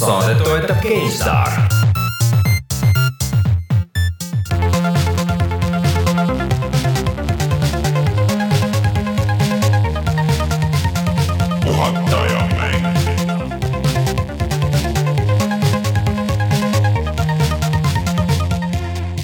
saadet 0.00 0.38
toetab 0.44 0.76
GameStar. 0.82 1.52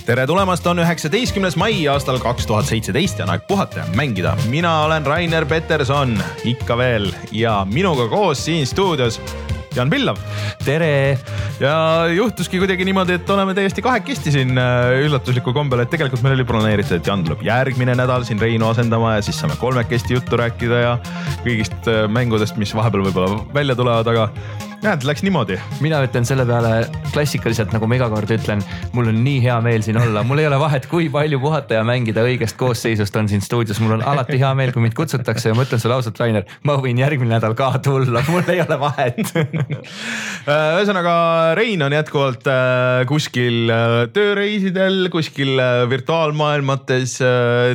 tere 0.06 0.26
tulemast, 0.26 0.66
on 0.70 0.78
üheksateistkümnes 0.78 1.56
mai 1.58 1.88
aastal 1.90 2.20
kaks 2.22 2.46
tuhat 2.46 2.68
seitseteist 2.68 3.18
ja 3.18 3.24
on 3.26 3.32
aeg 3.34 3.42
puhata 3.48 3.80
ja 3.82 3.86
mängida. 3.98 4.36
mina 4.48 4.84
olen 4.84 5.06
Rainer 5.06 5.46
Peterson 5.46 6.14
ikka 6.44 6.76
veel 6.78 7.10
ja 7.32 7.66
minuga 7.70 8.08
koos 8.08 8.44
siin 8.44 8.66
stuudios 8.66 9.20
Jan 9.76 9.92
Pillav. 9.92 10.20
Tere, 10.64 11.18
ja 11.60 11.74
juhtuski 12.10 12.60
kuidagi 12.62 12.86
niimoodi, 12.88 13.18
et 13.20 13.30
oleme 13.30 13.54
täiesti 13.56 13.84
kahekesti 13.84 14.32
siin 14.34 14.56
äh, 14.60 15.04
üllatuslikul 15.06 15.54
kombel, 15.56 15.84
et 15.84 15.92
tegelikult 15.92 16.24
meil 16.24 16.38
oli 16.38 16.46
broneeritud, 16.48 16.98
et 17.00 17.10
Jan 17.10 17.24
tuleb 17.26 17.44
järgmine 17.46 17.96
nädal 17.98 18.24
siin 18.28 18.40
Reinu 18.42 18.70
asendama 18.70 19.16
ja 19.16 19.26
siis 19.26 19.40
saame 19.42 19.58
kolmekesti 19.60 20.16
juttu 20.16 20.40
rääkida 20.40 20.80
ja 20.82 20.94
kõigist 21.44 21.90
äh, 21.92 22.06
mängudest, 22.12 22.58
mis 22.60 22.74
vahepeal 22.76 23.06
võib-olla 23.08 23.42
välja 23.54 23.76
tulevad, 23.78 24.08
aga 24.14 24.30
näed, 24.84 25.04
läks 25.08 25.22
niimoodi. 25.24 25.56
mina 25.80 26.00
ütlen 26.04 26.26
selle 26.28 26.44
peale 26.46 26.86
klassikaliselt, 27.12 27.72
nagu 27.74 27.88
ma 27.88 27.96
iga 27.98 28.08
kord 28.12 28.30
ütlen, 28.34 28.62
mul 28.96 29.08
on 29.10 29.18
nii 29.24 29.40
hea 29.44 29.56
meel 29.64 29.84
siin 29.86 29.98
olla, 30.00 30.22
mul 30.26 30.42
ei 30.42 30.48
ole 30.48 30.58
vahet, 30.60 30.86
kui 30.90 31.08
palju 31.12 31.40
puhata 31.40 31.78
ja 31.78 31.84
mängida 31.86 32.24
õigest 32.26 32.58
koosseisust 32.60 33.16
on 33.16 33.28
siin 33.30 33.44
stuudios, 33.44 33.80
mul 33.82 33.96
on 33.98 34.04
alati 34.06 34.38
hea 34.40 34.52
meel, 34.58 34.72
kui 34.74 34.84
mind 34.84 34.96
kutsutakse 34.98 35.50
ja 35.50 35.56
ma 35.56 35.64
ütlen 35.66 35.82
sulle 35.82 35.96
ausalt, 35.96 36.20
Rainer, 36.20 36.46
ma 36.68 36.76
võin 36.82 37.00
järgmine 37.00 37.34
nädal 37.36 37.56
ka 37.58 37.72
tulla, 37.84 38.22
mul 38.28 38.44
ei 38.52 38.62
ole 38.64 38.78
vahet. 38.80 39.32
Ühesõnaga 40.76 41.16
Rein 41.58 41.82
on 41.86 41.96
jätkuvalt 41.96 42.46
äh, 42.50 43.02
kuskil 43.08 43.72
äh, 43.72 43.96
tööreisidel, 44.14 45.08
kuskil 45.12 45.56
äh, 45.62 45.82
virtuaalmaailmates 45.90 47.16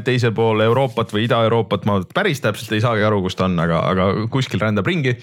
teisel 0.05 0.35
pool 0.37 0.61
Euroopat 0.63 1.13
või 1.15 1.25
Ida-Euroopat, 1.25 1.85
ma 1.89 1.99
päris 2.13 2.43
täpselt 2.43 2.71
ei 2.75 2.83
saagi 2.83 3.05
aru, 3.07 3.21
kus 3.25 3.37
ta 3.39 3.47
on, 3.49 3.57
aga, 3.61 3.81
aga 3.91 4.09
kuskil 4.31 4.61
rändab 4.61 4.87
ringi. 4.87 5.17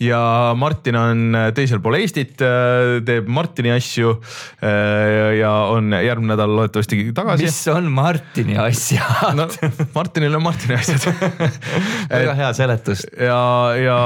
ja 0.00 0.20
Martin 0.56 0.96
on 0.96 1.15
äh, 1.36 1.48
teisel 1.56 1.80
pool 1.84 1.98
Eestit, 1.98 2.34
teeb 2.36 3.28
Martini 3.32 3.72
asju 3.74 4.12
äh, 4.16 5.36
ja 5.40 5.52
on 5.72 5.94
järgmine 5.94 6.34
nädal 6.34 6.54
loodetavasti 6.58 6.98
tagasi. 7.16 7.46
mis 7.46 7.60
on 7.72 7.90
Martini 7.92 8.58
asjad 8.60 9.36
no 9.38 9.46
Martinil 9.94 10.38
on 10.38 10.44
Martini 10.44 10.76
asjad 10.78 11.06
väga 12.12 12.36
hea 12.40 12.52
seletus. 12.56 13.06
ja, 13.16 13.40
ja 13.80 13.98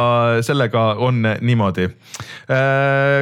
sellega 0.46 0.84
on 1.00 1.22
niimoodi. 1.40 1.88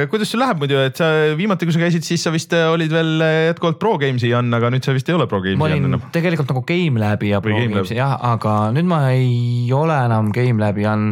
kuidas 0.09 0.31
sul 0.31 0.43
läheb 0.43 0.61
muidu, 0.61 0.79
et 0.83 0.99
sa 0.99 1.09
viimati, 1.37 1.67
kui 1.67 1.75
sa 1.75 1.83
käisid, 1.83 2.05
siis 2.05 2.23
sa 2.25 2.33
vist 2.33 2.53
olid 2.53 2.93
veel 2.93 3.23
jätkuvalt 3.49 3.79
Pro 3.81 3.95
Games'i 4.01 4.31
Jan, 4.31 4.51
aga 4.55 4.71
nüüd 4.73 4.85
sa 4.85 4.95
vist 4.95 5.09
ei 5.09 5.17
ole 5.17 5.27
Pro 5.29 5.41
Games'i 5.43 5.75
Jan 5.75 5.89
enam. 5.91 6.07
tegelikult 6.15 6.51
nagu 6.53 6.63
GameLabi 6.67 7.33
ja 7.33 7.43
Või 7.43 7.55
Pro. 7.55 7.61
Games'i 7.65 7.99
jah, 7.99 8.15
aga 8.31 8.55
nüüd 8.75 8.89
ma 8.89 9.03
ei 9.13 9.69
ole 9.75 9.97
enam 10.07 10.33
GameLabi, 10.35 10.87
on, 10.89 11.11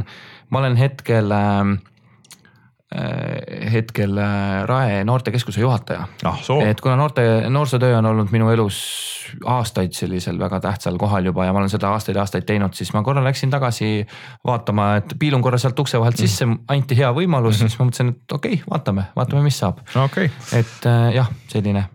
ma 0.53 0.63
olen 0.63 0.77
hetkel 0.79 1.31
äh,, 1.33 1.77
hetkel 3.71 4.15
äh, 4.17 4.63
Rae 4.65 5.03
noortekeskuse 5.03 5.59
juhataja 5.59 6.05
ah 6.23 6.39
et 6.63 6.81
kuna 6.81 6.95
noorte, 6.95 7.25
noorsootöö 7.49 7.97
on 7.97 8.05
olnud 8.05 8.31
minu 8.31 8.47
elus 8.53 8.77
aastaid 9.43 9.91
sellisel 9.91 10.39
väga 10.39 10.61
tähtsal 10.63 10.95
kohal 10.97 11.27
juba 11.27 11.45
ja 11.45 11.53
ma 11.53 11.59
olen 11.59 11.71
seda 11.73 11.91
aastaid-aastaid 11.91 12.47
teinud, 12.47 12.71
siis 12.77 12.93
ma 12.95 13.03
korra 13.03 13.23
läksin 13.25 13.51
tagasi 13.51 14.07
vaatama, 14.47 14.93
et 15.01 15.17
piilun 15.19 15.43
korra 15.43 15.59
sealt 15.59 15.79
ukse 15.83 15.99
vahelt 15.99 16.21
sisse, 16.21 16.47
anti 16.71 16.95
hea 16.95 17.11
võimalus, 17.11 17.59
siis 17.59 17.75
ma 17.75 17.89
mõtlesin, 17.89 18.15
et 18.15 18.37
okei 18.39 18.61
okay,, 18.61 18.69
vaatame, 18.71 19.09
vaatame, 19.19 19.43
mis 19.49 19.59
saab. 19.59 19.83
okay.. 20.05 20.31
et 20.55 20.87
äh, 20.87 21.09
jah, 21.19 21.31
selline 21.51 21.89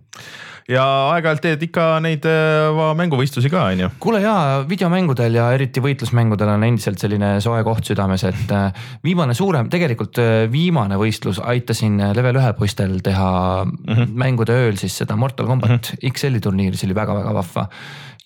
ja 0.70 0.84
aeg-ajalt 1.12 1.42
teed 1.44 1.64
ikka 1.66 1.86
neid 2.04 2.26
äh, 2.28 2.80
mänguvõistlusi 2.98 3.50
ka, 3.52 3.64
on 3.72 3.82
ju? 3.84 3.90
kuule 4.02 4.22
jaa, 4.22 4.62
videomängudel 4.68 5.38
ja 5.38 5.48
eriti 5.56 5.82
võitlusmängudel 5.84 6.52
on 6.54 6.66
endiselt 6.66 7.02
selline 7.02 7.34
soe 7.44 7.62
koht 7.66 7.88
südames, 7.90 8.24
et 8.28 8.54
äh, 8.54 8.84
viimane 9.04 9.34
suurem, 9.38 9.70
tegelikult 9.72 10.20
äh, 10.22 10.32
viimane 10.52 10.98
võistlus 11.00 11.42
aitasin 11.42 11.98
level 12.16 12.38
ühe 12.42 12.52
poistel 12.58 12.98
teha 13.04 13.32
mm 13.64 13.74
-hmm. 13.88 14.14
mängude 14.24 14.56
ööl 14.66 14.78
siis 14.80 14.96
seda 15.02 15.16
Mortal 15.16 15.46
Combat 15.46 15.70
mm 15.70 15.82
-hmm. 15.82 16.12
XL-i 16.12 16.40
turniiri, 16.40 16.76
see 16.76 16.88
oli 16.90 17.00
väga-väga 17.00 17.34
vahva. 17.34 17.68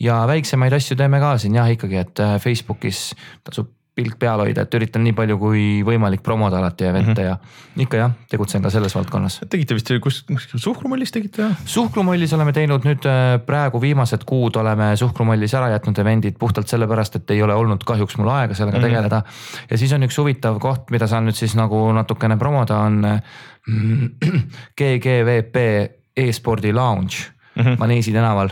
ja 0.00 0.26
väiksemaid 0.26 0.72
asju 0.72 0.96
teeme 0.96 1.20
ka 1.20 1.38
siin 1.38 1.54
jah, 1.54 1.70
ikkagi, 1.72 1.96
et 1.96 2.20
Facebookis 2.42 3.14
tasub 3.44 3.72
pilk 3.96 4.18
peal 4.20 4.42
hoida, 4.44 4.66
et 4.66 4.74
üritan 4.76 5.04
nii 5.06 5.14
palju 5.16 5.38
kui 5.40 5.62
võimalik 5.86 6.22
promoda 6.24 6.58
alati 6.60 6.84
event'e 6.84 7.10
mm 7.10 7.16
-hmm. 7.16 7.24
ja 7.24 7.84
ikka 7.84 7.96
jah, 7.96 8.12
tegutsen 8.30 8.62
ka 8.62 8.70
selles 8.70 8.94
valdkonnas 8.94 9.40
tegite 9.50 9.74
vist, 9.74 9.92
kus, 10.02 10.22
kus 10.28 10.62
Suhkrumollis 10.62 11.12
tegite 11.12 11.42
või? 11.42 11.54
suhkrumollis 11.64 12.32
oleme 12.36 12.52
teinud 12.52 12.84
nüüd 12.84 13.08
äh, 13.08 13.40
praegu 13.46 13.80
viimased 13.80 14.24
kuud 14.28 14.56
oleme 14.56 14.92
suhkrumollis 14.96 15.54
ära 15.54 15.70
jätnud 15.72 15.98
event'id 15.98 16.36
puhtalt 16.38 16.68
sellepärast, 16.68 17.16
et 17.16 17.30
ei 17.30 17.42
ole 17.42 17.54
olnud 17.54 17.84
kahjuks 17.84 18.18
mul 18.18 18.28
aega 18.28 18.54
sellega 18.54 18.78
mm 18.78 18.84
-hmm. 18.84 18.88
tegeleda. 18.88 19.22
ja 19.70 19.78
siis 19.78 19.92
on 19.92 20.02
üks 20.02 20.18
huvitav 20.18 20.58
koht, 20.58 20.90
mida 20.90 21.06
saan 21.06 21.26
nüüd 21.26 21.36
siis 21.36 21.54
nagu 21.54 21.92
natukene 21.92 22.36
promoda, 22.36 22.78
on 22.78 23.04
äh, 23.04 23.20
GGVP 24.78 25.56
e-spordi 26.16 26.72
lounge 26.72 27.16
mm 27.56 27.62
-hmm. 27.62 27.78
Maneesi 27.78 28.12
tänaval. 28.12 28.48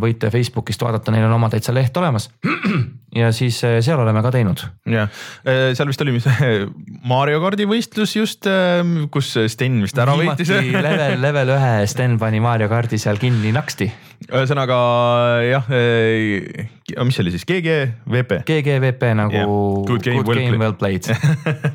Võite 0.00 0.30
Facebookist 0.30 0.82
vaadata, 0.84 1.10
neil 1.10 1.26
on 1.26 1.34
oma 1.34 1.48
täitsa 1.50 1.74
leht 1.74 1.96
olemas. 1.98 2.28
ja 3.20 3.32
siis 3.34 3.58
äh, 3.66 3.78
seal 3.82 3.98
oleme 3.98 4.22
ka 4.22 4.30
teinud 4.30 4.62
jah, 4.86 5.10
seal 5.42 5.90
vist 5.90 6.02
oli 6.04 6.14
mis 6.14 6.28
Mario 7.12 7.40
kardi 7.42 7.66
võistlus 7.66 8.14
just, 8.14 8.46
kus 9.10 9.32
Sten 9.50 9.80
vist 9.82 9.98
ära 9.98 10.14
võitis. 10.18 10.52
viimati 10.52 10.84
level, 10.88 11.16
level 11.24 11.54
ühe 11.56 11.72
Sten 11.90 12.18
pani 12.22 12.42
Mario 12.42 12.70
kardi 12.70 13.00
seal 13.02 13.18
kinni 13.18 13.50
naksti. 13.56 13.90
ühesõnaga 14.30 14.78
jah, 15.48 15.72
mis 17.06 17.16
see 17.16 17.24
oli 17.24 17.32
siis 17.34 17.44
GGVP? 17.48 18.40
GGVP 18.48 19.10
nagu 19.18 19.34
Jah, 19.36 19.50
good 19.88 20.04
game, 20.04 20.22
well 20.22 20.38
game 20.38 20.56
played. 20.56 20.60
well 20.60 20.76
played. 20.78 21.04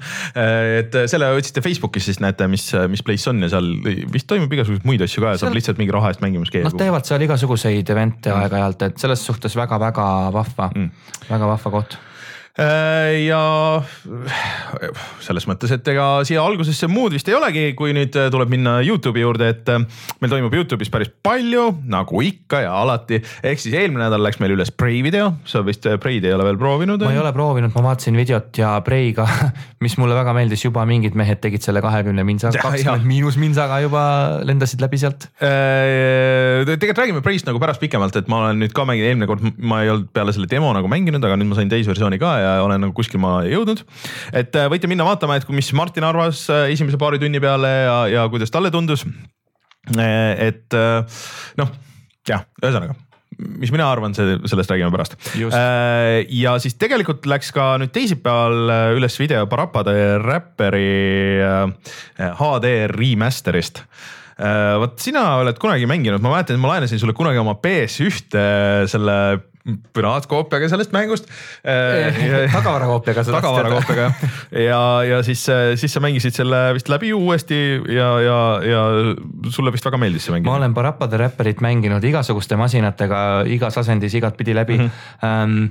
et 0.80 0.98
selle 1.12 1.30
otsite 1.36 1.64
Facebookis, 1.66 2.09
siis 2.09 2.20
näete, 2.24 2.48
mis, 2.52 2.68
mis 2.92 3.03
place 3.06 3.30
on 3.31 3.44
ja 3.46 3.52
seal 3.56 3.70
vist 4.14 4.28
toimub 4.30 4.52
igasuguseid 4.56 4.88
muid 4.88 5.06
asju 5.06 5.24
ka 5.24 5.36
ja 5.36 5.40
saab 5.40 5.50
Seal- 5.52 5.59
lihtsalt 5.59 5.81
mingi 5.81 5.96
raha 5.96 6.12
eest 6.14 6.24
mängimas 6.26 6.52
käia 6.53 6.68
Nad. 6.68 6.78
teevad 6.80 7.08
seal 7.08 7.24
igasuguseid 7.28 7.94
event'e 7.96 8.34
aeg-ajalt, 8.36 8.88
et 8.90 9.00
selles 9.02 9.24
suhtes 9.26 9.56
väga-väga 9.58 10.09
vahva 10.36 10.70
mm., 10.74 10.90
väga 11.30 11.50
vahva 11.56 11.74
koht. 11.80 11.97
Äh, 12.56 13.26
ja 13.28 13.84
selles 15.20 15.44
mõttes, 15.44 15.74
et 15.76 15.88
ega 15.92 16.06
siia 16.24 16.40
algusesse 16.40 16.88
muud 16.88 17.12
vist 17.12 17.28
ei 17.28 17.36
olegi, 17.36 17.64
kui 17.76 17.92
nüüd 17.92 18.16
tuleb 18.32 18.54
minna 18.54 18.78
Youtube'i 18.80 19.26
juurde, 19.26 19.50
et 19.52 19.72
äh, 19.74 19.82
meil 20.22 20.32
toimub 20.32 20.56
Youtube'is 20.56 20.92
päris 20.94 21.12
palju, 21.12 21.66
nagu 21.92 22.22
ikka 22.24 22.62
ja 22.64 22.78
alati. 22.80 23.20
ehk 23.44 23.60
siis 23.60 23.76
eelmine 23.76 24.06
nädal 24.06 24.24
läks 24.24 24.40
meil 24.40 24.56
üle 24.56 24.64
Spray 24.70 25.02
video, 25.04 25.34
sa 25.44 25.66
vist 25.68 25.84
Spray'd 25.84 26.24
ei 26.24 26.32
ole 26.32 26.46
veel 26.48 26.60
proovinud. 26.62 27.04
ma 27.04 27.12
ei 27.12 27.20
ole 27.20 27.34
proovinud, 27.36 27.74
ma 27.76 27.84
vaatasin 27.90 28.16
videot 28.16 28.56
ja 28.62 28.72
Preiga, 28.88 29.28
mis 29.84 29.98
mulle 30.00 30.16
väga 30.16 30.38
meeldis, 30.40 30.64
juba 30.64 30.88
mingid 30.88 31.20
mehed 31.20 31.44
tegid 31.44 31.66
selle 31.66 31.84
kahekümne 31.84 32.24
ja. 32.32 32.54
kakskümmend 32.56 33.04
miinus 33.10 33.36
minsaga 33.42 33.82
juba 33.84 34.06
lendasid 34.48 34.80
läbi 34.80 35.02
sealt. 35.04 35.28
Äh, 35.44 36.64
tegelikult 36.72 37.04
räägime 37.04 37.26
Preist 37.26 37.52
nagu 37.52 37.60
pärast 37.60 37.84
pikemalt, 37.84 38.16
et 38.16 38.32
ma 38.32 38.46
olen 38.46 38.64
nüüd 38.64 38.72
ka 38.72 38.88
mänginud, 38.88 39.12
eelmine 39.12 39.28
kord 39.28 39.44
ma 39.60 39.84
ei 39.84 39.92
olnud 39.92 40.08
peale 40.16 40.32
selle 40.32 40.48
demo 40.48 40.72
nagu 40.72 40.88
mänginud, 40.88 41.20
aga 41.20 41.36
nüüd 41.36 41.52
ma 41.52 41.60
sain 41.60 41.76
täisversiooni 41.76 42.24
ka 42.24 42.34
ja 42.40 42.45
olen 42.64 42.84
nagu 42.86 42.96
kuskil 42.96 43.22
ma 43.22 43.40
jõudnud. 43.48 43.84
et 44.36 44.56
äh, 44.58 44.68
võite 44.72 44.90
minna 44.92 45.08
vaatama, 45.08 45.40
et 45.40 45.48
mis 45.54 45.72
Martin 45.78 46.08
arvas 46.08 46.46
äh, 46.54 46.70
esimese 46.74 47.00
paari 47.02 47.22
tunni 47.22 47.42
peale 47.44 47.72
ja, 47.86 47.98
ja 48.12 48.28
kuidas 48.32 48.54
talle 48.54 48.72
tundus. 48.74 49.06
et 49.96 50.78
äh, 50.78 51.20
noh, 51.62 51.74
jah, 52.28 52.48
ühesõnaga 52.64 52.98
mis 53.36 53.72
mina 53.74 53.90
arvan, 53.92 54.14
see, 54.16 54.38
sellest 54.48 54.72
räägime 54.72 54.94
pärast 54.94 55.18
ja 56.32 56.54
siis 56.64 56.78
tegelikult 56.80 57.26
läks 57.28 57.50
ka 57.52 57.74
nüüd 57.82 57.92
teisipäeval 57.92 58.96
üles 58.96 59.18
video 59.20 59.44
Parapade 59.52 59.92
räpperi 60.24 61.42
HD 62.40 62.72
remaster'ist. 62.94 63.82
vot 64.80 64.96
sina 65.03 65.26
oled 65.41 65.59
kunagi 65.59 65.90
mänginud, 65.90 66.24
ma 66.24 66.38
mäletan, 66.38 66.56
et 66.56 66.64
ma 66.64 66.72
laenasin 66.72 67.02
sulle 67.02 67.18
kunagi 67.18 67.44
oma 67.44 67.58
PS1 67.59 68.40
selle 68.94 69.20
piraatkoopiaga 69.94 70.70
sellest 70.70 70.91
mängust. 70.94 71.29
tagavarakoopiaga. 72.52 73.23
tagavarakoopiaga 73.23 74.12
ja, 74.66 74.82
ja 75.03 75.22
siis, 75.23 75.46
siis 75.76 75.94
sa 75.94 76.03
mängisid 76.03 76.38
selle 76.38 76.59
vist 76.78 76.90
läbi 76.91 77.14
uuesti 77.14 77.62
ja, 77.96 78.09
ja, 78.22 78.40
ja 78.66 78.84
sulle 79.50 79.73
vist 79.73 79.85
väga 79.85 79.97
meeldis 80.02 80.28
see 80.28 80.35
mäng. 80.35 80.46
ma 80.46 80.59
olen 80.59 80.76
Parapade 80.78 81.17
räpperit 81.22 81.64
mänginud 81.66 82.03
igasuguste 82.06 82.59
masinatega 82.59 83.23
igas 83.50 83.78
asendis 83.82 84.14
igatpidi 84.14 84.56
läbi 84.56 84.78
mm. 84.78 84.85
-hmm. 84.85 85.26
Ähm, 85.26 85.66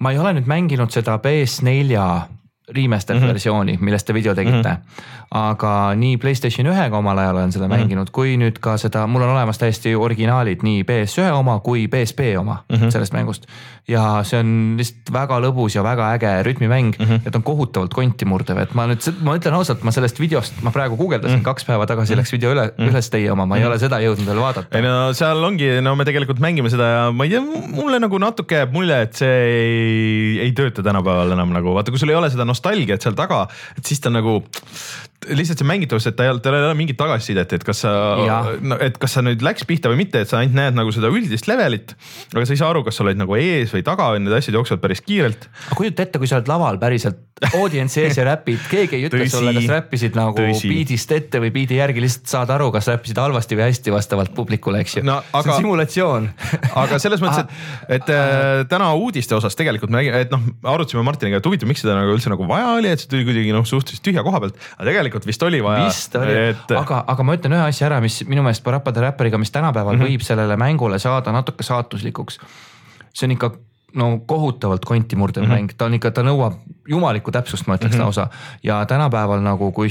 ma 0.00 0.12
ei 0.12 0.18
ole 0.18 0.34
nüüd 0.36 0.48
mänginud 0.50 0.92
seda 0.92 1.16
PS4 1.24 2.39
remastered 2.74 3.20
mm 3.20 3.24
-hmm. 3.24 3.32
versiooni, 3.32 3.78
millest 3.80 4.06
te 4.06 4.14
video 4.14 4.34
tegite 4.34 4.68
mm. 4.68 4.76
-hmm. 4.76 5.02
aga 5.30 5.94
nii 5.94 6.16
Playstation 6.16 6.66
ühega 6.66 6.98
omal 6.98 7.18
ajal 7.18 7.36
olen 7.36 7.52
seda 7.52 7.68
mm 7.68 7.72
-hmm. 7.72 7.78
mänginud, 7.78 8.10
kui 8.12 8.36
nüüd 8.36 8.58
ka 8.60 8.76
seda, 8.76 9.06
mul 9.06 9.22
on 9.22 9.28
olemas 9.28 9.58
täiesti 9.58 9.94
originaalid, 9.94 10.62
nii 10.62 10.84
PS1 10.84 11.32
oma 11.32 11.58
kui 11.58 11.88
PSP 11.88 12.20
oma 12.38 12.64
mm 12.68 12.76
-hmm. 12.76 12.90
sellest 12.90 13.12
mängust. 13.12 13.46
ja 13.88 14.20
see 14.22 14.40
on 14.40 14.74
lihtsalt 14.78 15.12
väga 15.12 15.40
lõbus 15.40 15.74
ja 15.74 15.82
väga 15.82 16.12
äge 16.14 16.42
rütmimäng 16.42 16.94
mm, 16.98 17.06
-hmm. 17.06 17.20
et 17.26 17.36
on 17.36 17.42
kohutavalt 17.42 17.94
konti 17.94 18.24
murdev, 18.24 18.58
et 18.58 18.74
ma 18.74 18.86
nüüd, 18.86 19.12
ma 19.22 19.36
ütlen 19.36 19.54
ausalt, 19.54 19.82
ma 19.82 19.90
sellest 19.90 20.20
videost, 20.20 20.62
ma 20.62 20.70
praegu 20.70 20.96
guugeldasin 20.96 21.36
mm 21.36 21.40
-hmm. 21.40 21.44
kaks 21.44 21.64
päeva 21.64 21.86
tagasi 21.86 22.16
läks 22.16 22.32
video 22.32 22.52
üle 22.52 22.66
mm, 22.66 22.84
-hmm. 22.84 22.90
üles 22.90 23.10
teie 23.10 23.32
oma, 23.32 23.46
ma 23.46 23.56
ei 23.56 23.60
mm 23.60 23.64
-hmm. 23.64 23.70
ole 23.70 23.78
seda 23.78 23.98
jõudnud 23.98 24.26
veel 24.26 24.40
vaadata. 24.40 24.78
ei 24.78 24.82
no 24.82 25.12
seal 25.12 25.44
ongi, 25.44 25.80
no 25.80 25.96
me 25.96 26.04
tegelikult 26.04 26.38
mängime 26.38 26.70
seda 26.70 26.84
ja 26.84 27.12
ma 27.12 27.24
ei 27.24 27.30
tea, 27.30 27.40
mulle 27.68 27.98
nagu 27.98 28.18
natuke 28.18 28.54
jääb 28.54 28.72
mulje, 28.72 29.02
et 29.02 29.14
see 29.14 29.36
ei, 29.44 30.38
ei 30.46 30.52
tööta 30.52 30.82
tänapäeval 30.82 31.32
enam 31.32 31.52
nagu 31.54 31.74
vaata, 31.74 31.90
kui 31.90 31.98
sul 31.98 32.12
ei 32.12 32.18
ole 32.18 32.30
seda 32.30 32.44
nostalgiat 32.60 33.02
seal 33.02 33.16
taga, 33.16 33.46
et 33.76 33.86
siis 33.86 34.00
ta 34.00 34.12
nagu 34.12 34.40
lihtsalt 35.28 35.60
see 35.60 35.68
mängitavus, 35.68 36.06
et 36.08 36.16
ta 36.16 36.24
ei 36.24 36.32
ole, 36.32 36.40
tal 36.44 36.56
ei 36.56 36.64
ole 36.64 36.76
mingit 36.78 36.96
tagasisidet, 37.00 37.52
et 37.58 37.64
kas 37.66 37.82
sa, 37.84 37.92
no, 38.64 38.78
et 38.80 38.96
kas 39.00 39.16
sa 39.16 39.24
nüüd 39.24 39.42
läks 39.44 39.66
pihta 39.68 39.90
või 39.92 40.00
mitte, 40.02 40.22
et 40.24 40.30
sa 40.30 40.40
ainult 40.40 40.56
näed 40.56 40.78
nagu 40.78 40.92
seda 40.94 41.10
üldist 41.12 41.48
levelit. 41.50 41.92
aga 42.32 42.44
sa 42.46 42.54
ei 42.54 42.60
saa 42.60 42.70
aru, 42.72 42.84
kas 42.86 42.96
sa 42.96 43.04
oled 43.04 43.20
nagu 43.20 43.36
ees 43.36 43.74
või 43.74 43.84
taga 43.86 44.10
või 44.14 44.22
need 44.24 44.36
asjad 44.36 44.56
jooksevad 44.56 44.84
päris 44.84 45.04
kiirelt. 45.04 45.48
aga 45.66 45.80
kujuta 45.80 46.06
ette, 46.06 46.22
kui 46.22 46.30
sa 46.30 46.40
oled 46.40 46.48
laval 46.48 46.80
päriselt 46.80 47.20
audientsi 47.56 48.02
ees 48.04 48.18
ja 48.20 48.24
räpid, 48.28 48.60
keegi 48.68 48.96
ei 48.98 49.06
ütle 49.08 49.22
tõsi, 49.24 49.32
sulle, 49.32 49.54
kas 49.56 49.68
räppisid 49.72 50.16
nagu 50.16 50.36
tõsi. 50.36 50.72
beat'ist 50.72 51.14
ette 51.16 51.40
või 51.40 51.52
beat'i 51.54 51.78
järgi, 51.80 52.04
lihtsalt 52.04 52.32
saad 52.34 52.52
aru, 52.56 52.70
kas 52.74 52.88
räppisid 52.92 53.20
halvasti 53.20 53.56
või 53.56 53.66
hästi 53.68 53.94
vastavalt 53.94 54.34
publikule, 54.36 54.82
eks 54.84 54.98
ju 54.98 55.04
no,. 55.08 55.20
See 55.30 55.52
on 55.52 55.62
simulatsioon 55.64 56.28
aga 56.82 57.00
selles 57.00 57.22
mõttes, 57.24 57.44
et, 57.88 58.00
et 58.00 58.12
äh, 58.12 58.64
täna 58.70 58.90
uudiste 58.96 59.36
osas 59.36 59.56
tegelikult 59.58 59.92
me, 59.94 60.04
et 60.20 60.32
noh, 60.32 60.44
arutasime 60.68 61.04
Martiniga, 61.06 61.40
et 61.40 61.48
huvitav, 61.48 61.68
miks 61.70 61.84
seda 61.84 61.96
nagu 61.96 62.12
üldse 62.12 62.32
nagu 62.32 62.48
vaja 62.48 62.74
oli, 62.76 62.92
et 62.92 63.02
see 63.02 63.10
tuli 63.12 63.24
kuidagi 63.28 63.56
noh, 63.56 63.64
suhteliselt 63.68 64.04
tühja 64.04 64.24
koha 64.26 64.42
pealt, 64.44 64.60
aga 64.76 64.88
tegelikult 64.90 65.09
vist 65.26 65.42
oli 65.42 65.62
vaja. 65.62 65.86
vist 65.86 66.16
oli 66.16 66.36
et..., 66.50 66.76
aga, 66.76 67.04
aga 67.06 67.26
ma 67.26 67.34
ütlen 67.38 67.56
ühe 67.56 67.64
asja 67.68 67.88
ära, 67.90 68.00
mis 68.00 68.22
minu 68.28 68.44
meelest 68.46 68.64
Parappa 68.64 68.92
the 68.92 69.00
Rapperiga, 69.00 69.38
mis 69.38 69.50
tänapäeval 69.50 69.96
mm 69.96 70.02
-hmm. 70.02 70.12
võib 70.14 70.26
sellele 70.26 70.56
mängule 70.56 70.98
saada 70.98 71.32
natuke 71.32 71.62
saatuslikuks. 71.62 72.40
see 73.14 73.26
on 73.26 73.30
ikka 73.30 73.50
no 73.94 74.20
kohutavalt 74.26 74.84
konti 74.84 75.16
murdev 75.16 75.42
mm 75.42 75.50
-hmm. 75.50 75.54
mäng, 75.54 75.72
ta 75.76 75.84
on 75.84 75.94
ikka, 75.94 76.10
ta 76.10 76.22
nõuab 76.22 76.54
jumalikku 76.88 77.30
täpsust, 77.30 77.66
ma 77.66 77.74
ütleks 77.74 77.94
mm 77.94 78.00
-hmm. 78.00 78.04
lausa. 78.04 78.28
ja 78.62 78.86
tänapäeval 78.86 79.40
nagu, 79.40 79.72
kui, 79.72 79.88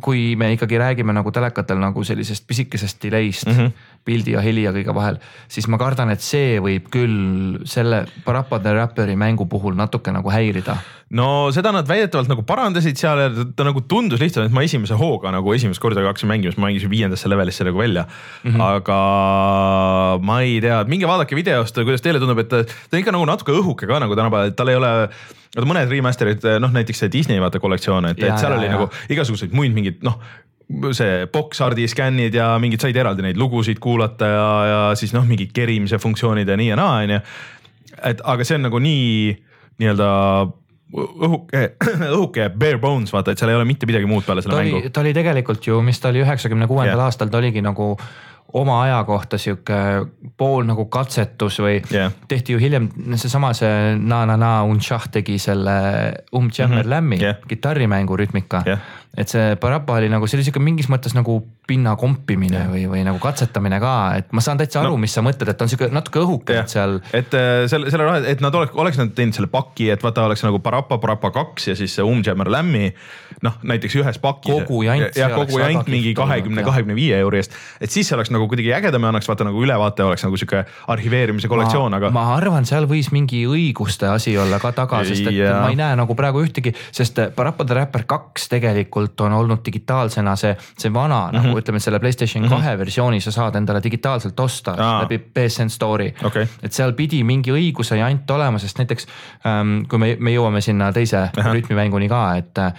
kui 0.00 0.36
me 0.36 0.52
ikkagi 0.52 0.78
räägime 0.78 1.12
nagu 1.12 1.30
telekatel 1.30 1.78
nagu 1.78 2.04
sellisest 2.04 2.46
pisikesest 2.46 3.04
delay'st 3.04 3.46
mm. 3.46 3.58
-hmm 3.58 3.72
pildi 4.04 4.34
ja 4.36 4.40
heli 4.44 4.62
ja 4.66 4.72
kõige 4.72 4.94
vahel, 4.94 5.18
siis 5.48 5.68
ma 5.72 5.78
kardan, 5.80 6.12
et 6.12 6.20
see 6.20 6.58
võib 6.60 6.90
küll 6.92 7.60
selle 7.68 8.04
Parappa 8.24 8.58
the 8.60 8.74
Rapperi 8.76 9.16
mängu 9.16 9.46
puhul 9.50 9.76
natuke 9.78 10.12
nagu 10.12 10.30
häirida 10.30 10.76
no 11.14 11.28
seda 11.54 11.72
nad 11.74 11.88
väidetavalt 11.88 12.30
nagu 12.30 12.44
parandasid 12.46 12.98
seal 12.98 13.22
ja 13.22 13.28
ta, 13.32 13.46
ta 13.58 13.66
nagu 13.68 13.84
tundus 13.90 14.22
lihtsalt, 14.22 14.48
et 14.48 14.56
ma 14.56 14.64
esimese 14.66 14.96
hooga 14.98 15.32
nagu 15.34 15.54
esimest 15.54 15.82
korda 15.82 16.02
hakkasin 16.06 16.30
mängima, 16.30 16.52
siis 16.52 16.60
ma 16.60 16.68
mängisin 16.68 16.92
viiendasse 16.92 17.30
levelisse 17.30 17.66
nagu 17.66 17.78
välja 17.78 18.06
mm. 18.06 18.50
-hmm. 18.50 18.62
aga 18.62 18.98
ma 20.24 20.40
ei 20.42 20.60
tea, 20.64 20.82
minge 20.90 21.08
vaadake 21.10 21.38
videost, 21.38 21.78
kuidas 21.82 22.02
teile 22.02 22.22
tundub, 22.22 22.42
et 22.42 22.50
ta, 22.50 22.64
ta 22.64 22.96
on 22.96 23.02
ikka 23.02 23.14
nagu 23.14 23.28
natuke 23.30 23.54
õhuke 23.54 23.90
ka 23.90 24.00
nagu 24.02 24.16
tänapäeval, 24.16 24.50
et 24.50 24.56
tal 24.56 24.72
ei 24.72 24.80
ole 24.80 24.92
vaata 25.54 25.68
mõned 25.70 25.92
remaster'id, 25.92 26.48
noh 26.62 26.72
näiteks 26.74 27.04
see 27.04 27.12
Disney 27.12 27.40
vaata 27.42 27.60
kollektsioon, 27.62 28.10
et, 28.10 28.18
et 28.18 28.38
seal 28.38 28.50
ja, 28.50 28.58
oli 28.58 28.66
ja. 28.66 28.74
nagu 28.74 28.90
igasuguseid 29.08 29.54
muid 29.54 29.74
mingeid 29.76 30.02
noh 30.06 30.18
see 30.96 31.26
box 31.30 31.60
art'i 31.60 31.84
skännid 31.88 32.34
ja 32.34 32.54
mingid 32.58 32.80
said 32.80 32.96
eraldi 32.96 33.22
neid 33.22 33.36
lugusid 33.36 33.78
kuulata 33.84 34.26
ja, 34.26 34.46
ja 34.66 34.78
siis 34.96 35.12
noh, 35.12 35.26
mingid 35.28 35.52
kerimise 35.54 35.98
funktsioonid 36.00 36.48
ja 36.48 36.56
nii 36.56 36.70
ja 36.72 36.78
naa, 36.80 37.02
onju. 37.04 37.18
et 38.10 38.22
aga 38.24 38.46
see 38.48 38.56
on 38.58 38.64
nagu 38.66 38.80
nii 38.82 39.34
nii-öelda 39.82 40.08
õhuke, 40.94 41.64
õhuke 42.16 42.50
bare 42.58 42.78
bones, 42.82 43.12
vaata, 43.14 43.34
et 43.34 43.40
seal 43.40 43.52
ei 43.52 43.58
ole 43.58 43.66
mitte 43.68 43.88
midagi 43.90 44.08
muud 44.10 44.26
peale 44.26 44.44
selle 44.44 44.56
ta 44.56 44.62
mängu. 44.62 44.92
ta 44.92 45.02
oli 45.02 45.14
tegelikult 45.16 45.66
ju, 45.66 45.80
mis 45.82 46.00
ta 46.00 46.12
oli 46.12 46.22
üheksakümne 46.24 46.70
kuuendal 46.70 47.06
aastal, 47.06 47.32
ta 47.32 47.40
oligi 47.42 47.64
nagu 47.64 47.94
oma 48.54 48.76
aja 48.84 49.00
kohta 49.04 49.38
sihuke 49.40 49.76
pool 50.38 50.66
nagu 50.68 50.84
katsetus 50.92 51.58
või 51.58 51.80
yeah. 51.90 52.12
tehti 52.30 52.54
ju 52.54 52.60
hiljem 52.62 52.86
seesama 53.18 53.50
see 53.56 53.96
Na 53.98 54.22
Na 54.30 54.36
Na 54.38 54.52
Unchah 54.68 55.08
tegi 55.10 55.40
selle 55.42 55.74
Um 56.32 56.50
Jammer 56.58 56.76
mm 56.76 56.82
-hmm. 56.84 56.90
Lämmi 56.90 57.18
yeah. 57.22 57.40
kitarrimängu 57.48 58.16
rütmika 58.16 58.62
yeah 58.66 58.78
et 59.16 59.30
see 59.30 59.54
Parappa 59.60 59.98
oli 60.00 60.08
nagu, 60.12 60.26
see 60.26 60.38
oli 60.38 60.46
sihuke 60.46 60.62
mingis 60.62 60.88
mõttes 60.90 61.14
nagu 61.14 61.38
pinna 61.68 61.94
kompimine 61.96 62.58
ja. 62.58 62.68
või, 62.68 62.84
või 62.90 63.02
nagu 63.06 63.20
katsetamine 63.22 63.78
ka, 63.80 63.92
et 64.18 64.32
ma 64.36 64.42
saan 64.44 64.58
täitsa 64.60 64.82
aru 64.82 64.94
no., 64.94 65.00
mis 65.00 65.14
sa 65.16 65.22
mõtled, 65.24 65.48
et 65.48 65.62
on 65.64 65.70
sihuke 65.70 65.88
natuke 65.94 66.20
õhuke, 66.20 66.56
et 66.60 66.72
seal. 66.72 66.98
et 67.16 67.36
äh, 67.38 67.64
selle, 67.70 67.88
selle 67.92 68.04
raha, 68.04 68.20
et 68.28 68.42
nad 68.44 68.54
oleks, 68.58 68.74
oleks 68.76 68.98
nad 69.00 69.14
teinud 69.16 69.36
selle 69.36 69.48
paki, 69.52 69.88
et 69.94 70.04
vaata, 70.04 70.26
oleks 70.28 70.44
nagu 70.44 70.60
Parappa, 70.64 70.98
Parappa 71.00 71.30
kaks 71.34 71.70
ja 71.70 71.76
siis 71.78 71.94
see 71.96 72.04
Umjammer 72.04 72.50
Lämmi. 72.52 72.90
noh, 73.44 73.56
näiteks 73.66 73.96
ühes 74.00 74.18
pakis. 74.20 74.52
kogu 74.52 74.82
jant. 74.86 75.16
jah, 75.16 75.32
kogu 75.32 75.58
jant 75.60 75.88
mingi 75.90 76.14
kahekümne, 76.16 76.62
kahekümne 76.64 76.96
viie 76.96 77.18
euri 77.24 77.40
eest. 77.40 77.56
et 77.80 77.92
siis 77.92 78.08
see 78.08 78.16
oleks 78.16 78.32
nagu 78.34 78.48
kuidagi 78.50 78.74
ägedam 78.76 79.06
ja 79.06 79.14
annaks 79.14 79.28
vaata 79.30 79.48
nagu 79.48 79.64
ülevaate, 79.64 80.04
oleks 80.04 80.24
nagu 80.26 80.38
sihuke 80.40 80.64
arhiveerimise 80.92 81.48
kollektsioon, 81.48 81.96
aga. 81.96 82.12
ma 82.14 82.26
arvan, 82.36 82.68
seal 82.68 82.88
võis 82.90 83.08
mingi 83.14 83.44
õiguste 83.48 84.10
asi 84.12 84.36
olla 84.40 84.60
ka 84.62 84.74
taga, 84.76 85.00
sest 85.08 85.32
et 85.32 85.40
ja. 85.40 85.56
ma 85.64 85.72
ei 85.72 85.80
näe 85.80 85.96
nagu 85.96 86.16
praegu 86.18 86.44
ühtegi, 86.44 86.74
sest 86.92 87.20
Parappa 87.36 87.64
the 87.64 87.80
Rapper 87.80 88.04
kaks 88.08 88.48
tegelikult 88.52 89.03
on 89.20 89.32
olnud 89.32 89.62
digitaalsena 89.66 90.36
see, 90.36 90.56
see 90.78 90.92
vana 90.92 91.20
mm 91.26 91.38
-hmm. 91.38 91.46
nagu 91.46 91.58
ütleme, 91.58 91.80
selle 91.80 92.00
Playstation 92.00 92.48
kahe 92.48 92.60
mm 92.60 92.74
-hmm. 92.74 92.78
versiooni 92.78 93.20
sa 93.20 93.30
saad 93.30 93.54
endale 93.54 93.82
digitaalselt 93.82 94.40
osta 94.40 94.76
Aa. 94.78 95.02
läbi 95.02 95.18
PSN 95.18 95.70
Store'i 95.70 96.14
okay.. 96.24 96.46
et 96.62 96.72
seal 96.72 96.92
pidi 96.92 97.24
mingi 97.24 97.52
õiguse 97.52 97.96
jant 97.96 98.30
olema, 98.30 98.58
sest 98.58 98.78
näiteks 98.78 99.06
ähm, 99.46 99.84
kui 99.88 99.98
me, 99.98 100.16
me 100.20 100.34
jõuame 100.34 100.60
sinna 100.60 100.92
teise 100.92 101.28
Aha. 101.36 101.52
rütmimänguni 101.52 102.08
ka, 102.08 102.36
et 102.36 102.58
äh, 102.58 102.72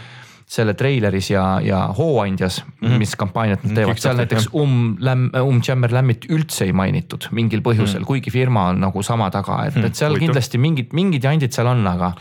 selle 0.46 0.74
treileris 0.78 1.30
ja, 1.32 1.60
ja 1.64 1.80
Hooandjas 1.98 2.64
mm, 2.66 2.88
-hmm. 2.88 2.98
mis 2.98 3.16
kampaaniat 3.16 3.64
nad 3.64 3.76
teevad, 3.76 3.98
seal 3.98 4.18
näiteks 4.18 4.50
Um 4.54 4.96
Lämm, 5.00 5.30
Um 5.42 5.62
Jammer 5.68 5.94
Lämmit 5.94 6.26
üldse 6.30 6.66
ei 6.66 6.74
mainitud 6.74 7.28
mingil 7.32 7.62
põhjusel 7.62 8.00
mm, 8.00 8.04
-hmm. 8.04 8.06
kuigi 8.06 8.32
firma 8.32 8.68
on 8.68 8.80
nagu 8.80 9.04
sama 9.04 9.30
taga, 9.32 9.66
et, 9.66 9.78
et 9.78 9.96
seal 9.96 10.12
Huvitav. 10.12 10.28
kindlasti 10.28 10.58
mingid, 10.58 10.94
mingid 10.94 11.24
jandid 11.24 11.52
seal 11.52 11.68
on, 11.68 11.88
aga 11.88 12.14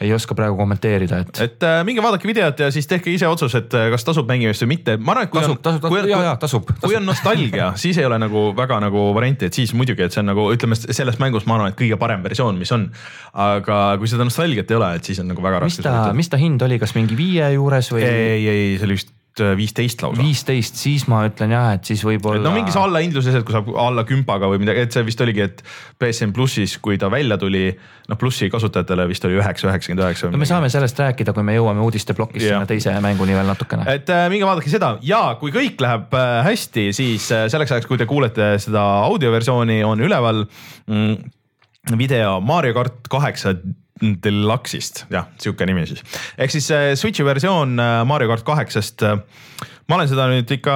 ei 0.00 0.12
oska 0.14 0.34
praegu 0.38 0.56
kommenteerida, 0.56 1.22
et. 1.24 1.40
et 1.44 1.66
äh, 1.66 1.80
minge 1.86 2.02
vaadake 2.04 2.28
videot 2.28 2.62
ja 2.64 2.70
siis 2.74 2.88
tehke 2.90 3.12
ise 3.12 3.28
otsus, 3.28 3.54
et 3.58 3.74
äh, 3.78 3.88
kas 3.92 4.06
tasub 4.06 4.28
mängimist 4.30 4.64
või 4.64 4.72
mitte. 4.74 4.96
ma 4.98 5.14
arvan, 5.14 5.28
et 5.28 5.32
kui 5.32 5.40
tasub, 5.40 5.56
on, 5.56 5.62
tasub, 5.66 5.86
tasub, 5.86 6.10
ja, 6.10 6.20
ja 6.26 6.34
tasub, 6.40 6.74
kui 6.82 6.98
on 6.98 7.06
nostalgia, 7.08 7.70
siis 7.82 8.00
ei 8.00 8.08
ole 8.08 8.18
nagu 8.22 8.48
väga 8.58 8.80
nagu 8.84 9.08
varianti, 9.16 9.50
et 9.50 9.60
siis 9.60 9.74
muidugi, 9.78 10.06
et 10.06 10.14
see 10.14 10.22
on 10.24 10.30
nagu 10.32 10.48
ütleme 10.54 10.78
sellest 10.80 11.22
mängust, 11.22 11.48
ma 11.50 11.58
arvan, 11.58 11.74
et 11.74 11.78
kõige 11.78 11.98
parem 12.00 12.24
versioon, 12.24 12.60
mis 12.60 12.72
on. 12.74 12.88
aga 13.32 13.80
kui 14.00 14.10
seda 14.10 14.26
nostalgiat 14.28 14.70
ei 14.70 14.80
ole, 14.80 14.92
et 14.98 15.10
siis 15.10 15.22
on 15.22 15.30
nagu 15.32 15.44
väga 15.44 15.64
raske. 15.66 15.82
mis 15.82 15.88
ta, 15.88 16.12
mis 16.22 16.32
ta 16.32 16.40
hind 16.40 16.62
oli, 16.66 16.80
kas 16.82 16.96
mingi 16.98 17.18
viie 17.18 17.54
juures 17.56 17.92
või? 17.94 18.06
ei, 18.06 18.46
ei, 18.46 18.70
see 18.78 18.88
oli 18.88 19.00
vist 19.00 19.12
viisteist 19.56 20.02
lausa. 20.04 20.22
viisteist, 20.22 20.76
siis 20.76 21.06
ma 21.08 21.22
ütlen 21.28 21.54
jah, 21.54 21.70
et 21.76 21.88
siis 21.88 22.02
võib-olla. 22.04 22.42
no 22.44 22.52
mingis 22.54 22.76
allahindluses, 22.78 23.38
et 23.38 23.46
kui 23.46 23.54
saab 23.54 23.70
alla 23.80 24.04
kümpaga 24.08 24.50
või 24.50 24.60
midagi, 24.62 24.84
et 24.84 24.94
see 24.94 25.04
vist 25.06 25.20
oligi, 25.24 25.44
et 25.46 25.62
PSN 26.02 26.34
plussis, 26.36 26.76
kui 26.84 26.98
ta 27.00 27.10
välja 27.12 27.38
tuli, 27.40 27.64
noh 28.10 28.20
plussi 28.20 28.50
kasutajatele 28.52 29.06
vist 29.10 29.24
oli 29.28 29.38
üheksa, 29.40 29.70
üheksakümmend 29.70 30.04
üheksa. 30.04 30.32
no 30.32 30.40
me 30.40 30.48
saame 30.48 30.70
sellest 30.72 31.00
rääkida, 31.00 31.34
kui 31.36 31.46
me 31.46 31.56
jõuame 31.56 31.84
uudisteplokis 31.86 32.46
sinna 32.48 32.68
teise 32.68 32.94
mänguni 33.04 33.36
veel 33.38 33.48
natukene. 33.48 33.86
et 33.94 34.12
äh, 34.12 34.26
minge 34.32 34.48
vaadake 34.48 34.72
seda 34.72 34.94
ja 35.06 35.22
kui 35.40 35.54
kõik 35.54 35.80
läheb 35.80 36.16
äh, 36.18 36.32
hästi, 36.48 36.90
siis 36.96 37.30
äh, 37.32 37.46
selleks 37.52 37.76
ajaks, 37.76 37.90
kui 37.90 38.00
te 38.00 38.08
kuulete 38.10 38.54
seda 38.62 38.84
audioversiooni, 39.08 39.82
on 39.86 40.04
üleval 40.04 40.44
mm, 40.86 41.30
video 41.98 42.40
Mario 42.44 42.76
kart 42.76 43.08
kaheksa 43.10 43.56
Deluxe'ist, 44.02 45.06
jah, 45.12 45.30
sihuke 45.40 45.66
nimi 45.68 45.86
siis. 45.88 46.02
ehk 46.38 46.52
siis 46.54 46.68
Switch'i 46.98 47.26
versioon 47.26 47.78
äh, 47.80 48.00
Mario 48.08 48.30
kart 48.32 48.44
kaheksast. 48.46 49.04
Äh, 49.06 49.20
ma 49.88 49.98
olen 49.98 50.08
seda 50.10 50.26
nüüd 50.30 50.50
ikka 50.54 50.74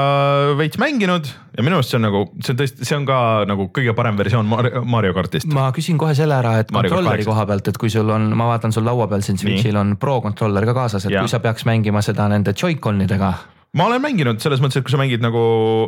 veits 0.59 0.78
mänginud 0.83 1.28
ja 1.56 1.64
minu 1.64 1.78
arust 1.78 1.92
see 1.92 1.99
on 1.99 2.06
nagu, 2.09 2.23
see 2.42 2.52
on 2.52 2.61
tõesti, 2.61 2.87
see 2.88 2.97
on 2.99 3.06
ka 3.09 3.18
nagu 3.49 3.68
kõige 3.75 3.95
parem 3.97 4.18
versioon 4.18 4.49
Mario 4.87 5.14
kartist. 5.16 5.49
ma 5.54 5.68
küsin 5.75 5.99
kohe 6.00 6.14
selle 6.18 6.37
ära, 6.38 6.56
et 6.62 6.73
Mario 6.75 6.92
kontrolleri 6.95 7.26
koha 7.26 7.47
pealt, 7.49 7.71
et 7.73 7.80
kui 7.80 7.92
sul 7.92 8.11
on, 8.12 8.28
ma 8.37 8.50
vaatan 8.52 8.75
sul 8.75 8.87
laua 8.87 9.09
peal 9.11 9.25
siin 9.26 9.40
Switch'il 9.40 9.78
on 9.80 9.97
Pro 10.00 10.18
kontroller 10.25 10.66
ka 10.68 10.76
kaasas, 10.76 11.06
et 11.09 11.16
ja. 11.16 11.25
kui 11.25 11.33
sa 11.33 11.40
peaks 11.45 11.66
mängima 11.68 12.02
seda 12.04 12.28
nende 12.33 12.54
Joy-Conidega 12.56 13.33
ma 13.76 13.87
olen 13.90 14.00
mänginud 14.00 14.40
selles 14.40 14.61
mõttes, 14.62 14.80
et 14.80 14.87
kui 14.87 14.92
sa 14.95 14.99
mängid 15.00 15.23
nagu, 15.25 15.42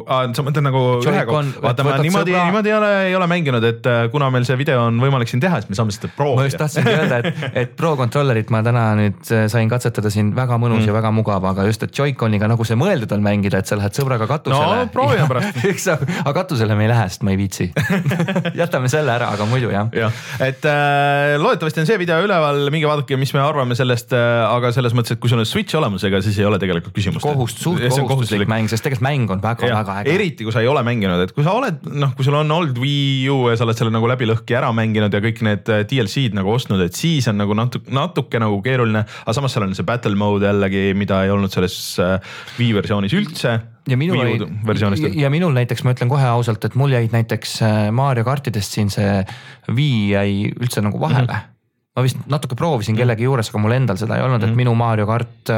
sa 0.06 0.44
mõtled 0.44 0.64
nagu 0.66 0.82
ühe 1.00 1.22
koha, 1.28 1.42
vaata 1.64 1.86
ma 1.86 1.96
niimoodi, 2.02 2.34
niimoodi 2.36 2.70
ei 2.70 2.76
ole, 2.76 2.90
ei 3.08 3.14
ole 3.16 3.28
mänginud, 3.30 3.64
et 3.64 3.88
äh, 3.88 4.00
kuna 4.12 4.28
meil 4.34 4.44
see 4.48 4.58
video 4.60 4.82
on 4.90 4.98
võimalik 5.00 5.30
siin 5.30 5.40
teha, 5.40 5.62
siis 5.62 5.72
me 5.72 5.78
saame 5.78 5.94
seda 5.94 6.10
proovida. 6.12 6.42
ma 6.42 6.48
just 6.48 6.60
tahtsingi 6.60 6.92
öelda, 6.92 7.20
et, 7.22 7.46
et 7.62 7.72
Pro 7.78 7.94
controller'it 7.98 8.52
ma 8.52 8.60
täna 8.66 8.84
nüüd 8.98 9.32
äh, 9.32 9.46
sain 9.52 9.70
katsetada 9.72 10.12
siin 10.12 10.34
väga 10.36 10.58
mõnus 10.60 10.82
mm. 10.82 10.90
ja 10.90 10.96
väga 10.98 11.12
mugav, 11.16 11.46
aga 11.48 11.64
just, 11.68 11.86
et 11.86 11.94
Joy-Coniga 11.96 12.50
nagu 12.52 12.66
see 12.68 12.76
mõeldud 12.78 13.14
on 13.16 13.24
mängida, 13.24 13.62
et 13.62 13.70
sa 13.70 13.78
lähed 13.80 13.96
sõbraga 13.96 14.28
katusele. 14.28 14.84
no 14.84 14.92
proovime 14.92 15.28
pärast 15.30 15.64
eks 15.72 15.88
aga 15.94 16.36
katusele 16.42 16.76
me 16.76 16.84
ei 16.84 16.92
lähe, 16.92 17.08
sest 17.08 17.24
ma 17.24 17.32
ei 17.32 17.40
viitsi 17.40 17.70
jätame 18.60 18.92
selle 18.92 19.16
ära, 19.16 19.32
aga 19.38 19.48
muidu 19.48 19.72
jah. 19.72 19.88
jah, 19.96 20.20
et 20.44 20.68
äh, 20.68 21.38
loodetavasti 21.40 21.84
on 21.86 21.88
see 21.88 22.00
video 22.04 22.20
üleval, 22.26 22.66
minge 22.74 22.90
vaadake, 22.90 23.16
mis 23.16 23.32
me 23.32 23.40
arvame 23.46 23.78
sellest 23.78 24.12
äh,, 24.12 24.44
aga 24.44 24.74
selles 24.76 24.92
mõttes, 24.96 25.16
et 25.16 25.24
kui 25.24 25.32
sul 25.32 25.40
on 25.40 25.48
Switch 25.48 25.78
olemas, 25.80 26.04
ega 26.04 26.20
siis 26.24 26.36
ei 26.42 26.48
ole 26.48 26.60
tegelikult 26.60 26.92
küsimust. 26.92 27.24
kohustust 27.24 27.77
suht 27.77 27.77
On 27.78 28.08
kohustuslik 28.08 28.50
mäng, 28.50 28.68
sest 28.70 28.84
tegelikult 28.84 29.06
mäng 29.06 29.32
on 29.32 29.42
väga-väga 29.42 29.96
äge. 30.02 30.14
eriti 30.14 30.46
kui 30.46 30.54
sa 30.54 30.62
ei 30.62 30.68
ole 30.70 30.82
mänginud, 30.86 31.22
et 31.24 31.32
kui 31.36 31.44
sa 31.46 31.54
oled 31.56 31.84
noh, 31.88 32.12
kui 32.16 32.26
sul 32.26 32.36
on 32.38 32.50
olnud 32.54 32.78
Wii 32.80 33.28
U 33.32 33.38
ja 33.50 33.56
sa 33.58 33.66
oled 33.66 33.78
selle 33.78 33.92
nagu 33.94 34.08
läbi 34.10 34.28
lõhki 34.28 34.56
ära 34.58 34.70
mänginud 34.76 35.14
ja 35.14 35.20
kõik 35.24 35.42
need 35.46 35.70
äh, 35.72 35.84
DLC-d 35.88 36.36
nagu 36.38 36.52
ostnud, 36.54 36.82
et 36.84 36.96
siis 36.98 37.28
on 37.30 37.38
nagu 37.40 37.56
natuke, 37.58 37.90
natuke 37.94 38.40
nagu 38.42 38.60
keeruline, 38.64 39.04
aga 39.24 39.36
samas 39.36 39.54
seal 39.54 39.66
on 39.66 39.74
see 39.78 39.86
battle 39.88 40.18
mode 40.18 40.48
jällegi, 40.48 40.92
mida 40.98 41.22
ei 41.26 41.34
olnud 41.34 41.52
selles 41.54 41.76
äh, 42.02 42.16
Wii 42.58 42.72
versioonis 42.78 43.16
üldse. 43.18 43.58
ja 43.88 44.00
minul 44.00 44.24
oli 44.24 45.20
ja, 45.20 45.30
minul 45.32 45.54
näiteks 45.56 45.84
ma 45.86 45.94
ütlen 45.96 46.10
kohe 46.12 46.26
ausalt, 46.30 46.64
et 46.68 46.78
mul 46.78 46.94
jäid 46.94 47.14
näiteks 47.14 47.60
äh, 47.66 47.76
Mario 47.94 48.26
kartidest 48.28 48.74
siin 48.78 48.92
see 48.94 49.22
Wii 49.68 50.02
jäi 50.14 50.32
üldse 50.56 50.84
nagu 50.84 51.00
vahele 51.00 51.28
mm. 51.28 51.36
-hmm. 51.36 51.54
ma 51.96 52.04
vist 52.06 52.26
natuke 52.26 52.58
proovisin 52.58 52.98
kellegi 52.98 53.28
juures, 53.28 53.52
aga 53.52 53.62
mul 53.62 53.76
endal 53.78 54.00
seda 54.00 54.18
ei 54.18 54.26
olnud, 54.26 54.44
et 54.44 54.58
minu 54.58 54.74
Mario 54.78 55.06
kart 55.08 55.56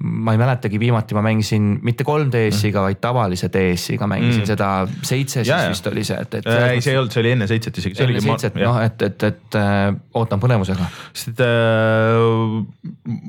ma 0.00 0.32
ei 0.32 0.38
mäletagi, 0.40 0.78
viimati 0.80 1.14
ma 1.14 1.22
mängisin 1.24 1.74
mitte 1.84 2.04
3DS-iga, 2.08 2.80
vaid 2.86 3.00
tavalise 3.02 3.50
DS-iga 3.52 4.08
mängisin 4.08 4.42
mm. 4.42 4.48
seda 4.48 4.68
seitse, 5.02 5.42
siis 5.42 5.50
jaa. 5.52 5.68
vist 5.68 5.86
oli 5.90 6.04
see, 6.08 6.16
et, 6.16 6.38
et. 6.40 6.48
ei, 6.48 6.80
see 6.80 6.94
ei 6.94 7.00
olnud, 7.00 7.12
see 7.12 7.20
oli 7.20 7.34
enne 7.34 7.48
seitset 7.50 7.80
isegi. 7.82 7.98
enne 8.06 8.22
seitset, 8.24 8.56
noh, 8.62 8.80
et, 8.80 9.04
et, 9.04 9.26
et 9.28 9.58
äh, 9.60 9.92
ootan 10.16 10.40
põnevusega. 10.40 10.88
sest 11.12 11.44
äh, 11.44 12.56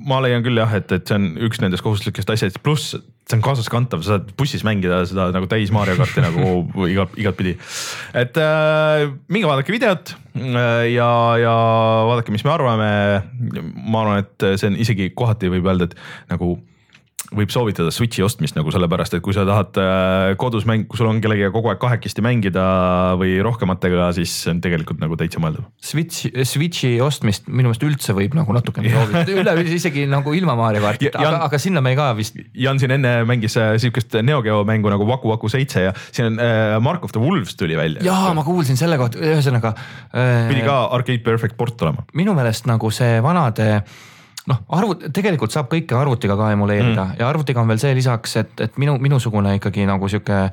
ma 0.07 0.21
leian 0.23 0.47
küll 0.47 0.63
jah, 0.63 0.79
et, 0.79 0.95
et 0.95 1.11
see 1.11 1.19
on 1.19 1.27
üks 1.49 1.59
nendest 1.63 1.83
kohustuslikest 1.83 2.31
asjadest, 2.37 2.63
pluss 2.63 2.95
see 2.95 3.37
on 3.37 3.43
kaasaskantav, 3.45 4.03
sa 4.05 4.15
saad 4.15 4.31
bussis 4.39 4.63
mängida 4.67 5.03
seda 5.09 5.29
nagu 5.35 5.51
täis 5.51 5.75
Mario 5.75 5.99
karti 5.99 6.23
nagu 6.23 6.63
igat, 6.93 7.19
igatpidi. 7.19 7.57
et 8.23 8.39
äh, 8.39 9.09
minge 9.27 9.51
vaadake 9.51 9.75
videot 9.75 10.15
äh, 10.15 10.20
ja, 10.91 11.11
ja 11.41 11.55
vaadake, 12.07 12.31
mis 12.31 12.45
me 12.47 12.53
arvame. 12.53 12.91
ma 13.75 14.03
arvan, 14.03 14.25
et 14.25 14.45
see 14.55 14.69
on 14.71 14.77
isegi 14.79 15.09
kohati 15.15 15.51
võib 15.51 15.67
öelda, 15.67 15.89
et 15.89 16.31
nagu 16.31 16.55
võib 17.31 17.51
soovitada 17.53 17.91
Switch'i 17.95 18.23
ostmist 18.25 18.57
nagu 18.57 18.71
sellepärast, 18.73 19.13
et 19.15 19.23
kui 19.23 19.31
sa 19.35 19.45
tahad 19.47 19.77
äh, 19.79 20.33
kodus 20.41 20.65
mäng, 20.67 20.83
kui 20.91 20.99
sul 20.99 21.07
on 21.07 21.21
kellegagi 21.23 21.51
kogu 21.53 21.69
aeg 21.71 21.79
kahekesti 21.79 22.23
mängida 22.25 22.63
või 23.19 23.37
rohkematega, 23.45 24.09
siis 24.17 24.33
see 24.43 24.51
on 24.51 24.59
tegelikult 24.63 24.99
nagu 24.99 25.15
täitsa 25.19 25.39
mõeldav. 25.43 25.63
Switch, 25.79 26.27
Switch'i 26.47 26.97
ostmist 27.03 27.47
minu 27.47 27.69
meelest 27.71 27.85
üldse 27.87 28.15
võib 28.17 28.35
nagu 28.35 28.51
natukene 28.57 28.91
soovitada, 28.95 29.31
üleüldse 29.31 29.77
isegi 29.79 30.03
nagu 30.11 30.33
ilma 30.35 30.57
Mario 30.59 30.83
kartita, 30.83 31.21
Ja- 31.23 31.31
aga 31.31 31.41
aga 31.47 31.61
sinna 31.63 31.81
me 31.85 31.95
ka 31.95 32.09
vist 32.19 32.35
Jan 32.57 32.79
siin 32.83 32.91
enne 32.97 33.15
mängis 33.29 33.55
äh, 33.59 33.73
sihukest 33.81 34.19
Neo 34.27 34.41
Geo 34.45 34.61
mängu 34.67 34.91
nagu 34.91 35.07
Waku 35.07 35.31
Waku 35.31 35.49
seitse 35.51 35.87
ja 35.87 35.95
siin 36.11 36.33
on 36.33 36.39
äh, 36.43 36.77
Mark 36.83 37.03
of 37.07 37.15
the 37.15 37.23
Wolves 37.23 37.55
tuli 37.59 37.77
välja. 37.79 38.03
jaa, 38.05 38.33
ma 38.35 38.43
kuulsin 38.47 38.75
selle 38.79 38.99
kohta, 38.99 39.19
ühesõnaga 39.23 39.71
äh, 40.11 40.47
pidi 40.51 40.67
ka 40.67 40.81
Arcade 40.95 41.23
Perfect 41.23 41.55
port 41.59 41.79
olema. 41.87 42.03
minu 42.17 42.35
meelest 42.37 42.67
nagu 42.67 42.91
see 42.91 43.19
vanade 43.23 43.71
noh, 44.49 44.63
arvut-, 44.77 45.07
tegelikult 45.13 45.53
saab 45.53 45.69
kõike 45.71 45.97
arvutiga 45.97 46.37
ka 46.39 46.51
emuleerida 46.55 47.05
mm. 47.05 47.15
ja 47.19 47.29
arvutiga 47.29 47.61
on 47.61 47.71
veel 47.71 47.81
see 47.81 47.93
lisaks, 47.97 48.35
et, 48.41 48.53
et 48.67 48.81
minu, 48.81 48.97
minusugune 49.01 49.57
ikkagi 49.59 49.85
nagu 49.89 50.09
sihuke 50.11 50.43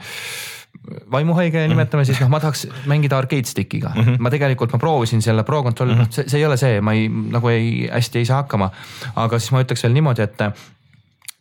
vaimuhaige 1.12 1.64
nimetame 1.68 2.04
siis 2.04 2.20
noh, 2.22 2.30
ma 2.32 2.40
tahaks 2.42 2.66
mängida 2.88 3.18
arcade 3.18 3.48
stick'iga 3.48 3.90
mm, 3.94 4.02
-hmm. 4.02 4.24
ma 4.24 4.30
tegelikult 4.30 4.72
ma 4.72 4.78
proovisin 4.78 5.22
selle 5.24 5.44
Pro 5.44 5.62
Controlli 5.62 5.94
mm, 5.94 6.00
-hmm. 6.00 6.08
noh, 6.08 6.14
see, 6.14 6.28
see 6.28 6.40
ei 6.40 6.46
ole 6.46 6.56
see, 6.56 6.80
ma 6.80 6.92
ei 6.92 7.08
nagu 7.08 7.48
ei 7.48 7.88
hästi 7.92 8.18
ei 8.18 8.24
saa 8.24 8.42
hakkama. 8.42 8.70
aga 9.16 9.38
siis 9.38 9.52
ma 9.52 9.62
ütleks 9.64 9.82
veel 9.82 9.96
niimoodi, 9.96 10.22
et 10.22 10.40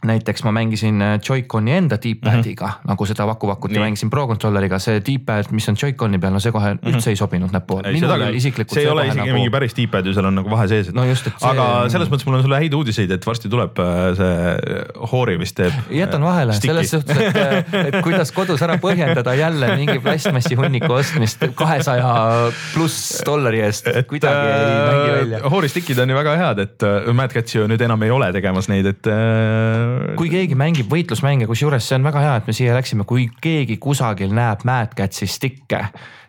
näiteks 0.07 0.43
ma 0.47 0.53
mängisin 0.55 1.01
äh, 1.01 1.15
Joy-Coni 1.19 1.75
enda 1.77 1.97
D-pad'iga 2.01 2.65
mm 2.67 2.71
-hmm. 2.71 2.87
nagu 2.91 3.05
seda 3.05 3.27
Vaku 3.27 3.47
Vakut 3.47 3.71
ja 3.71 3.81
mängisin 3.83 4.09
Pro 4.09 4.27
Controlleriga, 4.27 4.79
see 4.79 5.01
D-pad, 5.01 5.51
mis 5.51 5.69
on 5.69 5.75
Joy-Coni 5.83 6.19
peal, 6.19 6.33
no 6.33 6.39
see 6.39 6.51
kohe 6.51 6.73
mm 6.73 6.79
-hmm. 6.79 6.95
üldse 6.95 7.09
ei 7.09 7.15
sobinud 7.15 7.51
näppupoole. 7.51 7.87
ei, 7.87 7.99
seda 7.99 8.17
küll, 8.17 8.39
see 8.39 8.81
ei 8.81 8.87
ole 8.87 9.07
isegi 9.07 9.19
nagu... 9.19 9.33
mingi 9.33 9.49
päris 9.49 9.75
D-pad 9.77 10.05
ju, 10.05 10.13
seal 10.13 10.25
on 10.25 10.35
nagu 10.35 10.49
vahe 10.49 10.67
sees, 10.67 10.89
et 10.89 10.95
No 10.95 11.05
just, 11.05 11.27
et 11.27 11.33
see- 11.37 11.49
aga 11.49 11.89
selles 11.89 12.09
mõttes 12.09 12.25
mul 12.25 12.39
on 12.39 12.43
sulle 12.43 12.59
häid 12.59 12.73
uudiseid, 12.73 13.11
et 13.11 13.25
varsti 13.25 13.49
tuleb 13.49 13.79
äh, 13.79 14.15
see 14.17 15.07
Hori 15.11 15.37
vist 15.39 15.55
teeb. 15.55 15.73
jätan 16.01 16.23
vahele 16.23 16.53
selles 16.53 16.91
suhtes, 16.91 17.17
et, 17.17 17.73
et 17.73 17.99
kuidas 18.03 18.31
kodus 18.31 18.61
ära 18.61 18.77
põhjendada 18.81 19.35
jälle 19.37 19.75
mingi 19.75 19.99
plastmassi 19.99 20.55
hunniku 20.55 20.93
ostmist 20.93 21.43
kahesaja 21.55 22.13
pluss 22.73 23.21
dollari 23.25 23.61
eest, 23.61 23.89
kuidagi 24.07 24.47
ei 24.47 24.79
mängi 24.87 25.11
välja. 25.19 25.43
Hori 25.49 25.69
stick'id 25.69 25.99
on 25.99 26.09
ju 26.09 26.15
väga 26.15 26.35
head, 26.41 26.59
et 26.59 26.83
äh, 26.83 27.13
Mad 27.13 27.33
Catz 27.33 27.55
ju 27.55 27.67
nüüd 27.67 27.81
enam 27.81 28.03
ei 28.03 28.11
ole 28.11 28.31
tegemas 28.33 28.69
neid, 28.71 28.85
et 28.85 29.07
äh,. 29.11 29.96
Kui 30.19 30.29
keegi 30.31 30.57
mängib 30.57 30.91
võitlusmänge, 30.91 31.47
kusjuures 31.49 31.87
see 31.87 31.97
on 31.97 32.05
väga 32.07 32.21
hea, 32.23 32.35
et 32.39 32.47
me 32.49 32.55
siia 32.55 32.75
läksime, 32.77 33.05
kui 33.07 33.27
keegi 33.41 33.77
kusagil 33.81 34.33
näeb 34.35 34.65
Mad 34.67 34.95
Catsi 34.97 35.27
stikke, 35.29 35.83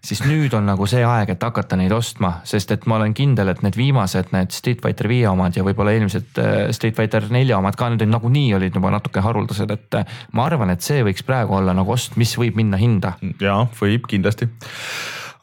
siis 0.05 0.23
nüüd 0.27 0.55
on 0.57 0.69
nagu 0.69 0.87
see 0.91 1.03
aeg, 1.07 1.33
et 1.35 1.45
hakata 1.45 1.79
neid 1.81 1.93
ostma, 1.95 2.39
sest 2.49 2.73
et 2.75 2.87
ma 2.91 2.99
olen 2.99 3.15
kindel, 3.17 3.53
et 3.53 3.63
need 3.67 3.79
viimased, 3.79 4.33
need 4.35 4.55
Street 4.55 4.83
Fighter 4.85 5.11
viie 5.11 5.29
omad 5.31 5.59
ja 5.59 5.67
võib-olla 5.67 5.95
eelmised 5.97 6.41
äh, 6.43 6.57
Street 6.77 6.97
Fighter 6.99 7.29
nelja 7.35 7.59
omad 7.59 7.79
ka, 7.79 7.91
need 7.93 8.07
olid 8.07 8.15
nagunii 8.15 8.49
olid 8.59 8.79
juba 8.79 8.93
natuke 8.95 9.25
haruldased, 9.25 9.75
et 9.75 10.01
äh, 10.01 10.19
ma 10.33 10.49
arvan, 10.49 10.75
et 10.75 10.85
see 10.85 11.05
võiks 11.07 11.27
praegu 11.27 11.59
olla 11.59 11.77
nagu 11.77 11.95
ost, 11.95 12.19
mis 12.21 12.37
võib 12.39 12.59
minna 12.59 12.81
hinda. 12.81 13.17
ja 13.43 13.61
võib 13.81 14.09
kindlasti 14.11 14.51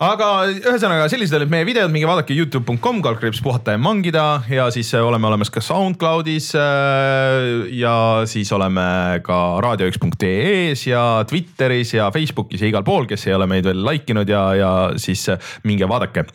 aga 0.04 0.28
ühesõnaga 0.52 1.06
sellised 1.08 1.38
olid 1.38 1.52
meie 1.52 1.66
videod, 1.68 1.92
minge 1.94 2.08
vaadake 2.10 2.36
Youtube.com, 2.36 2.98
kaldkriips 3.04 3.40
puhata 3.44 3.78
ja 3.78 3.80
mangida 3.80 4.26
ja 4.52 4.66
siis 4.74 4.90
äh, 4.92 5.04
oleme 5.06 5.30
olemas 5.30 5.52
ka 5.54 5.64
SoundCloudis 5.64 6.50
äh, 6.60 7.72
ja 7.80 7.96
siis 8.28 8.52
oleme 8.56 8.84
ka 9.24 9.40
raadio1.ee-s 9.64 10.84
ja 10.90 11.06
Twitteris 11.30 11.96
ja 11.96 12.10
Facebookis 12.12 12.66
ja 12.66 12.74
igal 12.74 12.84
pool, 12.88 13.08
kes 13.08 13.24
ei 13.30 13.38
ole 13.38 13.48
meid 13.48 13.70
veel 13.70 13.86
like 13.88 14.12
inud 14.12 14.30
ja, 14.30 14.44
ja 14.60 14.74
siis 15.00 15.30
äh, 15.32 15.40
minge 15.64 15.88
vaadake. 15.88 16.26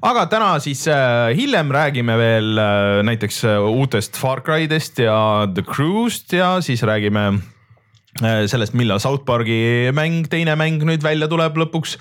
aga 0.00 0.26
täna 0.32 0.54
siis 0.64 0.86
hiljem 1.36 1.72
räägime 1.72 2.16
veel 2.16 2.60
näiteks 3.04 3.44
uutest 3.68 4.16
Far 4.16 4.40
Crydest 4.40 5.04
ja 5.04 5.48
The 5.52 5.64
Crew'st 5.68 6.32
ja 6.32 6.54
siis 6.64 6.80
räägime 6.82 7.42
sellest, 8.20 8.74
millal 8.76 9.00
South 9.00 9.24
Park'i 9.24 9.88
mäng, 9.96 10.26
teine 10.28 10.52
mäng 10.60 10.84
nüüd 10.84 11.04
välja 11.04 11.28
tuleb 11.32 11.56
lõpuks. 11.56 11.96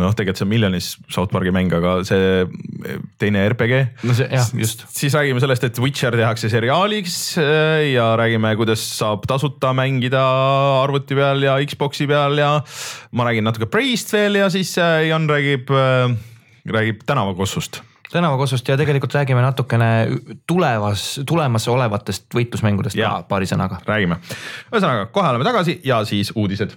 noh, 0.00 0.14
tegelikult 0.16 0.40
see 0.40 0.46
on 0.46 0.50
miljonis 0.50 0.88
South 1.12 1.32
Park'i 1.32 1.52
mäng, 1.54 1.72
aga 1.76 1.96
see 2.06 2.44
teine 3.20 3.44
RPG. 3.52 3.80
no 4.08 4.16
see 4.16 4.28
jah, 4.32 4.50
just. 4.58 4.84
siis 4.94 5.14
räägime 5.16 5.42
sellest, 5.42 5.68
et 5.68 5.80
Witcher 5.82 6.16
tehakse 6.18 6.50
seriaaliks 6.52 7.16
äh, 7.42 7.92
ja 7.92 8.10
räägime, 8.20 8.54
kuidas 8.58 8.82
saab 8.98 9.26
tasuta 9.30 9.74
mängida 9.76 10.22
arvuti 10.82 11.18
peal 11.18 11.46
ja 11.46 11.56
Xbox'i 11.62 12.08
peal 12.10 12.38
ja 12.40 12.52
ma 13.14 13.28
räägin 13.28 13.46
natuke 13.46 13.70
Preist 13.70 14.12
veel 14.14 14.42
ja 14.42 14.50
siis 14.52 14.74
äh, 14.82 15.06
Jan 15.08 15.28
räägib, 15.30 15.70
räägib 16.70 17.04
tänavakossust 17.06 17.82
tänavakossust 18.14 18.68
ja 18.68 18.76
tegelikult 18.78 19.14
räägime 19.14 19.42
natukene 19.42 19.86
tulevas, 20.46 21.20
tulemas 21.26 21.66
olevatest 21.68 22.28
võitlusmängudest 22.36 22.98
ka 22.98 23.14
paari 23.28 23.48
sõnaga. 23.50 23.80
räägime. 23.86 24.20
ühesõnaga, 24.70 25.08
kohe 25.14 25.32
oleme 25.32 25.46
tagasi 25.46 25.80
ja 25.84 26.04
siis 26.06 26.30
uudised 26.34 26.76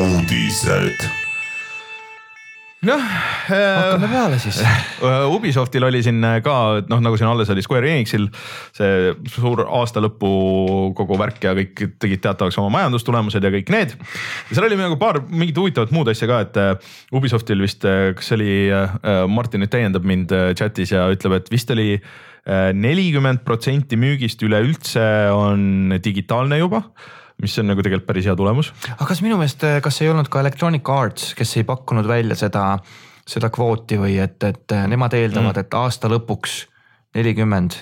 uudised. 0.00 1.08
noh 2.80 3.02
hakkame 3.50 4.08
peale 4.08 4.38
siis. 4.40 4.60
Uh, 5.04 5.26
Ubisoftil 5.34 5.84
oli 5.84 6.00
siin 6.04 6.24
ka, 6.44 6.54
et 6.80 6.88
noh, 6.88 7.02
nagu 7.04 7.18
siin 7.20 7.28
alles 7.28 7.50
oli 7.52 7.60
Square 7.64 7.90
Enixil 7.92 8.24
see 8.76 9.10
suur 9.34 9.66
aasta 9.66 10.00
lõpu 10.00 10.30
kogu 10.96 11.18
värk 11.20 11.44
ja 11.44 11.52
kõik 11.58 11.84
tegid 12.00 12.24
teatavaks 12.24 12.56
oma 12.62 12.72
majandustulemused 12.78 13.44
ja 13.44 13.52
kõik 13.52 13.74
need. 13.74 13.92
ja 14.00 14.56
seal 14.56 14.70
oli 14.70 14.80
nagu 14.80 14.96
paar 15.00 15.20
mingit 15.28 15.60
huvitavat 15.60 15.92
muud 15.92 16.08
asja 16.08 16.30
ka, 16.30 16.40
et 16.46 16.56
äh, 16.60 16.96
Ubisoftil 17.12 17.60
vist, 17.60 17.84
kas 17.84 18.32
oli, 18.38 18.72
Martin 19.28 19.64
nüüd 19.64 19.74
täiendab 19.74 20.08
mind 20.08 20.32
äh, 20.32 20.50
chat'is 20.56 20.96
ja 20.96 21.04
ütleb, 21.12 21.36
et 21.40 21.52
vist 21.52 21.70
oli 21.76 21.92
nelikümmend 22.50 23.42
protsenti 23.44 23.98
müügist 24.00 24.40
üleüldse 24.42 25.02
on 25.36 25.92
digitaalne 26.00 26.56
juba 26.62 26.86
mis 27.42 27.58
on 27.60 27.70
nagu 27.72 27.84
tegelikult 27.84 28.08
päris 28.08 28.28
hea 28.28 28.36
tulemus. 28.38 28.72
aga 28.96 29.08
kas 29.12 29.22
minu 29.24 29.38
meelest, 29.40 29.66
kas 29.84 30.00
ei 30.02 30.10
olnud 30.12 30.30
ka 30.32 30.42
Electronic 30.44 30.88
Arts, 30.94 31.34
kes 31.38 31.56
ei 31.60 31.68
pakkunud 31.68 32.08
välja 32.08 32.38
seda, 32.38 32.64
seda 33.28 33.52
kvooti 33.52 34.00
või 34.00 34.18
et, 34.22 34.42
et 34.44 34.76
nemad 34.90 35.14
eeldavad 35.18 35.54
mm., 35.54 35.64
et 35.64 35.80
aasta 35.80 36.10
lõpuks 36.10 36.64
nelikümmend 37.16 37.74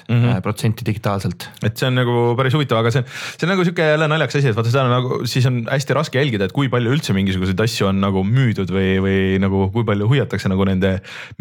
protsenti 0.43 0.87
digitaalselt. 0.89 1.51
et 1.61 1.77
see 1.77 1.89
on 1.91 1.99
nagu 1.99 2.13
päris 2.39 2.55
huvitav, 2.57 2.81
aga 2.81 2.93
see 2.95 3.03
on, 3.03 3.11
see 3.35 3.45
on 3.45 3.53
nagu 3.53 3.67
sihuke 3.67 3.89
jälle 3.91 4.09
naljakas 4.09 4.39
asi, 4.41 4.49
et 4.49 4.57
vaata 4.57 4.73
seda 4.73 4.87
nagu 4.89 5.19
siis 5.29 5.49
on 5.51 5.59
hästi 5.69 5.97
raske 5.99 6.21
jälgida, 6.21 6.49
et 6.49 6.55
kui 6.57 6.71
palju 6.73 6.95
üldse 6.97 7.17
mingisuguseid 7.17 7.61
asju 7.61 7.91
on 7.91 8.01
nagu 8.01 8.23
müüdud 8.25 8.73
või, 8.73 8.95
või 9.05 9.19
nagu 9.43 9.67
kui 9.75 9.85
palju 9.89 10.09
hoiatakse 10.09 10.49
nagu 10.49 10.65
nende 10.69 10.95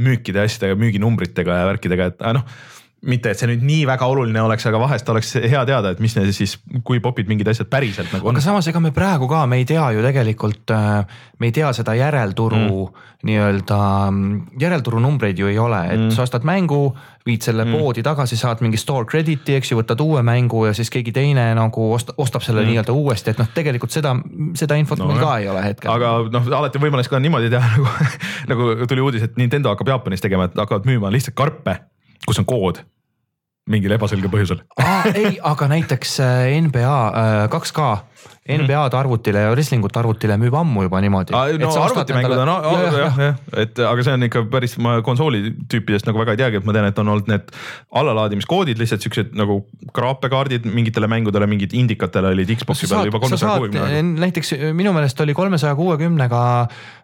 müükide 0.04 0.44
asjadega, 0.44 0.76
müüginumbritega 0.84 1.62
ja 1.62 1.70
värkidega, 1.72 2.12
et 2.12 2.28
noh 2.36 2.44
mitte, 3.08 3.32
et 3.32 3.40
see 3.40 3.48
nüüd 3.50 3.64
nii 3.66 3.84
väga 3.88 4.08
oluline 4.12 4.42
oleks, 4.44 4.66
aga 4.70 4.80
vahest 4.82 5.10
oleks 5.12 5.34
hea 5.40 5.64
teada, 5.68 5.94
et 5.94 6.02
mis 6.04 6.16
need 6.18 6.32
siis, 6.36 6.58
kui 6.88 7.00
popid 7.04 7.30
mingid 7.32 7.48
asjad 7.48 7.70
päriselt 7.72 8.12
nagu 8.14 8.28
on. 8.28 8.36
aga 8.36 8.44
samas, 8.44 8.68
ega 8.68 8.82
me 8.84 8.92
praegu 8.96 9.30
ka, 9.32 9.46
me 9.50 9.62
ei 9.62 9.68
tea 9.68 9.86
ju 9.96 10.04
tegelikult, 10.04 10.74
me 11.40 11.50
ei 11.50 11.54
tea 11.56 11.70
seda 11.76 11.96
järelturu 11.98 12.60
mm. 12.60 13.06
nii-öelda, 13.30 13.78
järelturu 14.60 15.00
numbreid 15.04 15.40
ju 15.40 15.48
ei 15.52 15.60
ole, 15.62 15.80
et 15.94 16.02
mm. 16.02 16.10
sa 16.16 16.26
ostad 16.28 16.48
mängu, 16.48 16.82
viid 17.28 17.48
selle 17.48 17.64
mm. 17.64 17.78
poodi 17.80 18.04
tagasi, 18.04 18.40
saad 18.40 18.64
mingi 18.66 18.80
store 18.82 19.08
credit'i, 19.08 19.56
eks 19.60 19.72
ju, 19.72 19.80
võtad 19.80 20.04
uue 20.04 20.24
mängu 20.28 20.66
ja 20.68 20.76
siis 20.76 20.92
keegi 20.92 21.16
teine 21.16 21.48
nagu 21.56 21.88
osta, 21.96 22.16
ostab 22.20 22.44
selle 22.44 22.66
mm. 22.66 22.74
nii-öelda 22.74 22.98
uuesti, 22.98 23.32
et 23.32 23.42
noh, 23.42 23.48
tegelikult 23.56 23.96
seda, 23.96 24.18
seda 24.60 24.80
infot 24.80 25.00
no, 25.00 25.08
meil 25.14 25.24
ka 25.24 25.38
ei 25.40 25.48
ole 25.54 25.64
hetkel. 25.64 25.94
aga 25.96 26.14
noh, 26.34 26.52
alati 26.60 26.84
võimalus 26.84 27.08
ka 27.12 27.24
niimoodi 27.24 27.54
teha 27.56 27.72
nagu, 27.78 27.96
nagu 28.52 28.92
tuli 28.92 29.08
uudis, 29.08 29.30
et 29.30 29.40
Nintendo 29.40 29.72
hakkab 29.72 29.96
Jaapanis 29.96 30.24
tegema, 30.24 30.52
et 30.52 30.60
hakkavad 30.60 30.88
müüma 30.90 31.14
lihtsalt 31.16 31.40
karpe, 31.40 31.80
kus 32.28 32.44
on 32.44 32.48
kood 32.48 32.84
mingil 33.68 33.96
ebaselgel 33.98 34.32
põhjusel. 34.32 34.64
Ei, 35.14 35.38
aga 35.44 35.68
näiteks 35.72 36.18
äh, 36.24 36.56
NBA 36.66 36.98
2K 37.52 37.88
äh, 37.92 38.06
NBA-d 38.48 38.96
arvutile 38.98 39.44
ja 39.44 39.52
wrestling'ut 39.52 39.98
arvutile 40.00 40.38
müüb 40.40 40.56
ammu 40.56 40.86
juba 40.88 41.02
niimoodi. 41.04 41.36
no 41.36 41.72
arvutimängud 41.84 42.38
on 42.44 42.52
jah, 42.54 42.98
jah, 43.02 43.20
jah, 43.26 43.42
et 43.64 43.82
aga 43.84 44.06
see 44.06 44.16
on 44.18 44.28
ikka 44.28 44.44
päris, 44.52 44.78
ma 44.84 44.98
konsooli 45.06 45.54
tüüpidest 45.72 46.08
nagu 46.10 46.22
väga 46.22 46.36
ei 46.36 46.42
teagi, 46.44 46.62
et 46.62 46.68
ma 46.68 46.76
tean, 46.76 46.88
et 46.90 47.02
on 47.04 47.12
olnud 47.14 47.32
need 47.32 47.52
allalaadimiskoodid 48.02 48.80
lihtsalt 48.82 49.04
siuksed 49.06 49.36
nagu 49.38 49.60
kraapekaardid 49.96 50.68
mingitele 50.72 51.10
mängudele, 51.12 51.50
mingid 51.50 51.76
indikatele 51.78 52.32
olid 52.36 52.54
Xbox'i 52.56 52.90
peal 52.92 53.12
juba 53.12 53.22
kolmesaja 53.24 53.58
kuuekümnega. 53.58 54.06
näiteks 54.24 54.54
minu 54.78 54.96
meelest 54.96 55.26
oli 55.26 55.36
kolmesaja 55.38 55.76
kuuekümnega, 55.80 56.44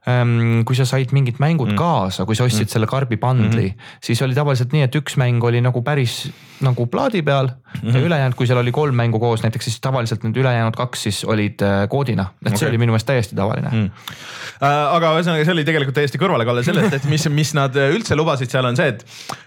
ähm, 0.10 0.64
kui 0.68 0.80
sa 0.80 0.88
said 0.90 1.12
mingid 1.16 1.42
mängud 1.44 1.74
mm. 1.74 1.80
kaasa, 1.80 2.28
kui 2.30 2.40
sa 2.40 2.48
ostsid 2.48 2.70
mm. 2.70 2.74
selle 2.78 2.90
karbi 2.90 3.20
bundle'i 3.20 3.70
mm, 3.74 3.76
-hmm. 3.76 4.00
siis 4.04 4.22
oli 4.22 4.36
tavaliselt 4.38 4.74
nii, 4.76 4.88
et 4.88 4.96
üks 5.00 5.20
mäng 5.20 5.44
oli 5.44 5.62
nagu 5.64 5.84
päris 5.84 6.24
nagu 6.64 6.88
plaadi 6.88 7.22
peal 7.22 7.48
mm 7.48 7.80
-hmm. 7.82 7.88
ja 7.88 8.00
mhm. 8.00 8.08
ülejäänud, 8.08 8.36
kui 8.36 8.48
seal 8.48 8.60
oli 8.60 8.72
kolm 8.72 8.96
mängu 8.96 9.20
koos 9.20 9.44
näiteks, 9.44 9.66
siis 9.66 9.82
tavaliselt 9.82 10.24
need 10.24 10.38
ülejäänud 10.38 10.76
kaks 10.76 11.04
siis 11.04 11.13
olid 11.30 11.62
äh, 11.66 11.84
koodina, 11.92 12.30
et 12.42 12.52
okay. 12.52 12.62
see 12.62 12.70
oli 12.70 12.80
minu 12.82 12.94
meelest 12.94 13.08
täiesti 13.10 13.38
tavaline 13.38 13.70
mm.. 13.70 14.12
aga 14.64 15.14
ühesõnaga, 15.18 15.46
see 15.46 15.56
oli 15.56 15.66
tegelikult 15.68 15.98
täiesti 15.98 16.22
kõrvalekalle 16.22 16.64
sellest, 16.66 16.98
et 17.00 17.08
mis, 17.12 17.28
mis 17.34 17.54
nad 17.58 17.78
üldse 17.86 18.18
lubasid 18.20 18.54
seal 18.54 18.68
on 18.70 18.80
see, 18.80 18.94
et 18.94 19.04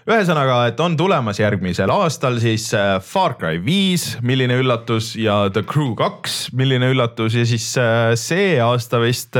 ühesõnaga, 0.09 0.59
et 0.71 0.83
on 0.83 0.97
tulemas 0.99 1.41
järgmisel 1.41 1.91
aastal 1.93 2.39
siis 2.43 2.69
äh, 2.77 2.97
Far 3.03 3.37
Cry 3.39 3.61
viis, 3.63 4.09
milline 4.25 4.59
üllatus 4.61 5.13
ja 5.19 5.39
The 5.53 5.65
Crew 5.67 5.95
kaks, 5.99 6.37
milline 6.57 6.91
üllatus 6.93 7.37
ja 7.37 7.47
siis 7.49 7.69
äh, 7.81 8.13
see 8.19 8.55
aasta 8.63 9.01
vist 9.03 9.35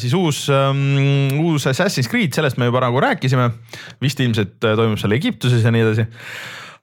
siis 0.00 0.12
uus, 0.16 0.44
ähm, 0.52 1.32
uus 1.40 1.64
Assassin's 1.70 2.10
Creed, 2.10 2.34
sellest 2.36 2.58
me 2.60 2.68
juba 2.68 2.82
nagu 2.84 3.00
rääkisime. 3.02 3.48
vist 4.02 4.20
ilmselt 4.20 4.58
toimub 4.60 5.00
seal 5.00 5.14
Egiptuses 5.16 5.64
ja 5.64 5.72
nii 5.74 5.82
edasi 5.86 6.06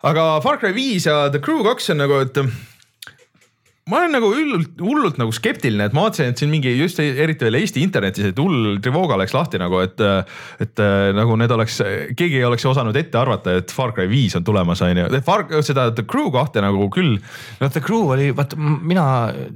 aga 0.08 0.26
Far 0.44 0.60
Cry 0.62 0.74
viis 0.76 1.06
ja 1.06 1.30
The 1.30 1.42
Crew 1.44 1.64
kaks 1.66 1.92
on 1.94 2.02
nagu, 2.02 2.22
et 2.24 2.38
ma 3.90 3.98
olen 3.98 4.14
nagu 4.14 4.28
hullult, 4.30 4.76
hullult 4.78 5.18
nagu 5.18 5.34
skeptiline, 5.34 5.88
et 5.90 5.96
ma 5.96 6.04
vaatasin, 6.06 6.32
et 6.32 6.42
siin 6.42 6.52
mingi 6.52 6.70
just 6.78 7.00
eriti 7.02 7.48
veel 7.48 7.58
Eesti 7.58 7.82
internetis, 7.82 8.28
et 8.30 8.38
hull 8.38 8.78
Trivooga 8.84 9.18
läks 9.18 9.34
lahti 9.34 9.58
nagu, 9.62 9.80
et. 9.82 9.98
et 10.62 10.82
nagu 11.18 11.34
need 11.40 11.52
oleks, 11.52 11.80
keegi 12.18 12.38
ei 12.38 12.46
oleks 12.46 12.66
osanud 12.70 12.96
ette 12.98 13.18
arvata, 13.18 13.56
et 13.58 13.74
Far 13.74 13.96
Cry 13.96 14.06
viis 14.10 14.36
on 14.38 14.46
tulemas, 14.46 14.84
on 14.86 15.02
ju, 15.02 15.22
Far, 15.26 15.48
seda 15.66 15.88
The 15.98 16.06
Crew 16.08 16.30
kahte 16.34 16.62
nagu 16.64 16.86
küll. 16.94 17.18
no 17.60 17.70
The 17.74 17.82
Crew 17.84 18.12
oli, 18.14 18.30
vaata 18.38 18.60
mina, 18.60 19.06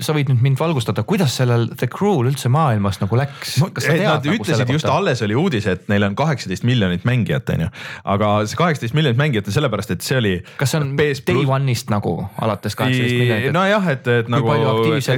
sa 0.03 0.15
võid 0.17 0.31
nüüd 0.33 0.41
mind 0.47 0.59
valgustada, 0.59 1.05
kuidas 1.07 1.37
sellel 1.37 1.67
The 1.75 1.89
Crew'l 1.91 2.31
üldse 2.31 2.49
maailmas 2.53 2.99
nagu 3.03 3.21
läks 3.21 3.59
no,? 3.61 3.69
Nad 3.75 4.25
nagu 4.25 4.35
ütlesid 4.39 4.73
just 4.73 4.89
alles 4.89 5.21
oli 5.25 5.37
uudis, 5.37 5.69
et 5.69 5.85
neil 5.91 6.07
on 6.07 6.17
kaheksateist 6.17 6.65
miljonit 6.67 7.05
mängijat, 7.07 7.53
on 7.53 7.67
ju, 7.67 7.69
aga 8.15 8.33
see 8.49 8.57
kaheksateist 8.59 8.97
miljonit 8.97 9.21
mängijat 9.21 9.51
on 9.51 9.57
sellepärast, 9.59 9.93
et 9.95 10.05
see 10.05 10.17
oli. 10.17 10.35
kas 10.57 10.73
see 10.73 10.81
on 10.81 10.95
day 10.97 11.45
one'ist 11.45 11.93
nagu 11.93 12.17
alates 12.41 12.77
kaheksateist 12.79 13.21
miljonit? 13.21 13.53
nojah, 13.55 13.89
et 13.93 14.14
et 14.21 14.31
nagu 14.31 14.49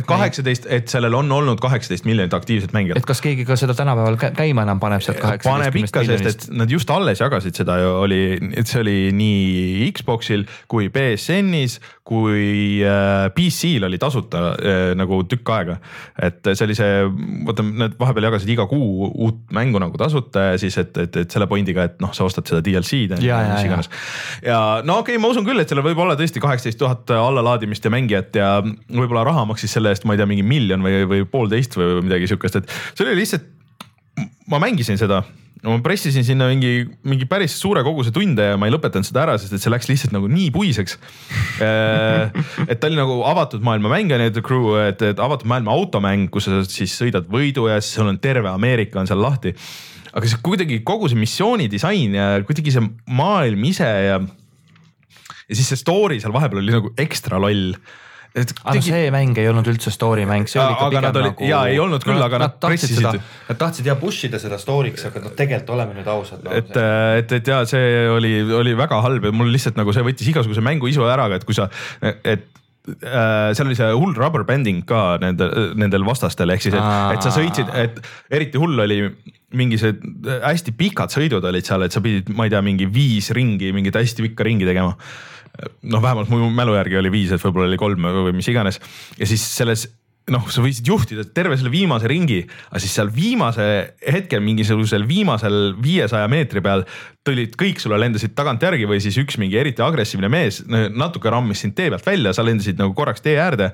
kaheksateist, 0.08 0.68
et 0.70 0.92
sellel 0.92 1.16
on 1.18 1.32
olnud 1.32 1.62
kaheksateist 1.64 2.08
miljonit 2.08 2.34
aktiivset 2.34 2.74
mängijat. 2.76 3.02
et 3.02 3.08
kas 3.08 3.22
keegi 3.24 3.46
ka 3.48 3.58
seda 3.60 3.76
tänapäeval 3.78 4.18
käima 4.38 4.66
enam 4.68 4.82
paneb 4.84 5.04
sealt 5.06 5.22
kaheksateist 5.24 5.52
paneb 5.52 5.80
ikka, 5.84 6.06
sest 6.12 6.50
et 6.50 6.58
nad 6.58 6.72
just 6.72 6.90
alles 6.94 7.22
jagasid 7.24 7.58
seda 7.58 7.80
ju 7.82 7.94
oli, 8.04 8.22
et 8.54 8.68
see 8.68 8.82
oli 8.84 8.98
nii 9.18 9.92
Xbox'il 9.98 10.48
kui 10.72 10.90
BSN-is 10.94 11.80
kui 12.08 12.80
äh, 12.88 13.28
PC-l 13.36 13.88
oli 13.88 14.00
tasuta 14.00 14.44
äh, 14.56 14.92
nagu 14.98 15.20
tükk 15.28 15.52
aega. 15.52 15.78
et 16.24 16.40
see 16.54 16.66
oli 16.68 16.78
see, 16.78 17.02
vaata 17.48 17.66
nad 17.68 17.98
vahepeal 18.00 18.30
jagasid 18.30 18.52
iga 18.54 18.68
kuu 18.70 19.10
uut 19.10 19.42
mängu 19.56 19.82
nagu 19.84 20.00
tasuta 20.00 20.52
ja 20.52 20.62
siis, 20.62 20.78
et, 20.80 20.96
et, 21.04 21.20
et 21.24 21.34
selle 21.34 21.50
point'iga, 21.52 21.88
et 21.90 21.98
noh, 22.04 22.14
sa 22.16 22.28
ostad 22.28 22.48
seda 22.50 22.64
DLC-d. 22.64 23.20
ja, 23.26 23.42
ja, 23.44 23.58
ja, 23.68 23.82
ja 24.46 24.62
no 24.88 25.02
okei 25.02 25.18
okay,, 25.18 25.24
ma 25.24 25.32
usun 25.34 25.48
küll, 25.48 25.60
et 25.62 25.72
seal 25.72 25.84
võib 25.86 26.00
olla 26.04 26.16
tõesti 26.20 26.44
kaheksateist 26.44 26.80
tuhat 26.80 27.12
allalaadimist 27.18 27.84
ja 27.84 27.94
mängijat 27.94 28.40
ja 28.40 28.52
võib-olla 28.64 29.26
raha 29.28 29.44
maksis 29.52 29.76
selle 29.76 29.92
eest, 29.92 30.08
ma 30.08 30.16
ei 30.16 30.22
tea, 30.22 30.30
mingi 30.30 30.46
miljon 30.48 30.86
või, 30.86 31.04
või 31.10 31.28
poolteist 31.30 31.76
või 31.80 32.00
midagi 32.08 32.32
sihukest, 32.32 32.62
et 32.62 32.78
see 32.94 33.06
oli 33.08 33.20
lihtsalt, 33.20 33.52
ma 34.48 34.62
mängisin 34.64 35.00
seda 35.00 35.24
no 35.64 35.74
ma 35.74 35.82
pressisin 35.84 36.26
sinna 36.26 36.48
mingi, 36.52 36.86
mingi 37.08 37.26
päris 37.30 37.56
suure 37.58 37.82
koguse 37.86 38.12
tunde 38.14 38.46
ja 38.52 38.58
ma 38.60 38.68
ei 38.70 38.74
lõpetanud 38.74 39.08
seda 39.08 39.24
ära, 39.26 39.38
sest 39.42 39.56
et 39.58 39.64
see 39.64 39.74
läks 39.74 39.90
lihtsalt 39.90 40.14
nagu 40.14 40.30
nii 40.32 40.52
puiseks. 40.54 40.98
Äh, 41.64 42.30
et 42.68 42.78
ta 42.78 42.90
oli 42.90 43.00
nagu 43.00 43.20
avatud 43.26 43.64
maailma 43.66 43.92
mäng 43.96 44.14
on 44.14 44.26
ju, 44.28 44.34
The 44.36 44.46
Crew, 44.46 44.72
et, 44.84 45.02
et 45.02 45.22
avatud 45.24 45.50
maailma 45.50 45.74
automäng, 45.74 46.28
kus 46.34 46.50
sa 46.50 46.62
siis 46.70 46.94
sõidad 47.00 47.30
võidu 47.32 47.68
ja 47.72 47.80
siis 47.82 47.98
sul 47.98 48.10
on 48.12 48.20
terve 48.22 48.52
Ameerika 48.52 49.02
on 49.02 49.10
seal 49.10 49.22
lahti. 49.24 49.56
aga 50.14 50.30
see 50.30 50.42
kuidagi 50.46 50.82
kogu 50.86 51.10
see 51.10 51.20
missiooni 51.20 51.68
disain 51.70 52.16
ja 52.16 52.30
kuidagi 52.46 52.74
see 52.74 52.86
maailm 53.18 53.66
ise 53.70 53.86
ja. 53.86 54.20
ja 54.20 55.54
siis 55.54 55.68
see 55.74 55.82
story 55.82 56.22
seal 56.22 56.34
vahepeal 56.34 56.62
oli 56.62 56.74
nagu 56.78 56.94
ekstra 56.98 57.42
loll 57.42 57.76
et 58.38 58.52
aga 58.54 58.76
tegi... 58.78 58.92
see 58.92 59.12
mäng 59.14 59.40
ei 59.42 59.48
olnud 59.50 59.68
üldse 59.72 59.92
story 59.94 60.26
mäng, 60.30 60.50
see 60.52 60.62
oli 60.62 60.76
ikka 60.76 60.90
pigem 60.92 61.08
oli, 61.10 61.24
nagu. 61.32 61.48
ja 61.50 61.62
ei 61.72 61.80
olnud 61.82 62.06
küll, 62.06 62.22
aga 62.22 62.42
nad, 62.44 62.58
nad 62.58 62.68
pressisid. 62.68 63.08
Nad 63.48 63.60
tahtsid 63.62 63.90
jah 63.90 63.98
push 64.00 64.28
ida 64.28 64.42
seda 64.42 64.60
story'ks, 64.62 65.08
aga 65.10 65.24
noh, 65.24 65.34
tegelikult 65.38 65.74
oleme 65.78 65.98
nüüd 65.98 66.12
ausad 66.12 66.46
no,. 66.46 66.54
et, 66.58 66.70
et, 67.22 67.34
et 67.40 67.50
ja 67.54 67.64
see 67.70 68.06
oli, 68.14 68.36
oli 68.60 68.76
väga 68.78 69.02
halb 69.06 69.30
ja 69.30 69.34
mul 69.36 69.50
lihtsalt 69.54 69.80
nagu 69.80 69.96
see 69.96 70.06
võttis 70.06 70.30
igasuguse 70.34 70.64
mängu 70.66 70.92
isu 70.92 71.08
ära, 71.10 71.30
et 71.38 71.48
kui 71.48 71.58
sa, 71.58 71.70
et 72.04 72.46
äh, 72.88 73.56
seal 73.58 73.66
oli 73.68 73.80
see 73.80 73.90
hull 73.94 74.14
rubber 74.18 74.46
banding 74.48 74.84
ka 74.88 75.18
nendel, 75.24 75.74
nendel 75.80 76.06
vastastel, 76.08 76.54
ehk 76.54 76.68
siis, 76.68 76.78
et, 76.78 76.92
et 77.18 77.26
sa 77.26 77.34
sõitsid, 77.34 77.74
et 77.86 77.98
eriti 78.38 78.62
hull 78.62 78.86
oli 78.86 79.02
mingi 79.58 79.80
see 79.80 79.96
hästi 80.44 80.74
pikad 80.78 81.14
sõidud 81.14 81.46
olid 81.48 81.66
seal, 81.66 81.86
et 81.88 81.96
sa 81.96 82.04
pidid, 82.04 82.30
ma 82.36 82.48
ei 82.48 82.54
tea, 82.54 82.62
mingi 82.66 82.90
viis 82.92 83.32
ringi, 83.36 83.72
mingit 83.76 83.96
hästi 83.96 84.26
pikka 84.30 84.46
ringi 84.48 84.68
tegema 84.68 84.98
noh, 85.88 86.02
vähemalt 86.04 86.32
mu 86.32 86.50
mälu 86.54 86.76
järgi 86.78 87.00
oli 87.00 87.14
viis, 87.14 87.32
et 87.34 87.44
võib-olla 87.44 87.70
oli 87.70 87.80
kolm 87.80 88.10
või 88.24 88.36
mis 88.38 88.50
iganes. 88.52 88.82
Ja 89.20 89.30
siis 89.30 89.44
selles 89.58 89.88
noh, 90.34 90.48
sa 90.52 90.64
võisid 90.64 90.88
juhtida 90.88 91.24
terve 91.36 91.56
selle 91.58 91.72
viimase 91.72 92.10
ringi, 92.12 92.42
aga 92.70 92.82
siis 92.84 92.96
seal 92.98 93.10
viimase 93.14 93.68
hetkel 94.04 94.44
mingisugusel 94.44 95.06
viimasel 95.08 95.72
viiesaja 95.84 96.28
meetri 96.32 96.64
peal 96.64 96.84
tulid 97.28 97.56
kõik 97.60 97.80
sulle 97.84 98.00
lendasid 98.02 98.36
tagantjärgi 98.36 98.90
või 98.90 99.00
siis 99.04 99.18
üks 99.22 99.40
mingi 99.40 99.60
eriti 99.60 99.84
agressiivne 99.86 100.30
mees 100.32 100.62
natuke 100.68 101.32
rammis 101.32 101.64
sind 101.64 101.78
tee 101.78 101.90
pealt 101.94 102.08
välja, 102.08 102.36
sa 102.36 102.46
lendasid 102.46 102.80
nagu 102.82 102.96
korraks 102.98 103.24
tee 103.24 103.38
äärde 103.40 103.72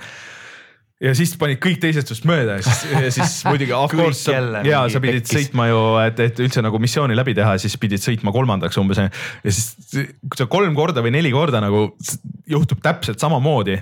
ja 1.04 1.12
siis 1.18 1.34
panid 1.40 1.60
kõik 1.64 1.82
teised 1.84 2.08
sinust 2.08 2.26
mööda 2.30 2.58
ja 2.60 2.64
siis, 2.66 2.82
ja 2.92 3.12
siis 3.18 3.36
muidugi 3.50 3.76
of 3.76 3.92
course 3.94 4.24
sa, 4.24 4.40
ja 4.66 4.84
sa 4.92 5.02
pidid 5.04 5.26
pekkis. 5.26 5.36
sõitma 5.36 5.68
ju, 5.70 5.84
et, 6.06 6.24
et 6.24 6.42
üldse 6.46 6.64
nagu 6.64 6.80
missiooni 6.82 7.18
läbi 7.18 7.36
teha, 7.38 7.58
siis 7.62 7.76
pidid 7.82 8.04
sõitma 8.04 8.34
kolmandaks 8.36 8.80
umbes. 8.82 9.02
ja 9.04 9.10
siis, 9.54 9.74
kui 9.92 10.40
sa 10.40 10.48
kolm 10.52 10.76
korda 10.78 11.04
või 11.06 11.16
neli 11.18 11.34
korda 11.36 11.64
nagu 11.64 11.90
juhtub 12.50 12.84
täpselt 12.84 13.24
samamoodi 13.24 13.80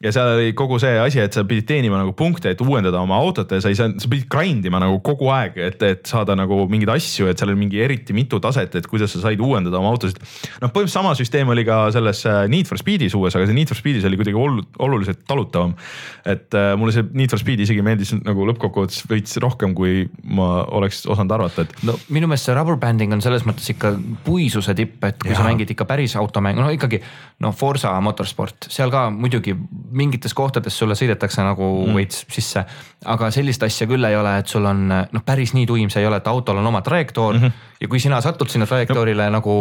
ja 0.00 0.10
seal 0.14 0.30
oli 0.32 0.52
kogu 0.56 0.78
see 0.80 0.94
asi, 0.96 1.20
et 1.20 1.34
sa 1.36 1.42
pidid 1.44 1.66
teenima 1.68 1.98
nagu 2.00 2.14
punkte, 2.16 2.54
et 2.54 2.60
uuendada 2.64 3.02
oma 3.04 3.18
autot 3.20 3.50
ja 3.52 3.58
sa 3.60 3.68
ei 3.68 3.76
saa, 3.76 3.90
sa 4.00 4.08
pidid 4.08 4.30
grind 4.32 4.64
ima 4.64 4.80
nagu 4.80 4.96
kogu 5.04 5.28
aeg, 5.34 5.58
et, 5.60 5.82
et 5.84 6.08
saada 6.08 6.32
nagu 6.38 6.62
mingeid 6.72 6.88
asju, 6.94 7.28
et 7.28 7.40
seal 7.40 7.52
oli 7.52 7.66
mingi 7.66 7.82
eriti 7.84 8.16
mitu 8.16 8.40
taset, 8.40 8.78
et 8.80 8.88
kuidas 8.88 9.12
sa 9.12 9.20
said 9.26 9.40
uuendada 9.44 9.76
oma 9.76 9.90
autosid. 9.92 10.16
noh, 10.62 10.72
põhimõtteliselt 10.72 10.94
sama 10.96 11.12
süsteem 11.18 11.52
oli 11.52 11.66
ka 11.68 11.82
selles 11.92 12.22
äh, 12.24 12.46
Need 12.48 12.70
for 12.70 12.80
Speedis 12.80 13.16
uues, 13.18 13.36
aga 13.36 13.44
see 13.44 13.58
Need 13.58 13.68
for 13.68 13.76
Speedis 13.76 14.06
oli 14.08 14.16
kuidagi 14.20 14.40
oluliselt 14.40 15.20
talutavam. 15.28 15.76
et 16.24 16.56
äh, 16.56 16.72
mulle 16.80 16.96
see 16.96 17.04
Need 17.12 17.34
for 17.34 17.42
Speed 17.42 17.60
isegi 17.66 17.84
meeldis 17.84 18.14
nagu 18.16 18.48
lõppkokkuvõttes 18.48 19.04
veits 19.10 19.36
rohkem, 19.44 19.76
kui 19.76 20.06
ma 20.24 20.64
oleks 20.80 21.02
osanud 21.12 21.36
arvata, 21.36 21.68
et. 21.68 21.76
no 21.84 21.98
minu 22.08 22.30
meelest 22.30 22.48
see 22.48 22.56
rubber 22.56 22.80
banding 22.80 23.12
on 23.12 23.20
selles 23.20 23.44
mõttes 23.44 23.68
ikka 23.74 23.92
puisuse 24.24 24.72
tipp, 24.80 24.96
et 25.04 25.20
kui 25.20 25.34
ja. 25.34 25.42
sa 25.42 25.44
mängid 25.44 25.76
ikka 25.76 25.84
päris 25.84 26.16
automängu, 26.16 26.64
no 26.64 26.72
ikkagi 26.72 27.04
noh, 27.44 27.52
Forsa 27.52 27.92
motorsport, 28.00 28.72
seal 28.72 28.88
ka 28.92 29.10
muidugi 29.12 29.52
mingites 29.90 30.34
kohtades 30.36 30.76
sulle 30.78 30.96
sõidetakse 30.98 31.44
nagu 31.44 31.68
mm. 31.86 31.98
veits 31.98 32.24
sisse. 32.30 32.64
aga 33.04 33.30
sellist 33.34 33.62
asja 33.66 33.88
küll 33.90 34.04
ei 34.04 34.16
ole, 34.16 34.38
et 34.42 34.50
sul 34.50 34.66
on 34.66 34.88
noh, 34.90 35.24
päris 35.26 35.54
nii 35.56 35.66
tuim 35.66 35.90
see 35.92 36.04
ei 36.04 36.08
ole, 36.10 36.20
et 36.20 36.28
autol 36.30 36.60
on 36.60 36.66
oma 36.66 36.82
trajektoor 36.86 37.34
mm. 37.34 37.44
-hmm. 37.44 37.70
ja 37.80 37.88
kui 37.88 38.00
sina 38.00 38.20
satud 38.20 38.50
sinna 38.50 38.66
trajektoorile 38.66 39.30
no. 39.30 39.38
nagu 39.38 39.54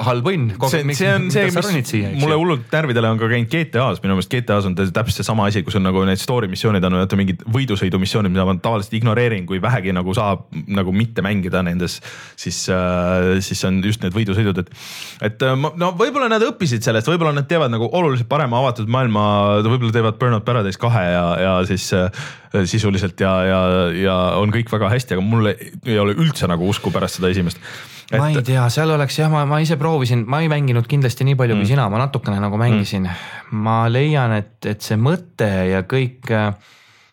halb 0.00 0.28
õnn. 0.30 0.52
see, 0.70 0.82
see 0.96 1.10
on 1.12 1.26
see, 1.32 1.48
mis 1.52 2.22
mulle 2.22 2.36
hullult 2.38 2.72
närvidele 2.72 3.10
on 3.12 3.18
ka 3.20 3.28
käinud 3.30 3.50
GTA-s, 3.52 4.00
minu 4.04 4.16
meelest 4.16 4.32
GTA-s 4.32 4.68
on 4.68 4.76
täpselt 4.78 5.18
seesama 5.18 5.46
asi, 5.50 5.62
kus 5.66 5.76
on 5.78 5.84
nagu 5.84 6.04
need 6.08 6.20
story 6.20 6.48
missioonid 6.50 6.84
on 6.88 6.96
vaata 6.96 7.18
mingid 7.18 7.44
võidusõidumissioonid, 7.52 8.32
mida 8.32 8.46
ma 8.48 8.54
tavaliselt 8.62 8.96
ignoreerin, 8.98 9.44
kui 9.48 9.60
vähegi 9.62 9.92
nagu 9.94 10.14
saab 10.16 10.46
nagu 10.72 10.94
mitte 10.96 11.24
mängida 11.24 11.60
nendes, 11.66 11.98
siis 12.40 12.64
äh,, 12.72 13.42
siis 13.44 13.62
on 13.68 13.82
just 13.84 14.04
need 14.04 14.16
võidusõidud, 14.16 14.62
et. 14.64 14.72
et 15.28 15.46
äh, 15.46 15.68
no 15.84 15.92
võib-olla 15.98 16.30
nad 16.32 16.44
õppisid 16.46 16.84
sellest, 16.84 17.10
võib-olla 17.12 17.34
nad 17.36 17.48
teevad 17.50 17.72
nagu 17.74 17.90
oluliselt 17.92 18.30
parema 18.32 18.62
avatud 18.64 18.88
maailma, 18.92 19.26
võib-olla 19.72 19.94
teevad 19.94 20.18
Burnout 20.20 20.44
Paradise 20.46 20.80
kahe 20.80 21.04
ja, 21.08 21.24
ja 21.40 21.54
siis 21.68 21.88
äh, 21.96 22.22
sisuliselt 22.68 23.20
ja, 23.20 23.32
ja, 23.48 23.62
ja 23.96 24.18
on 24.40 24.52
kõik 24.54 24.70
väga 24.72 24.90
hästi, 24.92 25.16
aga 25.16 25.24
mul 25.24 25.50
ei 25.52 25.98
ole 26.00 26.16
üldse 26.18 26.48
nagu 26.50 26.68
usku 26.68 26.92
pärast 26.94 27.20
seda 27.20 27.32
esimest. 27.32 27.60
ma 28.12 28.28
ei 28.30 28.44
tea, 28.44 28.66
seal 28.72 28.92
oleks 28.92 29.18
jah, 29.18 29.32
ma, 29.32 29.44
ma 29.48 29.62
ise 29.64 29.78
proovisin, 29.80 30.26
ma 30.28 30.42
ei 30.44 30.50
mänginud 30.52 30.88
kindlasti 30.90 31.26
nii 31.28 31.38
palju 31.38 31.56
mm. 31.56 31.64
kui 31.64 31.72
sina, 31.72 31.88
ma 31.92 32.02
natukene 32.04 32.42
nagu 32.42 32.60
mängisin 32.60 33.08
mm.. 33.08 33.64
ma 33.64 33.82
leian, 33.90 34.36
et, 34.36 34.54
et 34.68 34.84
see 34.84 35.00
mõte 35.00 35.48
ja 35.72 35.82
kõik, 35.88 36.32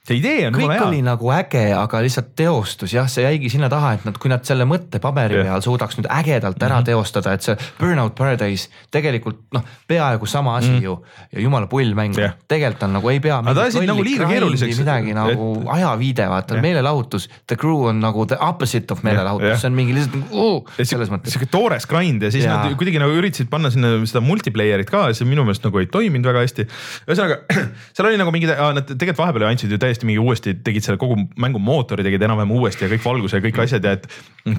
see 0.09 0.19
idee 0.19 0.47
on 0.47 0.55
kõik 0.57 0.83
oli 0.87 0.99
hea. 0.99 1.05
nagu 1.05 1.29
äge, 1.33 1.63
aga 1.75 2.01
lihtsalt 2.03 2.31
teostus 2.37 2.93
jah, 2.95 3.07
see 3.11 3.25
jäigi 3.25 3.51
sinna 3.53 3.69
taha, 3.71 3.93
et 3.97 4.05
nad, 4.07 4.17
kui 4.21 4.31
nad 4.31 4.45
selle 4.47 4.65
mõtte 4.69 5.01
paberi 5.03 5.37
Jah. 5.37 5.47
peal 5.47 5.63
suudaks 5.65 5.99
nüüd 5.99 6.09
ägedalt 6.13 6.63
ära 6.65 6.79
teostada, 6.85 7.35
et 7.37 7.45
see 7.45 7.55
Burnout 7.79 8.15
Paradise 8.17 8.69
tegelikult 8.93 9.41
noh, 9.55 9.65
peaaegu 9.89 10.29
sama 10.29 10.57
asi 10.59 10.71
mm. 10.71 10.83
ju 10.87 10.95
ja 11.35 11.43
jumala 11.45 11.69
pull 11.71 11.93
mäng 11.97 12.17
Jah. 12.17 12.35
tegelikult 12.49 12.87
on 12.87 12.95
nagu 12.97 13.11
ei 13.11 13.21
pea. 13.23 13.39
Aga 13.43 13.55
ta 13.57 13.65
ajasid 13.67 13.87
nagu 13.89 14.05
liiga 14.05 14.29
keeruliseks, 14.29 14.81
midagi 14.81 15.15
nagu 15.17 15.49
et- 15.59 15.69
ajaviide, 15.77 16.29
vaata 16.31 16.57
Jah. 16.57 16.65
meelelahutus, 16.65 17.29
The 17.47 17.59
Crew 17.59 17.85
on 17.91 18.01
nagu 18.03 18.25
the 18.29 18.39
opposite 18.49 18.93
of 18.93 19.03
meelelahutus, 19.05 19.61
see 19.61 19.69
on 19.69 19.77
mingi 19.77 19.97
lihtsalt 19.97 20.33
uh, 20.33 20.81
selles 20.81 21.13
mõttes. 21.13 21.35
sihuke 21.35 21.49
toores 21.51 21.87
grind 21.89 22.25
ja 22.25 22.33
siis. 22.33 22.47
Jaa. 22.47 22.63
nad 22.65 22.77
kuidagi 22.79 23.01
nagu 23.01 23.13
üritasid 23.13 23.49
panna 23.51 23.71
sinna 23.73 23.93
seda 24.09 24.23
multiplayer'it 24.25 24.89
ka 24.89 25.09
see 25.13 25.27
minu 25.29 25.45
meelest 25.47 25.65
nagu 25.67 25.81
ei 25.81 25.89
toiminud 25.91 26.31
väga 26.31 26.45
hästi. 26.45 26.65
ühesõnaga 27.05 27.41
seal 27.95 28.09
oli 28.09 28.19
nagu 28.21 28.33
mingid, 28.33 28.53
nad 28.55 28.87
tegelikult 28.89 29.19
vahepeal 29.21 29.49
andsid 29.49 29.73
ju 29.73 29.79
täiesti 29.81 29.98
mingi 30.07 30.21
uuesti, 30.21 30.55
tegid 30.65 30.85
selle 30.85 30.99
kogu 31.01 31.17
mängu 31.41 31.61
mootori 31.63 32.05
tegid 32.05 32.23
enam-vähem 32.27 32.53
uuesti 32.55 32.85
ja 32.85 32.91
kõik 32.93 33.05
valguse 33.05 33.39
ja 33.39 33.45
kõik 33.45 33.61
asjad 33.65 33.85
ja 33.85 33.97
et 33.97 34.07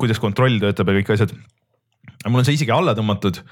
kuidas 0.00 0.20
kontroll 0.22 0.60
töötab 0.62 0.90
ja 0.90 1.00
kõik 1.00 1.12
asjad. 1.16 1.34
mul 2.26 2.42
on 2.42 2.48
see 2.48 2.58
isegi 2.58 2.74
alla 2.74 2.94
tõmmatud 2.96 3.42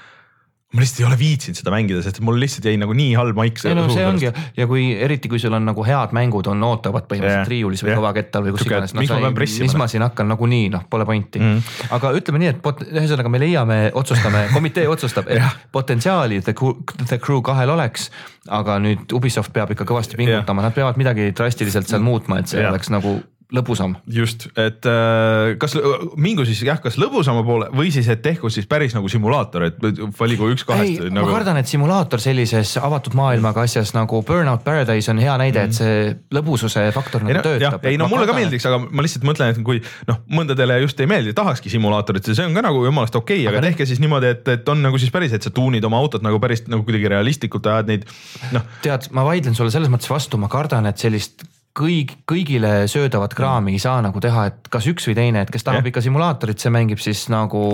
ma 0.69 0.83
lihtsalt 0.83 0.99
ei 1.01 1.05
ole 1.07 1.15
viitsinud 1.17 1.57
seda 1.57 1.71
mängida, 1.73 2.01
sest 2.05 2.19
mul 2.21 2.35
lihtsalt 2.37 2.67
jäi 2.69 2.77
nagu 2.77 2.93
nii 2.93 3.15
halb 3.17 3.37
maik. 3.39 3.57
ei 3.65 3.73
no 3.73 3.87
see 3.89 4.03
ongi 4.05 4.27
ja 4.29 4.67
kui 4.69 4.83
eriti, 4.93 5.31
kui 5.31 5.41
sul 5.41 5.55
on 5.57 5.65
nagu 5.65 5.81
head 5.85 6.13
mängud 6.13 6.45
on 6.51 6.61
ootavad 6.67 7.07
põhimõtteliselt 7.09 7.49
riiulis 7.49 7.81
või 7.81 7.91
jah. 7.95 8.01
kõvakettal 8.03 8.45
või 8.45 8.53
kus 8.53 8.65
iganes 8.67 8.93
ma 8.93 9.05
pean 9.09 9.37
pressima, 9.37 9.65
mis 9.65 9.75
ma 9.81 9.87
siin 9.89 10.05
hakkan 10.05 10.29
nagunii 10.29 10.67
noh, 10.75 10.83
pole 10.91 11.07
pointi 11.09 11.41
mm.. 11.41 11.73
aga 11.97 12.13
ütleme 12.19 12.43
nii, 12.43 12.51
et 12.53 12.61
pot- 12.61 12.85
ühesõnaga 12.85 13.33
me 13.33 13.41
leiame, 13.41 13.79
otsustame, 13.97 14.45
komitee 14.53 14.85
otsustab, 14.91 15.31
et 15.33 15.65
potentsiaali 15.73 16.37
The 16.45 16.53
Crew, 16.53 16.77
The 17.01 17.17
Crew 17.17 17.41
kahel 17.45 17.73
oleks. 17.73 18.11
aga 18.49 18.77
nüüd 18.81 19.09
Ubisoft 19.17 19.53
peab 19.53 19.73
ikka 19.73 19.89
kõvasti 19.89 20.21
pingutama, 20.21 20.61
nad 20.65 20.77
peavad 20.77 21.01
midagi 21.01 21.31
drastiliselt 21.37 21.89
seal 21.89 22.05
muutma, 22.05 22.43
et 22.43 22.53
see 22.53 22.61
Jah. 22.61 22.69
oleks 22.69 22.93
nagu 22.93 23.17
lõbusam. 23.49 23.95
just, 24.13 24.45
et 24.59 24.85
äh, 24.85 25.55
kas 25.61 25.73
mingu 26.21 26.43
siis 26.45 26.61
jah, 26.67 26.77
kas 26.81 26.99
lõbusama 27.01 27.41
poole 27.45 27.69
või 27.73 27.89
siis, 27.93 28.05
et 28.11 28.21
tehku 28.21 28.51
siis 28.53 28.67
päris 28.69 28.93
nagu 28.93 29.09
simulaator, 29.09 29.65
et 29.71 29.79
valigu 30.19 30.51
üks 30.53 30.65
ei 30.65 30.69
kahest, 30.69 31.01
nagu..., 31.01 31.15
nagu 31.17 31.29
ma 31.31 31.37
kardan, 31.39 31.59
et 31.61 31.71
simulaator 31.71 32.21
sellises 32.21 32.75
avatud 32.77 33.17
maailmaga 33.17 33.65
asjas 33.65 33.95
nagu 33.97 34.21
Burnout 34.25 34.63
Paradise 34.65 35.09
on 35.13 35.21
hea 35.23 35.37
näide, 35.41 35.65
et 35.65 35.77
see 35.77 36.13
lõbususe 36.35 36.85
faktor 36.95 37.25
ei 37.25 37.31
nagu 37.31 37.41
no 37.41 37.55
jah 37.57 37.73
töötab., 37.73 37.89
ei 37.89 37.97
no 37.97 38.09
mulle 38.11 38.29
ka 38.29 38.35
kardan, 38.35 38.45
et- 38.45 38.51
meeldiks, 38.51 38.69
aga 38.69 38.81
ma 38.85 39.05
lihtsalt 39.07 39.29
mõtlen, 39.31 39.53
et 39.55 39.63
kui 39.65 39.81
noh, 40.11 40.23
mõndadele 40.39 40.81
just 40.85 41.01
ei 41.01 41.09
meeldi, 41.09 41.33
tahakski 41.37 41.73
simulaatorit, 41.73 42.29
see 42.29 42.45
on 42.45 42.53
ka 42.57 42.65
nagu 42.69 42.85
jumalast 42.85 43.17
okei 43.17 43.41
okay,, 43.41 43.49
aga 43.49 43.65
tehke 43.65 43.89
siis 43.89 44.03
niimoodi, 44.03 44.33
et, 44.37 44.53
et 44.59 44.69
on 44.69 44.85
nagu 44.85 45.01
siis 45.01 45.13
päris, 45.13 45.33
et 45.33 45.45
sa 45.45 45.53
tuunid 45.53 45.85
oma 45.89 45.97
autot 45.97 46.21
nagu 46.25 46.37
päris 46.43 46.67
nagu 46.69 46.85
kuidagi 46.85 47.09
realistlikult 47.17 47.65
ajad 47.73 47.89
neid 47.89 48.05
noh, 48.53 48.75
tead, 48.85 49.09
ma 49.15 49.25
vaidlen 49.25 49.57
sulle 49.57 49.73
selles 49.73 49.89
mõttes 49.89 50.11
vastu, 50.11 50.37
ma 50.37 50.51
kardan, 50.51 50.85
et 50.85 51.01
sellist 51.01 51.49
kõik, 51.77 52.15
kõigile 52.29 52.71
söödavat 52.91 53.33
kraami 53.37 53.75
ei 53.77 53.81
saa 53.81 53.99
nagu 54.03 54.21
teha, 54.23 54.45
et 54.49 54.69
kas 54.71 54.87
üks 54.89 55.09
või 55.09 55.17
teine, 55.17 55.43
et 55.45 55.51
kes 55.53 55.65
tahab 55.65 55.83
Jah. 55.83 55.91
ikka 55.91 56.03
simulaatorit, 56.05 56.59
see 56.61 56.73
mängib 56.73 57.01
siis 57.03 57.27
nagu. 57.31 57.69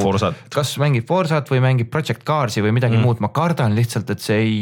Kas 0.53 0.75
mängib 0.81 1.07
Forsat 1.09 1.49
või 1.51 1.61
mängib 1.63 1.91
Project 1.93 2.25
Cars'i 2.27 2.63
või 2.65 2.75
midagi 2.75 2.97
mm. 2.97 3.05
muud, 3.05 3.23
ma 3.23 3.31
kardan 3.35 3.77
lihtsalt, 3.77 4.11
et 4.13 4.25
see 4.25 4.41
ei 4.41 4.57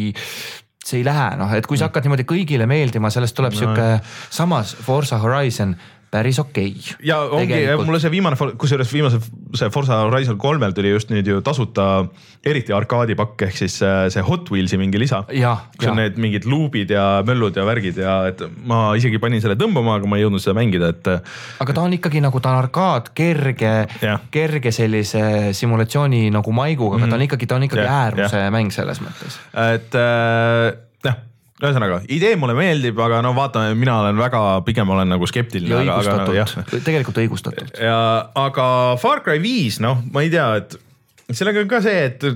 see 0.83 0.99
ei 0.99 1.05
lähe, 1.07 1.29
noh, 1.39 1.51
et 1.55 1.67
kui 1.67 1.79
sa 1.79 1.87
hakkad 1.87 2.03
niimoodi 2.03 2.25
kõigile 2.27 2.67
meeldima, 2.67 3.07
sellest 3.13 3.37
tuleb 3.37 3.53
no. 3.55 3.59
sihuke, 3.59 3.85
samas 4.33 4.73
Forsa 4.83 5.19
Horizon 5.23 5.77
päris 6.13 6.39
okei 6.41 6.69
okay.. 6.73 6.97
ja 7.07 7.19
ongi 7.33 7.59
mulle 7.85 7.99
see 8.01 8.11
viimane, 8.13 8.37
kusjuures 8.59 8.91
viimase 8.93 9.19
see 9.57 9.69
Forsa 9.73 10.03
Horizon 10.03 10.37
kolmel 10.41 10.75
tuli 10.75 10.93
just 10.93 11.11
nüüd 11.13 11.27
ju 11.29 11.41
tasuta 11.45 12.05
eriti 12.45 12.75
arkaadipakk 12.75 13.45
ehk 13.47 13.57
siis 13.63 13.79
äh, 13.85 14.05
see 14.13 14.23
Hot 14.27 14.51
Wheelsi 14.53 14.79
mingi 14.81 15.01
lisa. 15.01 15.23
jah, 15.33 15.65
kus 15.77 15.89
on 15.89 15.97
jah, 15.97 16.03
need 16.03 16.21
mingid 16.21 16.47
luubid 16.49 16.93
ja 16.93 17.23
möllud 17.25 17.57
ja 17.57 17.65
värgid 17.67 17.99
ja 18.03 18.15
et 18.31 18.43
ma 18.69 18.85
isegi 18.99 19.21
panin 19.23 19.43
selle 19.43 19.57
tõmbama, 19.59 19.97
aga 19.99 20.09
ma 20.09 20.19
ei 20.19 20.25
jõudnud 20.25 20.43
seda 20.43 20.55
mängida, 20.57 20.93
et 20.93 21.11
aga 21.13 21.77
ta 21.77 21.85
on 21.87 21.97
ikkagi 21.97 22.23
nagu 22.23 22.43
ta 22.43 22.53
on 22.53 22.61
arkaad, 22.63 23.13
kerge 23.17 23.73
Jah., 24.03 24.23
kerge 24.33 24.73
sellise 24.75 25.53
simulatsiooni 25.55 26.27
nagu 26.33 26.55
maiguga, 26.55 26.99
aga 26.99 27.13
ta 27.13 27.19
on 27.19 27.27
ikkagi, 27.27 27.49
ta 27.49 27.59
on 27.59 27.67
ikkagi 27.69 27.85
Jah, 27.87 28.01
äärmuse 28.07 28.47
mäng 28.53 28.73
selles 28.75 29.01
mõttes 29.03 29.39
et 29.53 29.97
äh, 29.97 30.73
noh, 31.07 31.21
ühesõnaga 31.63 32.01
idee 32.11 32.35
mulle 32.39 32.55
meeldib, 32.57 32.99
aga 33.03 33.21
no 33.25 33.33
vaatame, 33.37 33.75
mina 33.79 33.99
olen 34.01 34.19
väga, 34.19 34.41
pigem 34.67 34.89
olen 34.93 35.13
nagu 35.15 35.27
skeptiline. 35.29 35.71
ja 35.71 35.97
õigustatult, 35.97 36.73
tegelikult 36.85 37.21
õigustatult. 37.23 37.77
ja 37.79 37.99
aga 38.39 38.67
Far 39.01 39.23
Cry 39.25 39.41
viis, 39.43 39.79
noh, 39.83 40.01
ma 40.13 40.25
ei 40.25 40.33
tea, 40.33 40.49
et 40.61 40.77
sellega 41.31 41.63
on 41.63 41.71
ka 41.71 41.81
see, 41.85 42.09
et 42.11 42.27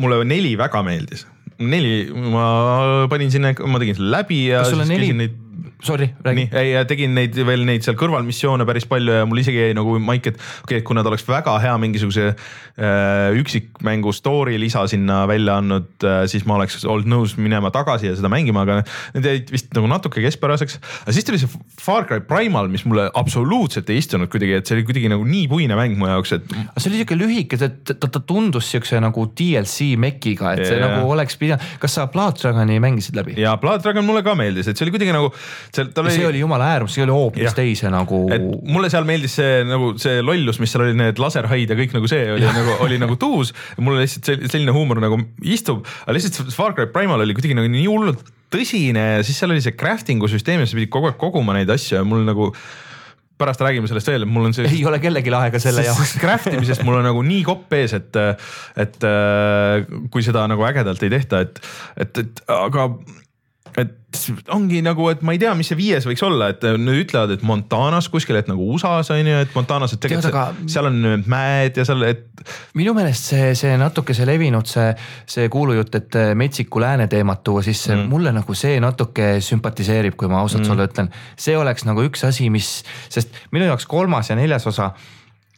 mulle 0.00 0.22
neli 0.28 0.54
väga 0.60 0.82
meeldis. 0.86 1.26
neli, 1.62 2.10
ma 2.10 3.06
panin 3.10 3.30
sinna, 3.30 3.54
ma 3.70 3.80
tegin 3.82 4.00
selle 4.00 4.10
läbi 4.16 4.44
ja. 4.48 4.64
kas 4.64 4.74
sulle 4.74 4.88
neli 4.90 5.12
Neid..., 5.14 5.40
sorry, 5.84 6.08
räägi 6.24 6.46
ei 6.58 6.72
tegin 6.88 7.14
neid 7.16 7.36
veel 7.46 7.64
neid 7.68 7.84
seal 7.84 7.96
kõrvalmissioone 8.00 8.66
päris 8.68 8.86
palju 8.88 9.18
ja 9.20 9.26
mul 9.28 9.40
isegi 9.42 9.60
jäi 9.60 9.76
nagu 9.76 9.96
maik, 10.02 10.30
et 10.30 10.38
okei 10.38 10.64
okay,, 10.64 10.80
et 10.80 10.86
kui 10.86 10.96
nad 10.96 11.06
oleks 11.08 11.26
väga 11.28 11.56
hea 11.62 11.74
mingisuguse 11.82 12.30
äh, 12.30 13.36
üksikmängu 13.40 14.12
story 14.16 14.56
lisa 14.60 14.86
sinna 14.90 15.24
välja 15.30 15.58
andnud 15.60 16.06
äh,, 16.06 16.24
siis 16.30 16.46
ma 16.48 16.56
oleks 16.58 16.82
olnud 16.84 17.10
nõus 17.10 17.36
minema 17.40 17.72
tagasi 17.74 18.10
ja 18.10 18.16
seda 18.18 18.30
mängima, 18.32 18.64
aga 18.64 18.80
need 19.16 19.28
jäid 19.28 19.52
vist 19.54 19.72
nagu 19.76 19.90
natuke 19.90 20.24
keskpäraseks. 20.24 20.80
aga 21.04 21.16
siis 21.16 21.28
tuli 21.28 21.40
see 21.42 21.62
Far 21.80 22.08
Cry 22.08 22.24
Primal, 22.24 22.70
mis 22.72 22.86
mulle 22.88 23.06
absoluutselt 23.14 23.90
ei 23.92 24.00
istunud 24.02 24.30
kuidagi, 24.32 24.58
et 24.60 24.68
see 24.68 24.78
oli 24.78 24.86
kuidagi 24.88 25.12
nagu 25.12 25.26
nii 25.28 25.46
puine 25.52 25.78
mäng 25.78 25.98
mu 26.00 26.08
jaoks, 26.10 26.36
et 26.38 26.48
see 26.78 26.90
oli 26.90 27.02
siuke 27.02 27.18
lühike, 27.18 27.60
ta, 27.60 27.68
ta, 27.92 28.08
ta 28.08 28.22
tundus 28.24 28.70
siukse 28.72 29.00
nagu 29.02 29.26
DLC 29.36 29.92
mekiga, 30.00 30.54
et 30.56 30.64
see 30.66 30.78
Jaa. 30.80 30.88
nagu 30.88 31.12
oleks 31.12 31.38
pidanud, 31.40 31.72
kas 31.82 31.98
sa 31.98 32.08
Blood 32.10 32.40
Dragoni 32.40 32.80
mängisid 32.82 33.18
läbi? 33.18 33.36
ja 33.40 33.56
Blood 33.60 33.84
Dragon 33.84 34.06
mulle 34.06 34.24
ka 34.26 34.36
meeldis, 34.38 34.70
et 34.70 34.78
see 34.78 34.86
oli 34.86 34.94
kuidagi 34.96 35.14
nagu 35.14 35.32
seal 35.76 35.90
tal 35.96 36.10
see 36.12 36.26
oli 36.28 36.42
jumala 36.42 36.68
äärmus, 36.74 36.94
see 36.96 37.04
oli 37.06 37.14
hoopis 37.14 37.56
teise 37.56 37.90
nagu. 37.92 38.24
mulle 38.62 38.90
seal 38.92 39.08
meeldis 39.08 39.36
see 39.40 39.64
nagu 39.68 39.92
see 40.00 40.22
lollus, 40.24 40.60
mis 40.62 40.74
seal 40.74 40.86
oli, 40.86 40.94
need 40.98 41.20
laserhaid 41.22 41.72
ja 41.72 41.78
kõik 41.78 41.96
nagu 41.96 42.10
see 42.10 42.30
oli 42.36 42.46
nagu, 42.46 42.78
oli 42.86 43.00
nagu 43.02 43.18
tuus. 43.20 43.54
mulle 43.78 44.04
lihtsalt 44.04 44.30
sel- 44.30 44.46
selline 44.46 44.74
huumor 44.76 45.02
nagu 45.02 45.20
istub, 45.42 45.84
aga 46.06 46.16
lihtsalt 46.18 46.54
Far 46.54 46.76
Cry 46.76 46.90
Primal 46.94 47.24
oli 47.24 47.36
kuidagi 47.36 47.58
nagu 47.58 47.70
nii 47.70 47.86
hullult 47.90 48.24
tõsine 48.54 49.04
ja 49.16 49.26
siis 49.26 49.38
seal 49.40 49.54
oli 49.54 49.62
see 49.64 49.74
crafting'u 49.76 50.30
süsteem 50.30 50.62
ja 50.62 50.70
sa 50.70 50.78
pidid 50.78 50.92
kogu 50.94 51.10
aeg 51.10 51.18
koguma 51.20 51.56
neid 51.56 51.70
asju 51.74 51.98
ja 51.98 52.04
mul 52.06 52.22
nagu 52.26 52.52
pärast 53.38 53.62
räägime 53.64 53.88
sellest 53.90 54.08
veel, 54.12 54.24
mul 54.30 54.46
on 54.46 54.54
see 54.54 54.68
ei 54.70 54.84
ole 54.86 55.00
kellelgi 55.02 55.32
aega 55.34 55.58
selle 55.62 55.82
jaoks. 55.82 56.14
craft 56.22 56.52
imisest 56.54 56.84
mul 56.86 57.00
on 57.00 57.08
nagu 57.08 57.22
nii 57.26 57.42
kopp 57.46 57.72
ees, 57.74 57.96
et, 57.98 58.14
et 58.78 59.06
äh, 59.08 59.82
kui 60.14 60.22
seda 60.22 60.46
nagu 60.50 60.62
ägedalt 60.68 61.02
ei 61.02 61.10
tehta, 61.16 61.42
et, 61.42 61.58
et, 61.98 62.22
et 62.22 62.44
aga 62.54 62.88
et 63.80 64.18
ongi 64.54 64.78
nagu, 64.84 65.06
et 65.10 65.22
ma 65.26 65.34
ei 65.34 65.40
tea, 65.42 65.52
mis 65.58 65.68
see 65.70 65.78
viies 65.78 66.04
võiks 66.06 66.22
olla, 66.26 66.50
et 66.52 66.62
nüüd 66.78 67.00
ütlevad, 67.02 67.32
et 67.34 67.42
Montanas 67.46 68.06
kuskil, 68.12 68.38
et 68.38 68.48
nagu 68.50 68.66
USA-s 68.74 69.10
on 69.14 69.30
ju, 69.30 69.38
et 69.42 69.56
Montanas, 69.56 69.96
et 69.96 70.02
tegelikult 70.02 70.30
Tead, 70.30 70.36
aga- 70.38 70.68
seal 70.70 70.88
on 70.90 71.24
mäed 71.30 71.80
ja 71.80 71.86
seal, 71.88 72.04
et 72.06 72.44
minu 72.78 72.94
meelest 72.96 73.32
see, 73.32 73.48
see 73.58 73.74
natuke 73.80 74.14
see 74.16 74.28
levinud, 74.28 74.68
see, 74.70 74.92
see 75.36 75.48
kuulujutt, 75.52 75.98
et 75.98 76.20
metsiku 76.38 76.82
lääne 76.84 77.08
teemat 77.10 77.42
tuua 77.46 77.64
sisse 77.66 77.94
mm., 77.96 78.12
mulle 78.12 78.34
nagu 78.36 78.58
see 78.58 78.78
natuke 78.82 79.34
sümpatiseerib, 79.44 80.14
kui 80.20 80.30
ma 80.30 80.44
ausalt 80.44 80.62
mm. 80.62 80.70
sulle 80.70 80.86
ütlen. 80.90 81.10
see 81.36 81.58
oleks 81.58 81.88
nagu 81.88 82.04
üks 82.06 82.22
asi, 82.28 82.50
mis, 82.54 82.76
sest 83.10 83.34
minu 83.54 83.66
jaoks 83.70 83.88
kolmas 83.90 84.30
ja 84.30 84.38
neljas 84.38 84.68
osa, 84.70 84.92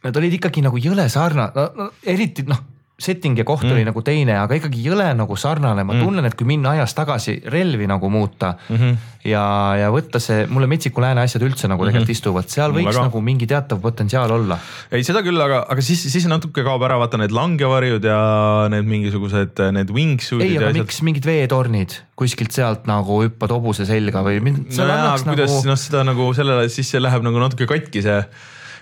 nad 0.03 0.17
olid 0.17 0.39
ikkagi 0.39 0.65
nagu 0.65 0.81
jõle 0.81 1.05
sarna- 1.13 1.51
no,, 1.55 1.69
no, 1.77 1.91
eriti 2.05 2.47
noh 2.47 2.65
setting 2.97 3.37
ja 3.37 3.45
koht 3.45 3.61
mm. 3.61 3.75
oli 3.75 3.83
nagu 3.85 4.01
teine, 4.01 4.39
aga 4.41 4.57
ikkagi 4.57 4.81
jõle 4.81 5.05
nagu 5.13 5.35
sarnane, 5.37 5.83
ma 5.85 5.93
mm. 5.93 6.01
tunnen, 6.01 6.25
et 6.25 6.33
kui 6.37 6.47
minna 6.49 6.73
ajas 6.73 6.95
tagasi 6.97 7.35
relvi 7.53 7.85
nagu 7.89 8.09
muuta 8.09 8.55
mm. 8.57 8.79
-hmm. 8.79 8.95
ja, 9.29 9.43
ja 9.83 9.91
võtta 9.93 10.21
see, 10.23 10.47
mulle 10.49 10.65
Metsiku 10.71 11.03
lääne 11.05 11.21
asjad 11.21 11.45
üldse 11.45 11.69
nagu 11.69 11.85
tegelikult 11.85 12.07
mm 12.07 12.09
-hmm. 12.09 12.17
istuvad, 12.17 12.49
seal 12.49 12.73
Mulle 12.73 12.87
võiks 12.87 12.97
ka. 12.97 13.05
nagu 13.05 13.21
mingi 13.21 13.47
teatav 13.47 13.81
potentsiaal 13.85 14.33
olla 14.33 14.57
ei 14.91 15.05
seda 15.05 15.21
küll, 15.21 15.37
aga, 15.41 15.61
aga 15.69 15.81
siis, 15.81 16.07
siis 16.09 16.25
natuke 16.25 16.65
kaob 16.65 16.81
ära 16.89 16.97
vaata 16.97 17.21
need 17.21 17.31
langevarjud 17.37 18.03
ja 18.03 18.19
need 18.73 18.89
mingisugused 18.89 19.61
need 19.77 19.93
wingsuit'id 19.93 20.49
ei, 20.49 20.57
aga 20.57 20.73
asjad. 20.73 20.81
miks 20.81 21.01
mingid 21.05 21.29
veetornid 21.29 21.97
kuskilt 22.17 22.51
sealt 22.51 22.89
nagu 22.89 23.21
hüppad 23.21 23.53
hobuse 23.53 23.85
selga 23.85 24.25
või 24.25 24.41
nojah, 24.41 25.21
kuidas 25.21 25.53
nagu 25.53 25.69
noh, 25.69 25.77
seda 25.77 26.03
nagu 26.03 26.33
sellele, 26.33 26.69
siis 26.69 26.89
see 26.89 27.01
läheb 27.01 27.21
nagu 27.21 27.37
natuke 27.45 27.69
katki 27.69 28.01
see 28.01 28.23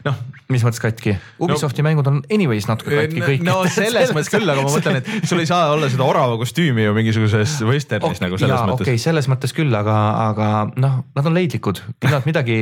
noh 0.05 0.23
mis 0.51 0.63
mõttes 0.65 0.81
katki? 0.81 1.15
Ubisofti 1.41 1.81
no, 1.81 1.89
mängud 1.89 2.09
on 2.09 2.19
anyways 2.33 2.67
natuke 2.69 2.93
katki 2.93 3.23
kõik. 3.23 3.45
no 3.45 3.61
selles 3.73 4.11
mõttes 4.13 4.31
küll, 4.33 4.49
aga 4.49 4.65
ma 4.65 4.73
mõtlen, 4.73 4.99
et 5.01 5.29
sul 5.29 5.41
ei 5.41 5.49
saa 5.49 5.71
olla 5.73 5.89
seda 5.91 6.05
orava 6.05 6.37
kostüümi 6.41 6.85
ju 6.85 6.97
mingisuguses 6.97 7.57
vesternis 7.71 8.19
oh, 8.19 8.25
nagu 8.27 8.37
selles 8.41 8.53
jaa, 8.53 8.67
mõttes. 8.69 8.85
okei 8.85 8.97
okay,, 8.99 9.05
selles 9.07 9.29
mõttes 9.31 9.55
küll, 9.57 9.73
aga, 9.73 9.95
aga 10.29 10.51
noh, 10.77 10.99
nad 11.17 11.31
on 11.31 11.37
leidlikud, 11.37 11.81
kui 11.97 12.13
nad 12.13 12.27
midagi, 12.29 12.59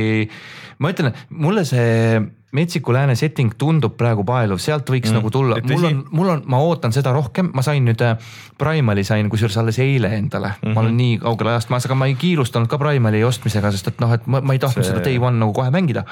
ma 0.80 0.94
ütlen, 0.94 1.12
mulle 1.44 1.66
see 1.68 2.24
Metsiku 2.54 2.92
Lääne 2.94 3.16
setting 3.18 3.50
tundub 3.58 3.96
praegu 3.98 4.22
paeluv, 4.22 4.60
sealt 4.62 4.86
võiks 4.86 5.10
mm. 5.10 5.16
nagu 5.18 5.30
tulla, 5.34 5.56
mul 5.66 5.88
on, 5.88 5.96
mul 6.14 6.28
on, 6.36 6.42
ma 6.54 6.60
ootan 6.62 6.94
seda 6.94 7.10
rohkem, 7.12 7.48
ma 7.50 7.64
sain 7.66 7.82
nüüd 7.82 8.00
äh, 8.06 8.14
Primali 8.62 9.02
sain 9.04 9.26
kusjuures 9.28 9.58
alles 9.58 9.80
eile 9.82 10.12
endale 10.14 10.52
mm, 10.52 10.60
-hmm. 10.62 10.74
ma 10.76 10.84
olen 10.84 10.94
mhm. 10.94 11.00
nii 11.02 11.18
kaugel 11.26 11.50
ajast 11.50 11.74
maas, 11.74 11.88
aga 11.90 11.98
ma 11.98 12.06
ei 12.06 12.14
kiirustanud 12.14 12.70
ka 12.70 12.78
Primali 12.78 13.24
ostmisega, 13.26 13.74
sest 13.74 13.90
et 13.90 14.00
noh, 14.00 14.14
et 14.14 14.30
ma, 14.30 14.40
ma 14.40 14.54
ei 14.54 14.62
tahtnud 14.62 14.86
see... 14.86 14.94
seda 14.94 15.02
day 15.02 15.18
one 15.18 15.42
nagu 15.42 15.52
kohe 15.52 15.74
mängida 15.74 16.06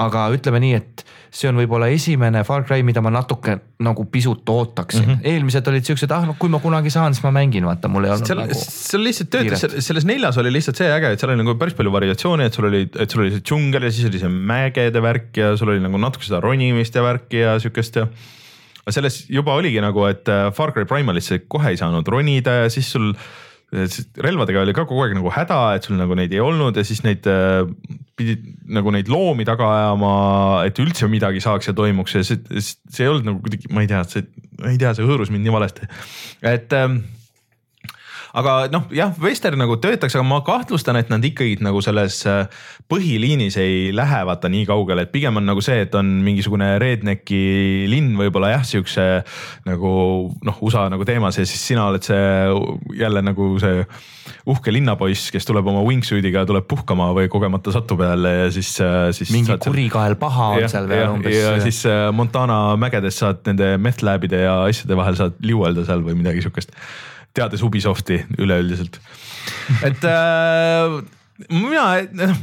aga 0.00 0.26
ütleme 0.34 0.60
nii, 0.62 0.78
et 0.78 1.04
see 1.30 1.46
on 1.50 1.58
võib-olla 1.60 1.86
esimene 1.94 2.42
Far 2.46 2.64
Cry, 2.66 2.82
mida 2.86 3.02
ma 3.04 3.12
natuke 3.14 3.54
nagu 3.84 4.06
pisut 4.10 4.48
ootaksin 4.50 5.04
mm. 5.04 5.10
-hmm. 5.12 5.28
eelmised 5.30 5.68
olid 5.70 5.86
siuksed, 5.86 6.10
ah 6.14 6.24
no 6.26 6.34
kui 6.38 6.50
ma 6.50 6.58
kunagi 6.62 6.90
saan, 6.90 7.14
siis 7.14 7.24
ma 7.26 7.32
mängin, 7.36 7.66
vaata 7.68 7.90
mul 7.92 8.08
ei 8.08 8.14
olnud 8.14 8.30
seal, 8.30 8.40
nagu. 8.42 8.58
seal 8.58 9.04
lihtsalt 9.06 9.30
töötas, 9.34 9.64
selles 9.86 10.08
neljas 10.08 10.40
oli 10.42 10.52
lihtsalt 10.56 10.80
see 10.80 10.90
äge, 10.90 11.12
et 11.14 11.22
seal 11.22 11.34
oli 11.34 11.42
nagu 11.44 11.54
päris 11.60 11.76
palju 11.78 11.92
variatsiooni, 11.94 12.48
et 12.50 12.58
sul 12.58 12.66
oli, 12.70 12.82
et 12.90 13.14
sul 13.14 13.24
oli 13.24 13.34
see 13.36 13.44
džungel 13.46 13.86
ja 13.86 13.92
siis 13.94 14.10
oli 14.10 14.22
see 14.22 14.32
mägede 14.32 15.04
värk 15.04 15.42
ja 15.42 15.52
sul 15.60 15.74
oli 15.74 15.84
nagu 15.84 16.00
natuke 16.02 16.26
seda 16.26 16.42
ronimist 16.42 16.98
ja 16.98 17.06
värki 17.06 17.44
ja 17.44 17.58
siukest 17.62 18.02
ja 18.02 18.08
selles 18.90 19.22
juba 19.30 19.54
oligi 19.54 19.78
nagu, 19.82 20.02
et 20.10 20.28
äh, 20.28 20.48
Far 20.56 20.74
Cry 20.74 20.88
Primalisse 20.88 21.44
kohe 21.46 21.70
ei 21.70 21.78
saanud 21.78 22.08
ronida 22.08 22.62
ja 22.64 22.72
siis 22.72 22.90
sul 22.90 23.12
relvadega 23.70 24.64
oli 24.64 24.74
ka 24.74 24.84
kogu 24.88 25.04
aeg 25.04 25.14
nagu 25.14 25.30
häda, 25.34 25.60
et 25.78 25.86
sul 25.86 25.98
nagu 25.98 26.16
neid 26.18 26.32
ei 26.34 26.42
olnud 26.42 26.76
ja 26.78 26.84
siis 26.86 27.04
neid 27.06 27.26
äh, 27.30 27.62
pidid 28.18 28.42
nagu 28.70 28.90
neid 28.94 29.10
loomi 29.10 29.46
taga 29.48 29.68
ajama, 29.76 30.10
et 30.66 30.80
üldse 30.82 31.08
midagi 31.10 31.42
saaks 31.44 31.70
ja 31.70 31.76
toimuks. 31.76 32.16
Ja 32.18 32.26
see, 32.26 32.40
see 32.60 33.06
ei 33.06 33.12
olnud 33.12 33.28
nagu 33.28 33.44
kuidagi, 33.44 33.70
ma 33.74 33.84
ei 33.84 33.90
tea, 33.90 34.02
see, 34.10 34.26
ma 34.58 34.74
ei 34.74 34.80
tea, 34.80 34.92
see 34.96 35.06
hõõrus 35.06 35.32
mind 35.32 35.46
nii 35.46 35.54
valesti, 35.54 35.88
et 36.50 36.74
ähm, 36.76 37.02
aga 38.36 38.54
noh, 38.72 38.86
jah, 38.94 39.12
Western 39.22 39.60
nagu 39.60 39.76
töötaks, 39.82 40.14
aga 40.16 40.26
ma 40.26 40.40
kahtlustan, 40.46 40.98
et 41.00 41.10
nad 41.12 41.24
ikkagi 41.24 41.58
nagu 41.64 41.82
selles 41.84 42.20
äh, 42.30 42.44
põhiliinis 42.90 43.58
ei 43.60 43.90
lähe 43.96 44.22
vaata 44.28 44.50
nii 44.52 44.66
kaugele, 44.68 45.06
et 45.06 45.12
pigem 45.14 45.40
on 45.40 45.48
nagu 45.50 45.64
see, 45.64 45.80
et 45.86 45.94
on 45.98 46.12
mingisugune 46.24 46.72
redneck'i 46.82 47.88
linn 47.90 48.14
võib-olla 48.18 48.54
jah, 48.54 48.64
siukse 48.66 49.08
nagu 49.68 49.92
noh, 50.46 50.62
USA 50.66 50.86
nagu 50.92 51.06
teemas 51.08 51.40
ja 51.40 51.46
siis 51.48 51.66
sina 51.72 51.88
oled 51.90 52.06
see 52.06 52.24
jälle 53.00 53.24
nagu 53.24 53.52
see 53.62 53.84
uhke 54.50 54.72
linnapoiss, 54.72 55.30
kes 55.34 55.46
tuleb 55.48 55.66
oma 55.72 55.82
wingsuit'iga, 55.86 56.44
tuleb 56.48 56.66
puhkama 56.70 57.10
või 57.16 57.28
kogemata 57.32 57.74
satub 57.74 58.02
jälle 58.04 58.34
ja 58.36 58.48
siis, 58.54 58.72
äh, 58.84 59.10
siis. 59.16 59.32
mingi 59.34 59.58
kurikael 59.64 60.16
paha 60.20 60.52
on 60.56 60.70
seal 60.70 60.88
veel 60.90 61.06
umbes. 61.16 61.36
ja 61.36 61.54
siis 61.62 61.82
äh, 61.90 62.08
Montana 62.14 62.62
mägedes 62.80 63.20
saad 63.22 63.42
nende 63.48 63.74
meth 63.82 64.04
lab'ide 64.06 64.44
ja 64.46 64.60
asjade 64.68 64.98
vahel 64.98 65.18
saad 65.18 65.40
liuelda 65.44 65.86
seal 65.88 66.04
või 66.06 66.18
midagi 66.22 66.44
siukest 66.46 66.74
teades 67.36 67.62
Ubisofti 67.66 68.20
üleüldiselt, 68.38 69.00
et 69.86 70.04
äh, 70.08 71.00
mina 71.48 71.84
noh, 72.12 72.36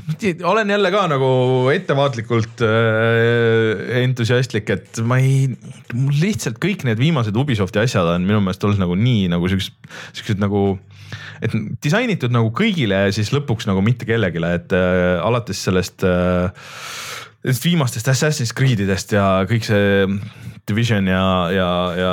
olen 0.50 0.74
jälle 0.74 0.92
ka 0.94 1.04
nagu 1.12 1.30
ettevaatlikult 1.74 2.64
äh, 2.66 4.02
entusiastlik, 4.02 4.72
et 4.74 5.02
ma 5.06 5.20
ei, 5.22 5.46
mul 5.94 6.18
lihtsalt 6.24 6.60
kõik 6.64 6.88
need 6.88 7.02
viimased 7.02 7.38
Ubisofti 7.38 7.84
asjad 7.84 8.10
on 8.16 8.26
minu 8.28 8.42
meelest 8.42 8.66
olnud 8.66 8.82
nagu 8.82 8.98
nii 8.98 9.28
nagu 9.34 9.52
siuksed, 9.52 9.78
siuksed 10.18 10.42
nagu 10.42 10.80
et 11.44 11.54
disainitud 11.84 12.34
nagu 12.34 12.50
kõigile 12.56 13.06
ja 13.06 13.14
siis 13.14 13.30
lõpuks 13.36 13.68
nagu 13.70 13.84
mitte 13.86 14.08
kellelegi, 14.10 14.42
et 14.50 14.74
äh, 14.76 15.18
alates 15.22 15.62
sellest 15.68 16.06
äh, 16.08 16.50
viimastest 17.64 18.10
Assassin's 18.12 18.56
Creed'idest 18.58 19.14
ja 19.16 19.28
kõik 19.50 19.68
see 19.68 20.06
Division 20.68 21.08
ja, 21.08 21.24
ja, 21.54 21.68
ja 21.96 22.12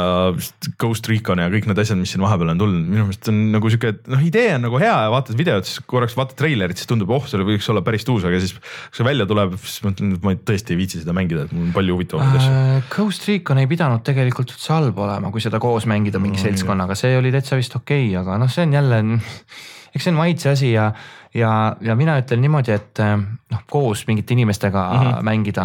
Ghost 0.78 1.08
Recon 1.10 1.40
ja 1.42 1.48
kõik 1.50 1.66
need 1.66 1.80
asjad, 1.82 1.98
mis 1.98 2.12
siin 2.14 2.22
vahepeal 2.22 2.52
on 2.52 2.60
tulnud, 2.60 2.84
minu 2.86 3.06
meelest 3.08 3.30
on 3.32 3.40
nagu 3.50 3.72
sihuke, 3.72 3.90
noh, 4.12 4.22
idee 4.22 4.52
on 4.54 4.62
nagu 4.68 4.78
hea 4.78 4.92
ja 4.92 5.10
vaatad 5.10 5.38
videot, 5.38 5.66
siis 5.66 5.82
korraks 5.90 6.14
vaatad 6.18 6.38
treilerit, 6.38 6.78
siis 6.78 6.90
tundub, 6.90 7.10
oh, 7.16 7.26
see 7.26 7.42
võiks 7.42 7.66
olla 7.72 7.82
päris 7.86 8.06
tuus, 8.06 8.26
aga 8.28 8.38
siis 8.42 8.54
kui 8.54 9.00
see 9.00 9.08
välja 9.08 9.26
tuleb, 9.30 9.56
siis 9.58 9.82
mõtlen, 9.86 10.14
et 10.14 10.26
ma 10.26 10.36
tõesti 10.38 10.76
ei 10.76 10.80
viitsi 10.84 11.02
seda 11.02 11.16
mängida, 11.16 11.48
et 11.48 11.56
mul 11.56 11.66
on 11.66 11.74
palju 11.74 11.98
huvitavamaid 11.98 12.40
asju 12.40 12.54
uh,. 12.54 12.88
Ghost 12.94 13.26
Recon 13.26 13.62
ei 13.64 13.70
pidanud 13.70 14.06
tegelikult 14.06 14.54
üldse 14.54 14.74
halb 14.76 15.02
olema, 15.02 15.34
kui 15.34 15.42
seda 15.42 15.58
koos 15.62 15.88
mängida 15.90 16.22
mingi 16.22 16.38
no, 16.38 16.46
seltskonnaga, 16.46 16.98
see 16.98 17.18
oli 17.18 17.34
täitsa 17.34 17.58
vist 17.58 17.74
okei 17.74 18.06
okay,, 18.06 18.20
aga 18.22 18.38
noh, 18.38 18.54
see 18.54 18.68
on 18.68 18.78
jälle, 18.78 19.02
eks 19.94 19.98
see 20.06 20.14
on 20.14 20.20
maitse 20.22 20.54
asi 20.54 20.76
ja 20.76 20.92
ja, 21.34 21.74
ja 21.82 21.98
mina 21.98 22.20
ütlen 22.22 22.44
niimoodi, 22.44 22.74
et 22.74 23.02
noh, 23.02 23.62
koos 23.70 24.06
mingite 24.06 24.38
inimestega 24.38 24.84
mm 24.84 25.00
-hmm. 25.00 25.26
mängida 25.26 25.64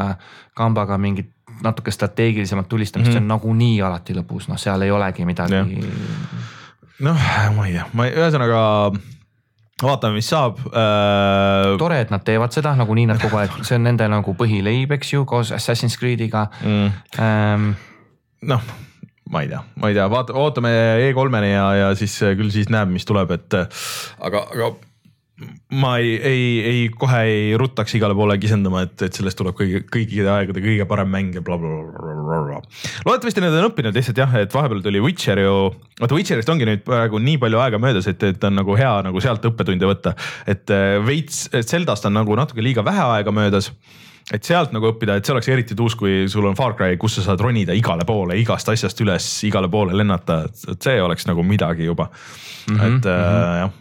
kambaga 0.58 0.98
mingit 0.98 1.30
natuke 1.64 1.92
strateegilisemat 1.92 2.68
tulistamist 2.70 3.12
mm, 3.12 3.12
-hmm. 3.12 3.14
see 3.14 3.22
on 3.22 3.24
mhm. 3.24 3.34
nagunii 3.34 3.82
alati 3.82 4.16
lõbus, 4.18 4.50
noh, 4.50 4.58
seal 4.58 4.82
ei 4.82 4.92
olegi 4.92 5.26
midagi. 5.26 5.64
noh, 7.00 7.30
ma 7.56 7.68
ei 7.68 7.74
tea, 7.74 7.86
ma 7.94 8.06
ei, 8.06 8.16
ühesõnaga 8.16 8.64
vaatame, 9.84 10.20
mis 10.20 10.30
saab 10.30 10.60
äh.... 10.68 11.78
tore, 11.80 12.02
et 12.04 12.12
nad 12.12 12.24
teevad 12.26 12.56
seda 12.56 12.76
nagunii 12.80 13.08
nad 13.10 13.22
kogu 13.22 13.40
aeg, 13.40 13.62
see 13.64 13.80
on 13.80 13.88
nende 13.88 14.08
nagu 14.12 14.36
põhileib, 14.36 14.92
eks 14.98 15.14
ju, 15.14 15.26
koos 15.30 15.54
Assassin's 15.56 15.98
Creed'iga 16.00 16.48
mm.. 16.64 16.92
Ähm... 17.24 17.72
noh, 18.50 18.68
ma 19.32 19.44
ei 19.46 19.52
tea, 19.52 19.64
ma 19.80 19.92
ei 19.92 19.98
tea, 19.98 20.10
vaata, 20.12 20.36
ootame 20.40 20.74
E3-ni 21.08 21.54
ja, 21.54 21.66
ja 21.84 21.90
siis 21.96 22.18
küll 22.20 22.52
siis 22.54 22.70
näeb, 22.74 22.92
mis 22.92 23.08
tuleb, 23.08 23.32
et 23.38 23.60
aga, 23.60 24.46
aga 24.50 24.74
ma 25.80 25.94
ei, 26.02 26.16
ei, 26.26 26.46
ei 26.66 26.80
kohe 26.92 27.20
ei 27.24 27.44
ruttaks 27.60 27.94
igale 27.96 28.16
poole 28.18 28.36
kisendama, 28.42 28.82
et, 28.88 28.96
et 29.08 29.16
sellest 29.16 29.38
tuleb 29.40 29.56
kõigi, 29.56 29.82
kõikide 29.92 30.28
aegade 30.34 30.64
kõige 30.64 30.88
parem 30.90 31.12
mäng 31.14 31.38
ja 31.38 31.44
blablabla. 31.46 32.60
loodetavasti 33.08 33.44
nad 33.44 33.56
on 33.56 33.70
õppinud 33.70 33.96
lihtsalt 33.96 34.20
jah, 34.20 34.36
et 34.42 34.56
vahepeal 34.56 34.84
tuli 34.84 35.02
Witcher 35.04 35.40
ju, 35.44 35.56
vaata 36.02 36.18
Witcherist 36.18 36.52
ongi 36.52 36.68
nüüd 36.68 36.84
praegu 36.88 37.22
nii 37.24 37.40
palju 37.42 37.64
aega 37.64 37.80
möödas, 37.82 38.10
et, 38.12 38.28
et 38.28 38.50
on 38.50 38.60
nagu 38.60 38.76
hea 38.80 38.92
nagu 39.08 39.24
sealt 39.24 39.48
õppetunde 39.52 39.90
võtta. 39.90 40.16
et 40.50 40.76
äh, 40.76 41.00
veits, 41.06 41.48
Zeldast 41.62 42.10
on 42.10 42.18
nagu 42.20 42.36
natuke 42.40 42.66
liiga 42.66 42.84
vähe 42.86 43.08
aega 43.16 43.32
möödas 43.36 43.72
et 44.36 44.46
sealt 44.46 44.74
nagu 44.76 44.92
õppida, 44.92 45.16
et 45.18 45.26
see 45.26 45.34
oleks 45.34 45.48
eriti 45.50 45.76
tuus, 45.78 45.96
kui 45.98 46.28
sul 46.30 46.46
on 46.46 46.58
Far 46.58 46.76
Cry, 46.78 47.00
kus 47.02 47.16
sa 47.18 47.30
saad 47.30 47.42
ronida 47.42 47.74
igale 47.74 48.06
poole, 48.06 48.36
igast 48.38 48.70
asjast 48.70 49.00
üles, 49.02 49.26
igale 49.48 49.72
poole 49.72 49.96
lennata, 49.98 50.44
et 50.70 50.84
see 50.84 51.00
oleks 51.02 51.26
nagu 51.32 51.46
midagi 51.48 51.88
juba 51.88 52.10
mm. 52.10 52.76
-hmm, 52.76 52.98
et 52.98 53.06
äh, 53.06 53.20
mm 53.20 53.38
-hmm. 53.38 53.62
jah 53.64 53.78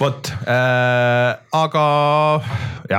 vot 0.00 0.30
äh,, 0.50 1.36
aga 1.54 1.84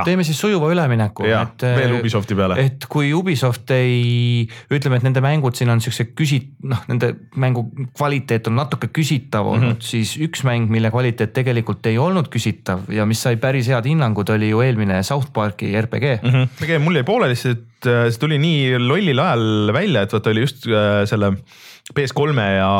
teeme 0.06 0.24
siis 0.26 0.38
sujuva 0.40 0.70
ülemineku. 0.72 1.26
veel 1.26 1.92
äh, 1.92 1.98
Ubisofti 1.98 2.36
peale. 2.38 2.58
et 2.62 2.86
kui 2.90 3.12
Ubisoft 3.16 3.70
ei, 3.76 4.46
ütleme, 4.72 5.00
et 5.00 5.06
nende 5.06 5.22
mängud 5.24 5.58
siin 5.58 5.70
on 5.72 5.82
siukse 5.84 6.08
küsi-, 6.16 6.42
noh, 6.68 6.82
nende 6.90 7.12
mängu 7.36 7.66
kvaliteet 7.96 8.50
on 8.50 8.58
natuke 8.60 8.90
küsitav 8.94 9.48
olnud 9.52 9.76
mm, 9.76 9.78
-hmm. 9.78 9.90
siis 9.90 10.16
üks 10.22 10.44
mäng, 10.48 10.70
mille 10.72 10.90
kvaliteet 10.94 11.34
tegelikult 11.36 11.86
ei 11.90 11.98
olnud 12.00 12.30
küsitav 12.32 12.88
ja 12.92 13.06
mis 13.06 13.22
sai 13.22 13.36
päris 13.40 13.68
head 13.72 13.88
hinnangud, 13.88 14.30
oli 14.32 14.50
ju 14.50 14.64
eelmine 14.64 15.02
South 15.02 15.32
Park'i 15.32 15.74
RPG 15.80 16.20
mm. 16.22 16.30
-hmm. 16.30 16.58
tegelikult 16.60 16.88
mul 16.88 17.00
jäi 17.00 17.08
pooleli, 17.12 17.36
sest 17.36 17.86
äh, 17.86 18.08
see 18.10 18.20
tuli 18.22 18.40
nii 18.42 18.76
lollil 18.80 19.20
ajal 19.20 19.72
välja, 19.76 20.02
et 20.06 20.12
vaata 20.16 20.32
oli 20.32 20.46
just 20.46 20.66
äh, 20.66 21.04
selle 21.04 21.34
PS3 21.94 22.44
ja 22.56 22.70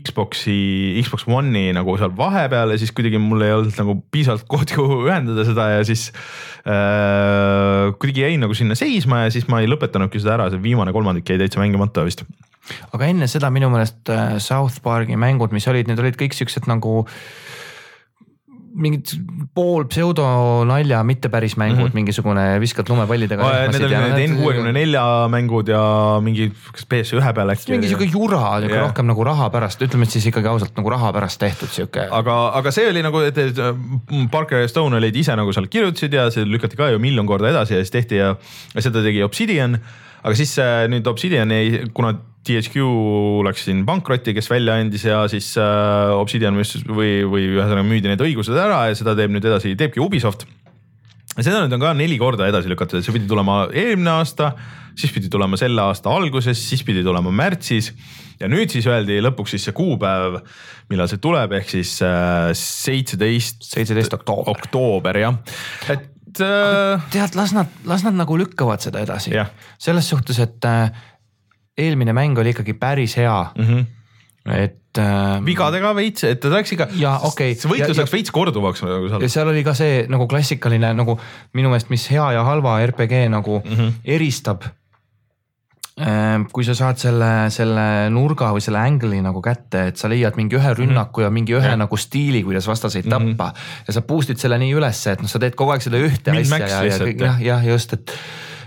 Xbox'i, 0.00 0.96
Xbox 1.04 1.26
One'i 1.28 1.74
nagu 1.76 1.96
seal 2.00 2.12
vahepeal 2.16 2.72
ja 2.72 2.80
siis 2.80 2.92
kuidagi 2.96 3.20
mul 3.20 3.44
ei 3.44 3.52
olnud 3.52 3.76
nagu 3.76 3.98
piisavalt 4.14 4.46
kohti, 4.52 4.78
kuhu 4.78 5.02
ühendada 5.10 5.44
seda 5.48 5.68
ja 5.74 5.84
siis 5.84 6.08
äh, 6.64 7.92
kuidagi 8.00 8.24
jäin 8.24 8.40
nagu 8.44 8.56
sinna 8.56 8.78
seisma 8.78 9.26
ja 9.26 9.34
siis 9.34 9.48
ma 9.52 9.60
ei 9.60 9.68
lõpetanudki 9.68 10.22
seda 10.22 10.38
ära, 10.38 10.50
see 10.52 10.62
viimane 10.64 10.94
kolmandik 10.96 11.28
jäi 11.28 11.40
täitsa 11.42 11.60
mängimata 11.60 12.06
vist. 12.06 12.24
aga 12.96 13.10
enne 13.12 13.28
seda 13.30 13.52
minu 13.52 13.68
meelest 13.74 14.08
äh, 14.12 14.38
South 14.40 14.80
Park'i 14.84 15.20
mängud, 15.20 15.52
mis 15.52 15.68
olid, 15.68 15.90
need 15.90 16.00
olid 16.00 16.16
kõik 16.20 16.38
siuksed 16.38 16.70
nagu 16.70 17.02
äh, 17.04 17.20
mingid 18.76 19.12
pool 19.56 19.86
pseudonalja, 19.88 21.00
mitte 21.06 21.30
päris 21.32 21.56
mängud 21.56 21.78
mm, 21.78 21.86
-hmm. 21.86 21.94
mingisugune 21.94 22.44
viskad 22.60 22.88
lumepallidega. 22.88 23.48
Need 23.72 23.86
olid 23.88 23.96
need 24.04 24.34
N64 24.34 25.04
mängud 25.32 25.70
ja 25.72 25.82
mingi, 26.22 26.50
kas 26.72 26.86
PS1 26.92 27.32
peal 27.34 27.54
äkki. 27.54 27.72
mingi 27.72 27.88
sihuke 27.88 28.08
jura, 28.12 28.42
sihuke 28.60 28.76
yeah. 28.76 28.86
rohkem 28.86 29.08
nagu 29.08 29.24
raha 29.24 29.48
pärast, 29.50 29.82
ütleme, 29.82 30.08
siis 30.10 30.28
ikkagi 30.28 30.50
ausalt 30.52 30.76
nagu 30.76 30.92
raha 30.92 31.12
pärast 31.16 31.40
tehtud 31.40 31.72
sihuke. 31.72 32.08
aga, 32.10 32.36
aga 32.60 32.74
see 32.74 32.88
oli 32.90 33.02
nagu, 33.06 33.24
et 33.24 33.40
Parker 34.30 34.64
ja 34.64 34.68
Stone 34.68 34.96
olid 34.96 35.16
ise 35.16 35.36
nagu 35.36 35.52
seal 35.56 35.68
kirjutasid 35.72 36.12
ja 36.12 36.28
see 36.30 36.44
lükati 36.44 36.76
ka 36.76 36.90
ju 36.92 37.02
miljon 37.02 37.26
korda 37.26 37.50
edasi 37.50 37.78
ja 37.78 37.84
siis 37.84 37.94
tehti 37.94 38.20
ja, 38.20 38.34
ja 38.74 38.84
seda 38.84 39.02
tegi 39.02 39.24
Obsidian. 39.24 39.80
aga 40.22 40.34
siis 40.34 40.58
äh, 40.58 40.84
nüüd 40.90 41.06
Obsidian 41.06 41.52
ei, 41.54 41.86
kuna 41.94 42.14
THQ 42.46 42.84
läks 43.46 43.66
siin 43.66 43.82
pankrotti, 43.88 44.34
kes 44.36 44.48
välja 44.50 44.76
andis 44.80 45.06
ja 45.06 45.22
siis 45.30 45.52
äh, 45.60 46.12
Obsidian 46.16 46.56
müüs 46.56 46.76
või, 46.86 47.20
või 47.26 47.48
ühesõnaga 47.56 47.86
müüdi 47.86 48.10
need 48.10 48.22
õigused 48.22 48.56
ära 48.56 48.86
ja 48.90 48.98
seda 48.98 49.16
teeb 49.18 49.34
nüüd 49.34 49.46
edasi, 49.46 49.74
teebki 49.78 50.02
Ubisoft. 50.02 50.46
ja 51.34 51.42
seda 51.42 51.64
nüüd 51.64 51.76
on 51.76 51.82
ka 51.82 51.92
neli 51.98 52.18
korda 52.20 52.48
edasi 52.50 52.70
lükatud, 52.72 53.04
see 53.04 53.16
pidi 53.16 53.28
tulema 53.30 53.66
eelmine 53.72 54.14
aasta, 54.18 54.52
siis 54.96 55.12
pidi 55.14 55.30
tulema 55.32 55.58
selle 55.60 55.82
aasta 55.84 56.12
alguses, 56.12 56.60
siis 56.70 56.86
pidi 56.86 57.04
tulema 57.06 57.34
märtsis 57.34 57.92
ja 58.40 58.50
nüüd 58.52 58.72
siis 58.72 58.88
öeldi 58.90 59.18
lõpuks 59.24 59.56
siis 59.56 59.68
see 59.68 59.76
kuupäev, 59.76 60.40
millal 60.92 61.10
see 61.10 61.22
tuleb, 61.22 61.56
ehk 61.60 61.72
siis 61.78 61.98
äh, 62.06 62.52
seitseteist. 62.56 63.64
seitseteist 63.74 64.20
oktoober. 64.20 64.54
oktoober 64.56 65.24
jah, 65.24 65.40
et 65.90 66.12
et 66.36 66.44
äh, 66.44 67.02
tead, 67.12 67.36
las 67.36 67.52
nad, 67.56 67.70
las 67.88 68.04
nad 68.04 68.16
nagu 68.16 68.36
lükkavad 68.38 68.82
seda 68.82 69.00
edasi 69.04 69.32
Jah.. 69.34 69.50
selles 69.78 70.08
suhtes, 70.08 70.38
et 70.42 70.64
äh, 70.68 70.90
eelmine 71.78 72.12
mäng 72.16 72.38
oli 72.38 72.50
ikkagi 72.54 72.74
päris 72.74 73.16
hea 73.16 73.50
mm, 73.56 73.62
mm 73.64 73.68
-hmm. 74.46 74.54
et 74.64 74.98
äh,. 74.98 75.44
vigadega 75.44 75.94
veits, 75.94 76.24
et 76.24 76.40
ta 76.40 76.48
läks 76.48 76.72
ikka, 76.72 76.86
Jaa, 76.96 77.18
okei. 77.28 77.54
see 77.54 77.68
võitlus 77.70 77.88
Ja- 77.88 77.94
ja- 77.94 78.02
läks 78.04 78.12
veits 78.12 78.30
korduvaks 78.30 78.82
nagu 78.82 79.08
seal 79.08 79.22
ja. 79.22 79.28
seal 79.28 79.48
oli 79.48 79.64
ka 79.64 79.74
see 79.74 80.06
nagu 80.08 80.26
klassikaline 80.26 80.94
nagu 80.94 81.18
minu 81.54 81.68
meelest, 81.68 81.90
mis 81.90 82.08
hea 82.10 82.32
ja 82.32 82.44
halva 82.44 82.78
RPG 82.86 83.28
nagu 83.28 83.62
mm 83.64 83.70
Mhm. 83.72 83.80
-hmm. 83.80 83.92
eristab. 84.04 84.62
kui 86.52 86.64
sa 86.64 86.74
saad 86.76 86.98
selle, 87.00 87.28
selle 87.48 88.10
nurga 88.12 88.50
või 88.52 88.60
selle 88.60 88.78
angle'i 88.84 89.22
nagu 89.24 89.40
kätte, 89.40 89.86
et 89.88 89.96
sa 89.96 90.08
leiad 90.12 90.36
mingi 90.36 90.56
ühe 90.58 90.74
rünnaku 90.76 91.22
ja 91.24 91.30
mingi 91.30 91.54
ühe 91.54 91.60
Mhm. 91.62 91.68
Jah. 91.70 91.78
nagu 91.78 91.96
stiili, 91.96 92.42
kuidas 92.44 92.66
vastaseid 92.68 93.08
tappa 93.08 93.52
ja 93.86 93.92
sa 93.94 94.00
boost'id 94.02 94.36
selle 94.36 94.58
nii 94.58 94.74
ülesse, 94.76 95.12
et 95.12 95.22
noh, 95.22 95.28
sa 95.28 95.38
teed 95.38 95.54
kogu 95.56 95.72
aeg 95.72 95.80
seda 95.80 95.96
ühte 95.96 96.32
Min-max 96.32 96.62
asja 96.64 96.84
ja, 96.84 97.06
ja 97.06 97.24
jah, 97.26 97.40
jah 97.42 97.64
just, 97.66 97.92
et 97.94 98.12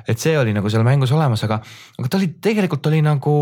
et 0.09 0.21
see 0.21 0.33
oli 0.39 0.55
nagu 0.55 0.71
seal 0.71 0.85
mängus 0.87 1.13
olemas, 1.15 1.43
aga, 1.45 1.59
aga 1.99 2.09
ta 2.09 2.17
oli 2.17 2.31
tegelikult 2.41 2.89
oli 2.89 3.03
nagu 3.05 3.35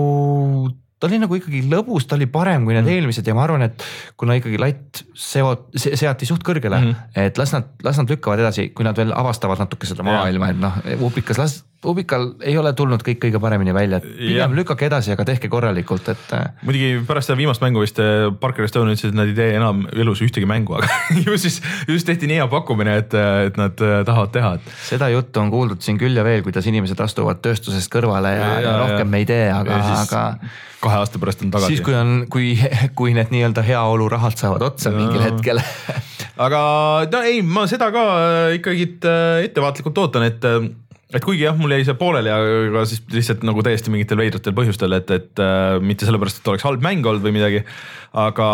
ta 1.00 1.08
oli 1.08 1.20
nagu 1.22 1.38
ikkagi 1.38 1.62
lõbus, 1.70 2.08
ta 2.10 2.18
oli 2.18 2.26
parem 2.32 2.66
kui 2.66 2.74
need 2.74 2.88
mm. 2.88 2.96
eelmised 2.96 3.28
ja 3.30 3.36
ma 3.38 3.46
arvan, 3.46 3.68
et 3.68 3.86
kuna 4.18 4.38
ikkagi 4.40 4.58
latt 4.62 5.04
seo-, 5.14 5.70
seati 5.78 6.26
suht 6.30 6.46
kõrgele 6.46 6.80
mm. 6.80 6.92
-hmm. 6.92 7.28
et 7.28 7.38
las 7.38 7.54
nad, 7.54 7.70
las 7.86 8.02
nad 8.02 8.10
lükkavad 8.10 8.42
edasi, 8.42 8.70
kui 8.74 8.86
nad 8.88 8.98
veel 8.98 9.14
avastavad 9.14 9.62
natuke 9.62 9.90
seda 9.90 10.06
maailma, 10.08 10.50
et 10.54 10.62
noh, 10.62 10.80
Ubikas, 11.06 11.38
las, 11.38 11.60
Ubikal 11.86 12.32
ei 12.42 12.56
ole 12.58 12.72
tulnud 12.74 13.04
kõik 13.06 13.20
kõige 13.22 13.40
paremini 13.40 13.74
välja, 13.76 14.00
et 14.02 14.08
pigem 14.18 14.56
lükake 14.58 14.88
edasi, 14.90 15.12
aga 15.14 15.28
tehke 15.30 15.50
korralikult, 15.54 16.10
et 16.10 16.34
äh, 16.34 16.48
muidugi 16.66 17.04
pärast 17.06 17.30
seda 17.30 17.38
viimast 17.38 17.62
mängu 17.62 17.84
vist 17.84 18.02
äh, 18.02 18.32
Parker 18.42 18.66
ja 18.66 18.72
Stone 18.72 18.96
ütlesid, 18.96 19.14
et 19.14 19.20
nad 19.20 19.30
ei 19.30 19.38
tee 19.38 19.54
enam 19.60 19.86
elus 19.94 20.24
ühtegi 20.26 20.50
mängu, 20.50 20.80
aga 20.80 20.90
ju 21.28 21.38
siis, 21.38 21.60
ju 21.86 21.94
siis 21.94 22.08
tehti 22.10 22.30
nii 22.32 22.42
hea 22.42 22.48
pakkumine, 22.50 22.98
et, 23.04 23.14
et 23.46 23.62
nad 23.62 23.86
äh, 23.86 24.00
tahavad 24.10 24.34
teha, 24.34 24.56
et 24.58 24.74
seda 24.90 25.12
juttu 25.14 25.44
on 25.44 25.54
kuuldud 25.54 25.86
siin 25.86 26.02
küll 26.02 26.18
ja 26.18 26.26
veel, 26.26 26.42
kuidas 26.48 26.66
inimesed 26.66 27.06
astuvad 27.06 27.46
tööstusest 27.46 27.94
kõrvale 27.94 28.34
ja, 28.34 28.42
ja, 28.42 28.48
Ja- 28.48 28.64
ja 28.66 28.72
ja- 28.72 28.80
rohkem 28.82 29.14
me 29.14 29.22
ei 29.22 29.30
tee, 29.30 29.46
aga 29.54 29.78
ja, 29.78 30.00
aga 30.02 30.24
kahe 30.82 31.00
aasta 31.02 31.22
pärast 31.22 31.44
on 31.46 31.54
tagasi 31.54 31.76
siis, 31.76 31.86
kui 31.86 31.96
on, 31.98 32.26
kui, 32.32 32.54
kui 33.00 33.16
need 33.18 33.32
nii-öelda 33.34 33.64
heaolurahad 33.66 34.38
saavad 34.40 34.66
otsa 34.70 34.94
mingil 34.96 35.22
Jaa. 35.22 35.32
hetkel 35.32 35.62
aga 36.48 36.60
no 37.12 37.24
ei, 37.28 37.42
ma 37.46 37.66
seda 37.70 37.90
ka 37.94 38.10
äh, 38.18 38.58
ikkagi 38.60 38.92
äh, 39.00 39.48
ettevaatlikult 39.48 40.06
ootan, 40.06 40.28
et 40.30 40.46
et 41.16 41.24
kuigi 41.24 41.46
jah, 41.46 41.56
mul 41.56 41.72
jäi 41.72 41.86
see 41.88 41.96
pooleli, 41.96 42.32
aga 42.32 42.82
siis 42.90 43.00
lihtsalt 43.14 43.46
nagu 43.48 43.64
täiesti 43.64 43.92
mingitel 43.94 44.20
veidratel 44.20 44.56
põhjustel, 44.56 44.98
et, 44.98 45.12
et 45.16 45.44
äh, 45.44 45.78
mitte 45.80 46.08
sellepärast, 46.08 46.42
et 46.42 46.50
oleks 46.52 46.66
halb 46.68 46.84
mäng 46.84 47.06
olnud 47.08 47.24
või 47.24 47.38
midagi. 47.38 47.64
Aga 48.18 48.48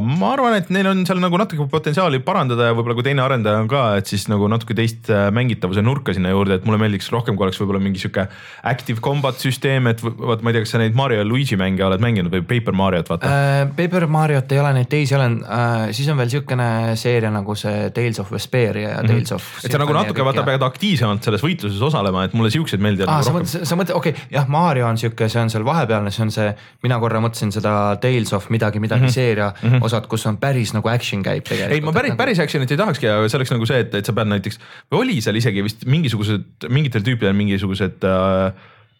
ma 0.00 0.30
arvan, 0.32 0.54
et 0.58 0.70
neil 0.72 0.86
on 0.88 1.02
seal 1.08 1.20
nagu 1.20 1.36
natuke 1.40 1.66
potentsiaali 1.70 2.20
parandada 2.24 2.70
ja 2.70 2.76
võib-olla 2.76 2.96
kui 2.96 3.04
teine 3.06 3.20
arendaja 3.24 3.60
on 3.62 3.68
ka, 3.70 3.82
et 4.00 4.08
siis 4.08 4.24
nagu 4.32 4.48
natuke 4.50 4.76
teist 4.78 5.10
äh, 5.12 5.26
mängitavuse 5.34 5.82
nurka 5.84 6.14
sinna 6.16 6.32
juurde, 6.32 6.56
et 6.58 6.64
mulle 6.68 6.80
meeldiks 6.80 7.10
rohkem, 7.12 7.36
kui 7.36 7.46
oleks 7.46 7.60
võib-olla 7.60 7.82
mingi 7.84 8.00
sihuke 8.00 8.24
active 8.72 9.02
combat 9.04 9.36
süsteem, 9.40 9.90
et 9.92 10.00
v- 10.04 10.14
vaat 10.30 10.44
ma 10.44 10.52
ei 10.52 10.56
tea, 10.58 10.64
kas 10.64 10.72
sa 10.76 10.80
neid 10.82 10.96
Mario 10.98 11.20
ja 11.20 11.26
Luigi 11.28 11.58
mänge 11.60 11.84
oled 11.84 12.00
mänginud 12.04 12.32
või 12.32 12.44
Paper 12.48 12.76
Mario't 12.78 13.12
vaata 13.12 13.28
äh,. 13.28 13.58
Paper 13.78 14.08
Mariot 14.10 14.52
ei 14.56 14.62
ole, 14.62 14.72
neid 14.78 14.88
teisi 14.92 15.16
olen 15.18 15.38
äh,, 15.44 15.76
siis 15.96 16.08
on 16.12 16.18
veel 16.22 16.32
sihukene 16.32 16.68
seeria 16.98 17.32
nagu 17.34 17.56
see 17.58 17.90
Tales 17.96 18.22
of 18.22 18.32
Vesperia 18.32 18.94
ja 18.96 19.04
Tales 19.04 19.34
of. 19.36 19.44
Mhm. 19.44 19.66
et 19.68 19.76
sa 19.76 19.82
nagu 19.84 19.96
natuke 19.96 20.24
vaata 20.26 20.46
pead 20.48 20.64
aktiivsemalt 20.66 21.28
selles 21.28 21.44
võitluses 21.44 21.82
osalema, 21.90 22.24
et 22.28 22.36
mulle 22.38 22.50
siuksed 22.54 22.80
meeldivad 22.82 23.12
aa, 23.12 23.20
nagu 23.20 23.28
sa 23.28 23.36
mõtled, 23.36 23.68
sa 23.68 23.78
mõtled, 23.78 23.96
okei 24.00 24.14
okay,, 24.16 24.28
jah, 24.34 24.48
Mario 24.48 24.88
on 24.88 24.98
sihuke, 25.00 25.28
see 25.28 25.42
on 25.42 25.52
seal 25.52 25.66
vahepealne, 25.68 26.12
see 26.14 26.24
on 26.24 26.32
see, 26.34 26.48
mina 26.86 26.98
korra 27.02 27.20
mõtlesin 27.24 27.52
seda 27.54 27.74
Tales 28.02 28.32
of 28.36 28.48
midagi, 28.54 28.77
midagi 28.80 29.02
mm 29.02 29.06
-hmm. 29.06 29.14
seeria 29.14 29.48
mm 29.50 29.68
-hmm. 29.68 29.84
osad, 29.84 30.06
kus 30.06 30.26
on 30.26 30.38
päris 30.38 30.72
nagu 30.74 30.88
action 30.88 31.22
käib 31.22 31.44
tegelikult. 31.44 31.74
Ei, 31.74 31.80
ma 31.80 31.92
päris, 31.92 32.14
päris 32.16 32.38
action'it 32.38 32.70
ei 32.70 32.80
tahakski, 32.80 33.08
aga 33.08 33.28
see 33.28 33.38
oleks 33.38 33.52
nagu 33.54 33.66
see, 33.66 33.80
et, 33.80 33.94
et 33.94 34.06
sa 34.06 34.12
pead 34.12 34.28
näiteks 34.28 34.58
oli 34.90 35.20
seal 35.20 35.36
isegi 35.36 35.64
vist 35.64 35.86
mingisugused 35.86 36.68
mingitel 36.68 37.02
tüüpidel 37.02 37.36
mingisugused 37.36 38.04
äh, 38.04 38.52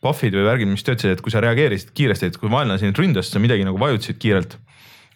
buff'id 0.02 0.34
või 0.34 0.46
värgid, 0.46 0.70
mis 0.70 0.84
töötasid, 0.86 1.16
et 1.16 1.24
kui 1.24 1.34
sa 1.34 1.42
reageerisid 1.42 1.90
kiiresti, 1.94 2.30
et 2.30 2.36
kui 2.36 2.50
vaenlane 2.50 2.78
sind 2.78 2.98
ründas, 2.98 3.30
sa 3.32 3.42
midagi 3.42 3.66
nagu 3.66 3.78
vajutasid 3.78 4.18
kiirelt. 4.18 4.58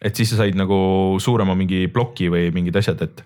et 0.02 0.16
siis 0.16 0.30
sa 0.30 0.36
said 0.36 0.56
nagu 0.58 0.76
suurema 1.22 1.54
mingi 1.54 1.86
ploki 1.86 2.26
või 2.26 2.50
mingid 2.50 2.76
asjad, 2.76 3.02
et 3.02 3.22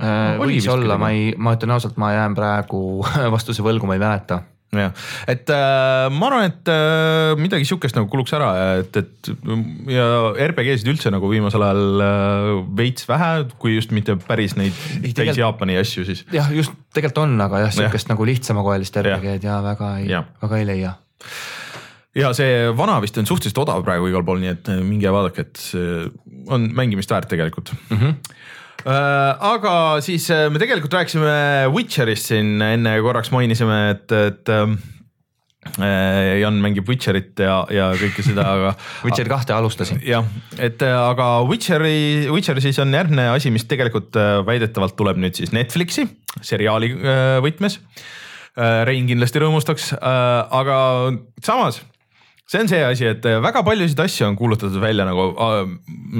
äh,. 0.00 0.40
oli 0.40 0.56
võis 0.56 0.68
olla, 0.72 0.96
ma 0.98 1.10
ei, 1.10 1.34
ma 1.36 1.52
ütlen 1.52 1.74
ausalt, 1.76 1.96
ma 2.00 2.12
jään 2.12 2.34
praegu 2.34 3.04
vastuse 3.36 3.62
võlgu, 3.62 3.86
ma 3.86 3.98
ei 3.98 4.00
mäleta 4.00 4.42
jah, 4.80 4.92
et 5.30 5.50
äh, 5.52 6.06
ma 6.14 6.28
arvan, 6.30 6.50
et 6.50 6.70
äh, 6.72 7.34
midagi 7.40 7.66
sihukest 7.68 7.96
nagu 7.98 8.08
kuluks 8.12 8.34
ära, 8.36 8.50
et, 8.82 8.96
et 9.00 9.30
ja 9.92 10.06
RPG-sid 10.48 10.90
üldse 10.92 11.12
nagu 11.14 11.30
viimasel 11.30 11.64
ajal 11.66 12.04
äh, 12.04 12.50
veits 12.78 13.08
vähe, 13.08 13.32
kui 13.62 13.76
just 13.76 13.94
mitte 13.96 14.16
päris 14.20 14.56
neid 14.58 14.76
Ei, 15.00 15.12
täis 15.16 15.38
Jaapani 15.38 15.78
asju, 15.80 16.06
siis 16.08 16.24
jah, 16.34 16.50
just 16.54 16.74
tegelikult 16.94 17.24
on, 17.24 17.36
aga 17.46 17.64
jah, 17.66 17.74
sihukest 17.74 18.10
nagu 18.12 18.26
lihtsamakoelist. 18.28 19.02
RPG-d 19.02 19.48
ja 19.48 19.60
väga 19.64 19.90
ei 20.02 20.10
väga 20.14 20.60
ei 20.60 20.68
leia. 20.68 20.94
ja 22.14 22.32
see 22.36 22.68
vana 22.76 23.00
vist 23.02 23.18
on 23.20 23.28
suhteliselt 23.28 23.62
odav 23.64 23.84
praegu 23.86 24.10
igal 24.10 24.24
pool, 24.26 24.42
nii 24.42 24.52
et 24.54 24.72
äh, 24.72 24.82
minge 24.86 25.12
vaadake, 25.14 25.46
et 25.48 25.64
see 25.70 26.04
on 26.52 26.68
mängimist 26.76 27.10
väärt 27.10 27.30
tegelikult 27.32 27.72
mm. 27.74 27.96
-hmm. 27.96 28.14
Aga 28.84 29.74
siis 30.04 30.26
äh, 30.32 30.48
me 30.52 30.60
tegelikult 30.60 30.92
rääkisime 30.92 31.36
Witcherist 31.72 32.32
siin 32.32 32.58
enne 32.62 32.98
korraks 33.04 33.30
mainisime, 33.32 33.78
et, 33.94 34.12
et 34.12 34.52
ähm, 34.52 34.76
äh, 35.78 36.40
Jan 36.40 36.58
mängib 36.62 36.88
Witcherit 36.88 37.40
ja, 37.40 37.62
ja 37.72 37.90
kõike 37.98 38.24
seda, 38.26 38.46
aga 38.56 38.74
Witcher 39.06 39.30
kahte 39.30 39.56
alustasin. 39.56 40.02
jah, 40.04 40.26
et 40.58 40.82
äh, 40.84 40.96
aga 40.96 41.30
Witcheri, 41.48 42.28
Witcher 42.32 42.60
siis 42.64 42.78
on 42.82 42.92
järgmine 42.94 43.30
asi, 43.32 43.52
mis 43.54 43.66
tegelikult 43.70 44.16
äh, 44.20 44.36
väidetavalt 44.46 44.96
tuleb 44.98 45.20
nüüd 45.22 45.40
siis 45.40 45.54
Netflixi 45.56 46.06
seriaali 46.42 46.92
äh, 46.98 47.38
võtmes. 47.44 47.80
Rein 48.54 49.08
kindlasti 49.08 49.40
rõõmustaks, 49.42 49.88
aga 49.98 50.76
samas 51.42 51.80
see 52.46 52.60
on 52.60 52.68
see 52.68 52.80
asi, 52.84 53.06
et 53.08 53.24
äh, 53.24 53.38
väga 53.42 53.62
paljusid 53.64 54.00
asju 54.04 54.26
on 54.26 54.34
kuulutatud 54.36 54.76
välja 54.82 55.06
nagu 55.08 55.30
äh,, 55.32 55.60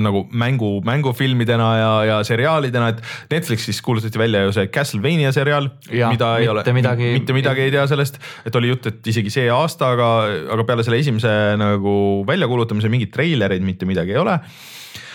nagu 0.05 0.23
mängu, 0.33 0.71
mängufilmidena 0.87 1.67
ja, 1.79 1.91
ja 2.09 2.17
seriaalidena, 2.25 2.89
et 2.95 3.03
Netflixis 3.31 3.83
kuulutati 3.85 4.19
välja 4.19 4.41
ju 4.47 4.55
see 4.57 4.67
Castlevania 4.73 5.33
seriaal, 5.37 5.69
mida 6.11 6.31
ei 6.41 6.49
ole 6.49 6.63
mitte, 6.65 6.73
midagi- 6.81 7.13
mitte 7.19 7.37
midagi 7.37 7.67
ei 7.67 7.75
tea 7.77 7.85
sellest, 7.91 8.17
et 8.49 8.57
oli 8.57 8.73
jutt, 8.73 8.89
et 8.93 9.13
isegi 9.13 9.31
see 9.37 9.51
aasta, 9.53 9.93
aga, 9.95 10.09
aga 10.57 10.65
peale 10.71 10.87
selle 10.87 11.03
esimese 11.05 11.35
nagu 11.61 11.97
väljakuulutamise 12.29 12.89
mingeid 12.93 13.13
treilereid 13.15 13.63
mitte 13.63 13.87
midagi 13.87 14.17
ei 14.17 14.23
ole 14.25 14.39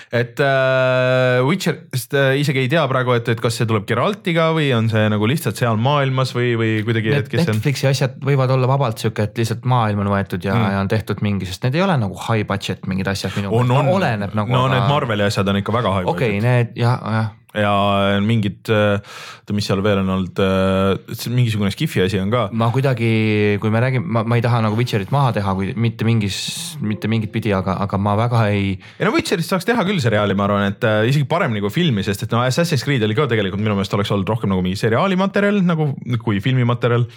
et 0.10 0.40
äh, 0.42 1.40
Witcherist 1.46 2.16
äh, 2.18 2.40
isegi 2.42 2.64
ei 2.64 2.70
tea 2.72 2.82
praegu, 2.90 3.14
et, 3.14 3.28
et 3.30 3.42
kas 3.42 3.60
see 3.60 3.68
tuleb 3.70 3.86
Geraltiga 3.90 4.50
või 4.56 4.72
on 4.74 4.90
see 4.90 5.06
nagu 5.14 5.30
lihtsalt 5.30 5.60
seal 5.60 5.78
maailmas 5.82 6.34
või, 6.34 6.56
või 6.60 6.72
kuidagi, 6.88 7.14
et 7.14 7.30
kes 7.30 7.44
see 7.46 7.54
on. 7.54 7.60
Netflixi 7.60 7.90
asjad 7.92 8.18
võivad 8.26 8.54
olla 8.56 8.70
vabalt 8.72 9.02
sihuke, 9.02 9.28
et 9.30 9.38
lihtsalt 9.38 9.68
maailm 9.70 10.02
on 10.06 10.12
võetud 10.14 10.46
ja 10.46 10.56
mm., 10.56 10.74
ja 10.74 10.84
on 10.84 10.90
tehtud 10.92 11.22
mingi, 11.26 11.50
sest 11.50 11.68
need 11.68 11.78
ei 11.78 11.86
ole 11.86 11.98
nagu 12.02 12.18
high 12.28 12.48
budget 12.50 12.90
mingid 12.90 13.12
asjad 13.12 13.36
minu 13.38 13.54
on 13.54 13.70
no,, 13.70 13.84
oleneb 13.94 14.34
nagu. 14.38 14.54
no 14.54 14.66
aga... 14.66 14.76
need 14.76 14.90
Marveli 14.90 15.28
asjad 15.30 15.54
on 15.54 15.62
ikka 15.62 15.78
väga 15.78 16.00
high 16.00 16.10
okei 16.10 16.38
okay,, 16.40 16.46
need 16.46 16.74
ja, 16.80 16.96
jah, 16.98 17.30
ja 17.58 18.20
mingid, 18.22 18.70
oota, 18.70 19.56
mis 19.58 19.66
seal 19.66 19.82
veel 19.86 20.04
on 20.04 20.12
olnud, 20.14 20.42
mingisugune 21.34 21.72
Skifi 21.74 22.04
asi 22.04 22.20
on 22.22 22.30
ka. 22.34 22.48
ma 22.54 22.70
kuidagi, 22.74 23.58
kui 23.62 23.74
me 23.74 23.82
räägime, 23.82 24.06
ma, 24.06 24.24
ma 24.28 24.38
ei 24.38 24.46
taha 24.46 24.62
nagu 24.66 24.78
Witcherit 24.78 25.10
maha 25.16 25.34
teha, 25.40 25.56
kui 25.58 25.74
mitte 25.80 26.06
mingis, 26.08 26.40
mitte 26.82 27.10
mingit 27.12 27.34
pidi, 27.34 27.54
aga, 27.56 27.80
aga 27.86 27.98
ma 28.02 28.16
väga 28.20 28.46
ei 28.54 28.70
ei 29.00 29.08
no 29.08 29.14
Witcherist 29.16 29.54
saaks 29.54 29.68
teha 29.68 29.86
küll 29.88 30.02
seriaali, 30.04 30.36
ma 30.38 30.46
arvan, 30.48 30.70
et 30.74 30.86
äh, 30.88 31.02
isegi 31.10 31.28
paremini 31.30 31.64
kui 31.64 31.74
filmi, 31.74 32.06
sest 32.06 32.26
et 32.26 32.36
no 32.36 32.44
Assassin's 32.44 32.86
Creed 32.86 33.04
oli 33.06 33.18
ka 33.18 33.28
tegelikult 33.32 33.64
minu 33.64 33.78
meelest 33.78 33.96
oleks 33.98 34.14
olnud 34.16 34.30
rohkem 34.30 34.52
nagu 34.54 34.64
mingi 34.66 34.80
seriaali 34.80 35.18
materjal 35.20 35.62
nagu 35.66 35.92
kui 36.24 36.42
filmimaterjal 36.44 37.08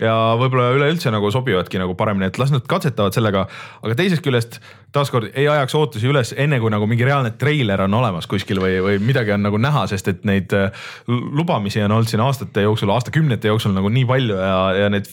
ja 0.00 0.14
võib-olla 0.36 0.72
üleüldse 0.76 1.10
nagu 1.12 1.30
sobivadki 1.32 1.80
nagu 1.80 1.94
paremini, 1.96 2.28
et 2.28 2.40
las 2.40 2.52
nad 2.52 2.64
katsetavad 2.68 3.16
sellega, 3.16 3.46
aga 3.80 3.96
teisest 3.96 4.24
küljest 4.24 4.58
taaskord 4.96 5.32
ei 5.36 5.46
ajaks 5.48 5.76
ootusi 5.76 6.08
üles 6.10 6.32
enne 6.36 6.58
kui 6.60 6.72
nagu 6.72 6.88
mingi 6.88 7.06
reaalne 7.06 7.32
treiler 7.40 7.84
on 7.86 7.96
olemas 7.98 8.28
kuskil 8.30 8.60
või, 8.62 8.76
või 8.84 9.00
midagi 9.02 9.34
on 9.34 9.44
nagu 9.46 9.60
näha, 9.60 9.86
sest 9.90 10.12
et 10.12 10.24
neid 10.28 10.52
äh, 10.56 10.86
lubamisi 11.08 11.82
on 11.84 11.96
olnud 11.96 12.12
siin 12.12 12.24
aastate 12.24 12.66
jooksul, 12.66 12.92
aastakümnete 12.94 13.52
jooksul 13.52 13.76
nagu 13.76 13.92
nii 13.92 14.06
palju 14.08 14.36
ja, 14.36 14.60
ja 14.82 14.90
need, 14.92 15.08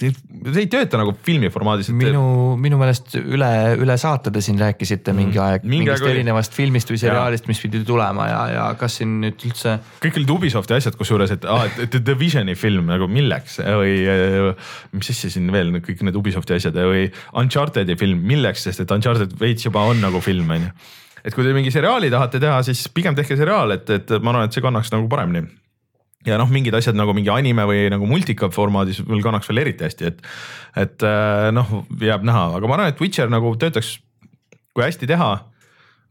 see 0.00 0.12
ei 0.64 0.68
tööta 0.72 1.00
nagu 1.00 1.14
filmi 1.24 1.52
formaadis. 1.52 1.92
minu, 1.96 2.24
minu 2.60 2.80
meelest 2.80 3.16
üle, 3.20 3.50
üle 3.80 3.96
saate 4.00 4.32
te 4.34 4.42
siin 4.44 4.60
rääkisite 4.60 5.14
mingi 5.16 5.40
aeg 5.42 5.64
Mingi 5.66 5.84
mingist 5.84 6.00
aeg 6.00 6.08
oli. 6.08 6.16
erinevast 6.18 6.56
filmist 6.56 6.92
või 6.92 7.00
seriaalist, 7.04 7.48
mis 7.52 7.60
pidi 7.62 7.84
tulema 7.88 8.28
ja, 8.28 8.40
ja 8.52 8.66
kas 8.80 9.00
siin 9.00 9.18
nüüd 9.26 9.46
üldse 9.48 9.78
kõik 10.02 10.20
olid 10.20 10.34
Ubisofti 10.38 10.76
asjad, 10.76 10.96
kusjuures, 10.98 11.36
et 11.36 11.46
aa, 11.48 11.68
et 11.68 11.84
The 11.92 12.02
Divisioni 12.04 12.56
film 12.58 12.88
nagu 12.92 13.08
milleks 13.12 13.60
või 13.62 13.96
mis 14.96 15.12
asja 15.14 15.30
siin 15.32 15.48
veel, 15.54 15.72
kõik 15.84 16.02
need 16.06 16.18
Ubisofti 16.18 16.56
asjad 16.58 16.76
või 16.76 17.06
Uncharted'i 17.38 17.96
film, 18.00 18.24
milleks, 18.28 18.66
sest 18.68 18.84
et 18.84 18.94
Uncharted 18.94 19.34
veits 19.40 19.68
juba 19.68 19.84
on 19.90 20.02
nagu 20.02 20.20
film 20.24 20.50
on 20.50 20.68
ju. 20.68 20.74
et 21.22 21.34
kui 21.34 21.46
te 21.46 21.54
mingi 21.54 21.70
seriaali 21.74 22.10
tahate 22.10 22.40
teha, 22.42 22.62
siis 22.66 22.86
pigem 22.94 23.16
tehke 23.18 23.38
seriaal, 23.38 23.78
et, 23.78 23.90
et 23.90 24.16
ma 24.20 24.34
arvan, 24.34 24.48
et 24.48 24.56
see 24.56 24.64
kannaks 24.64 24.92
nagu 24.94 25.10
paremini 25.10 25.46
ja 26.26 26.38
noh, 26.38 26.50
mingid 26.52 26.74
asjad 26.78 26.96
nagu 26.98 27.14
mingi 27.16 27.30
anime 27.34 27.64
või 27.68 27.86
nagu 27.92 28.06
multika 28.08 28.50
formaadis 28.54 29.02
veel 29.06 29.22
kannaks 29.24 29.48
veel 29.50 29.62
eriti 29.64 29.86
hästi, 29.86 30.10
et, 30.12 30.20
et 30.84 31.06
äh, 31.06 31.48
noh, 31.54 31.72
jääb 32.00 32.26
näha, 32.26 32.48
aga 32.58 32.70
ma 32.70 32.78
arvan, 32.78 32.92
et 32.92 33.02
Witcher 33.02 33.30
nagu 33.32 33.54
töötaks, 33.58 33.96
kui 34.72 34.84
hästi 34.86 35.08
teha. 35.10 35.32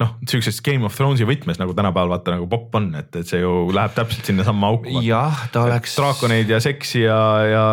noh, 0.01 0.15
siukses 0.27 0.57
Game 0.65 0.87
of 0.87 0.95
Thrones'i 0.97 1.27
võtmes 1.29 1.59
nagu 1.61 1.75
tänapäeval 1.77 2.09
vaata 2.15 2.33
nagu 2.35 2.47
popp 2.51 2.75
on, 2.79 2.89
et, 2.99 3.13
et 3.21 3.29
see 3.29 3.39
ju 3.43 3.51
läheb 3.75 3.93
täpselt 3.97 4.25
sinnasamma 4.31 4.71
auku. 4.73 5.01
jah, 5.05 5.43
ta 5.53 5.67
oleks, 5.69 5.93
draakoneid 5.99 6.49
ja 6.51 6.59
seksi 6.63 7.03
ja, 7.05 7.19
ja, 7.51 7.65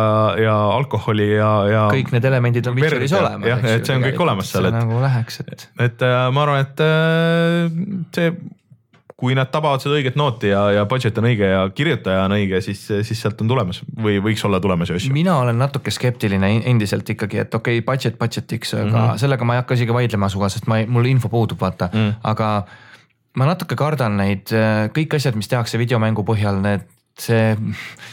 ja 0.45 0.55
alkoholi 0.77 1.31
ja, 1.33 1.49
ja 1.71 1.83
kõik 1.93 2.13
need 2.15 2.29
elemendid 2.29 2.69
on 2.69 2.77
Witcheris 2.79 3.15
olemas. 3.17 3.49
jah, 3.49 3.65
et 3.73 3.89
see 3.89 3.97
on 3.97 4.05
kõik 4.05 4.23
olemas 4.27 4.53
seal, 4.53 4.69
et- 4.69 4.77
nagu 4.77 5.01
läheks, 5.03 5.41
et 5.47 5.67
et 5.89 6.05
äh, 6.05 6.21
ma 6.35 6.45
arvan, 6.45 6.63
et 6.67 6.85
äh, 6.85 8.07
see, 8.15 8.31
kui 9.19 9.35
nad 9.35 9.49
tabavad 9.51 9.83
seda 9.83 9.97
õiget 9.99 10.15
nooti 10.19 10.51
ja, 10.53 10.61
ja 10.77 10.85
budget 10.89 11.17
on 11.19 11.27
õige 11.27 11.47
ja 11.51 11.63
kirjutaja 11.75 12.23
on 12.25 12.35
õige, 12.37 12.61
siis, 12.63 12.81
siis 12.87 13.19
sealt 13.19 13.41
on 13.43 13.51
tulemas 13.51 13.81
või 13.99 14.19
võiks 14.23 14.43
olla 14.47 14.61
tulemas 14.63 14.91
ju 14.91 14.99
asju. 14.99 15.13
mina 15.15 15.35
olen 15.41 15.59
natuke 15.59 15.91
skeptiline 15.91 16.51
en- 16.55 16.61
endiselt 16.73 17.09
ikkagi, 17.15 17.41
et 17.43 17.55
okei 17.55 17.81
okay,, 17.81 17.85
budget 17.91 18.19
budget'iks, 18.21 18.73
aga 18.77 18.85
mm. 18.89 18.99
-hmm. 19.01 19.17
sellega 19.23 19.45
ma 19.47 19.57
ei 19.57 19.63
hakka 19.63 19.79
isegi 19.79 19.95
vaidlema 19.95 20.29
sinuga, 20.31 20.49
sest 20.53 20.69
ma 20.71 20.79
ei, 20.79 20.87
mul 20.87 21.09
info 21.11 21.29
puudub, 21.29 21.59
vaata 21.59 21.89
Mm. 21.93 21.99
mm., 21.99 22.13
aga 22.23 22.49
ma 23.37 23.45
natuke 23.45 23.75
kardan 23.75 24.17
neid 24.17 24.51
kõik 24.95 25.15
asjad, 25.15 25.35
mis 25.35 25.47
tehakse 25.47 25.77
videomängu 25.77 26.23
põhjal, 26.23 26.61
need 26.61 26.87
see, 27.21 27.55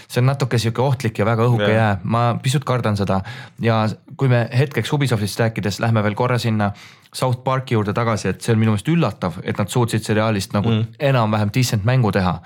see 0.08 0.20
on 0.22 0.30
natuke 0.30 0.58
sihuke 0.60 0.82
ohtlik 0.82 1.18
ja 1.18 1.26
väga 1.28 1.46
õhuke 1.48 1.68
Jah. 1.68 1.76
jää, 1.76 1.98
ma 2.04 2.22
pisut 2.42 2.64
kardan 2.66 2.98
seda 2.98 3.20
ja 3.62 3.84
kui 4.16 4.30
me 4.32 4.46
hetkeks 4.52 4.92
Ubisoftist 4.96 5.40
rääkides 5.40 5.80
lähme 5.84 6.02
veel 6.06 6.16
korra 6.18 6.38
sinna 6.42 6.72
South 7.16 7.42
Park'i 7.44 7.76
juurde 7.76 7.94
tagasi, 7.96 8.28
et 8.32 8.44
see 8.44 8.52
on 8.52 8.60
minu 8.60 8.74
meelest 8.74 8.88
üllatav, 8.92 9.38
et 9.44 9.56
nad 9.56 9.70
suutsid 9.72 10.04
seriaalist 10.04 10.56
nagu 10.56 10.72
mm. 10.72 10.96
enam-vähem 11.10 11.52
decent 11.54 11.86
mängu 11.88 12.12
teha. 12.12 12.40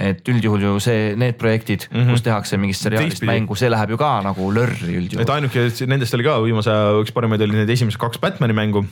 et 0.00 0.28
üldjuhul 0.32 0.62
ju 0.64 0.70
see, 0.80 1.10
need 1.18 1.34
projektid 1.36 1.82
mm, 1.90 1.96
-hmm. 1.98 2.10
kus 2.14 2.22
tehakse 2.24 2.56
mingist 2.56 2.86
seriaalist 2.86 3.22
mängu, 3.26 3.54
see 3.54 3.68
läheb 3.68 3.90
ju 3.90 3.96
ka 4.00 4.20
nagu 4.24 4.46
lörri 4.54 4.94
üldjuhul 4.96 5.22
et. 5.22 5.30
ainuke 5.30 5.66
nendest 5.86 6.14
oli 6.14 6.24
ka 6.24 6.38
viimase 6.42 6.70
aja 6.70 6.94
üks 7.02 7.12
parimaid 7.12 7.42
oli 7.42 7.58
need 7.58 7.70
esimesed 7.70 8.00
kaks 8.00 8.18
Batman'i 8.22 8.56
mängu. 8.56 8.84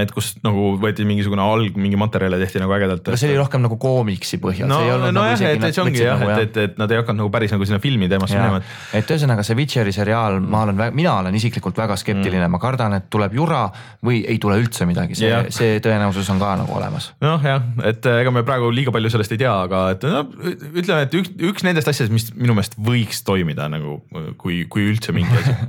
Et 0.00 0.12
kus 0.12 0.32
nagu 0.44 0.70
võeti 0.80 1.04
mingisugune 1.08 1.42
alg, 1.44 1.76
mingi 1.80 1.98
materjale 2.00 2.38
tehti 2.40 2.60
nagu 2.62 2.72
ägedalt. 2.76 3.04
aga 3.06 3.18
see 3.20 3.30
oli 3.30 3.38
rohkem 3.38 3.62
nagu 3.64 3.76
koomiksi 3.80 4.38
põhjal. 4.42 4.70
no, 4.70 4.78
nagu 4.80 5.12
nojah, 5.14 5.42
et, 5.50 5.64
et 5.68 5.76
see 5.76 5.82
ongi 5.82 6.02
jah, 6.02 6.22
et, 6.26 6.42
et, 6.46 6.58
et 6.64 6.80
nad 6.80 6.92
ei 6.92 7.00
hakanud 7.00 7.22
nagu 7.22 7.32
päris 7.34 7.52
nagu 7.52 7.68
sinna 7.68 7.80
filmi 7.82 8.08
teemasse 8.10 8.38
minema, 8.38 8.62
et 8.96 9.12
ühesõnaga 9.12 9.44
see 9.46 9.58
Witcheri 9.58 9.92
seriaal, 9.96 10.38
ma 10.40 10.64
olen, 10.66 10.80
mina 10.96 11.18
olen 11.20 11.36
isiklikult 11.36 11.78
väga 11.80 11.98
skeptiline 12.00 12.46
mm., 12.46 12.56
ma 12.56 12.62
kardan, 12.62 12.96
et 12.98 13.08
tuleb 13.12 13.36
jura 13.36 13.66
või 14.06 14.22
ei 14.24 14.40
tule 14.42 14.58
üldse 14.62 14.88
midagi, 14.88 15.18
see 15.18 15.30
Jah. 15.30 15.48
see 15.52 15.78
tõenäosus 15.84 16.32
on 16.32 16.40
ka 16.42 16.54
nagu 16.62 16.76
olemas. 16.76 17.12
noh, 17.24 17.44
jah, 17.44 17.64
et 17.86 18.10
ega 18.16 18.32
me 18.34 18.44
praegu 18.48 18.72
liiga 18.72 18.94
palju 18.96 19.12
sellest 19.12 19.36
ei 19.36 19.44
tea, 19.44 19.54
aga 19.68 19.86
et 19.96 20.08
no 20.08 20.24
ütleme, 20.72 21.04
et 21.04 21.20
üks, 21.20 21.32
üks 21.52 21.68
nendest 21.68 21.92
asjadest, 21.92 22.14
mis 22.16 22.30
minu 22.36 22.56
meelest 22.56 22.78
võiks 22.80 23.24
toimida 23.26 23.68
nagu 23.72 24.00
kui, 24.40 24.64
kui 24.70 24.88
üldse 24.90 25.14
mingi 25.16 25.36
asi. 25.42 25.56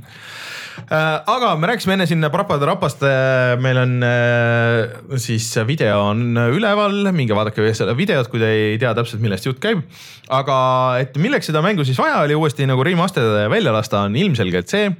aga 1.34 1.56
me 1.56 1.66
rääkisime 1.70 1.96
enne 1.96 2.06
siin 2.06 2.24
Parapade 2.32 2.66
rapast, 2.68 3.02
meil 3.60 3.80
on 3.82 3.97
äh, 4.04 5.18
siis 5.20 5.46
video 5.68 6.00
on 6.10 6.36
üleval, 6.36 7.10
minge 7.16 7.36
vaadake 7.36 7.66
seda 7.76 7.94
videot, 7.98 8.30
kui 8.32 8.40
te 8.42 8.50
ei 8.52 8.78
tea 8.80 8.94
täpselt, 8.96 9.22
millest 9.24 9.48
jutt 9.48 9.60
käib. 9.62 9.84
aga 10.28 10.56
et 11.00 11.16
milleks 11.20 11.48
seda 11.48 11.62
mängu 11.64 11.86
siis 11.88 11.98
vaja 11.98 12.22
oli 12.26 12.36
uuesti 12.36 12.66
nagu 12.68 12.84
remasterdada 12.84 13.46
ja 13.46 13.52
välja 13.52 13.72
lasta, 13.72 14.04
on 14.08 14.16
ilmselgelt 14.16 14.68
see, 14.68 14.90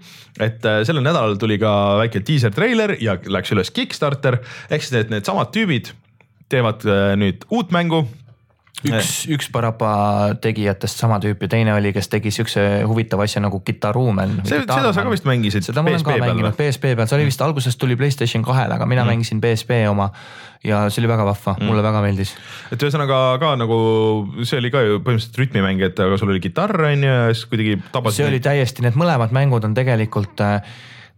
et 0.40 0.64
äh, 0.64 0.82
sellel 0.88 1.05
nädalal 1.05 1.36
tuli 1.40 1.59
ka 1.61 1.72
väike 2.03 2.22
diiser 2.24 2.55
treiler 2.55 2.96
ja 3.01 3.18
läks 3.26 3.53
üles 3.57 3.72
Kickstarter 3.74 4.40
ehk 4.70 4.84
siis 4.84 5.03
et 5.03 5.12
needsamad 5.12 5.53
tüübid 5.55 5.92
teevad 6.49 6.86
äh, 6.88 7.12
nüüd 7.20 7.44
uut 7.53 7.74
mängu 7.74 8.07
üks, 8.86 9.12
üks 9.32 9.48
Parapa 9.52 9.90
tegijatest 10.42 11.00
sama 11.00 11.18
tüüp 11.22 11.42
ja 11.44 11.50
teine 11.50 11.74
oli, 11.74 11.92
kes 11.96 12.10
tegi 12.12 12.30
siukse 12.34 12.64
huvitava 12.86 13.26
asja 13.26 13.42
nagu 13.42 13.60
Guitarumen. 13.64 14.38
see, 14.44 14.60
seda 14.62 14.92
sa 14.94 15.04
ka 15.04 15.12
vist 15.12 15.26
mängisid 15.28 15.66
seda 15.66 15.82
ma 15.82 15.92
olen 15.92 16.04
ka 16.06 16.18
mänginud? 16.22 16.58
PSP 16.58 16.92
peal, 16.94 17.08
see 17.10 17.18
oli 17.18 17.28
vist 17.30 17.42
alguses 17.44 17.78
tuli 17.80 17.96
Playstation 17.98 18.44
kahele, 18.46 18.78
aga 18.78 18.86
mina 18.86 19.04
mm. 19.04 19.14
mängisin 19.14 19.42
PSP 19.42 19.82
oma 19.90 20.10
ja 20.66 20.84
see 20.90 21.02
oli 21.02 21.10
väga 21.10 21.26
vahva 21.26 21.54
mm., 21.56 21.70
mulle 21.70 21.82
väga 21.86 22.02
meeldis. 22.04 22.34
et 22.74 22.82
ühesõnaga 22.82 23.38
ka 23.42 23.54
nagu 23.58 23.78
see 24.42 24.60
oli 24.62 24.70
ka 24.74 24.84
ju 24.86 25.00
põhimõtteliselt 25.02 25.42
rütmimäng, 25.42 25.82
et 25.86 26.04
aga 26.04 26.20
sul 26.20 26.34
oli 26.34 26.42
kitarr 26.44 26.86
on 26.92 27.08
ju 27.08 27.16
ja 27.16 27.32
siis 27.34 27.48
kuidagi 27.50 27.80
tabasid. 27.94 28.22
see 28.22 28.30
oli 28.30 28.42
täiesti, 28.44 28.86
need 28.86 28.98
mõlemad 28.98 29.34
mängud 29.34 29.66
on 29.66 29.74
tegelikult 29.78 30.44
äh, 30.44 30.62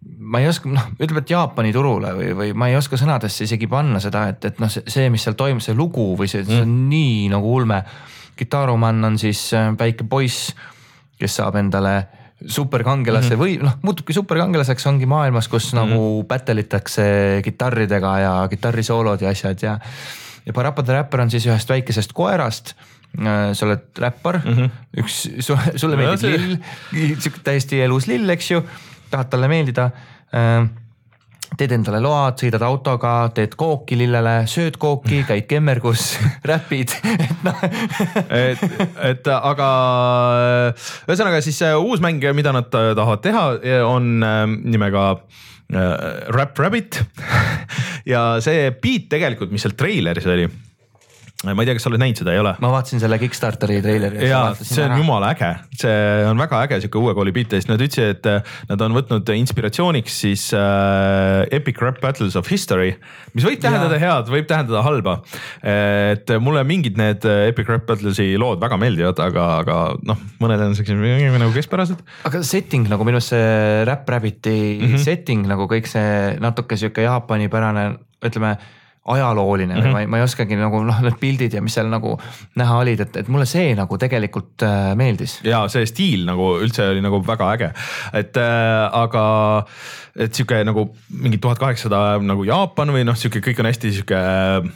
ma 0.01 0.41
ei 0.41 0.49
oska, 0.49 0.71
noh, 0.73 0.87
ütleme, 0.97 1.23
et 1.25 1.33
Jaapani 1.33 1.73
turule 1.73 2.13
või, 2.17 2.31
või 2.37 2.53
ma 2.57 2.71
ei 2.71 2.77
oska 2.79 2.97
sõnadesse 3.01 3.45
isegi 3.45 3.69
panna 3.71 4.01
seda, 4.01 4.27
et, 4.33 4.45
et 4.49 4.61
noh, 4.63 4.71
see, 4.71 5.09
mis 5.13 5.25
seal 5.27 5.37
toimub, 5.39 5.63
see 5.65 5.77
lugu 5.77 6.13
või 6.19 6.31
see, 6.31 6.45
see 6.49 6.63
on 6.65 6.77
nii 6.91 7.29
nagu 7.33 7.53
ulme. 7.59 7.83
Gitaruman 8.41 9.05
on 9.05 9.19
siis 9.21 9.51
äh, 9.57 9.69
väike 9.77 10.07
poiss, 10.09 10.55
kes 11.21 11.37
saab 11.37 11.59
endale 11.61 11.95
superkangelase 12.41 13.35
mm 13.35 13.37
-hmm. 13.37 13.43
või 13.43 13.59
noh, 13.61 13.77
muutubki 13.83 14.17
superkangelaseks, 14.17 14.87
ongi 14.87 15.07
maailmas, 15.07 15.49
kus 15.49 15.73
mm 15.73 15.79
-hmm. 15.79 15.91
nagu 15.91 16.25
battle 16.29 16.61
itakse 16.61 17.05
kitarridega 17.45 18.19
ja 18.19 18.33
kitarrisoolod 18.51 19.21
ja 19.21 19.31
asjad 19.31 19.63
ja. 19.63 19.79
ja 20.47 20.53
Parappa 20.53 20.83
the 20.83 20.93
Rapper 20.93 21.21
on 21.21 21.31
siis 21.31 21.47
ühest 21.47 21.69
väikesest 21.69 22.13
koerast 22.13 22.75
äh, 23.21 23.53
sa 23.53 23.67
oled 23.67 23.85
räppar 23.99 24.41
mm, 24.45 24.57
-hmm. 24.57 24.71
üks, 25.05 25.29
sulle 25.77 25.97
meeldib 25.97 26.31
lill, 26.31 26.57
sihuke 27.21 27.45
täiesti 27.45 27.83
elus 27.83 28.07
lill, 28.07 28.29
eks 28.31 28.51
ju, 28.51 28.65
tahad 29.11 29.31
talle 29.33 29.51
meeldida 29.51 29.91
äh, 30.35 30.69
teed 31.59 31.75
endale 31.75 32.01
load, 32.03 32.39
sõidad 32.41 32.63
autoga, 32.67 33.13
teed 33.35 33.57
kooki 33.59 33.99
lillele, 33.99 34.35
sööd 34.51 34.79
kooki, 34.81 35.23
käid 35.29 35.49
kemmergus, 35.51 36.13
räpid, 36.51 36.95
et 37.11 37.45
noh. 37.47 37.67
et, 38.45 38.65
et 39.11 39.31
aga 39.35 39.69
ühesõnaga 41.09 41.43
siis 41.45 41.61
see 41.63 41.75
uus 41.77 42.03
mäng, 42.05 42.25
mida 42.37 42.55
nad 42.57 42.71
tahavad 42.71 43.25
teha, 43.25 43.45
on 43.89 44.11
äh, 44.27 44.43
nimega 44.77 45.07
äh, 45.17 45.95
Rap 46.35 46.59
Rabbit 46.59 47.03
ja 48.09 48.25
see 48.45 48.71
beat 48.83 49.11
tegelikult, 49.13 49.53
mis 49.53 49.67
seal 49.67 49.77
treileris 49.79 50.29
oli, 50.31 50.49
ma 51.41 51.63
ei 51.63 51.69
tea, 51.71 51.77
kas 51.79 51.87
sa 51.87 51.89
oled 51.89 52.01
näinud 52.03 52.21
seda, 52.21 52.35
ei 52.37 52.41
ole? 52.43 52.51
ma 52.61 52.71
vaatasin 52.75 53.01
selle 53.01 53.17
Kickstarteri 53.21 53.79
treileri. 53.81 54.27
ja 54.29 54.41
see 54.59 54.83
on 54.85 54.99
jumala 55.01 55.31
äge, 55.33 55.49
see 55.81 55.93
on 56.29 56.41
väga 56.41 56.59
äge 56.67 56.81
sihuke 56.83 57.01
uue 57.01 57.15
kooli 57.17 57.33
beat 57.33 57.55
ja 57.55 57.61
siis 57.63 57.71
nad 57.71 57.81
ütlesid, 57.81 58.19
et 58.19 58.27
äh, 58.29 58.51
nad 58.69 58.83
on 58.85 58.97
võtnud 58.97 59.31
inspiratsiooniks 59.39 60.19
siis 60.27 60.45
äh, 60.57 61.47
Epic 61.57 61.81
Rap 61.81 62.03
Battles 62.03 62.37
of 62.37 62.51
History, 62.53 62.93
mis 63.33 63.47
võib 63.47 63.63
tähendada 63.63 63.97
Jaa. 63.97 64.19
head, 64.19 64.33
võib 64.35 64.51
tähendada 64.51 64.83
halba. 64.85 65.15
et 65.65 66.29
mulle 66.45 66.65
mingid 66.69 67.01
need 67.01 67.25
äh, 67.25 67.47
Epic 67.55 67.71
Rap 67.73 67.87
Battles'i 67.89 68.35
lood 68.41 68.61
väga 68.61 68.77
meeldivad, 68.81 69.23
aga, 69.25 69.47
aga 69.63 69.79
noh, 70.05 70.21
mõned 70.43 70.67
on 70.67 70.77
siuksed 70.77 71.01
nagu 71.01 71.55
keskpärased. 71.57 72.05
aga 72.29 72.43
setting 72.45 72.91
nagu 72.93 73.07
minu 73.09 73.17
arust 73.17 73.33
see 73.33 73.81
Rap 73.89 74.05
Rabbiti 74.13 74.59
mm. 74.77 74.85
-hmm. 74.85 75.05
setting 75.09 75.49
nagu 75.49 75.65
kõik 75.73 75.89
see 75.89 76.37
natuke 76.43 76.77
sihuke 76.77 77.09
Jaapani 77.09 77.49
pärane, 77.49 77.95
ütleme 78.21 78.59
ajalooline 79.09 79.75
mm 79.75 79.81
-hmm. 79.81 79.87
või 79.87 79.93
ma 79.93 80.01
ei, 80.01 80.07
ma 80.07 80.19
ei 80.21 80.25
oskagi 80.25 80.57
nagu 80.61 80.83
noh, 80.85 81.01
need 81.01 81.17
pildid 81.21 81.55
ja 81.57 81.63
mis 81.65 81.75
seal 81.75 81.89
nagu 81.89 82.19
näha 82.61 82.77
olid, 82.83 83.01
et, 83.01 83.17
et 83.17 83.29
mulle 83.29 83.47
see 83.49 83.73
nagu 83.75 83.99
tegelikult 83.99 84.63
äh, 84.67 84.93
meeldis. 84.97 85.41
ja 85.45 85.63
see 85.69 85.87
stiil 85.87 86.27
nagu 86.29 86.53
üldse 86.61 86.91
oli 86.93 87.01
nagu 87.01 87.23
väga 87.27 87.53
äge, 87.57 87.73
et 88.13 88.37
äh, 88.37 88.85
aga 88.93 89.25
et 90.17 90.35
sihuke 90.35 90.61
nagu 90.65 90.91
mingi 91.09 91.39
tuhat 91.39 91.59
kaheksasada 91.59 92.19
nagu 92.21 92.45
Jaapan 92.45 92.93
või 92.93 93.05
noh, 93.09 93.17
sihuke 93.17 93.41
kõik 93.41 93.61
on 93.61 93.71
hästi 93.71 93.93
sihuke 93.97 94.21
äh, 94.21 94.71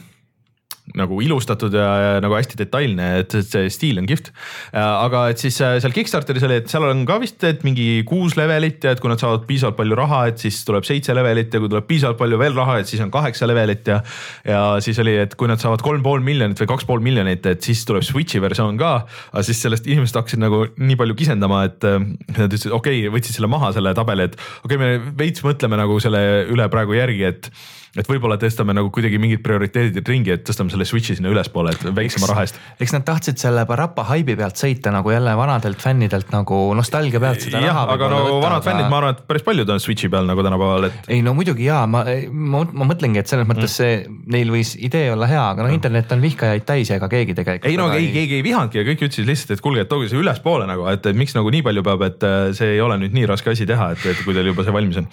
nagu 0.93 1.17
ilustatud 1.23 1.73
ja, 1.73 1.85
ja 1.97 2.09
nagu 2.21 2.35
hästi 2.37 2.59
detailne, 2.59 3.07
et 3.23 3.33
et 3.33 3.47
see 3.49 3.69
stiil 3.73 3.97
on 3.97 4.05
kihvt. 4.09 4.29
aga 4.75 5.25
et 5.31 5.41
siis 5.41 5.57
äh, 5.65 5.77
seal 5.81 5.93
Kickstarteris 5.95 6.45
oli, 6.45 6.59
et 6.61 6.69
seal 6.69 6.85
on 6.85 7.01
ka 7.09 7.17
vist, 7.23 7.41
et 7.47 7.63
mingi 7.65 8.03
kuus 8.07 8.35
levelit 8.37 8.83
ja 8.85 8.93
et 8.93 9.01
kui 9.01 9.09
nad 9.09 9.21
saavad 9.21 9.47
piisavalt 9.49 9.79
palju 9.79 9.97
raha, 9.97 10.21
et 10.29 10.43
siis 10.43 10.59
tuleb 10.67 10.85
seitse 10.85 11.15
levelit 11.17 11.53
ja 11.53 11.61
kui 11.63 11.71
tuleb 11.71 11.87
piisavalt 11.89 12.19
palju 12.19 12.39
veel 12.41 12.57
raha, 12.57 12.77
et 12.81 12.91
siis 12.91 13.01
on 13.01 13.13
kaheksa 13.13 13.49
levelit 13.49 13.89
ja. 13.89 14.01
ja 14.45 14.61
siis 14.85 14.99
oli, 15.01 15.15
et 15.25 15.33
kui 15.39 15.49
nad 15.49 15.61
saavad 15.61 15.83
kolm 15.85 16.05
pool 16.05 16.21
miljonit 16.25 16.61
või 16.61 16.69
kaks 16.75 16.87
pool 16.89 17.01
miljonit, 17.05 17.47
et 17.49 17.65
siis 17.65 17.81
tuleb 17.89 18.05
Switch'i 18.05 18.43
versioon 18.43 18.77
ka. 18.81 18.93
aga 19.31 19.45
siis 19.47 19.63
sellest 19.65 19.89
inimesed 19.89 20.21
hakkasid 20.21 20.43
nagu 20.43 20.67
nii 20.77 20.99
palju 21.01 21.17
kisendama, 21.17 21.63
et 21.71 21.89
äh, 21.89 21.97
nad 22.35 22.45
ütlesid, 22.45 22.69
okei 22.69 23.01
okay,, 23.01 23.15
võtsid 23.17 23.39
selle 23.39 23.49
maha, 23.51 23.73
selle 23.73 23.95
tabeli, 23.97 24.29
et 24.29 24.37
okei 24.37 24.77
okay,, 24.77 24.83
me 24.85 25.17
veits 25.17 25.41
mõtleme 25.45 25.81
nagu 25.81 25.97
selle 26.03 26.21
üle 26.53 26.69
praegu 26.69 26.93
järgi, 26.97 27.25
et 27.33 27.51
et 27.95 28.09
võib-olla 28.09 28.37
tõstame 28.39 28.75
nagu 28.75 28.91
kuidagi 28.93 29.19
mingid 29.21 29.41
prioriteedid 29.45 30.09
ringi, 30.11 30.33
et 30.35 30.43
tõstame 30.47 30.71
selle 30.75 30.87
Switch'i 30.87 31.17
sinna 31.17 31.31
ülespoole, 31.33 31.73
et 31.73 31.87
väiksema 31.95 32.29
raha 32.31 32.45
eest. 32.45 32.59
eks 32.79 32.95
nad 32.95 33.07
tahtsid 33.07 33.41
selle 33.41 33.65
Parappa 33.69 34.05
haibi 34.11 34.35
pealt 34.37 34.59
sõita 34.59 34.93
nagu 34.93 35.13
jälle 35.13 35.35
vanadelt 35.37 35.81
fännidelt 35.81 36.31
nagu 36.35 36.61
nostalgia 36.77 37.21
pealt 37.23 37.47
seda 37.47 37.63
jah 37.63 37.75
raha, 37.75 37.95
aga 37.95 38.11
no 38.11 38.21
vanad 38.43 38.65
fännid, 38.65 38.89
ma 38.91 38.99
arvan, 39.01 39.15
et 39.17 39.25
päris 39.29 39.45
paljud 39.47 39.73
on 39.73 39.81
Switch'i 39.81 40.11
peal 40.11 40.27
nagu 40.29 40.45
tänapäeval, 40.45 40.89
et 40.89 41.09
ei 41.15 41.23
no 41.25 41.33
muidugi 41.37 41.67
jaa, 41.69 41.83
ma, 41.89 42.03
ma, 42.31 42.63
ma 42.71 42.89
mõtlengi, 42.91 43.21
et 43.21 43.31
selles 43.31 43.47
mõttes 43.49 43.79
see 43.81 43.97
neil 44.31 44.51
võis 44.53 44.75
idee 44.77 45.09
olla 45.13 45.29
hea, 45.31 45.43
aga 45.55 45.65
noh, 45.65 45.73
internet 45.75 46.11
on 46.15 46.23
vihkajaid 46.23 46.67
täis 46.67 46.91
ja 46.91 46.99
ega 46.99 47.09
keegi 47.11 47.37
tegelikult. 47.37 47.71
ei 47.71 47.79
no 47.79 47.89
ei, 47.95 48.11
keegi 48.13 48.39
ei 48.39 48.45
vihanudki 48.45 48.81
ja 48.81 48.87
kõik 48.87 49.05
ütlesid 49.07 49.29
lihtsalt, 49.29 49.55
et 49.57 49.63
kuulge, 49.65 49.85
et 49.85 49.91
tooge 49.91 50.09
see 50.11 50.21
ülespoole 50.21 50.67
nagu, 50.69 50.87
et 50.91 51.05
et 51.11 51.17
miks 51.17 51.35
nagu 51.37 51.51
nii 51.53 51.65
palju 51.65 51.83
peab, 51.85 52.05
et 52.07 52.25
äh, 52.27 52.49
see 52.57 52.75
ei 52.77 52.81
ole 52.83 52.97
nüüd 53.01 53.15
nii 53.15 53.27
raske 53.29 53.53
asi 53.53 53.67
teha, 53.69 53.91
et, 53.95 54.07
et 54.11 54.23
kui 54.25 54.35
teil 54.37 54.51
juba 54.51 54.65
see 54.65 54.75
valmis 54.75 55.01
on. 55.01 55.09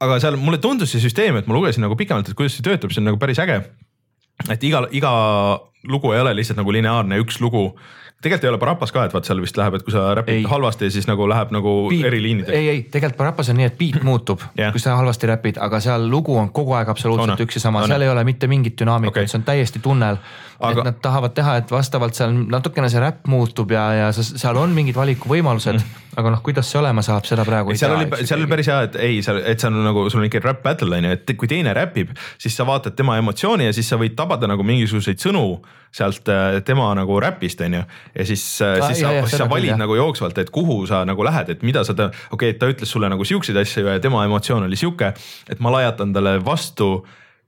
aga 0.00 0.18
seal 0.22 0.38
mulle 0.40 0.60
tundus 0.62 0.92
see 0.94 1.02
süsteem, 1.02 1.40
et 1.40 1.50
ma 1.50 1.56
lugesin 1.56 1.84
nagu 1.86 1.98
pikemalt, 1.98 2.30
et 2.30 2.38
kuidas 2.38 2.56
see 2.56 2.66
töötab, 2.66 2.92
see 2.94 3.02
on 3.02 3.10
nagu 3.12 3.20
päris 3.20 3.40
äge. 3.42 3.62
Et 4.48 4.64
iga, 4.64 4.86
iga 4.90 5.12
lugu 5.88 6.12
ei 6.12 6.20
ole 6.20 6.34
lihtsalt 6.36 6.60
nagu 6.60 6.72
lineaarne 6.72 7.20
üks 7.22 7.40
lugu 7.40 7.70
tegelikult 8.20 8.44
ei 8.44 8.50
ole 8.50 8.58
Parapas 8.60 8.92
ka, 8.92 9.04
et 9.08 9.14
vaat 9.14 9.28
seal 9.28 9.40
vist 9.40 9.56
läheb, 9.56 9.78
et 9.78 9.84
kui 9.84 9.94
sa 9.94 10.02
räpid 10.18 10.44
halvasti, 10.48 10.90
siis 10.92 11.06
nagu 11.08 11.24
läheb 11.28 11.52
nagu 11.56 11.72
eriliinideks. 11.96 12.52
ei, 12.56 12.68
ei 12.68 12.82
tegelikult 12.92 13.16
Parapas 13.22 13.48
on 13.52 13.56
nii, 13.60 13.68
et 13.70 13.78
beat 13.80 14.04
muutub 14.04 14.44
Jah. 14.60 14.74
kui 14.74 14.82
sa 14.82 14.98
halvasti 14.98 15.30
räpid, 15.30 15.60
aga 15.64 15.80
seal 15.80 16.04
lugu 16.12 16.36
on 16.36 16.50
kogu 16.52 16.76
aeg 16.76 16.92
absoluutselt 16.92 17.38
on. 17.38 17.46
üks 17.46 17.56
ja 17.56 17.64
sama, 17.64 17.86
seal 17.88 18.04
ei 18.04 18.12
ole 18.12 18.24
mitte 18.28 18.50
mingit 18.50 18.76
dünaamikat 18.80 19.22
okay., 19.24 19.30
see 19.30 19.40
on 19.40 19.46
täiesti 19.48 19.80
tunnel 19.84 20.20
Aga- 20.60 20.82
et 20.82 20.90
nad 20.90 21.00
tahavad 21.00 21.32
teha, 21.36 21.56
et 21.62 21.72
vastavalt 21.72 22.18
seal 22.18 22.34
natukene 22.52 22.90
see 22.92 23.00
räpp 23.00 23.30
muutub 23.32 23.72
ja, 23.72 23.86
ja 23.96 24.12
seal 24.12 24.60
on 24.60 24.76
mingid 24.76 24.98
valikuvõimalused 25.00 25.80
mm., 25.80 26.09
aga 26.18 26.32
noh, 26.34 26.40
kuidas 26.42 26.66
see 26.70 26.78
olema 26.80 27.02
saab, 27.06 27.26
seda 27.28 27.44
praegu 27.46 27.70
ei 27.70 27.78
seal 27.78 27.92
tea. 27.94 28.06
oli, 28.06 28.26
seal 28.26 28.40
oli 28.42 28.50
päris 28.50 28.70
hea, 28.70 28.78
et 28.88 28.96
ei, 29.02 29.20
seal, 29.24 29.38
et 29.46 29.62
see 29.62 29.70
on 29.70 29.78
nagu 29.84 30.06
sul 30.10 30.22
on 30.22 30.26
ikka 30.26 30.42
rap 30.42 30.62
battle 30.64 30.96
on 30.96 31.06
ju, 31.06 31.12
et 31.16 31.34
kui 31.38 31.50
teine 31.50 31.74
räpib, 31.76 32.10
siis 32.40 32.56
sa 32.56 32.66
vaatad 32.68 32.96
tema 32.98 33.18
emotsiooni 33.20 33.68
ja 33.68 33.76
siis 33.76 33.90
sa 33.92 33.98
võid 34.00 34.16
tabada 34.18 34.50
nagu 34.50 34.66
mingisuguseid 34.66 35.22
sõnu 35.22 35.44
sealt 35.94 36.28
äh, 36.30 36.58
tema 36.66 36.90
nagu 36.98 37.20
räpist 37.22 37.62
on 37.66 37.78
ju. 37.80 37.84
ja 38.14 38.26
siis, 38.26 38.44
Ah, 38.60 38.90
siis 38.90 39.00
sa 39.04 39.14
siis 39.24 39.38
sa 39.38 39.48
valid 39.50 39.72
jah. 39.72 39.80
nagu 39.80 39.94
jooksvalt, 39.96 40.38
et 40.38 40.50
kuhu 40.54 40.82
sa 40.90 41.04
nagu 41.08 41.24
lähed, 41.26 41.54
et 41.54 41.64
mida 41.66 41.84
sa 41.86 41.94
ta, 41.94 42.10
okei 42.10 42.34
okay,, 42.36 42.54
et 42.54 42.60
ta 42.60 42.68
ütles 42.70 42.90
sulle 42.90 43.08
nagu 43.10 43.24
siukseid 43.24 43.56
asju 43.62 43.86
ja 43.86 44.00
tema 44.02 44.24
emotsioon 44.26 44.66
oli 44.66 44.78
sihuke, 44.78 45.14
et 45.50 45.62
ma 45.62 45.72
lajatan 45.78 46.14
talle 46.16 46.38
vastu 46.44 46.92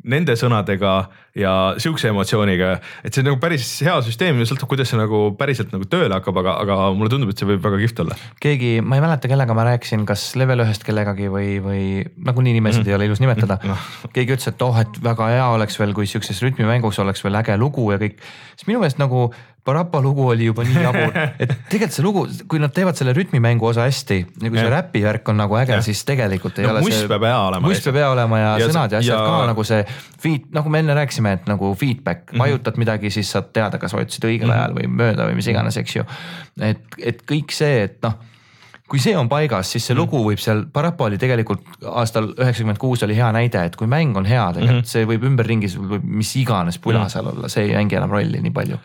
nende 0.03 0.35
sõnadega 0.39 0.93
ja 1.39 1.53
siukse 1.81 2.11
emotsiooniga, 2.11 2.75
et 3.05 3.15
see 3.15 3.23
on 3.23 3.31
nagu 3.31 3.39
päris 3.41 3.67
hea 3.87 3.95
süsteem 4.05 4.41
ja 4.41 4.47
sõltub, 4.49 4.69
kuidas 4.73 4.91
see 4.93 4.99
nagu 5.01 5.21
päriselt 5.39 5.73
nagu 5.73 5.87
tööle 5.89 6.17
hakkab, 6.19 6.41
aga, 6.43 6.57
aga 6.65 6.79
mulle 6.97 7.13
tundub, 7.13 7.33
et 7.33 7.41
see 7.41 7.49
võib 7.49 7.63
väga 7.65 7.79
kihvt 7.81 8.03
olla. 8.05 8.19
keegi, 8.43 8.73
ma 8.85 8.99
ei 8.99 9.05
mäleta, 9.05 9.31
kellega 9.31 9.57
ma 9.57 9.67
rääkisin, 9.71 10.05
kas 10.09 10.27
level 10.41 10.65
ühest 10.67 10.85
kellegagi 10.87 11.31
või, 11.33 11.55
või 11.65 11.85
nagunii 12.29 12.57
nimesid 12.59 12.83
mm. 12.83 12.91
ei 12.91 12.99
ole 12.99 13.09
ilus 13.09 13.23
nimetada 13.25 13.59
mm. 13.63 13.87
keegi 14.17 14.37
ütles, 14.37 14.51
et 14.53 14.67
oh, 14.67 14.83
et 14.83 15.01
väga 15.05 15.31
hea 15.33 15.49
oleks 15.55 15.79
veel, 15.81 15.95
kui 15.97 16.11
siukses 16.11 16.43
rütmimängus 16.45 17.01
oleks 17.05 17.25
veel 17.25 17.41
äge 17.41 17.57
lugu 17.61 17.89
ja 17.95 18.01
kõik. 18.03 18.21
siis 18.57 18.69
minu 18.69 18.83
meelest 18.83 19.01
nagu 19.01 19.31
Parapa 19.65 20.01
lugu 20.03 20.25
oli 20.27 20.49
juba 20.49 20.65
nii 20.67 20.81
jabur, 20.83 21.13
et 21.43 21.53
tegelikult 21.71 21.95
see 21.95 22.03
lugu, 22.03 22.25
kui 22.51 22.59
nad 22.59 22.73
teevad 22.75 22.99
selle 22.99 23.13
rütmimängu 23.15 23.69
osa 23.69 23.85
hästi 23.87 24.19
ja 24.19 24.49
kui 24.51 24.59
see 24.59 24.73
räpi 24.73 25.05
värk 25.05 25.29
on 25.31 25.39
nagu 25.39 25.55
äge 25.61 25.79
siis 25.87 26.01
tegelikult 26.09 26.59
ei 26.59 26.67
No 26.67 26.73
ole 26.73 26.83
must 26.83 26.99
see. 26.99 27.11
peab 27.13 27.29
hea 27.29 27.39
olema 27.45 27.69
must 27.69 27.87
peab 27.87 28.01
hea 28.01 28.09
olema 28.11 28.41
ja, 28.41 28.51
Ja 28.59 28.69
sõnad 28.73 28.97
ja 28.97 28.99
asjad 28.99 29.21
ja- 29.21 29.29
ka 29.29 29.47
nagu 29.53 29.65
see 29.69 29.85
feed, 30.23 30.51
nagu 30.57 30.73
me 30.73 30.83
enne 30.83 30.99
rääkisime, 30.99 31.37
et 31.39 31.47
nagu 31.47 31.75
feedback 31.79 32.25
mm, 32.25 32.35
-hmm. 32.35 32.43
vajutad 32.43 32.83
midagi, 32.83 33.11
siis 33.11 33.31
saad 33.31 33.53
teada, 33.53 33.79
kas 33.79 33.95
vajutasid 33.95 34.27
õigel 34.27 34.51
mm 34.51 34.51
-hmm. 34.51 34.59
ajal 34.59 34.75
või 34.81 34.91
mööda 34.99 35.31
või 35.31 35.39
mis 35.39 35.47
iganes, 35.47 35.77
eks 35.77 35.97
ju. 35.97 36.05
et, 36.61 36.83
et 36.99 37.23
kõik 37.23 37.55
see, 37.55 37.83
et 37.83 38.03
noh 38.03 38.19
kui 38.93 39.01
see 39.01 39.15
on 39.17 39.29
paigas, 39.29 39.71
siis 39.73 39.87
see 39.89 39.97
lugu 39.97 40.19
võib 40.21 40.41
seal, 40.43 40.67
Parapa 40.73 41.07
oli 41.09 41.17
tegelikult 41.21 41.63
aastal 41.89 42.27
üheksakümmend 42.35 42.81
kuus 42.83 43.03
oli 43.07 43.17
hea 43.17 43.31
näide, 43.33 43.63
et 43.65 43.77
kui 43.81 43.89
mäng 43.89 44.19
on 44.21 44.27
hea, 44.29 44.43
tegelikult 44.53 44.75
mm 44.75 44.83
-hmm. 44.83 44.91
see 44.91 45.07
võib 45.09 45.25
ümberringi, 45.31 45.69
sul 45.73 45.87
võib 45.95 46.05
mis 46.05 46.35
iganes 46.37 46.79
pula 46.79 47.07
seal 47.09 47.31
olla, 47.31 47.49
see 47.49 47.71
ei 47.71 47.73
mängi 47.79 47.97
enam 47.97 48.11
rolli 48.13 48.43
nii 48.43 48.53
palju. 48.53 48.77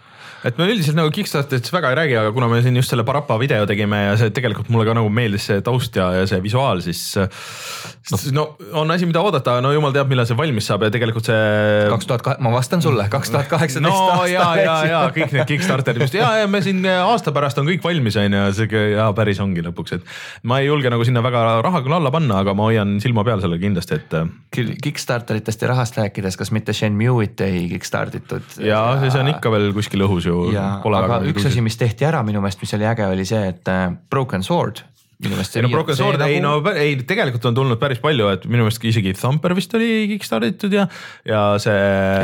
Et 0.45 0.57
me 0.59 0.67
üldiselt 0.69 0.97
nagu 0.97 1.09
Kickstarterist 1.13 1.71
väga 1.73 1.91
ei 1.91 1.97
räägi, 1.97 2.15
aga 2.19 2.31
kuna 2.35 2.49
me 2.51 2.59
siin 2.61 2.75
just 2.77 2.91
selle 2.93 3.05
Parapa 3.07 3.39
video 3.41 3.65
tegime 3.69 4.03
ja 4.03 4.17
see 4.19 4.33
tegelikult 4.35 4.69
mulle 4.73 4.85
ka 4.85 4.93
nagu 4.97 5.09
meeldis 5.09 5.47
see 5.49 5.63
taust 5.65 5.95
ja, 5.97 6.11
ja 6.13 6.27
see 6.29 6.37
visuaal, 6.43 6.83
siis 6.85 7.01
no. 7.17 8.19
no 8.35 8.43
on 8.83 8.93
asi, 8.93 9.07
mida 9.09 9.23
oodata, 9.25 9.57
no 9.65 9.71
jumal 9.73 9.95
teab, 9.95 10.11
millal 10.11 10.27
see 10.29 10.37
valmis 10.37 10.69
saab 10.69 10.85
ja 10.85 10.91
tegelikult 10.93 11.29
see 11.29 11.87
kaks 11.93 12.09
tuhat, 12.11 12.43
ma 12.43 12.51
vastan 12.53 12.83
sulle, 12.85 13.07
kaks 13.13 13.33
tuhat 13.33 13.49
kaheksateist 13.49 13.87
no 13.87 13.95
aasta. 14.11 14.27
ja, 14.31 14.45
ja, 14.61 14.75
ja 14.91 15.01
kõik 15.15 15.33
need 15.33 15.49
Kickstarterid 15.49 16.05
just 16.05 16.19
ja, 16.19 16.29
ja 16.43 16.51
me 16.51 16.61
siin 16.65 16.85
aasta 16.85 17.33
pärast 17.35 17.57
on 17.61 17.69
kõik 17.71 17.81
valmis, 17.87 18.19
on 18.21 18.37
ju, 18.37 18.45
sihuke 18.59 18.83
ja 18.93 19.09
päris 19.17 19.41
ongi 19.41 19.65
lõpuks, 19.65 19.97
et 19.97 20.45
ma 20.47 20.61
ei 20.61 20.69
julge 20.69 20.93
nagu 20.93 21.07
sinna 21.07 21.25
väga 21.25 21.47
raha 21.65 21.81
küll 21.85 21.97
alla 21.97 22.13
panna, 22.13 22.43
aga 22.45 22.53
ma 22.57 22.69
hoian 22.69 22.97
silma 23.03 23.25
peal 23.25 23.41
sellel 23.41 23.61
kindlasti, 23.63 23.97
et 23.97 24.17
küll 24.53 24.77
Kickstarteritest 24.85 25.65
ja 25.65 25.73
rahast 25.73 25.97
rääkides, 25.97 26.37
kas 26.37 26.53
mitte 26.53 26.77
Shenmue'it 26.77 27.41
ei 27.47 27.65
kickstart 27.73 28.21
itud? 28.21 28.45
ja 28.61 28.83
see, 29.01 29.11
see 29.11 29.25
on 29.25 29.33
ikka 29.33 29.51
veel 29.53 29.71
kuskil 29.75 30.05
õhus 30.05 30.26
ju. 30.27 30.37
ja, 30.53 30.67
aga 30.83 31.21
üks 31.31 31.47
asi, 31.49 31.63
mis 31.65 31.79
tehti 31.79 32.07
ära 32.07 32.23
minu 32.27 32.43
meelest, 32.43 32.61
mis 32.63 32.75
oli 32.77 32.87
äge, 32.89 33.07
oli 33.09 33.25
see, 33.27 33.41
et 33.53 33.71
äh, 33.71 33.89
Broken 34.11 34.45
Sword 34.45 34.83
minu 35.17 35.33
meelest 35.33 35.55
ei 35.57 35.63
no 35.65 35.95
Sword, 35.97 36.21
ei 36.27 36.37
no 36.43 36.51
pä- 36.61 36.75
ei 36.77 36.91
tegelikult 37.09 37.45
on 37.49 37.55
tulnud 37.57 37.79
päris 37.81 37.97
palju, 38.03 38.27
et 38.35 38.43
minu 38.45 38.67
meelest 38.67 38.83
isegi 38.85 39.15
Thumper 39.17 39.55
vist 39.57 39.71
oli 39.73 40.05
kickstart 40.11 40.45
itud 40.45 40.75
ja, 40.77 40.83
ja 41.25 41.39
see, 41.61 41.77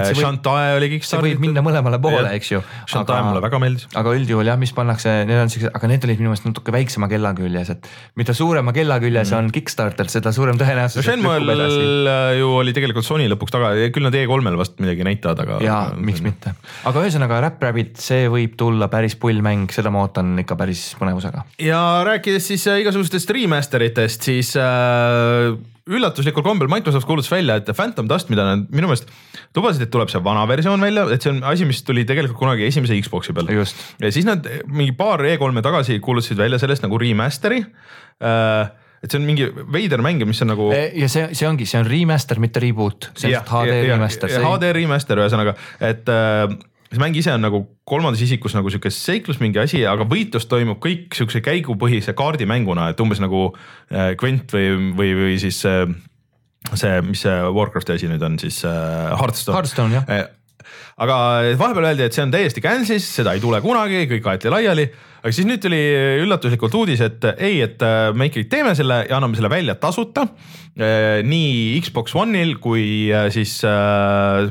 see 0.05 0.19
Shantae 0.19 0.75
oli 0.77 0.91
see 0.91 0.99
kickstart 0.99 1.25
võib 1.25 1.41
minna 1.41 1.63
mõlemale 1.65 1.97
poole, 2.03 2.29
eks 2.37 2.51
ju. 2.51 2.61
Shantae 2.91 3.23
mulle 3.25 3.41
väga 3.41 3.61
meeldis. 3.63 3.87
aga 3.97 4.13
üldjuhul 4.13 4.51
jah, 4.51 4.59
mis 4.61 4.73
pannakse, 4.77 5.15
need 5.25 5.41
on 5.41 5.49
siuksed, 5.49 5.73
aga 5.73 5.89
need 5.89 6.05
olid 6.05 6.21
minu 6.21 6.33
meelest 6.33 6.45
natuke 6.45 6.75
väiksema 6.75 7.09
kella 7.09 7.33
küljes, 7.39 7.71
et 7.73 7.89
mida 8.19 8.35
suurema 8.37 8.75
kella 8.77 8.99
küljes 9.01 9.33
mm. 9.33 9.39
on 9.41 9.49
Kickstarter, 9.57 10.11
seda 10.13 10.35
suurem 10.35 10.61
tõenäosus. 10.61 11.01
no 11.01 11.07
Shenmue'l 11.07 12.13
ju 12.37 12.53
oli 12.59 12.75
tegelikult 12.77 13.09
Sony 13.09 13.25
lõpuks 13.33 13.57
taga, 13.57 13.73
küll 13.95 14.05
nad 14.05 14.19
E3-l 14.21 14.61
vast 14.61 14.77
midagi 14.83 15.09
näitavad, 15.09 15.41
aga. 15.47 15.57
ja 15.65 15.79
miks. 15.97 16.21
mitte, 16.21 16.53
aga 16.85 17.07
ühesõnaga 17.07 17.41
Rap 17.47 17.65
Rabbit, 17.65 17.97
see 18.05 18.29
võib 18.29 18.53
tulla 18.59 18.91
päris 18.93 19.17
pull 19.17 19.41
mäng, 19.41 19.73
seda 19.73 19.89
ma 19.89 20.05
ootan 20.05 20.35
ikka 20.45 20.61
päris 20.61 20.91
põnevusega. 21.01 21.47
ja 21.65 21.81
rääkides 22.05 22.53
siis 22.53 22.69
äh, 22.69 22.82
igasugustest 22.83 23.31
remaster 23.33 23.83
itest, 23.85 24.27
siis 24.27 24.53
äh, 24.59 25.53
üllatuslikul 25.89 26.45
kombel 26.45 26.69
Microsoft 26.71 27.07
kuulutas 27.07 27.31
välja, 27.31 27.57
et 27.59 27.71
Phantom 27.75 28.07
Dust, 28.07 28.29
mida 28.31 28.45
nad 28.47 28.67
minu 28.71 28.87
meelest 28.87 29.09
lubasid, 29.55 29.83
et 29.83 29.91
tuleb 29.93 30.11
see 30.11 30.21
vana 30.23 30.45
versioon 30.49 30.83
välja, 30.83 31.05
et 31.11 31.25
see 31.25 31.33
on 31.33 31.41
asi, 31.47 31.67
mis 31.67 31.83
tuli 31.87 32.05
tegelikult 32.07 32.39
kunagi 32.39 32.67
esimese 32.69 32.95
Xbox'i 33.03 33.35
peal. 33.35 33.51
ja 33.51 34.13
siis 34.13 34.27
nad 34.27 34.47
mingi 34.71 34.95
paar 34.95 35.23
E3-e 35.27 35.65
tagasi 35.65 35.99
kuulutasid 36.03 36.39
välja 36.39 36.61
sellest 36.61 36.85
nagu 36.85 36.99
remaster'i 37.01 37.59
äh,. 37.63 38.71
et 39.03 39.11
see 39.11 39.19
on 39.19 39.27
mingi 39.27 39.49
veider 39.51 39.99
mäng, 40.05 40.23
mis 40.25 40.41
on 40.45 40.53
nagu. 40.53 40.71
ja 40.71 41.09
see, 41.11 41.27
see 41.35 41.47
ongi, 41.49 41.67
see 41.67 41.81
on 41.81 41.89
remaster, 41.89 42.39
mitte 42.39 42.63
reboot, 42.63 43.11
see 43.19 43.35
on 43.35 43.43
HD 43.43 43.81
remaster. 43.89 44.31
HD 44.39 44.71
remaster 44.79 45.19
ühesõnaga, 45.25 45.57
et 45.83 46.07
äh, 46.07 46.47
see 46.93 47.01
mäng 47.01 47.17
ise 47.17 47.33
on 47.33 47.41
nagu 47.41 47.63
kolmandas 47.89 48.21
isikus 48.21 48.53
nagu 48.57 48.69
sihuke 48.71 48.91
seiklus 48.93 49.39
mingi 49.41 49.61
asi, 49.61 49.81
aga 49.89 50.05
võitlus 50.09 50.45
toimub 50.49 50.79
kõik 50.83 51.17
siukse 51.17 51.41
käigupõhise 51.45 52.13
kaardimänguna, 52.17 52.91
et 52.93 53.01
umbes 53.03 53.21
nagu 53.23 53.47
äh, 53.53 54.13
Gwent 54.19 54.53
või, 54.53 54.93
või, 54.93 55.11
või 55.17 55.39
siis 55.41 55.63
äh, 55.69 55.87
see, 56.77 57.01
mis 57.07 57.25
see 57.25 57.35
Warcrafti 57.57 57.97
asi 57.97 58.11
nüüd 58.11 58.23
on 58.25 58.37
siis 58.41 58.61
äh, 58.67 59.11
Hearthstone. 59.17 59.57
Hearthstone 59.57 59.99
jah, 59.99 60.29
aga 61.03 61.17
vahepeal 61.59 61.91
öeldi, 61.91 62.07
et 62.07 62.15
see 62.15 62.25
on 62.25 62.33
täiesti 62.33 62.63
cancel'is, 62.63 63.07
seda 63.19 63.35
ei 63.35 63.43
tule 63.43 63.61
kunagi, 63.63 64.05
kõik 64.11 64.29
aeti 64.33 64.53
laiali. 64.53 64.89
aga 65.23 65.31
siis 65.31 65.47
nüüd 65.47 65.61
tuli 65.63 65.79
üllatuslikult 66.23 66.73
uudis, 66.75 66.99
et 67.05 67.23
ei, 67.37 67.61
et 67.63 67.81
äh, 67.85 68.09
me 68.15 68.27
ikkagi 68.27 68.49
teeme 68.51 68.73
selle 68.75 69.05
ja 69.07 69.17
anname 69.17 69.39
selle 69.39 69.49
välja 69.51 69.75
tasuta. 69.79 70.27
nii 70.73 71.79
Xbox 71.85 72.15
One'il 72.17 72.55
kui 72.57 73.11
äh, 73.13 73.27
siis 73.29 73.59
äh, 73.61 74.49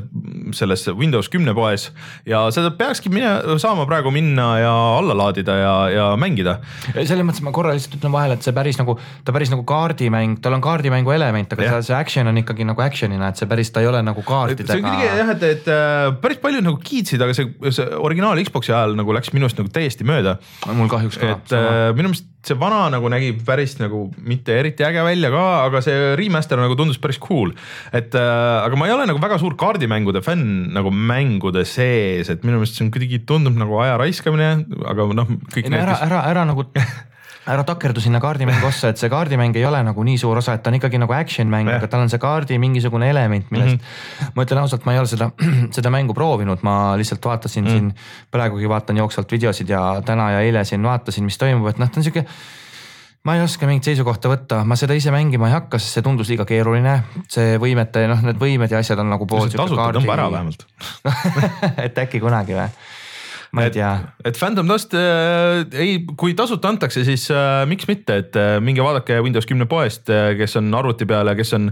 selles 0.55 0.85
Windows 0.95 1.27
kümne 1.29 1.51
poes 1.53 1.89
ja 2.25 2.45
seda 2.55 2.71
peakski 2.79 3.11
mine, 3.11 3.57
saama 3.59 3.83
praegu 3.89 4.11
minna 4.15 4.45
ja 4.61 4.71
alla 5.01 5.17
laadida 5.19 5.57
ja, 5.59 5.73
ja 5.91 6.05
mängida. 6.15 6.59
selles 6.93 7.25
mõttes 7.27 7.43
ma 7.43 7.51
korra 7.51 7.73
lihtsalt 7.75 7.99
ütlen 7.99 8.15
vahele, 8.15 8.39
et 8.39 8.47
see 8.47 8.55
päris 8.55 8.79
nagu, 8.79 8.95
ta 9.27 9.35
päris 9.35 9.51
nagu 9.51 9.65
kaardimäng, 9.67 10.39
tal 10.43 10.55
on 10.55 10.63
kaardimängu 10.63 11.11
element, 11.11 11.53
aga 11.53 11.67
Jah. 11.67 11.79
see, 11.83 11.95
action 11.97 12.31
on 12.31 12.39
ikkagi 12.39 12.65
nagu 12.67 12.81
action'ina, 12.83 13.29
et 13.33 13.41
see 13.41 13.49
päris, 13.49 13.71
ta 13.73 13.83
ei 13.83 13.91
ole 13.91 14.01
nagu 14.05 14.23
see 14.23 14.31
on 14.31 14.31
kaartidega 14.31 14.79
kuidagi. 14.79 15.07
jah, 15.19 15.31
et, 15.35 15.43
et 15.49 15.69
äh, 15.71 16.02
päris 16.23 16.41
paljud 16.43 16.65
nagu 16.65 16.79
kiitsid, 16.83 17.21
aga 17.23 17.35
see, 17.37 17.49
see 17.73 17.87
originaal 17.99 18.39
Xbox'i 18.43 18.73
ajal 18.73 18.97
nagu 18.99 19.15
läks 19.15 19.33
minust 19.35 19.59
nagu 19.59 19.71
täiesti 19.73 20.07
mööda 20.07 20.37
mul 20.75 20.91
kahjuks 20.91 21.19
ka. 21.21 21.33
et 21.35 21.55
äh, 21.57 21.89
minu 21.97 22.11
meelest 22.11 22.29
see 22.43 22.57
vana 22.59 22.89
nagu 22.91 23.07
nägi 23.11 23.31
päris 23.47 23.77
nagu 23.79 24.05
mitte 24.27 24.57
eriti 24.59 24.83
äge 24.83 25.05
välja 25.05 25.31
ka, 25.31 25.45
aga 25.69 25.83
see 25.85 26.11
remaster 26.19 26.59
nagu 26.59 26.75
tundus 26.79 26.99
päris 27.03 27.21
cool. 27.23 27.53
et 27.95 28.15
äh, 28.19 28.57
aga 28.65 28.79
ma 28.79 28.89
ei 28.89 28.95
ole 28.97 29.07
nagu 29.09 29.21
väga 29.23 29.39
suur 29.41 29.55
kaardimängude 29.59 30.23
fänn 30.25 30.73
nagu 30.75 30.91
mängude 30.91 31.63
sees, 31.69 32.29
et 32.33 32.43
minu 32.43 32.59
meelest 32.59 32.79
see 32.79 32.87
on 32.87 32.91
kuidagi 32.93 33.23
tundub 33.29 33.57
nagu 33.59 33.79
aja 33.83 33.95
raiskamine, 34.01 34.51
aga 34.89 35.09
noh, 35.15 35.33
ära, 35.63 35.97
ära, 36.03 36.27
ära 36.33 36.47
nagu 36.51 36.67
ära 37.49 37.63
takerdu 37.67 38.01
sinna 38.03 38.21
kaardimängu 38.23 38.67
ossa, 38.67 38.93
et 38.93 39.01
see 39.01 39.09
kaardimäng 39.11 39.55
ei 39.59 39.65
ole 39.67 39.81
nagu 39.83 40.05
nii 40.07 40.17
suur 40.21 40.39
osa, 40.39 40.55
et 40.55 40.63
ta 40.63 40.71
on 40.71 40.77
ikkagi 40.79 41.01
nagu 41.01 41.13
action 41.15 41.49
mäng, 41.51 41.69
aga 41.71 41.89
tal 41.91 42.05
on 42.05 42.11
see 42.11 42.21
kaardi 42.21 42.57
mingisugune 42.61 43.09
element, 43.11 43.51
millest 43.51 43.75
mm 43.75 43.83
-hmm. 43.83 44.33
ma 44.35 44.45
ütlen 44.47 44.61
ausalt, 44.63 44.85
ma 44.85 44.95
ei 44.95 44.99
ole 45.03 45.11
seda, 45.11 45.29
seda 45.77 45.91
mängu 45.91 46.13
proovinud, 46.13 46.63
ma 46.63 46.95
lihtsalt 46.97 47.25
vaatasin 47.25 47.63
mm 47.63 47.69
-hmm. 47.69 47.73
siin, 47.73 47.95
praegugi 48.31 48.69
vaatan 48.69 48.97
jooksvalt 48.97 49.31
videosid 49.31 49.69
ja 49.69 50.01
täna 50.05 50.31
ja 50.31 50.39
eile 50.39 50.65
siin 50.65 50.83
vaatasin, 50.83 51.23
mis 51.23 51.37
toimub, 51.37 51.67
et 51.67 51.77
noh, 51.77 51.89
ta 51.89 51.99
on 51.99 52.03
sihuke 52.03 52.25
ma 53.23 53.35
ei 53.35 53.41
oska 53.41 53.67
mingit 53.67 53.87
seisukohta 53.87 54.29
võtta, 54.29 54.63
ma 54.67 54.75
seda 54.75 54.93
ise 54.93 55.11
mängima 55.11 55.47
ei 55.47 55.53
hakka, 55.53 55.79
sest 55.79 55.93
see 55.93 56.03
tundus 56.03 56.29
liiga 56.29 56.45
keeruline. 56.45 57.03
see 57.31 57.55
võimete, 57.57 58.07
noh, 58.07 58.21
need 58.21 58.39
võimed 58.39 58.71
ja 58.71 58.81
asjad 58.83 58.99
on 58.99 59.09
nagu 59.09 59.25
pool 59.25 59.47
tasuta 59.47 59.91
tõmba 59.95 60.13
ära 60.13 60.31
vähemalt. 60.31 60.65
et 61.85 61.97
äkki 61.97 62.19
kunagi 62.19 62.57
või? 62.57 62.67
Ma 63.53 63.67
ei 63.67 63.73
tea. 63.73 63.91
et 64.25 64.37
Phantom 64.37 64.67
Dust 64.67 64.95
äh, 64.97 65.61
ei, 65.77 65.99
kui 66.17 66.33
tasuta 66.37 66.71
antakse, 66.73 67.03
siis 67.05 67.27
äh, 67.31 67.63
miks 67.69 67.87
mitte, 67.89 68.17
et 68.23 68.37
äh, 68.39 68.57
minge 68.63 68.81
vaadake 68.85 69.19
Windows 69.23 69.47
kümne 69.49 69.67
poest 69.69 70.09
äh,, 70.09 70.33
kes 70.39 70.57
on 70.59 70.73
arvuti 70.73 71.05
peal 71.09 71.29
ja 71.29 71.35
kes 71.37 71.53
on, 71.57 71.69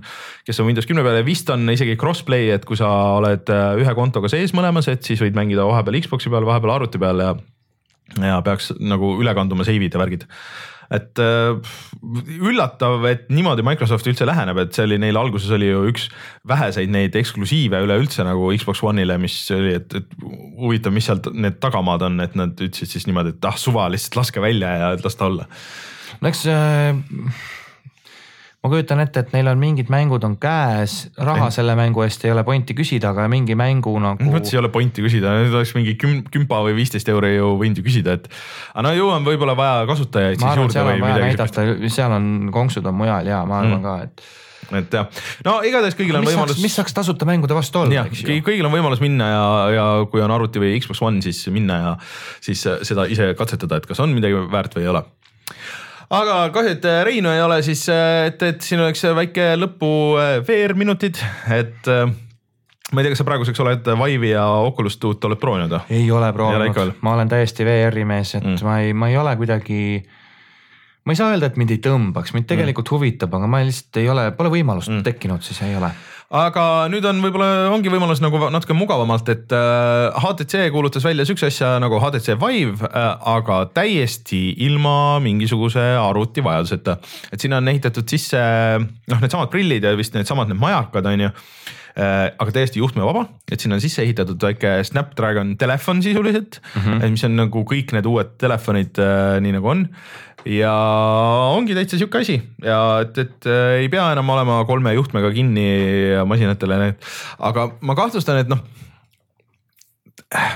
kes 0.47 0.61
on 0.61 0.69
Windows 0.69 0.89
kümne 0.89 1.05
peal 1.05 1.17
ja 1.19 1.25
vist 1.25 1.49
on 1.53 1.65
isegi 1.73 1.97
crossplay, 2.01 2.51
et 2.53 2.67
kui 2.69 2.77
sa 2.79 2.91
oled 3.17 3.49
äh, 3.49 3.81
ühe 3.81 3.95
kontoga 3.97 4.29
sees 4.31 4.53
mõlemas, 4.57 4.91
et 4.93 5.07
siis 5.07 5.23
võid 5.23 5.37
mängida 5.37 5.65
vahepeal 5.67 5.97
Xbox'i 6.05 6.33
peal, 6.33 6.45
vahepeal 6.49 6.77
arvuti 6.77 7.01
peal 7.01 7.25
ja 7.25 7.33
ja 8.19 8.41
peaks 8.43 8.73
nagu 8.75 9.15
üle 9.21 9.33
kanduma 9.37 9.63
save'id 9.63 9.93
ja 9.95 10.01
värgid 10.01 10.25
et 10.91 11.21
äh, 11.23 11.71
üllatav, 12.41 13.05
et 13.07 13.29
niimoodi 13.31 13.63
Microsoft 13.65 14.07
üldse 14.11 14.27
läheneb, 14.27 14.59
et 14.63 14.75
see 14.75 14.87
oli 14.87 14.97
neil 15.01 15.19
alguses 15.19 15.53
oli 15.55 15.69
ju 15.69 15.85
üks 15.91 16.09
väheseid 16.47 16.91
neid 16.91 17.15
eksklusiive 17.19 17.79
üleüldse 17.85 18.25
nagu 18.27 18.49
Xbox 18.57 18.83
One'ile, 18.87 19.17
mis 19.21 19.37
oli, 19.55 19.77
et, 19.79 19.95
et 20.01 20.27
huvitav, 20.59 20.95
mis 20.95 21.07
sealt 21.07 21.31
need 21.31 21.61
tagamaad 21.63 22.03
on, 22.09 22.19
et 22.25 22.35
nad 22.39 22.53
ütlesid 22.57 22.97
siis 22.97 23.07
niimoodi, 23.07 23.35
et 23.37 23.49
ah 23.49 23.57
suva, 23.59 23.87
lihtsalt 23.93 24.19
laske 24.19 24.43
välja 24.43 24.75
ja 24.83 24.93
las 24.99 25.19
ta 25.19 25.29
olla. 25.31 25.47
no 26.21 26.31
eks 26.31 26.45
äh, 26.51 27.01
ma 28.61 28.69
kujutan 28.69 29.01
ette, 29.01 29.23
et 29.23 29.31
neil 29.33 29.47
on 29.49 29.57
mingid 29.57 29.89
mängud 29.89 30.25
on 30.27 30.35
käes, 30.41 31.07
raha 31.17 31.47
ei. 31.49 31.55
selle 31.55 31.73
mängu 31.77 32.03
eest 32.05 32.25
ei 32.27 32.33
ole 32.33 32.43
pointi 32.45 32.75
küsida, 32.77 33.09
aga 33.15 33.25
mingi 33.31 33.55
mängu 33.57 33.93
nagu. 34.01 34.27
mõttes 34.29 34.53
ei 34.53 34.59
ole 34.61 34.69
pointi 34.73 35.01
küsida, 35.01 35.33
nüüd 35.39 35.55
oleks 35.57 35.73
mingi 35.77 35.95
küm-, 36.01 36.21
kümpa 36.33 36.59
või 36.67 36.75
viisteist 36.77 37.09
euri 37.09 37.33
ju 37.39 37.55
võinud 37.61 37.81
ju 37.81 37.87
küsida, 37.87 38.19
et. 38.19 38.29
aga 38.75 38.85
no 38.85 38.93
ju 38.93 39.09
on 39.09 39.25
võib-olla 39.25 39.57
vaja 39.57 39.87
kasutajaid 39.89 40.37
ma 40.37 40.43
siis 40.43 40.51
arvan, 40.51 40.69
juurde 40.69 40.85
või 40.91 41.01
midagi. 41.01 41.31
näidata, 41.31 41.65
seal 41.97 42.13
on 42.19 42.29
konksud 42.53 42.85
on 42.85 43.01
mujal 43.01 43.33
ja 43.33 43.41
ma 43.49 43.63
arvan 43.63 43.79
mm. 43.79 43.87
ka, 43.87 43.97
et 44.05 44.39
et 44.77 44.93
jah, 44.93 45.23
no 45.43 45.57
igatahes 45.67 45.97
kõigil 45.97 46.15
on 46.15 46.23
mis 46.23 46.35
võimalus. 46.35 46.61
mis 46.61 46.77
saaks 46.77 46.93
tasuta 46.95 47.25
mängude 47.27 47.57
vastu 47.57 47.81
olla, 47.81 48.05
eks 48.05 48.21
ju. 48.21 48.37
kõigil 48.45 48.69
on 48.69 48.75
võimalus 48.77 49.01
minna 49.01 49.31
ja, 49.33 49.45
ja 49.73 49.87
kui 50.11 50.21
on 50.21 50.31
arvuti 50.37 50.61
või 50.61 50.77
Xbox 50.77 51.01
One, 51.01 51.25
siis 51.25 51.41
minna 51.49 51.81
ja 51.81 51.95
siis 52.45 52.61
seda 52.61 53.09
ise 53.09 53.33
katsetada, 53.39 53.81
et 53.81 53.89
kas 53.89 54.05
on 54.05 54.13
midagi 54.13 54.37
väärt 54.53 54.77
või 54.77 54.85
ei 54.85 54.93
ole 54.93 55.03
aga 56.11 56.37
kahju, 56.53 56.75
et 56.75 56.87
äh, 56.89 57.01
Reinu 57.07 57.31
ei 57.31 57.41
ole, 57.43 57.61
siis 57.65 57.85
äh, 57.91 58.27
et, 58.31 58.43
et 58.43 58.65
siin 58.65 58.83
oleks 58.83 59.03
väike 59.17 59.53
lõpu 59.59 59.91
äh, 60.19 60.33
VR-minutid, 60.47 61.21
et 61.55 61.91
ma 61.91 62.99
ei 62.99 63.05
tea, 63.05 63.13
kas 63.13 63.21
sa 63.23 63.27
praeguseks 63.27 63.63
oled 63.63 63.91
Vive'i 63.95 64.33
ja 64.33 64.45
Oculus 64.67 64.99
Duo't 65.01 65.29
oled 65.29 65.39
proovinud 65.41 65.77
või? 65.77 66.01
ei 66.01 66.09
ole 66.11 66.31
proovinud, 66.35 66.97
ma 67.05 67.15
olen 67.15 67.31
täiesti 67.31 67.67
VR-i 67.67 68.07
mees, 68.07 68.35
et 68.39 68.47
mm. 68.47 68.65
ma 68.67 68.81
ei, 68.83 68.95
ma 68.97 69.11
ei 69.11 69.19
ole 69.21 69.37
kuidagi 69.39 69.81
ma 71.07 71.15
ei 71.15 71.17
saa 71.17 71.31
öelda, 71.33 71.49
et 71.49 71.59
mind 71.59 71.71
ei 71.73 71.81
tõmbaks, 71.81 72.35
mind 72.35 72.49
tegelikult 72.49 72.89
mm. 72.89 72.97
huvitab, 72.97 73.37
aga 73.39 73.49
ma 73.49 73.63
lihtsalt 73.65 74.01
ei 74.03 74.11
ole, 74.11 74.27
pole 74.37 74.51
võimalust 74.53 74.91
mm. 74.91 75.05
tekkinud, 75.07 75.47
siis 75.47 75.63
ei 75.65 75.77
ole 75.79 75.93
aga 76.31 76.65
nüüd 76.91 77.05
on 77.07 77.19
võib-olla 77.23 77.69
ongi 77.73 77.91
võimalus 77.91 78.21
nagu 78.23 78.39
natuke 78.53 78.75
mugavamalt, 78.77 79.27
et 79.33 79.51
HTC 79.51 80.65
äh, 80.65 80.69
kuulutas 80.73 81.03
välja 81.05 81.25
siukse 81.27 81.49
asja 81.51 81.73
nagu 81.83 81.99
HTC 81.99 82.37
Vive, 82.39 82.87
äh, 82.87 83.09
aga 83.33 83.65
täiesti 83.75 84.39
ilma 84.67 85.19
mingisuguse 85.23 85.83
arvutivajaduseta. 85.99 86.97
et 87.31 87.43
sinna 87.43 87.59
on 87.59 87.67
ehitatud 87.67 88.07
sisse 88.07 88.39
noh, 88.79 89.19
needsamad 89.19 89.51
prillid 89.51 89.83
ja 89.83 89.95
vist 89.99 90.15
needsamad 90.15 90.51
need 90.51 90.61
majakad 90.61 91.11
on 91.11 91.27
ju 91.27 91.31
aga 91.91 92.53
täiesti 92.55 92.79
juhtmevaba, 92.79 93.25
et 93.51 93.59
sinna 93.59 93.75
on 93.75 93.81
sisse 93.83 93.99
ehitatud 94.03 94.39
väike 94.39 94.77
Snapdragon 94.87 95.57
telefon 95.59 95.99
sisuliselt 96.03 96.61
mm, 96.61 96.81
-hmm. 96.81 97.09
mis 97.11 97.23
on 97.27 97.35
nagu 97.35 97.63
kõik 97.67 97.91
need 97.91 98.07
uued 98.07 98.37
telefonid 98.39 99.01
nii 99.43 99.55
nagu 99.57 99.67
on 99.67 99.87
ja 100.47 100.73
ongi 101.53 101.75
täitsa 101.77 101.99
sihuke 101.99 102.21
asi 102.23 102.37
ja 102.63 102.79
et, 103.03 103.17
et 103.17 103.49
äh, 103.49 103.81
ei 103.83 103.89
pea 103.91 104.07
enam 104.15 104.29
olema 104.33 104.61
kolme 104.69 104.93
juhtmega 104.95 105.31
kinni 105.35 105.67
masinatele, 106.27 106.93
aga 107.39 107.67
ma 107.81 107.97
kahtlustan, 107.97 108.41
et 108.41 108.51
noh 108.51 108.63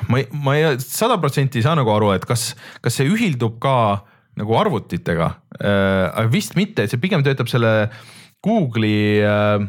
ma 0.10 0.22
ei, 0.22 0.28
ma 0.32 0.56
ei 0.58 0.80
sada 0.82 1.20
protsenti 1.22 1.60
ei 1.60 1.66
saa 1.66 1.76
nagu 1.78 1.92
aru, 1.94 2.14
et 2.16 2.26
kas, 2.28 2.54
kas 2.82 2.98
see 2.98 3.10
ühildub 3.12 3.60
ka 3.64 4.06
nagu 4.40 4.58
arvutitega 4.60 5.32
äh,. 5.62 6.26
vist 6.32 6.58
mitte, 6.60 6.86
et 6.86 6.94
see 6.94 7.02
pigem 7.02 7.24
töötab 7.26 7.52
selle 7.52 7.92
Google'i 8.46 9.24
äh, 9.26 9.66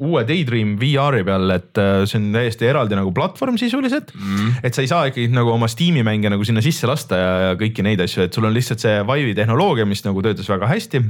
uue 0.00 0.24
Daydream 0.28 0.76
VR-i 0.80 1.22
peal, 1.26 1.50
et 1.56 1.80
äh, 1.80 2.02
see 2.08 2.20
on 2.20 2.30
täiesti 2.34 2.68
eraldi 2.70 2.98
nagu 2.98 3.12
platvorm 3.16 3.58
sisuliselt 3.60 4.12
mm.. 4.14 4.58
et 4.66 4.76
sa 4.76 4.84
ei 4.84 4.90
saa 4.90 5.10
ikkagi 5.10 5.28
nagu 5.36 5.52
oma 5.52 5.68
Steam'i 5.70 6.04
mänge 6.06 6.32
nagu 6.32 6.46
sinna 6.46 6.64
sisse 6.64 6.88
lasta 6.88 7.20
ja, 7.20 7.30
ja 7.48 7.54
kõiki 7.60 7.84
neid 7.86 8.02
asju, 8.04 8.26
et 8.26 8.36
sul 8.36 8.48
on 8.48 8.56
lihtsalt 8.56 8.82
see 8.82 8.98
Vive'i 9.04 9.36
tehnoloogia, 9.36 9.88
mis 9.88 10.04
nagu 10.06 10.24
töötas 10.24 10.48
väga 10.52 10.70
hästi 10.70 11.02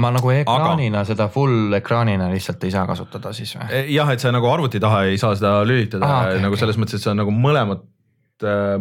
ma 0.00 0.10
nagu 0.14 0.30
ekraanina 0.32 1.02
aga... 1.02 1.08
seda 1.12 1.26
full 1.32 1.74
ekraanina 1.76 2.30
lihtsalt 2.32 2.62
ei 2.64 2.72
saa 2.72 2.86
kasutada 2.88 3.34
siis 3.36 3.52
või? 3.58 3.68
E, 3.68 3.82
jah, 3.94 4.08
et 4.14 4.22
sa 4.22 4.32
nagu 4.34 4.48
arvuti 4.50 4.80
taha 4.82 5.04
ei 5.10 5.18
saa 5.20 5.34
seda 5.36 5.58
lülitada 5.68 6.08
ah, 6.08 6.22
okay, 6.30 6.40
nagu 6.42 6.56
selles 6.58 6.78
okay. 6.78 6.86
mõttes, 6.86 7.02
et 7.02 7.04
sa 7.04 7.14
nagu 7.16 7.34
mõlemat 7.34 7.84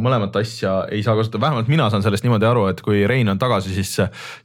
mõlemat 0.02 0.36
asja 0.42 0.76
ei 0.94 1.04
saa 1.06 1.16
kasutada, 1.18 1.42
vähemalt 1.48 1.72
mina 1.72 1.90
saan 1.92 2.04
sellest 2.06 2.26
niimoodi 2.26 2.48
aru, 2.50 2.68
et 2.72 2.82
kui 2.86 3.04
Rein 3.10 3.32
on 3.32 3.42
tagasi, 3.42 3.74
siis, 3.76 3.96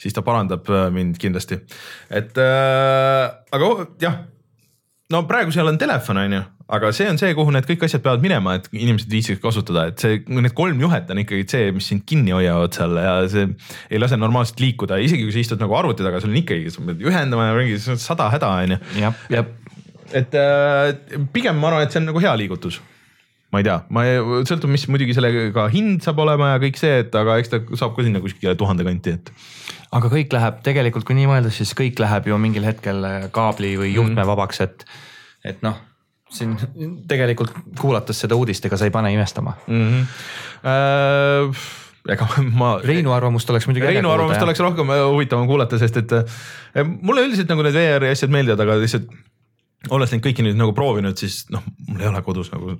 siis 0.00 0.16
ta 0.16 0.24
parandab 0.26 0.68
äh, 0.72 0.88
mind 0.94 1.20
kindlasti. 1.20 1.60
et 2.10 2.38
äh, 2.42 3.24
aga 3.52 3.72
jah. 4.02 4.24
No 5.08 5.22
praegu 5.24 5.48
seal 5.54 5.70
on 5.70 5.78
telefon, 5.80 6.18
on 6.20 6.34
ju, 6.36 6.40
aga 6.76 6.90
see 6.92 7.06
on 7.08 7.16
see, 7.16 7.30
kuhu 7.32 7.52
need 7.54 7.64
kõik 7.64 7.86
asjad 7.86 8.02
peavad 8.04 8.20
minema, 8.20 8.58
et 8.58 8.66
inimesed 8.76 9.08
viitsiks 9.08 9.40
kasutada, 9.40 9.86
et 9.88 10.02
see, 10.04 10.18
need 10.28 10.52
kolm 10.56 10.82
juhet 10.84 11.08
on 11.14 11.22
ikkagi 11.22 11.46
see, 11.48 11.70
mis 11.72 11.88
sind 11.88 12.04
kinni 12.08 12.34
hoiavad 12.36 12.76
seal 12.76 12.92
ja 13.00 13.14
see 13.32 13.46
ei 13.88 14.02
lase 14.02 14.18
normaalselt 14.20 14.60
liikuda, 14.60 14.98
isegi 15.00 15.24
kui 15.24 15.32
sa 15.32 15.40
istud 15.40 15.64
nagu 15.64 15.78
arvuti 15.78 16.04
taga, 16.04 16.20
sul 16.20 16.34
on 16.34 16.42
ikkagi, 16.42 16.68
sa 16.74 16.84
pead 16.90 17.00
ühendama 17.08 17.48
ja 17.48 17.56
mingi 17.56 17.80
sada 17.80 18.28
häda 18.34 18.52
on 18.66 18.76
ju. 18.76 19.14
et 20.20 20.38
äh, 20.42 20.92
pigem 21.32 21.56
ma 21.56 21.72
arvan, 21.72 21.88
et 21.88 21.96
see 21.96 22.02
on 22.02 22.10
nagu 22.10 22.20
hea 22.26 22.36
liigutus 22.42 22.82
ma 23.53 23.62
ei 23.62 23.66
tea, 23.66 23.78
ma 23.94 24.05
ei, 24.05 24.20
sõltub, 24.49 24.70
mis 24.72 24.84
muidugi 24.92 25.16
sellega 25.16 25.66
hind 25.72 26.05
saab 26.05 26.20
olema 26.24 26.53
ja 26.55 26.62
kõik 26.62 26.80
see, 26.80 27.01
et 27.05 27.14
aga 27.16 27.38
eks 27.40 27.53
ta 27.55 27.62
saab 27.80 27.96
ka 27.96 28.05
sinna 28.07 28.20
kuskile 28.24 28.55
tuhande 28.61 28.84
kanti, 28.86 29.16
et. 29.16 29.32
aga 29.96 30.12
kõik 30.12 30.36
läheb 30.36 30.62
tegelikult, 30.66 31.09
kui 31.09 31.16
nii 31.16 31.30
mõelda, 31.30 31.53
siis 31.55 31.72
kõik 31.78 32.01
läheb 32.03 32.28
ju 32.28 32.40
mingil 32.40 32.68
hetkel 32.68 33.05
kaabli 33.34 33.76
või 33.80 33.94
juhtmevabaks, 33.96 34.64
et, 34.66 34.88
et 35.49 35.64
noh 35.64 35.80
siin 36.28 36.57
tegelikult 37.09 37.55
kuulates 37.80 38.18
seda 38.24 38.36
uudist, 38.36 38.64
ega 38.68 38.76
sa 38.76 38.88
ei 38.88 38.92
pane 38.94 39.12
imestama 39.14 39.55
mm. 39.66 39.84
-hmm. 39.88 40.03
Äh, 40.68 41.55
ega 42.12 42.26
ma. 42.61 42.78
Reinu 42.84 43.12
arvamust 43.12 43.51
oleks 43.51 43.66
muidugi. 43.68 43.86
Reinu 43.86 44.11
arvamust 44.11 44.42
oleks 44.42 44.61
rohkem 44.61 44.92
huvitavam 45.12 45.46
kuulata, 45.46 45.78
sest 45.78 45.96
et 46.03 46.12
äh, 46.12 46.24
mulle 46.84 47.24
üldiselt 47.26 47.49
nagu 47.49 47.62
need 47.62 47.76
VR-i 47.76 48.12
asjad 48.12 48.32
meeldivad, 48.34 48.61
aga 48.64 48.78
lihtsalt 48.82 49.09
olles 49.94 50.10
neid 50.10 50.22
kõiki 50.24 50.42
nüüd 50.42 50.56
nagu 50.58 50.72
proovinud, 50.74 51.14
siis 51.20 51.44
noh, 51.54 51.62
mul 51.86 52.00
ei 52.02 52.08
ole 52.10 52.20
kodus 52.26 52.48
nagu. 52.50 52.74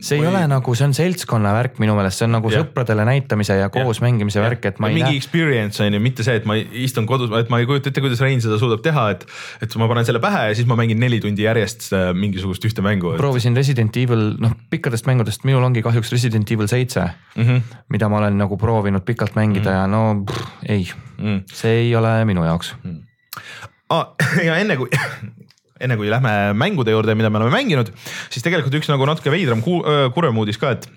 see 0.00 0.16
ei 0.16 0.22
või... 0.22 0.30
ole 0.30 0.40
nagu, 0.48 0.74
see 0.78 0.86
on 0.88 0.94
seltskonna 0.96 1.52
värk 1.52 1.76
minu 1.82 1.92
meelest, 1.98 2.22
see 2.22 2.26
on 2.26 2.32
nagu 2.38 2.48
ja. 2.50 2.62
sõpradele 2.62 3.04
näitamise 3.04 3.58
ja 3.58 3.68
koos 3.72 4.00
ja. 4.00 4.06
mängimise 4.06 4.40
ja. 4.40 4.46
värk, 4.46 4.64
et 4.70 4.80
ma 4.80 4.88
ei 4.88 4.96
mingi 4.96 5.10
näe. 5.10 5.20
experience 5.20 5.84
on 5.84 5.92
ju, 5.92 6.00
mitte 6.02 6.24
see, 6.24 6.38
et 6.40 6.48
ma 6.48 6.56
istun 6.56 7.06
kodus, 7.10 7.28
et 7.36 7.52
ma 7.52 7.60
ei 7.60 7.68
kujuta 7.68 7.92
ette, 7.92 8.04
kuidas 8.04 8.24
Rein 8.24 8.40
seda 8.44 8.56
suudab 8.62 8.80
teha, 8.84 9.04
et. 9.12 9.26
et 9.64 9.76
ma 9.82 9.90
panen 9.92 10.08
selle 10.08 10.22
pähe 10.24 10.46
ja 10.48 10.56
siis 10.56 10.68
ma 10.70 10.78
mängin 10.80 11.00
neli 11.02 11.20
tundi 11.20 11.44
järjest 11.44 11.90
äh, 11.92 12.08
mingisugust 12.16 12.64
ühte 12.68 12.84
mängu 12.84 13.12
et.... 13.12 13.20
proovisin 13.20 13.58
Resident 13.58 14.00
Evil, 14.00 14.32
noh 14.40 14.56
pikkadest 14.72 15.08
mängudest 15.10 15.44
minul 15.48 15.68
ongi 15.68 15.84
kahjuks 15.84 16.14
Resident 16.16 16.48
Evil 16.56 16.70
seitse 16.72 17.04
mm, 17.36 17.44
-hmm. 17.44 17.78
mida 17.92 18.08
ma 18.08 18.22
olen 18.24 18.40
nagu 18.40 18.56
proovinud 18.56 19.04
pikalt 19.04 19.36
mängida 19.36 19.68
mm 19.68 19.76
-hmm. 19.76 19.80
ja 19.80 19.86
no 19.86 20.24
pff, 20.24 20.48
ei 20.64 20.88
mm, 20.88 21.24
-hmm. 21.28 21.42
see 21.52 21.78
ei 21.84 21.96
ole 21.96 22.24
minu 22.24 22.44
jaoks 22.48 22.74
mm. 22.82 22.90
-hmm. 22.90 23.68
Ah, 23.92 24.14
ja 24.48 24.56
enne 24.56 24.76
kui 24.76 24.88
enne 25.82 25.98
kui 26.00 26.10
lähme 26.12 26.34
mängude 26.58 26.94
juurde, 26.94 27.16
mida 27.18 27.30
me 27.30 27.40
oleme 27.40 27.56
mänginud, 27.56 27.92
siis 28.30 28.44
tegelikult 28.44 28.80
üks 28.80 28.90
nagu 28.92 29.06
natuke 29.08 29.32
veidram 29.34 29.62
kurvem 29.64 30.42
uudis 30.42 30.60
ka, 30.62 30.76
et 30.76 30.88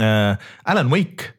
äh, 0.00 0.36
Alan 0.64 0.92
Wake 0.92 1.34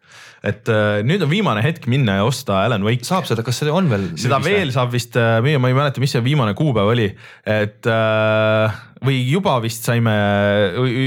et 0.45 0.69
äh, 0.69 1.01
nüüd 1.05 1.23
on 1.25 1.31
viimane 1.31 1.63
hetk 1.65 1.87
minna 1.89 2.19
ja 2.19 2.25
osta 2.27 2.59
Alan 2.65 2.85
Wake. 2.85 3.05
saab 3.07 3.25
seda, 3.25 3.43
kas 3.45 3.61
see 3.61 3.71
on 3.73 3.89
veel? 3.89 4.11
seda 4.19 4.39
veel 4.43 4.73
saab 4.75 4.91
vist 4.93 5.17
äh, 5.17 5.39
ma 5.41 5.71
ei 5.71 5.77
mäleta, 5.77 6.01
mis 6.03 6.13
see 6.13 6.23
viimane 6.25 6.53
kuupäev 6.57 6.91
oli, 6.93 7.07
et 7.49 7.89
äh, 7.89 8.83
või 9.03 9.17
juba 9.27 9.57
vist 9.63 9.83
saime, 9.85 10.13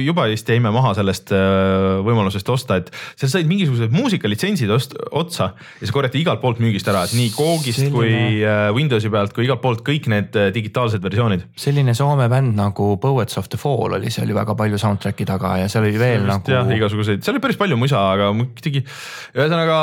juba 0.05 0.26
vist 0.28 0.49
jäime 0.49 0.70
maha 0.74 0.93
sellest 0.99 1.32
äh, 1.32 2.01
võimalusest 2.05 2.49
osta, 2.53 2.76
et 2.82 2.91
seal 3.16 3.30
said 3.32 3.49
mingisugused 3.49 3.95
muusikalitsentsid 3.95 4.72
otsa 4.72 5.51
ja 5.57 5.80
see 5.86 5.95
korjati 5.95 6.20
igalt 6.20 6.43
poolt 6.43 6.61
müügist 6.62 6.89
ära, 6.91 7.07
et 7.09 7.14
nii 7.16 7.32
Googist 7.36 7.80
selline... 7.80 7.95
kui 7.95 8.43
äh, 8.45 8.68
Windowsi 8.76 9.12
pealt 9.12 9.32
kui 9.36 9.47
igalt 9.47 9.62
poolt 9.64 9.84
kõik 9.86 10.11
need 10.12 10.36
äh, 10.36 10.51
digitaalsed 10.55 11.05
versioonid. 11.05 11.47
selline 11.59 11.95
Soome 11.97 12.28
bänd 12.30 12.59
nagu 12.59 12.91
Poets 13.01 13.41
of 13.41 13.49
the 13.53 13.61
Fall 13.61 13.97
oli 13.97 14.12
seal 14.12 14.28
ju 14.28 14.36
väga 14.36 14.57
palju 14.59 14.80
soundtrack'i 14.80 15.28
taga 15.28 15.57
ja 15.62 15.72
seal 15.72 15.86
oli 15.89 15.97
veel 16.01 16.28
nagu. 16.28 16.53
jah, 16.53 16.68
igasuguseid, 16.76 17.24
seal 17.24 17.39
oli 17.39 17.45
päris 17.47 17.61
palju 17.61 17.80
musa, 17.80 18.05
aga 18.12 18.30
muidugi 18.36 18.84
ühesõnaga, 19.32 19.80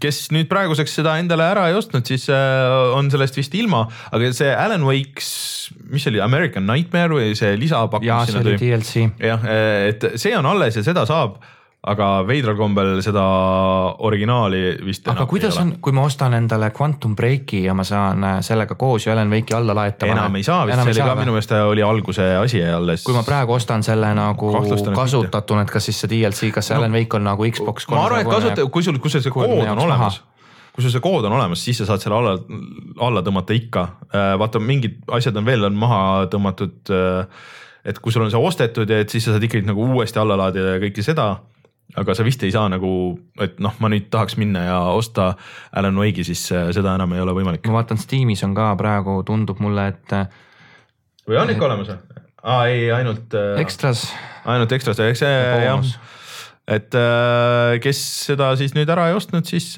kes 0.00 0.24
nüüd 0.32 0.48
praeguseks 0.50 0.96
seda 1.02 1.18
endale 1.20 1.44
ära 1.52 1.68
ei 1.68 1.76
ostnud, 1.76 2.06
siis 2.08 2.26
on 2.30 3.12
sellest 3.12 3.36
vist 3.36 3.54
ilma, 3.58 3.84
aga 4.10 4.32
see 4.36 4.50
Alan 4.54 4.86
Wake's, 4.88 5.30
mis 5.90 6.04
see 6.06 6.14
oli, 6.14 6.24
American 6.24 6.66
Nightmare 6.68 7.09
või 7.16 7.32
see 7.38 7.56
lisapakkus. 7.60 8.06
jaa, 8.06 8.26
see 8.26 8.42
oli 8.42 8.58
DLC. 8.60 9.06
jah, 9.18 9.48
et 9.88 10.12
see 10.20 10.36
on 10.38 10.46
alles 10.46 10.78
ja 10.80 10.86
seda 10.86 11.06
saab 11.08 11.40
aga 11.80 12.06
veidral 12.28 12.58
kombel 12.58 12.98
seda 13.00 13.22
originaali 14.04 14.60
vist. 14.84 15.06
aga 15.08 15.24
kuidas 15.28 15.56
on, 15.62 15.72
kui 15.80 15.94
ma 15.96 16.04
ostan 16.04 16.36
endale 16.36 16.68
Quantum 16.76 17.14
Breaki 17.16 17.62
ja 17.64 17.74
ma 17.76 17.86
saan 17.88 18.24
äh, 18.24 18.34
sellega 18.44 18.76
koos 18.76 19.06
ju 19.06 19.12
Alan 19.14 19.32
Wake'i 19.32 19.56
alla 19.56 19.74
laetama? 19.78 20.12
enam 20.12 20.36
ei 20.36 20.44
saa 20.44 20.66
vist, 20.68 20.82
see 20.82 20.92
oli 20.92 21.06
ka 21.08 21.14
minu 21.22 21.36
meelest 21.36 21.54
oli 21.56 21.84
alguse 21.84 22.26
asi 22.36 22.60
alles. 22.64 23.04
kui 23.06 23.16
ma 23.16 23.24
praegu 23.24 23.56
ostan 23.56 23.84
selle 23.86 24.12
nagu 24.16 24.52
kasutatuna, 24.92 25.64
et 25.64 25.72
kas 25.72 25.88
siis 25.88 26.02
see 26.04 26.12
DLC, 26.12 26.50
kas 26.52 26.68
see 26.68 26.76
no, 26.76 26.84
Alan 26.84 26.98
Wake 26.98 27.16
on 27.16 27.24
nagu 27.30 27.48
Xbox. 27.48 27.88
ma 27.88 28.04
arvan, 28.04 28.26
et 28.26 28.34
kasuta, 28.34 28.68
kui 28.68 28.84
sul, 28.84 29.00
kui 29.00 29.14
sul 29.14 29.24
see 29.24 29.32
kood 29.32 29.48
on 29.48 29.84
olemas 29.86 30.20
kui 30.74 30.84
sul 30.84 30.92
see 30.92 31.02
kood 31.02 31.26
on 31.26 31.34
olemas, 31.36 31.62
siis 31.64 31.80
sa 31.80 31.88
saad 31.88 32.02
selle 32.02 32.18
alla, 32.18 32.34
alla 33.06 33.22
tõmmata 33.26 33.56
ikka. 33.56 33.86
Äh, 34.14 34.32
vaata, 34.40 34.62
mingid 34.62 35.00
asjad 35.16 35.38
on 35.40 35.46
veel 35.48 35.66
on 35.66 35.78
maha 35.78 36.00
tõmmatud. 36.30 36.92
Äh, 36.94 37.46
et 37.90 37.98
kui 37.98 38.12
sul 38.12 38.26
on 38.26 38.32
see 38.32 38.40
ostetud 38.40 38.90
ja 38.92 39.00
et 39.00 39.12
siis 39.12 39.24
sa 39.24 39.34
saad 39.34 39.46
ikkagi 39.46 39.64
nagu 39.64 39.86
uuesti 39.94 40.20
alla 40.20 40.36
laadida 40.36 40.76
ja 40.76 40.82
kõike 40.82 41.04
seda. 41.04 41.30
aga 41.98 42.14
sa 42.14 42.22
vist 42.22 42.42
ei 42.46 42.52
saa 42.54 42.68
nagu, 42.70 42.90
et 43.42 43.56
noh, 43.58 43.72
ma 43.82 43.88
nüüd 43.90 44.04
tahaks 44.12 44.36
minna 44.38 44.60
ja 44.62 44.76
osta 44.94 45.32
Alan 45.74 45.96
Wake'i, 45.98 46.22
siis 46.22 46.44
äh, 46.54 46.68
seda 46.76 46.92
enam 46.94 47.16
ei 47.16 47.22
ole 47.24 47.34
võimalik. 47.34 47.66
ma 47.66 47.80
vaatan, 47.80 47.98
Steamis 47.98 48.44
on 48.46 48.54
ka 48.54 48.68
praegu, 48.78 49.16
tundub 49.26 49.58
mulle, 49.58 49.88
et 49.90 50.14
või 51.26 51.40
on 51.40 51.50
ikka 51.50 51.66
olemas 51.66 51.90
või? 51.90 52.22
aa 52.46 52.68
ei, 52.70 52.84
ainult. 52.94 53.34
Extras. 53.58 54.04
ainult 54.44 54.70
Extras, 54.72 55.02
eks 55.02 55.24
see 55.24 55.42
jah, 55.64 55.90
et 56.70 56.94
kes 57.82 58.04
seda 58.28 58.52
siis 58.60 58.76
nüüd 58.78 58.92
ära 58.92 59.08
ei 59.10 59.18
ostnud, 59.18 59.48
siis 59.50 59.72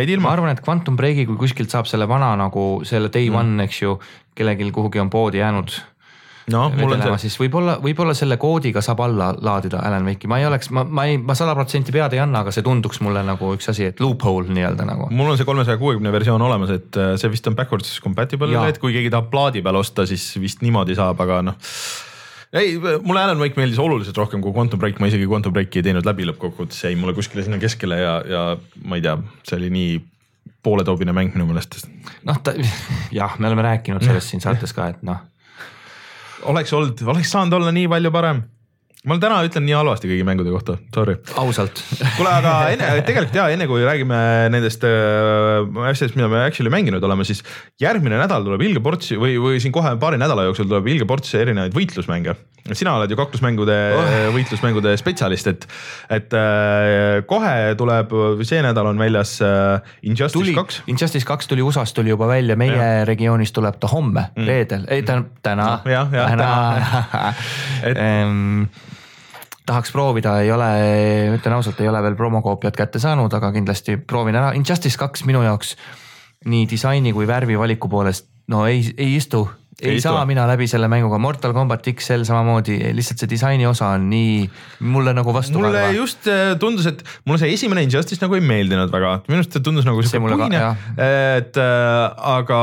jäid 0.00 0.14
ilma. 0.16 0.28
ma 0.28 0.36
arvan, 0.36 0.54
et 0.54 0.62
Quantum 0.64 0.96
Breaki, 0.98 1.26
kui 1.28 1.38
kuskilt 1.40 1.72
saab 1.72 1.90
selle 1.90 2.08
vana 2.08 2.34
nagu 2.38 2.68
selle 2.86 3.10
day 3.12 3.30
mm. 3.30 3.42
one, 3.42 3.66
eks 3.66 3.82
ju, 3.82 3.98
kellelgi 4.36 4.70
kuhugi 4.74 5.02
on 5.02 5.10
poodi 5.12 5.42
jäänud 5.42 5.74
no, 6.52 6.62
vedelema, 6.76 7.18
siis 7.20 7.34
võib-olla, 7.40 7.76
võib-olla 7.82 8.14
selle 8.16 8.38
koodiga 8.40 8.82
saab 8.84 9.02
alla 9.06 9.30
laadida 9.34 9.80
Alan 9.86 10.06
Wake'i, 10.06 10.30
ma 10.30 10.40
ei 10.40 10.46
oleks, 10.48 10.70
ma, 10.74 10.84
ma 10.84 11.06
ei, 11.08 11.18
ma 11.18 11.34
sada 11.38 11.54
protsenti 11.58 11.94
pead 11.94 12.14
ei 12.16 12.22
anna, 12.22 12.44
aga 12.44 12.54
see 12.54 12.64
tunduks 12.66 13.00
mulle 13.04 13.22
nagu 13.26 13.52
üks 13.56 13.70
asi, 13.72 13.88
et 13.90 14.02
loophole 14.02 14.52
nii-öelda 14.54 14.86
nagu. 14.88 15.10
mul 15.10 15.32
on 15.32 15.40
see 15.40 15.48
kolmesaja 15.48 15.80
kuuekümne 15.80 16.12
versioon 16.14 16.42
olemas, 16.46 16.74
et 16.76 17.00
äh, 17.00 17.14
see 17.20 17.32
vist 17.32 17.48
on 17.50 17.58
backwards 17.58 17.96
compatible, 18.04 18.52
et 18.68 18.82
kui 18.82 18.94
keegi 18.96 19.12
tahab 19.12 19.30
plaadi 19.32 19.64
peal 19.66 19.80
osta, 19.82 20.06
siis 20.08 20.28
vist 20.42 20.62
niimoodi 20.66 20.98
saab, 20.98 21.22
aga 21.26 21.42
noh 21.50 21.72
ei, 22.56 22.76
mulle 22.78 23.22
Alan 23.22 23.40
Wake 23.42 23.58
meeldis 23.58 23.78
oluliselt 23.82 24.18
rohkem 24.20 24.42
kui 24.44 24.54
Quantum 24.54 24.80
Break, 24.82 25.00
ma 25.02 25.10
isegi 25.10 25.28
Quantum 25.28 25.54
Breaki 25.54 25.80
ei 25.80 25.88
teinud 25.88 26.06
läbi 26.08 26.26
lõppkokkuvõttes, 26.30 26.82
jäi 26.86 26.98
mulle 26.98 27.14
kuskile 27.16 27.44
sinna 27.46 27.60
keskele 27.62 28.00
ja, 28.00 28.16
ja 28.26 28.42
ma 28.84 28.98
ei 28.98 29.04
tea, 29.04 29.16
see 29.46 29.58
oli 29.60 29.70
nii 29.74 29.94
pooletoobine 30.66 31.14
mäng 31.16 31.34
minu 31.36 31.46
meelest. 31.48 31.86
noh, 32.26 32.42
ta 32.42 32.54
jah, 33.14 33.38
me 33.38 33.50
oleme 33.50 33.66
rääkinud 33.66 34.04
sellest 34.04 34.34
siin 34.34 34.44
saates 34.44 34.74
ka, 34.76 34.90
et 34.94 35.02
noh. 35.06 35.22
Oleks 36.50 36.72
olnud, 36.76 37.00
oleks 37.10 37.32
saanud 37.32 37.56
olla 37.58 37.72
nii 37.74 37.88
palju 37.90 38.12
parem 38.14 38.44
ma 39.06 39.16
täna 39.22 39.38
ütlen 39.46 39.62
nii 39.66 39.76
halvasti 39.76 40.08
kõigi 40.10 40.24
mängude 40.26 40.50
kohta, 40.50 40.74
sorry. 40.94 41.14
ausalt 41.38 41.78
kuule, 42.16 42.30
aga 42.30 42.54
enne, 42.74 42.88
tegelikult 43.06 43.38
ja 43.38 43.46
enne 43.54 43.68
kui 43.70 43.84
räägime 43.86 44.18
nendest 44.50 44.82
äh, 44.86 45.62
asjadest, 45.86 46.16
mida 46.18 46.26
me 46.32 46.42
actually 46.42 46.72
mänginud 46.74 47.04
oleme, 47.06 47.26
siis 47.28 47.44
järgmine 47.82 48.18
nädal 48.18 48.46
tuleb 48.46 48.64
ilge 48.66 48.82
ports 48.82 49.12
või, 49.14 49.36
või 49.42 49.60
siin 49.62 49.74
kohe 49.74 49.94
paari 50.02 50.18
nädala 50.18 50.48
jooksul 50.48 50.66
tuleb 50.66 50.90
ilge 50.90 51.06
ports 51.06 51.36
erinevaid 51.38 51.76
võitlusmänge. 51.76 52.34
sina 52.72 52.96
oled 52.98 53.10
ju 53.14 53.18
kaklusmängude 53.20 53.76
oh., 53.94 54.10
võitlusmängude 54.34 54.96
spetsialist, 54.98 55.52
et, 55.54 55.68
et 56.10 56.34
äh, 56.34 57.22
kohe 57.30 57.76
tuleb, 57.78 58.10
see 58.42 58.58
nädal 58.66 58.90
on 58.90 58.98
väljas 58.98 59.36
äh, 59.46 59.94
Injustice 60.02 60.56
kaks. 60.56 60.82
Injustice 60.90 61.28
kaks 61.28 61.46
tuli 61.46 61.62
USA-st 61.62 62.00
tuli 62.00 62.10
juba 62.10 62.26
välja, 62.32 62.58
meie 62.58 62.74
ja. 62.74 63.06
regioonis 63.06 63.54
tuleb 63.54 63.78
ta 63.78 63.92
homme 63.94 64.32
mm., 64.34 64.50
reedel, 64.50 64.90
ei 64.90 65.06
tähendab 65.06 65.38
täna 65.46 65.70
no,. 65.76 65.94
jah, 65.94 66.12
jah, 66.18 66.34
täna 66.34 67.32
et 67.92 68.04
tahaks 69.66 69.92
proovida, 69.92 70.38
ei 70.44 70.52
ole, 70.54 70.70
ütlen 71.36 71.56
ausalt, 71.58 71.80
ei 71.82 71.88
ole 71.90 72.02
veel 72.04 72.16
promokoopiat 72.18 72.76
kätte 72.78 73.02
saanud, 73.02 73.32
aga 73.34 73.50
kindlasti 73.54 73.96
proovin 73.98 74.38
ära. 74.38 74.52
Injustice 74.58 74.98
kaks 75.00 75.26
minu 75.26 75.42
jaoks 75.42 75.74
nii 76.46 76.66
disaini 76.70 77.12
kui 77.16 77.26
värvi 77.26 77.58
valiku 77.58 77.90
poolest 77.90 78.28
no 78.52 78.66
ei, 78.70 78.82
ei 78.96 79.16
istu 79.16 79.46
ei, 79.80 79.96
ei 79.96 80.00
saa 80.00 80.24
mina 80.28 80.46
läbi 80.48 80.68
selle 80.70 80.88
mänguga, 80.88 81.18
Mortal 81.20 81.52
Combat 81.56 81.84
XL 81.84 82.24
samamoodi, 82.28 82.78
lihtsalt 82.96 83.20
see 83.20 83.30
disaini 83.30 83.66
osa 83.68 83.90
on 83.96 84.06
nii 84.08 84.46
mulle 84.88 85.12
nagu 85.16 85.34
vastu. 85.36 85.58
mulle 85.58 85.72
väga. 85.74 85.92
just 85.96 86.28
äh, 86.32 86.54
tundus, 86.60 86.88
et 86.88 87.02
mulle 87.24 87.42
see 87.42 87.52
esimene 87.52 87.84
Injustice 87.84 88.22
nagu 88.24 88.38
ei 88.38 88.44
meeldinud 88.44 88.92
väga, 88.92 89.18
minu 89.28 89.42
arust 89.42 89.58
tundus 89.60 89.88
nagu 89.88 90.04
siuke 90.04 90.22
puine, 90.24 90.62
et 90.96 91.60
äh, 91.60 92.30
aga 92.36 92.60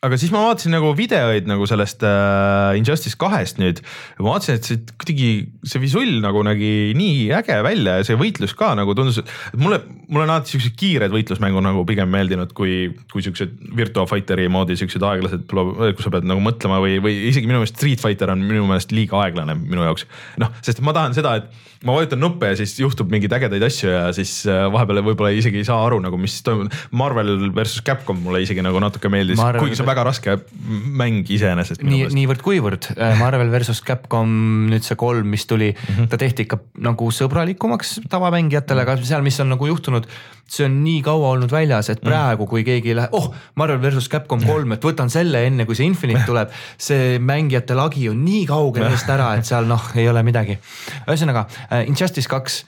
aga 0.00 0.16
siis 0.16 0.30
ma 0.32 0.40
vaatasin 0.46 0.72
nagu 0.72 0.94
videoid 0.96 1.48
nagu 1.48 1.66
sellest 1.68 2.00
äh, 2.08 2.78
Injustice 2.78 3.18
kahest 3.20 3.58
nüüd. 3.60 3.82
ma 4.20 4.30
vaatasin, 4.32 4.56
et 4.56 4.68
see 4.68 4.78
kuidagi 4.94 5.28
see 5.68 5.82
visull 5.82 6.22
nagu 6.24 6.40
nägi 6.46 6.94
nii 6.96 7.26
äge 7.36 7.58
välja 7.66 7.98
ja 7.98 8.06
see 8.08 8.16
võitlus 8.20 8.54
ka 8.56 8.72
nagu 8.78 8.94
tundus, 8.96 9.20
et 9.20 9.60
mulle, 9.60 9.82
mulle 10.08 10.24
on 10.24 10.32
alati 10.32 10.54
siuksed 10.54 10.78
kiired 10.80 11.12
võitlusmängud 11.12 11.66
nagu 11.66 11.84
pigem 11.88 12.08
meeldinud, 12.14 12.54
kui, 12.56 12.94
kui 13.12 13.24
siuksed 13.26 13.52
Virtua 13.76 14.06
Fighteri 14.08 14.48
moodi 14.52 14.78
siuksed 14.80 15.04
aeglased, 15.04 15.44
kus 15.50 16.06
sa 16.06 16.14
pead 16.14 16.28
nagu 16.28 16.40
mõtlema 16.44 16.80
või, 16.80 16.96
või 17.04 17.18
isegi 17.28 17.50
minu 17.50 17.60
meelest 17.60 17.76
Street 17.76 18.00
Fighter 18.00 18.32
on 18.32 18.46
minu 18.46 18.64
meelest 18.70 18.96
liiga 18.96 19.20
aeglane 19.26 19.58
minu 19.60 19.84
jaoks. 19.84 20.08
noh, 20.40 20.54
sest 20.64 20.80
ma 20.80 20.96
tahan 20.96 21.16
seda, 21.16 21.42
et 21.42 21.68
ma 21.84 21.94
vajutan 21.96 22.20
nuppe 22.20 22.50
ja 22.50 22.56
siis 22.58 22.74
juhtub 22.80 23.08
mingeid 23.12 23.32
ägedaid 23.32 23.62
asju 23.64 23.88
ja 23.88 24.02
siis 24.16 24.32
äh, 24.48 24.66
vahepeal 24.72 25.00
võib-olla 25.04 25.30
isegi 25.32 25.62
ei 25.62 25.68
saa 25.68 25.78
aru 25.86 26.00
nagu, 26.04 26.18
mis 26.20 26.34
toimub. 26.44 26.72
Marvel 26.96 27.48
versus 27.56 27.80
Capcom 27.84 28.20
mulle 28.20 28.42
isegi 28.44 28.60
nagu 28.64 28.80
natuke 28.82 29.08
meeldis 29.12 29.40
kuigi 29.56 29.78
see 29.78 29.88
väga 29.90 30.06
raske 30.06 30.36
mäng 31.00 31.28
iseenesest. 31.30 31.84
nii, 31.86 32.08
niivõrd-kuivõrd 32.16 32.92
äh, 32.96 33.14
Marvel 33.22 33.52
versus 33.52 33.82
Capcom 33.86 34.34
nüüd 34.70 34.86
see 34.86 34.98
kolm, 35.00 35.28
mis 35.30 35.46
tuli 35.50 35.72
mm, 35.72 35.94
-hmm. 35.94 36.10
ta 36.12 36.20
tehti 36.20 36.46
ikka 36.48 36.60
nagu 36.86 37.10
sõbralikumaks 37.14 37.98
tavamängijatele, 38.10 38.86
aga 38.86 38.98
seal, 39.02 39.24
mis 39.26 39.40
on 39.42 39.52
nagu 39.54 39.70
juhtunud 39.70 40.08
see 40.50 40.66
on 40.66 40.80
nii 40.82 41.02
kaua 41.06 41.34
olnud 41.36 41.52
väljas, 41.52 41.90
et 41.92 42.00
mm. 42.00 42.08
praegu, 42.10 42.46
kui 42.50 42.64
keegi 42.66 42.94
läheb, 42.98 43.14
oh, 43.14 43.30
Marvel 43.60 43.80
versus 43.82 44.08
Capcom 44.10 44.42
kolm, 44.42 44.74
et 44.74 44.84
võtan 44.84 45.12
selle 45.12 45.44
enne, 45.46 45.66
kui 45.68 45.78
see 45.78 45.86
Infinite 45.86 46.24
tuleb. 46.30 46.50
see 46.80 47.18
mängijate 47.22 47.76
lagi 47.78 48.08
on 48.10 48.24
nii 48.24 48.44
kaugel 48.50 48.88
eest 48.90 49.10
ära, 49.10 49.32
et 49.38 49.46
seal 49.46 49.68
noh, 49.70 49.90
ei 49.94 50.08
ole 50.10 50.24
midagi. 50.26 50.58
ühesõnaga 51.06 51.46
uh, 51.46 51.82
Injustice 51.86 52.30
kaks 52.30 52.64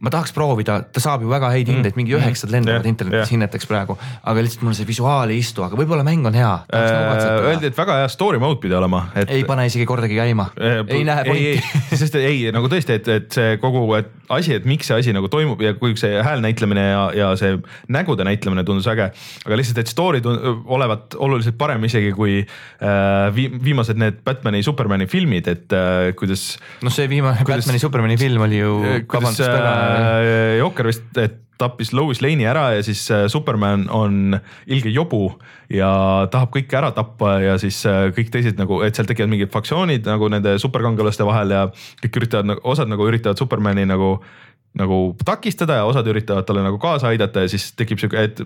ma 0.00 0.10
tahaks 0.10 0.32
proovida, 0.32 0.78
ta 0.88 1.02
saab 1.02 1.22
ju 1.22 1.30
väga 1.30 1.50
häid 1.52 1.68
mm. 1.68 1.76
hindeid, 1.76 1.98
mingi 1.98 2.14
üheksad 2.16 2.48
mm. 2.48 2.54
lendavad 2.56 2.86
yeah, 2.86 2.92
internetis 2.94 3.20
yeah. 3.20 3.32
hinneteks 3.34 3.68
praegu, 3.68 3.96
aga 3.98 4.44
lihtsalt 4.44 4.64
mulle 4.64 4.78
see 4.78 4.88
visuaal 4.88 5.32
ei 5.34 5.42
istu, 5.42 5.64
aga 5.66 5.78
võib-olla 5.78 6.06
mäng 6.06 6.26
on 6.28 6.38
hea 6.38 6.52
äh,. 6.72 7.26
Öeldi, 7.52 7.68
et 7.70 7.76
väga 7.78 7.98
hea 8.00 8.08
story 8.12 8.40
mode 8.42 8.58
pidi 8.62 8.76
olema 8.78 9.04
et.... 9.14 9.30
ei 9.30 9.44
pane 9.48 9.66
isegi 9.68 9.86
kordagi 9.88 10.16
käima 10.16 10.48
äh,, 10.56 10.80
ei 10.88 11.04
näe 11.06 11.26
pointi. 11.28 11.76
sest 12.00 12.16
ei 12.18 12.48
nagu 12.54 12.72
tõesti, 12.72 12.98
et, 12.98 13.12
et 13.12 13.36
see 13.36 13.60
kogu 13.62 13.84
et 13.98 14.10
asi, 14.32 14.54
et 14.56 14.66
miks 14.68 14.88
see 14.88 14.98
asi 15.02 15.14
nagu 15.14 15.28
toimub 15.32 15.60
ja 15.62 15.74
kui 15.76 15.94
see 16.00 16.20
hääl 16.24 16.42
näitlemine 16.44 16.84
ja, 16.86 17.02
ja 17.16 17.30
see 17.38 17.58
nägude 17.92 18.24
näitlemine 18.26 18.64
tundus 18.68 18.88
äge, 18.90 19.10
aga 19.44 19.58
lihtsalt, 19.58 19.82
et 19.82 19.92
story 19.92 20.22
olevat 20.24 21.16
oluliselt 21.20 21.58
parem 21.60 21.84
isegi 21.88 22.12
kui 22.16 22.40
äh, 22.42 23.28
vi 23.36 23.48
viimased 23.52 24.00
need 24.00 24.22
Batman'i, 24.24 24.62
Superman'i 24.64 25.08
filmid, 25.10 25.50
et 25.52 25.76
äh, 25.76 26.10
kuidas. 26.18 26.56
noh, 26.82 26.94
see 26.94 27.08
viimane 27.12 27.44
kuidas, 27.44 27.66
Batman'i, 27.66 27.82
Superman'i 27.82 28.18
film 28.20 28.46
oli 28.48 28.62
ju. 28.62 28.76
kuidas 29.10 29.40
äh, 29.42 29.52
Äh, 29.82 30.58
Jokker 30.60 30.90
vist 30.90 31.22
tappis 31.62 31.92
Lois 31.94 32.20
Lane'i 32.22 32.46
ära 32.48 32.70
ja 32.76 32.82
siis 32.84 33.04
äh, 33.12 33.26
Superman 33.30 33.86
on 33.92 34.36
ilge 34.66 34.90
jobu 34.92 35.24
ja 35.72 35.90
tahab 36.32 36.52
kõike 36.56 36.78
ära 36.78 36.92
tappa 36.96 37.36
ja 37.42 37.56
siis 37.62 37.78
äh, 37.88 38.08
kõik 38.16 38.32
teised 38.34 38.58
nagu, 38.60 38.80
et 38.82 38.98
seal 38.98 39.08
tekivad 39.08 39.30
mingid 39.32 39.52
faktsioonid 39.54 40.08
nagu 40.08 40.30
nende 40.32 40.56
superkangelaste 40.62 41.26
vahel 41.28 41.54
ja 41.54 41.66
kõik 42.02 42.22
üritavad, 42.22 42.64
osad 42.66 42.90
nagu 42.90 43.06
üritavad 43.08 43.40
Supermani 43.40 43.86
nagu 43.88 44.16
nagu 44.72 44.98
takistada 45.20 45.76
ja 45.82 45.84
osad 45.84 46.06
üritavad 46.08 46.46
talle 46.48 46.62
nagu 46.64 46.78
kaasa 46.80 47.10
aidata 47.10 47.44
ja 47.44 47.50
siis 47.52 47.74
tekib 47.76 48.00
sihuke, 48.00 48.22
et 48.24 48.38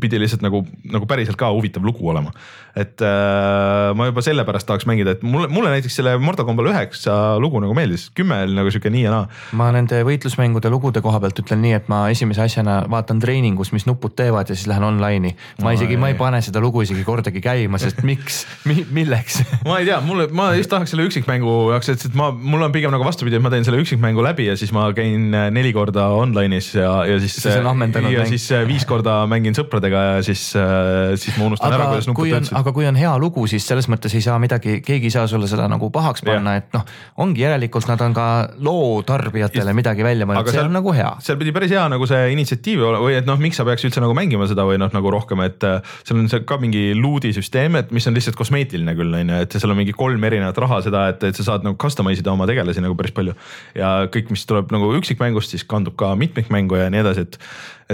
pidi 0.00 0.20
lihtsalt 0.22 0.44
nagu, 0.44 0.60
nagu 0.86 1.08
päriselt 1.10 1.38
ka 1.40 1.48
huvitav 1.50 1.82
lugu 1.82 2.06
olema. 2.12 2.30
et 2.78 3.02
äh, 3.04 3.90
ma 3.98 4.06
juba 4.08 4.22
sellepärast 4.24 4.64
tahaks 4.64 4.86
mängida, 4.88 5.12
et 5.16 5.24
mulle, 5.26 5.48
mulle 5.52 5.68
näiteks 5.74 5.98
selle 5.98 6.14
Mortal 6.22 6.46
Combat 6.48 6.70
üheksa 6.70 7.16
lugu 7.42 7.60
nagu 7.60 7.74
meeldis, 7.76 8.06
kümme 8.16 8.38
oli 8.46 8.54
nagu 8.56 8.70
sihuke 8.72 8.92
nii 8.94 9.02
ja 9.02 9.10
naa. 9.12 9.26
ma 9.58 9.66
nende 9.74 9.98
võitlusmängude 10.06 10.70
lugude 10.72 11.02
koha 11.04 11.20
pealt 11.20 11.42
ütlen 11.42 11.60
nii, 11.66 11.74
et 11.80 11.90
ma 11.92 12.04
esimese 12.14 12.46
asjana 12.46 12.78
vaatan 12.92 13.20
treeningus, 13.20 13.74
mis 13.74 13.84
nupud 13.90 14.14
teevad 14.16 14.48
ja 14.48 14.56
siis 14.56 14.70
lähen 14.70 14.86
online'i. 14.86 15.34
ma 15.60 15.66
no, 15.66 15.74
isegi, 15.74 15.98
ma 16.00 16.12
ei 16.14 16.16
pane 16.16 16.40
seda 16.46 16.62
lugu 16.62 16.86
isegi 16.86 17.02
kordagi 17.04 17.42
käima, 17.42 17.82
sest 17.82 18.00
miks 18.08 18.44
mi,, 18.70 18.86
milleks 18.94 19.42
ma 19.68 19.82
ei 19.82 19.90
tea, 19.90 19.98
mulle, 20.06 20.30
ma 20.30 20.52
just 20.56 20.70
tahaks 20.70 20.94
selle 20.94 21.10
üksikmängu 21.10 21.58
jaoks, 21.74 21.92
et 21.92 22.08
ma, 22.16 22.30
mul 22.30 22.62
on 22.62 22.72
pigem 22.72 22.94
nagu 22.94 23.04
vastupidi, 23.04 23.36
et 23.36 23.44
ma 23.44 23.50
teen 23.52 23.66
selle 23.66 23.82
üksikmängu 23.82 24.24
läbi 24.24 24.46
ja 24.46 24.56
siis 24.56 24.72
ma 24.72 24.86
käin 24.96 25.28
neli 25.28 25.71
neli 25.72 25.76
korda 25.76 26.06
online'is 26.12 26.74
ja, 26.76 26.90
ja 27.06 27.18
siis. 27.20 27.36
siis 27.42 27.56
on 27.56 27.66
ammendanud. 27.72 28.12
ja 28.12 28.22
mäng. 28.22 28.28
siis 28.28 28.52
äh, 28.52 28.66
viis 28.68 28.84
korda 28.88 29.22
mängin 29.30 29.56
sõpradega 29.56 30.02
ja 30.16 30.22
siis, 30.22 30.52
äh, 30.56 31.14
siis 31.16 31.36
ma 31.38 31.48
unustan 31.48 31.72
aga 31.72 31.78
ära, 31.78 31.88
kuidas 31.92 32.08
nupud 32.10 32.28
töötasid. 32.28 32.56
aga 32.58 32.72
kui 32.76 32.86
on 32.88 32.98
hea 32.98 33.12
lugu, 33.20 33.46
siis 33.50 33.66
selles 33.66 33.88
mõttes 33.92 34.14
ei 34.16 34.24
saa 34.24 34.38
midagi, 34.42 34.80
keegi 34.84 35.08
ei 35.08 35.14
saa 35.14 35.26
sulle 35.30 35.48
seda 35.50 35.68
nagu 35.70 35.90
pahaks 35.94 36.24
panna, 36.26 36.56
et 36.60 36.68
noh, 36.76 36.84
ongi 37.24 37.44
järelikult 37.44 37.88
nad 37.90 38.02
on 38.04 38.16
ka 38.16 38.26
loo 38.62 39.02
tarbijatele 39.06 39.74
midagi 39.76 40.06
välja 40.06 40.28
mõelnud, 40.28 40.50
see 40.50 40.58
seal, 40.58 40.70
on 40.70 40.78
nagu 40.78 40.94
hea. 40.96 41.10
seal 41.24 41.40
pidi 41.40 41.54
päris 41.56 41.74
hea 41.74 41.84
nagu 41.92 42.08
see 42.10 42.32
initsiatiiv 42.36 42.84
või 43.00 43.16
et 43.18 43.28
noh, 43.28 43.40
miks 43.40 43.60
sa 43.60 43.66
peaks 43.68 43.86
üldse 43.88 44.02
nagu 44.04 44.16
mängima 44.16 44.48
seda 44.50 44.66
või 44.68 44.80
noh, 44.82 44.92
nagu 44.94 45.14
rohkem, 45.14 45.44
et 45.46 45.66
äh, 45.68 45.94
seal 46.06 46.20
on 46.20 46.30
see 46.32 46.44
ka 46.48 46.58
mingi 46.62 46.90
luudi 46.98 47.32
süsteem, 47.36 47.78
et 47.80 47.94
mis 47.94 48.06
on 48.08 48.16
lihtsalt 48.16 48.38
kosmeetiline 48.38 48.96
küll 48.98 49.20
on 49.22 49.34
ju, 49.34 49.42
et 49.46 49.58
seal 49.58 49.72
on 49.72 49.80
mingi 49.80 49.96
kolm 49.96 50.22
erinevat 50.28 50.58
raha 50.62 50.82
seda, 50.84 51.06
et, 51.12 51.24
et 51.30 51.38
sa 51.38 51.52
saad 51.52 51.66
nagu 51.66 51.78
customize 51.80 52.22
ida 52.22 52.32
oma 52.34 52.48
tegelasi 52.50 52.84
nagu 52.84 52.96
päris 52.98 53.14
palju. 53.16 53.36
ja 53.78 53.92
kõik, 54.12 54.32
mis 54.34 54.44
tuleb 54.48 54.72
nagu 54.74 54.92
üksikmängust, 54.98 55.54
siis 55.54 55.61
kandub 55.70 55.96
ka 56.00 56.12
mitmikmängu 56.18 56.78
ja 56.80 56.90
nii 56.92 57.02
edasi, 57.04 57.26
et, 57.26 57.38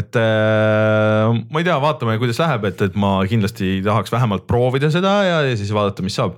et 0.03 0.19
äh, 0.21 1.39
ma 1.39 1.63
ei 1.63 1.69
tea, 1.69 1.79
vaatame, 1.83 2.19
kuidas 2.23 2.41
läheb, 2.43 2.69
et, 2.71 2.85
et 2.89 2.99
ma 2.99 3.19
kindlasti 3.29 3.79
tahaks 3.87 4.13
vähemalt 4.15 4.47
proovida 4.51 4.93
seda 4.95 5.15
ja, 5.27 5.41
ja 5.49 5.57
siis 5.59 5.73
vaadata, 5.75 6.05
mis 6.07 6.19
saab 6.19 6.37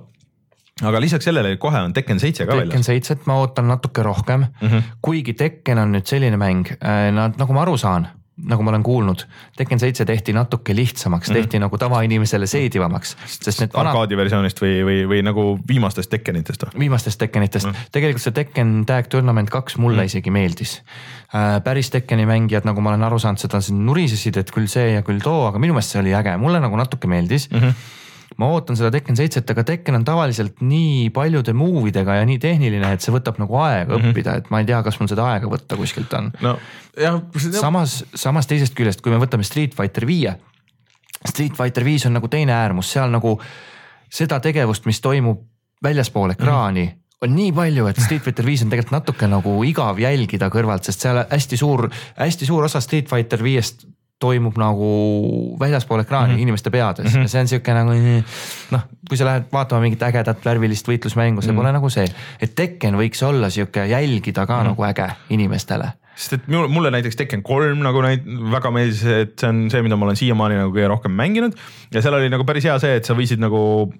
aga 0.87 1.01
lisaks 1.03 1.27
sellele 1.27 1.57
kohe 1.61 1.81
on 1.81 1.93
Tekken 1.93 2.19
seitse 2.21 2.45
ka 2.45 2.55
väljas. 2.55 2.71
Tekken 2.71 2.87
seitset 2.87 3.27
ma 3.29 3.37
ootan 3.41 3.67
natuke 3.69 4.03
rohkem 4.03 4.47
mm, 4.47 4.67
-hmm. 4.67 4.95
kuigi 5.01 5.33
Tekken 5.37 5.77
on 5.77 5.93
nüüd 5.95 6.09
selline 6.09 6.39
mäng, 6.41 6.73
äh, 6.79 7.11
nad 7.13 7.37
nagu 7.37 7.53
ma 7.53 7.61
aru 7.65 7.77
saan 7.77 8.07
nagu 8.47 8.63
ma 8.63 8.71
olen 8.73 8.83
kuulnud, 8.83 9.23
Tekken 9.57 9.79
seitse 9.79 10.05
tehti 10.05 10.33
natuke 10.33 10.75
lihtsamaks 10.75 11.29
mm, 11.29 11.33
-hmm. 11.33 11.39
tehti 11.39 11.59
nagu 11.59 11.77
tavainimesele 11.77 12.47
seedivamaks, 12.47 13.15
sest 13.25 13.59
need 13.61 13.75
arkaadi 13.77 14.17
versioonist 14.17 14.61
või, 14.61 14.81
või, 14.87 14.97
või 15.09 15.21
nagu 15.25 15.45
viimastest 15.67 16.09
Tekkenitest 16.09 16.65
või? 16.65 16.79
viimastest 16.85 17.19
Tekkenitest 17.19 17.67
mm, 17.67 17.71
-hmm. 17.71 17.91
tegelikult 17.91 18.23
see 18.23 18.37
Tekken 18.37 18.75
Tag 18.85 19.07
Tournament 19.07 19.49
kaks 19.49 19.77
mulle 19.77 19.95
mm 19.95 20.01
-hmm. 20.01 20.05
isegi 20.05 20.31
meeldis 20.31 20.81
äh,. 21.35 21.63
päris 21.63 21.89
Tekkeni 21.89 22.25
mängijad, 22.25 22.65
nagu 22.65 22.81
ma 22.81 22.89
olen 22.89 23.03
aru 23.03 23.19
saanud, 23.19 23.39
seda 23.39 23.61
siin 23.61 23.85
nurisesid, 23.85 24.37
et 24.37 24.51
küll 24.51 24.67
see 24.67 24.93
ja 24.93 25.01
küll 25.01 25.19
too, 25.23 25.47
aga 25.47 25.59
minu 25.59 25.73
meelest 25.73 25.95
see 25.95 26.01
oli 26.01 26.15
äge, 26.15 26.37
mulle 26.37 26.59
nagu 26.59 26.75
natuke 26.75 27.07
meeldis 27.07 27.49
mm. 27.51 27.59
-hmm 27.59 27.99
ma 28.39 28.47
ootan 28.53 28.77
seda 28.79 28.91
Tekken 28.93 29.17
seitset, 29.19 29.49
aga 29.53 29.63
Tekken 29.67 29.97
on 29.99 30.05
tavaliselt 30.07 30.61
nii 30.65 31.09
paljude 31.15 31.53
move 31.57 31.89
idega 31.89 32.19
ja 32.19 32.27
nii 32.27 32.39
tehniline, 32.41 32.93
et 32.95 33.03
see 33.03 33.13
võtab 33.13 33.41
nagu 33.41 33.57
aega 33.59 33.95
mm 33.95 33.97
-hmm. 33.97 34.13
õppida, 34.13 34.37
et 34.37 34.49
ma 34.53 34.61
ei 34.61 34.69
tea, 34.69 34.83
kas 34.83 34.99
mul 34.99 35.09
seda 35.11 35.27
aega 35.33 35.51
võtta 35.51 35.77
kuskilt 35.79 36.13
on. 36.17 36.31
no 36.41 36.57
samas, 37.59 38.03
samas 38.15 38.47
teisest 38.47 38.75
küljest, 38.77 39.01
kui 39.01 39.11
me 39.11 39.19
võtame 39.19 39.43
Street 39.43 39.75
Fighter 39.75 40.07
viie. 40.07 40.35
Street 41.25 41.57
Fighter 41.57 41.83
viis 41.83 42.05
on 42.05 42.13
nagu 42.13 42.27
teine 42.27 42.53
äärmus, 42.53 42.91
seal 42.91 43.11
nagu 43.11 43.39
seda 44.09 44.39
tegevust, 44.39 44.85
mis 44.85 45.01
toimub 45.01 45.45
väljaspool 45.83 46.31
ekraani 46.37 46.85
mm. 46.85 46.89
-hmm 46.89 47.01
on 47.21 47.35
nii 47.35 47.51
palju, 47.53 47.85
et 47.87 47.99
Street 48.01 48.23
Fighter 48.25 48.45
viis 48.45 48.63
on 48.65 48.69
tegelikult 48.69 48.95
natuke 48.95 49.27
nagu 49.29 49.51
igav 49.63 49.99
jälgida 50.01 50.49
kõrvalt, 50.49 50.87
sest 50.87 51.03
seal 51.05 51.19
hästi 51.29 51.57
suur, 51.57 51.89
hästi 52.17 52.45
suur 52.49 52.65
osa 52.65 52.81
Street 52.81 53.09
Fighter 53.09 53.43
viiest 53.43 53.85
toimub 54.21 54.57
nagu 54.61 54.89
väljaspool 55.59 56.03
ekraani 56.03 56.33
mm 56.33 56.37
-hmm. 56.37 56.47
inimeste 56.47 56.69
peades 56.69 57.05
mm 57.05 57.11
-hmm. 57.11 57.27
ja 57.27 57.33
see 57.33 57.41
on 57.41 57.47
sihuke 57.47 57.73
nagu 57.73 57.95
noh, 58.71 58.83
kui 59.09 59.17
sa 59.17 59.25
lähed 59.25 59.49
vaatama 59.53 59.81
mingit 59.81 60.03
ägedat 60.03 60.45
värvilist 60.45 60.87
võitlusmängu, 60.87 61.41
see 61.41 61.51
mm 61.51 61.57
-hmm. 61.57 61.61
pole 61.61 61.71
nagu 61.71 61.89
see, 61.89 62.05
et 62.41 62.55
Tekken 62.55 62.95
võiks 62.95 63.25
olla 63.25 63.49
sihuke 63.49 63.85
jälgida 63.87 64.45
ka 64.45 64.53
mm 64.53 64.61
-hmm. 64.61 64.69
nagu 64.69 64.83
äge 64.83 65.09
inimestele 65.29 65.91
sest 66.15 66.33
et 66.33 66.47
mulle 66.47 66.91
näiteks 66.91 67.15
Tekken 67.15 67.43
kolm 67.43 67.79
nagu 67.79 68.01
näit-, 68.01 68.27
väga 68.51 68.71
meeldis, 68.71 69.03
et 69.05 69.39
see 69.39 69.49
on 69.49 69.69
see, 69.71 69.81
mida 69.81 69.95
ma 69.95 70.05
olen 70.05 70.15
siiamaani 70.15 70.55
nagu 70.55 70.73
kõige 70.75 70.87
rohkem 70.87 71.11
mänginud 71.11 71.57
ja 71.93 72.01
seal 72.01 72.13
oli 72.13 72.29
nagu 72.29 72.45
päris 72.45 72.67
hea 72.67 72.79
see, 72.79 72.95
et 72.95 73.05
sa 73.05 73.13
võisid 73.17 73.41
nagu 73.41 73.93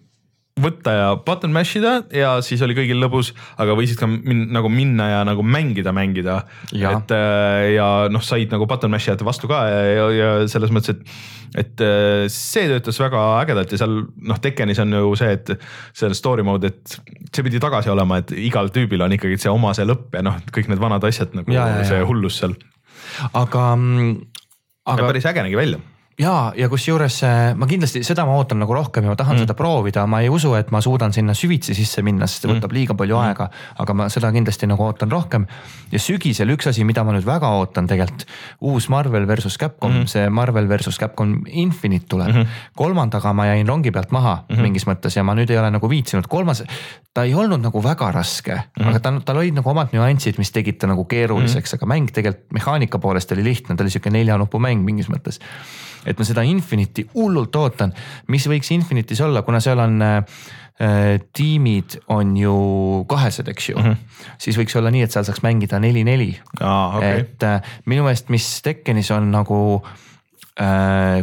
võtta 0.59 0.93
ja 0.93 1.07
button 1.23 1.53
mash 1.55 1.77
ida 1.79 1.93
ja 2.15 2.33
siis 2.43 2.61
oli 2.65 2.75
kõigil 2.75 2.99
lõbus, 2.99 3.31
aga 3.61 3.75
võisid 3.77 3.99
ka 3.99 4.07
min, 4.09 4.49
nagu 4.51 4.69
minna 4.71 5.07
ja 5.07 5.19
nagu 5.27 5.45
mängida, 5.47 5.93
mängida. 5.95 6.41
et 6.75 7.13
äh, 7.15 7.67
ja 7.77 7.87
noh, 8.11 8.23
said 8.25 8.51
nagu 8.51 8.67
button 8.67 8.91
mash 8.91 9.07
ijate 9.07 9.27
vastu 9.27 9.47
ka 9.51 9.61
ja, 9.69 9.83
ja, 9.87 10.07
ja 10.15 10.31
selles 10.51 10.73
mõttes, 10.75 10.97
et, 10.97 11.61
et 11.63 11.83
äh, 11.85 12.25
see 12.31 12.67
töötas 12.71 12.99
väga 12.99 13.23
ägedalt 13.39 13.71
ja 13.71 13.79
seal 13.79 13.95
noh, 14.03 14.41
Tekkenis 14.43 14.81
on 14.83 14.97
ju 14.97 15.13
see, 15.21 15.37
et 15.39 15.53
seal 15.97 16.17
story 16.17 16.43
mode, 16.47 16.73
et 16.73 16.97
see 17.31 17.47
pidi 17.47 17.61
tagasi 17.63 17.93
olema, 17.93 18.19
et 18.19 18.35
igal 18.35 18.73
tüübil 18.75 19.07
on 19.07 19.15
ikkagi 19.15 19.39
see 19.39 19.53
oma 19.53 19.71
see 19.77 19.87
lõpp 19.87 20.19
ja 20.19 20.25
noh, 20.27 20.41
kõik 20.51 20.67
need 20.71 20.83
vanad 20.83 21.07
asjad 21.07 21.31
nagu 21.37 21.55
ja, 21.55 21.69
ja, 21.77 21.87
see 21.87 22.03
ja. 22.03 22.09
hullus 22.09 22.41
seal. 22.43 22.57
aga, 23.31 23.71
mm, 23.77 24.13
aga. 24.91 25.07
päris 25.07 25.31
äge 25.31 25.47
nägi 25.47 25.59
välja 25.63 25.79
ja, 26.21 26.35
ja 26.57 26.69
kusjuures 26.69 27.17
äh, 27.25 27.39
ma 27.57 27.67
kindlasti 27.69 28.03
seda 28.05 28.25
ma 28.27 28.35
ootan 28.39 28.61
nagu 28.61 28.75
rohkem 28.75 29.05
ja 29.05 29.13
ma 29.13 29.17
tahan 29.19 29.35
mm. 29.35 29.45
seda 29.45 29.55
proovida, 29.57 30.05
ma 30.09 30.21
ei 30.23 30.29
usu, 30.31 30.53
et 30.57 30.71
ma 30.73 30.81
suudan 30.83 31.13
sinna 31.15 31.33
süvitsi 31.37 31.75
sisse 31.77 32.03
minna, 32.05 32.27
sest 32.29 32.45
see 32.45 32.51
mm. 32.51 32.59
võtab 32.59 32.75
liiga 32.75 32.95
palju 32.97 33.17
mm. 33.17 33.29
aega. 33.31 33.47
aga 33.83 33.95
ma 33.97 34.07
seda 34.13 34.31
kindlasti 34.33 34.69
nagu 34.69 34.85
ootan 34.85 35.11
rohkem. 35.11 35.47
ja 35.91 35.99
sügisel 36.01 36.53
üks 36.55 36.69
asi, 36.71 36.85
mida 36.87 37.03
ma 37.07 37.15
nüüd 37.15 37.27
väga 37.27 37.49
ootan 37.57 37.89
tegelikult, 37.89 38.27
uus 38.71 38.89
Marvel 38.93 39.27
versus 39.27 39.57
Capcom 39.61 40.01
mm., 40.01 40.11
see 40.11 40.29
Marvel 40.29 40.69
versus 40.69 40.99
Capcom 41.01 41.41
Infinite 41.47 42.07
tuleb 42.11 42.33
mm. 42.33 42.41
-hmm. 42.41 42.71
kolmandaga 42.75 43.33
ma 43.33 43.47
jäin 43.51 43.67
rongi 43.67 43.91
pealt 43.91 44.11
maha 44.11 44.35
mm 44.35 44.55
-hmm. 44.55 44.61
mingis 44.61 44.87
mõttes 44.87 45.17
ja 45.17 45.23
ma 45.23 45.35
nüüd 45.35 45.49
ei 45.49 45.57
ole 45.57 45.71
nagu 45.71 45.89
viitsinud, 45.89 46.27
kolmas, 46.27 46.63
ta 47.13 47.23
ei 47.23 47.33
olnud 47.33 47.61
nagu 47.61 47.83
väga 47.83 48.11
raske 48.11 48.55
mm, 48.55 48.83
-hmm. 48.83 48.89
aga 48.89 48.99
ta, 48.99 49.13
tal 49.25 49.37
olid 49.37 49.55
nagu 49.55 49.69
omad 49.69 49.93
nüansid, 49.93 50.37
mis 50.37 50.51
tegid 50.51 50.77
ta 50.77 50.87
nagu 50.87 51.05
keeruliseks 51.05 51.73
mm, 51.73 51.77
-hmm. 51.77 51.83
aga 51.83 51.93
mäng 51.93 52.11
tegelikult 52.11 52.51
mehaanika 52.51 52.99
poolest 52.99 53.31
oli 53.31 53.43
lihtne, 53.43 53.75
ta 53.75 53.83
oli 53.83 53.89
sihuke 53.89 54.09
nelja 54.09 54.37
nupu 54.37 54.59
mäng 54.59 54.83
mingis 54.83 55.09
mõttes 55.09 55.39
et 56.05 56.19
ma 56.19 56.27
seda 56.27 56.43
Infinite'i 56.47 57.07
hullult 57.13 57.55
ootan, 57.55 57.93
mis 58.31 58.47
võiks 58.49 58.71
Infinite'is 58.75 59.21
olla, 59.25 59.43
kuna 59.47 59.61
seal 59.63 59.81
on 59.83 59.97
äh, 60.05 60.17
äh, 60.81 61.17
tiimid 61.33 61.99
on 62.13 62.35
ju 62.37 62.55
kahesed, 63.09 63.51
eks 63.51 63.69
ju 63.69 63.77
mm. 63.77 63.89
-hmm. 63.89 64.23
siis 64.37 64.57
võiks 64.59 64.77
olla 64.77 64.91
nii, 64.91 65.03
et 65.07 65.11
seal 65.11 65.27
saaks 65.27 65.43
mängida 65.45 65.79
neli-neli 65.79 66.33
ah,. 66.59 66.97
Okay. 66.97 67.25
et 67.25 67.43
äh, 67.43 67.75
minu 67.85 68.07
meelest, 68.07 68.29
mis 68.29 68.61
Tekkenis 68.61 69.11
on 69.11 69.31
nagu 69.31 69.61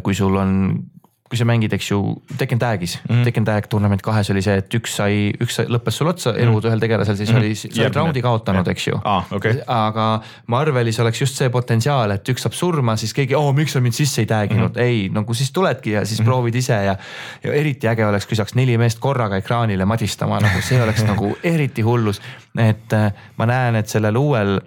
kui 0.03 0.15
sul 0.17 0.35
on 0.41 0.51
kui 1.29 1.37
sa 1.37 1.45
mängid, 1.49 1.73
eks 1.77 1.91
ju, 1.91 1.99
Tekken 2.41 2.59
Tag'is 2.59 2.97
mm, 2.99 3.09
-hmm. 3.09 3.25
Tekken 3.25 3.45
Tag 3.45 3.67
Tournament 3.69 4.03
kahes 4.03 4.31
oli 4.33 4.43
see, 4.43 4.57
et 4.63 4.75
üks 4.75 4.95
sai, 4.97 5.33
üks 5.45 5.59
lõppes 5.69 5.99
sul 6.01 6.09
otsa 6.09 6.31
elud 6.31 6.55
mm 6.55 6.59
-hmm. 6.59 6.69
ühel 6.71 6.81
tegelasel, 6.81 7.17
siis 7.17 7.31
mm 7.31 7.37
-hmm. 7.37 7.45
oli, 7.45 7.55
sa 7.55 7.83
olid 7.83 7.97
raundi 7.97 8.23
kaotanud, 8.23 8.69
eks 8.69 8.87
ju 8.87 9.01
ah,. 9.05 9.33
Okay. 9.33 9.61
aga 9.67 10.23
Marvelis 10.47 11.01
oleks 11.01 11.21
just 11.21 11.37
see 11.37 11.51
potentsiaal, 11.51 12.11
et 12.11 12.29
üks 12.29 12.43
saab 12.43 12.53
surma, 12.53 12.97
siis 12.97 13.15
keegi, 13.15 13.35
oo, 13.35 13.53
miks 13.53 13.73
sa 13.73 13.81
mind 13.81 13.93
sisse 13.93 14.23
ei 14.23 14.27
tag 14.27 14.53
inud 14.53 14.71
mm, 14.71 14.75
-hmm. 14.75 14.81
ei, 14.81 15.09
no 15.13 15.25
kui 15.25 15.35
siis 15.35 15.53
tuledki 15.53 15.91
ja 15.91 16.05
siis 16.05 16.21
mm 16.21 16.25
-hmm. 16.25 16.29
proovid 16.29 16.55
ise 16.55 16.73
ja. 16.73 16.97
ja 17.45 17.53
eriti 17.53 17.89
äge 17.89 18.07
oleks, 18.07 18.27
kui 18.27 18.37
saaks 18.37 18.55
neli 18.55 18.79
meest 18.79 18.99
korraga 18.99 19.37
ekraanile 19.37 19.85
madistama, 19.85 20.41
nagu 20.41 20.61
see 20.61 20.83
oleks 20.83 21.05
nagu 21.05 21.37
eriti 21.43 21.83
hullus. 21.83 22.21
et 22.59 22.93
äh, 22.93 23.13
ma 23.37 23.47
näen, 23.47 23.77
et 23.77 23.89
sellel 23.89 24.17
uuel 24.17 24.61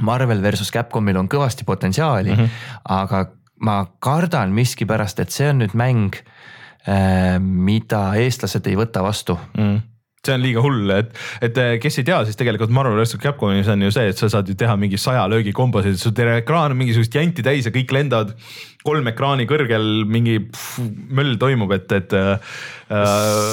Marvel 0.00 0.42
versus 0.42 0.70
Capcomil 0.70 1.16
on 1.16 1.28
kõvasti 1.28 1.64
potentsiaali 1.66 2.30
mm, 2.30 2.36
-hmm. 2.36 2.48
aga 2.84 3.26
ma 3.64 3.82
kardan 4.02 4.54
miskipärast, 4.56 5.20
et 5.22 5.34
see 5.34 5.50
on 5.52 5.62
nüüd 5.62 5.76
mäng, 5.78 6.18
äh, 6.88 7.36
mida 7.42 8.10
eestlased 8.20 8.66
ei 8.70 8.78
võta 8.78 9.04
vastu. 9.04 9.38
Mm. 9.58 9.80
See 10.26 10.34
on 10.34 10.42
liiga 10.42 10.62
hull, 10.64 10.90
et, 10.92 11.12
et 11.46 11.58
äh, 11.62 11.76
kes 11.80 12.00
ei 12.00 12.06
tea, 12.08 12.18
siis 12.26 12.36
tegelikult 12.38 12.72
Marvel 12.74 12.98
vs. 12.98 13.20
Capcomis 13.22 13.68
on 13.70 13.84
ju 13.86 13.92
see, 13.94 14.10
et 14.10 14.18
sa 14.18 14.28
saad 14.32 14.50
ju 14.50 14.56
teha 14.58 14.74
mingi 14.80 14.98
saja 15.00 15.22
löögi 15.30 15.54
kombosid, 15.56 15.98
sul 16.00 16.14
terve 16.16 16.40
ekraan 16.42 16.74
on 16.74 16.80
mingisugust 16.80 17.14
janti 17.14 17.44
täis 17.46 17.68
ja 17.68 17.74
kõik 17.74 17.94
lendavad 17.94 18.34
kolm 18.86 19.08
ekraani 19.10 19.46
kõrgel 19.48 19.86
mingi 20.06 20.38
pff, 20.44 20.78
möll 21.10 21.34
toimub, 21.40 21.72
et, 21.74 21.90
et 21.96 22.14
äh,. 22.14 22.58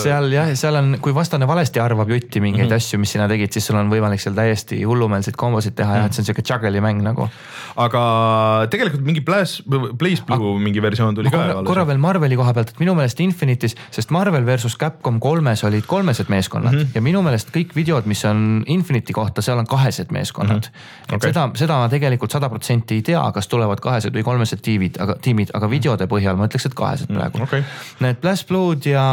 seal 0.04 0.30
jah, 0.32 0.52
seal 0.56 0.78
on, 0.78 0.92
kui 1.04 1.16
vastane 1.18 1.48
valesti 1.50 1.82
arvab 1.82 2.12
jutti 2.14 2.40
mingeid 2.44 2.68
mm 2.68 2.72
-hmm. 2.72 2.78
asju, 2.78 3.00
mis 3.02 3.16
sina 3.16 3.26
tegid, 3.28 3.52
siis 3.52 3.66
sul 3.66 3.80
on 3.80 3.90
võimalik 3.92 4.22
seal 4.22 4.36
täiesti 4.38 4.84
hullumeelseid 4.86 5.36
kombosid 5.36 5.76
teha 5.76 5.90
mm 5.90 5.96
-hmm. 5.96 6.04
ja 6.04 6.06
et 6.06 6.14
see 6.14 6.22
on 6.22 6.26
sihuke 6.30 6.44
juggle'i 6.46 6.82
mäng 6.82 7.02
nagu. 7.02 7.28
aga 7.76 8.68
tegelikult 8.70 9.02
mingi 9.02 9.22
Blaze, 9.22 9.64
Blaze 9.68 10.24
Blue 10.26 10.60
mingi 10.60 10.82
versioon 10.82 11.16
tuli 11.16 11.30
korra, 11.30 11.54
ka. 11.54 11.64
korra 11.64 11.88
veel 11.88 11.98
Marveli 11.98 12.36
koha 12.36 12.54
pealt, 12.54 12.70
et 12.70 12.80
minu 12.80 12.94
meelest 12.96 13.20
Infinitis, 13.20 13.76
sest 13.92 14.12
Marvel 14.12 14.46
versus 14.46 14.78
Capcom 14.78 15.20
kolmes 15.20 15.64
olid 15.64 15.86
kolmesed 15.86 16.30
meeskonnad 16.30 16.74
mm 16.74 16.80
-hmm. 16.80 16.96
ja 16.96 17.02
minu 17.02 17.22
meelest 17.22 17.50
kõik 17.50 17.76
videod, 17.76 18.06
mis 18.06 18.26
on 18.26 18.64
Infinity 18.68 19.14
kohta, 19.14 19.42
seal 19.42 19.58
on 19.58 19.68
kahesed 19.68 20.12
meeskonnad 20.12 20.70
mm. 20.70 20.70
-hmm. 20.70 21.10
et 21.10 21.16
okay. 21.16 21.30
seda, 21.34 21.50
seda 21.56 21.74
ma 21.74 21.90
tegelikult 21.90 22.32
sada 22.32 22.50
protsenti 22.50 22.96
ei 22.96 23.02
tea, 23.02 23.32
kas 23.34 23.48
tulevad 23.48 23.80
kahesed 23.80 24.14
või 24.14 24.24
kolmesed 24.24 24.62
tiivid, 24.62 25.02
aga 25.02 25.15
tiimid, 25.24 25.54
aga 25.58 25.70
videode 25.72 26.10
põhjal 26.12 26.38
ma 26.40 26.50
ütleks, 26.50 26.68
et 26.70 26.78
kahesed 26.78 27.12
mm, 27.12 27.22
praegu 27.22 27.46
okay.. 27.46 27.66
Need 28.04 28.22
Blast 28.24 28.48
Blue'd 28.50 28.88
ja 28.90 29.06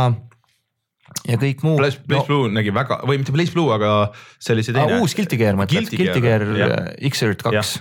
ja 1.29 1.39
kõik 1.41 1.63
muu. 1.67 1.77
Blaze, 1.81 2.03
no, 2.11 2.25
Blue 2.29 2.51
nägi 2.53 2.75
väga 2.75 3.03
või 3.07 3.21
mitte 3.23 3.35
Blaze 3.35 3.55
Blue, 3.55 3.73
aga 3.75 4.11
see 4.39 4.57
oli 4.57 4.67
see 4.67 4.77
teine. 4.77 5.01
uus 5.03 5.17
Guilty 5.19 5.39
Gear 5.41 5.59
mõtled, 5.59 5.91
Guilty 5.93 6.23
Gear 6.25 6.45
X-Earth 7.13 7.47
kaks 7.47 7.81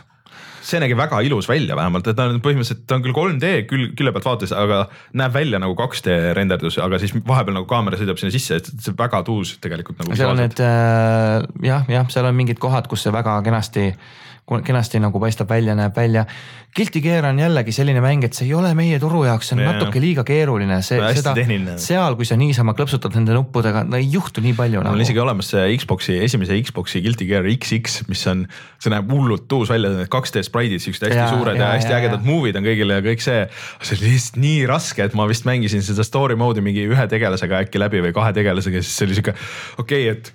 see 0.61 0.77
nägi 0.77 0.93
väga 0.93 1.23
ilus 1.25 1.47
välja 1.49 1.75
vähemalt, 1.77 2.05
et 2.05 2.17
ta 2.17 2.27
on 2.29 2.37
põhimõtteliselt, 2.43 2.83
ta 2.85 2.99
on 2.99 3.01
küll 3.01 3.15
3D 3.17 3.51
küll 3.69 3.87
külje 3.97 4.13
pealt 4.13 4.27
vaates, 4.27 4.51
aga 4.53 4.83
näeb 5.17 5.33
välja 5.33 5.61
nagu 5.61 5.73
2D 5.77 6.17
renderdus, 6.37 6.77
aga 6.83 6.99
siis 7.01 7.15
vahepeal 7.17 7.57
nagu 7.57 7.65
kaamera 7.69 7.97
sõidab 7.97 8.21
sinna 8.21 8.33
sisse, 8.35 8.59
et 8.61 8.69
see 8.69 8.93
väga 8.97 9.23
tuus 9.25 9.55
tegelikult 9.63 10.03
nagu. 10.03 10.13
seal 10.17 10.35
on 10.35 10.41
need 10.43 10.61
äh, 10.61 11.47
jah, 11.65 11.89
jah, 11.89 12.05
seal 12.13 12.29
on 12.29 12.37
mingid 12.37 12.61
kohad, 12.61 12.89
kus 12.91 13.07
see 13.07 13.15
väga 13.15 13.39
kenasti 13.47 13.87
äh, 13.89 14.21
kenasti 14.59 14.99
nagu 14.99 15.19
paistab 15.21 15.49
välja, 15.49 15.75
näeb 15.77 15.95
välja. 15.95 16.25
Guilty 16.75 17.01
Gear 17.03 17.25
on 17.27 17.39
jällegi 17.39 17.73
selline 17.75 17.99
mäng, 18.03 18.23
et 18.23 18.35
see 18.35 18.45
ei 18.47 18.53
ole 18.55 18.69
meie 18.75 18.95
turu 18.99 19.25
jaoks, 19.25 19.49
see 19.49 19.57
on 19.57 19.61
yeah. 19.63 19.73
natuke 19.75 19.99
liiga 19.99 20.23
keeruline, 20.27 20.77
see, 20.87 20.99
seda, 21.17 21.33
seal, 21.79 22.15
kui 22.19 22.27
sa 22.27 22.37
niisama 22.39 22.71
klõpsutad 22.77 23.15
nende 23.17 23.35
nuppudega, 23.35 23.83
no 23.87 23.99
ei 23.99 24.07
juhtu 24.11 24.43
nii 24.43 24.55
palju 24.55 24.79
no,. 24.79 24.85
Nagu. 24.87 24.99
on 24.99 25.03
isegi 25.03 25.19
olemas 25.19 25.51
see 25.51 25.65
Xbox'i, 25.75 26.15
esimese 26.23 26.55
Xbox'i 26.63 27.03
Guilty 27.03 27.27
Gear 27.27 27.47
XX, 27.51 28.07
mis 28.11 28.23
on, 28.31 28.45
see 28.79 28.93
näeb 28.93 29.11
hullult 29.11 29.51
uus 29.57 29.71
välja, 29.71 29.91
need 29.97 30.11
2D 30.11 30.45
spraidid, 30.47 30.83
siuksed 30.83 31.09
hästi 31.09 31.19
ja, 31.19 31.29
suured 31.31 31.59
ja, 31.59 31.65
ja 31.65 31.71
hästi 31.75 31.91
ja, 31.91 31.99
ägedad 31.99 32.27
movie'd 32.27 32.59
on 32.59 32.67
kõigile 32.67 32.99
ja 32.99 33.07
kõik 33.07 33.23
see. 33.23 33.45
see 33.83 33.99
oli 33.99 34.13
lihtsalt 34.13 34.43
nii 34.47 34.59
raske, 34.71 35.07
et 35.11 35.17
ma 35.19 35.27
vist 35.31 35.47
mängisin 35.47 35.83
seda 35.83 36.07
story 36.07 36.39
mode'i 36.39 36.63
mingi 36.63 36.87
ühe 36.87 37.07
tegelasega 37.11 37.65
äkki 37.65 37.83
läbi 37.83 38.03
või 38.07 38.15
kahe 38.15 38.31
tegelasega, 38.39 38.83
siis 38.83 38.95
see 38.95 39.09
oli 39.09 39.19
sihuke 39.19 39.35
okei 39.83 40.07
okay,, 40.07 40.15
et 40.15 40.31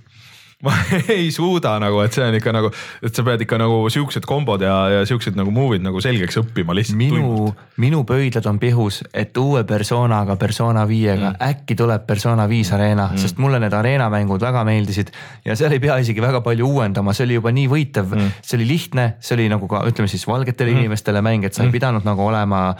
ma 0.65 0.73
ei 1.13 1.29
suuda 1.33 1.75
nagu, 1.83 1.99
et 2.01 2.15
see 2.17 2.25
on 2.25 2.37
ikka 2.39 2.53
nagu, 2.57 2.71
et 3.05 3.17
sa 3.17 3.25
pead 3.27 3.43
ikka 3.45 3.59
nagu 3.61 3.83
siuksed 3.93 4.25
kombod 4.29 4.63
ja, 4.65 4.77
ja 4.89 5.03
siuksed 5.09 5.37
nagu 5.37 5.53
move'id 5.53 5.85
nagu 5.85 6.01
selgeks 6.01 6.39
õppima 6.41 6.73
lihtsalt. 6.77 6.97
minu, 6.97 7.51
minu 7.83 8.01
pöidlad 8.09 8.49
on 8.49 8.61
pihus, 8.63 9.03
et 9.13 9.37
uue 9.37 9.67
persoonaga, 9.69 10.39
persona 10.41 10.87
viiega 10.89 11.35
mm. 11.35 11.43
äkki 11.51 11.77
tuleb 11.77 12.07
persona 12.09 12.49
viis 12.49 12.73
Arena 12.73 13.11
mm., 13.11 13.21
sest 13.21 13.43
mulle 13.43 13.61
need 13.61 13.77
Arena 13.77 14.09
mängud 14.13 14.41
väga 14.41 14.65
meeldisid. 14.65 15.13
ja 15.45 15.59
seal 15.61 15.77
ei 15.77 15.83
pea 15.83 15.99
isegi 16.01 16.25
väga 16.25 16.41
palju 16.47 16.71
uuendama, 16.71 17.13
see 17.13 17.29
oli 17.29 17.37
juba 17.37 17.53
nii 17.53 17.69
võitev 17.75 18.17
mm., 18.17 18.39
see 18.41 18.57
oli 18.57 18.71
lihtne, 18.73 19.11
see 19.21 19.37
oli 19.37 19.51
nagu 19.53 19.69
ka 19.69 19.85
ütleme 19.91 20.09
siis 20.09 20.25
valgetele 20.25 20.73
mm. 20.73 20.87
inimestele 20.87 21.21
mäng, 21.27 21.45
et 21.45 21.53
sa 21.53 21.67
ei 21.67 21.69
mm. 21.69 21.77
pidanud 21.77 22.09
nagu 22.09 22.25
olema 22.31 22.71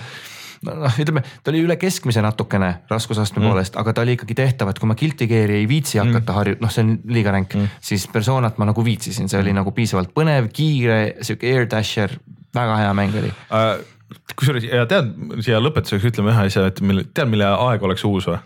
noh, 0.67 1.01
ütleme, 1.03 1.23
ta 1.43 1.53
oli 1.53 1.65
üle 1.67 1.79
keskmise 1.81 2.23
natukene 2.25 2.73
raskusastme 2.91 3.43
mm. 3.43 3.51
poolest, 3.51 3.81
aga 3.81 3.97
ta 3.97 4.05
oli 4.07 4.17
ikkagi 4.19 4.39
tehtav, 4.39 4.71
et 4.73 4.81
kui 4.83 4.91
ma 4.91 4.99
Guilty 4.99 5.29
Gear'i 5.31 5.61
ei 5.63 5.69
viitsi 5.71 6.01
hakata 6.03 6.25
mm. 6.33 6.39
harju-, 6.41 6.61
noh, 6.63 6.73
see 6.73 6.87
on 6.87 6.95
liiga 7.13 7.35
ränk 7.35 7.57
mm., 7.57 7.83
siis 7.91 8.07
Personat 8.13 8.61
ma 8.61 8.69
nagu 8.69 8.85
viitsisin, 8.85 9.31
see 9.33 9.41
oli 9.41 9.53
mm. 9.53 9.63
nagu 9.63 9.75
piisavalt 9.77 10.15
põnev, 10.17 10.51
kiire, 10.55 11.01
sihuke 11.27 11.53
air 11.53 11.69
dasher, 11.71 12.17
väga 12.57 12.81
hea 12.85 12.97
mäng 12.97 13.21
oli 13.23 13.35
uh 13.51 13.93
kusjuures 14.39 14.67
ja 14.69 14.85
tead, 14.91 15.11
siia 15.43 15.59
lõpetuseks 15.63 16.07
ütleme 16.13 16.31
ühe 16.31 16.47
asja, 16.49 16.69
et 16.71 16.81
mille, 16.85 17.07
tead, 17.15 17.31
mille 17.33 17.49
aeg 17.49 17.83
oleks 17.87 18.05
uus 18.07 18.29
või? 18.31 18.39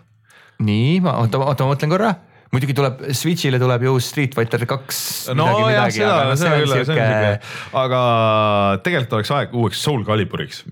nii, 0.65 0.99
ma 1.05 1.17
oota, 1.21 1.41
oota, 1.41 1.65
ma 1.65 1.75
mõtlen 1.75 1.91
korra 1.91 2.11
muidugi 2.51 2.75
tuleb 2.77 3.03
Switch'ile 3.15 3.59
tuleb 3.61 3.85
ju 3.87 3.95
Street 4.03 4.35
Fighter 4.37 4.65
kaks. 4.69 5.01
no 5.37 5.47
jah, 5.71 5.87
seda, 5.93 6.35
seda 6.39 6.57
küll, 6.59 6.73
see 6.73 6.83
on 6.83 6.89
siuke, 6.89 7.33
aga 7.83 8.01
tegelikult 8.85 9.19
oleks 9.19 9.33
aeg 9.37 9.57
uueks 9.61 9.83
Soul 9.85 10.05
Caliburiks 10.07 10.65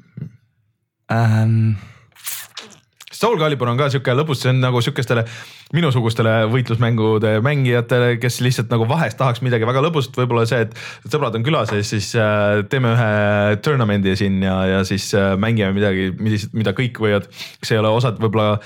ähm, 1.14 1.78
Soul 3.20 3.36
Calibur 3.36 3.68
on 3.68 3.80
ka 3.80 3.90
sihuke 3.92 4.14
lõbus, 4.16 4.40
see 4.40 4.54
on 4.54 4.62
nagu 4.64 4.80
sihukestele 4.80 5.26
minusugustele 5.76 6.46
võitlusmängude 6.50 7.34
mängijatele, 7.44 8.14
kes 8.22 8.40
lihtsalt 8.46 8.72
nagu 8.72 8.88
vahest 8.88 9.20
tahaks 9.20 9.44
midagi 9.44 9.68
väga 9.68 9.84
lõbusat, 9.84 10.16
võib-olla 10.22 10.46
see, 10.48 10.64
et 10.64 11.12
sõbrad 11.12 11.36
on 11.36 11.44
külas 11.44 11.74
ja 11.76 11.82
siis 11.84 12.14
äh, 12.16 12.62
teeme 12.72 12.94
ühe 12.96 13.60
tournament'i 13.66 14.16
siin 14.22 14.40
ja, 14.46 14.56
ja 14.70 14.80
siis 14.88 15.10
äh, 15.20 15.34
mängime 15.42 15.76
midagi, 15.76 16.14
mida 16.56 16.74
kõik 16.78 17.02
võivad, 17.04 17.28
kes 17.60 17.76
ei 17.76 17.82
ole 17.82 17.92
osad 17.98 18.22
võib-olla 18.24 18.62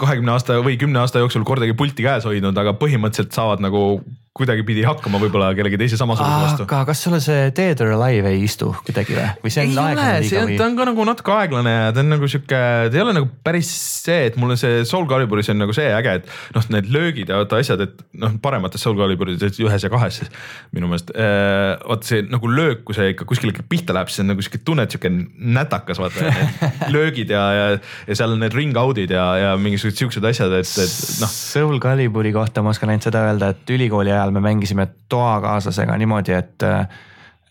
kahekümne 0.00 0.32
aasta 0.32 0.56
või 0.64 0.80
kümne 0.80 1.02
aasta 1.02 1.20
jooksul 1.20 1.44
kordagi 1.44 1.76
pulti 1.76 2.06
käes 2.06 2.24
hoidnud, 2.24 2.56
aga 2.56 2.72
põhimõtteliselt 2.80 3.36
saavad 3.36 3.60
nagu 3.60 4.00
kuidagipidi 4.30 4.84
hakkama 4.86 5.18
võib-olla 5.18 5.48
kellegi 5.58 5.78
teise 5.80 5.96
samasuguse 5.98 6.42
vastu. 6.44 6.64
aga 6.68 6.84
kas 6.86 7.00
sulle 7.02 7.18
see 7.22 7.48
Dead 7.56 7.80
or 7.82 7.96
Alive 7.96 8.30
ei 8.30 8.44
istu 8.46 8.68
kuidagi 8.86 9.16
või, 9.16 9.24
või 9.42 9.50
see 9.50 9.64
on 9.66 9.80
aeglane 9.82 10.20
liiga 10.22 10.42
või? 10.46 10.58
ta 10.60 10.68
on 10.68 10.76
ka 10.78 10.84
nagu 10.86 11.06
natuke 11.08 11.32
aeglane 11.34 11.72
ja 11.72 11.88
ta 11.96 12.04
on 12.04 12.12
nagu 12.14 12.28
sihuke, 12.30 12.60
ta 12.86 12.94
ei 12.94 13.02
ole 13.02 13.14
nagu 13.16 13.26
päris 13.42 13.72
see, 14.04 14.28
et 14.28 14.38
mulle 14.38 14.54
see 14.60 14.84
Soul 14.86 15.08
Caliburis 15.10 15.50
on 15.50 15.58
nagu 15.58 15.74
see 15.74 15.88
äge, 15.90 16.12
et 16.20 16.30
noh, 16.54 16.68
need 16.76 16.92
löögid 16.94 17.32
ja 17.32 17.40
vaata 17.40 17.58
asjad, 17.58 17.82
et 17.82 18.04
noh, 18.22 18.36
paremates 18.44 18.86
Soul 18.86 18.94
Caliburides 19.00 19.58
ühes 19.66 19.86
ja 19.88 19.90
kahes 19.90 20.20
siis 20.22 20.30
minu 20.76 20.92
meelest 20.92 21.10
äh,. 21.10 21.74
vaata 21.82 22.12
see 22.12 22.22
nagu 22.30 22.52
löök, 22.54 22.86
kui 22.86 22.94
see 22.94 23.10
ikka 23.16 23.26
kuskile 23.26 23.50
ikka 23.56 23.66
pihta 23.66 23.98
läheb, 23.98 24.14
siis 24.14 24.22
on 24.22 24.30
nagu 24.30 24.46
sihuke 24.46 24.62
tunne, 24.62 24.86
et 24.86 24.94
sihuke 24.94 25.10
nätakas 25.10 25.98
vaata 25.98 26.30
löögid 26.94 27.34
ja, 27.34 27.42
ja, 27.58 27.66
ja 28.06 28.20
seal 28.22 28.38
on 28.38 28.46
need 28.46 28.54
ring 28.54 28.78
out'id 28.78 29.10
ja, 29.10 29.26
ja 29.42 29.52
mingisugused 29.58 30.04
siuksed 30.04 30.30
asjad, 30.30 30.54
et, 30.62 30.70
et 30.86 30.96
noh. 31.18 31.34
Soul 31.34 31.82
Caliburi 31.82 32.30
kohta 32.36 32.62
ma 32.62 32.70
oskan 32.70 32.94
ainult 32.94 33.10
seda 33.10 33.26
öelda, 33.26 33.50
et 33.56 33.74
ülikooli 33.74 34.14
ajal 34.14 34.19
me 34.34 34.42
mängisime 34.44 34.86
toakaaslasega 35.08 35.96
niimoodi, 36.00 36.36
et 36.36 36.66
äh, 36.66 36.84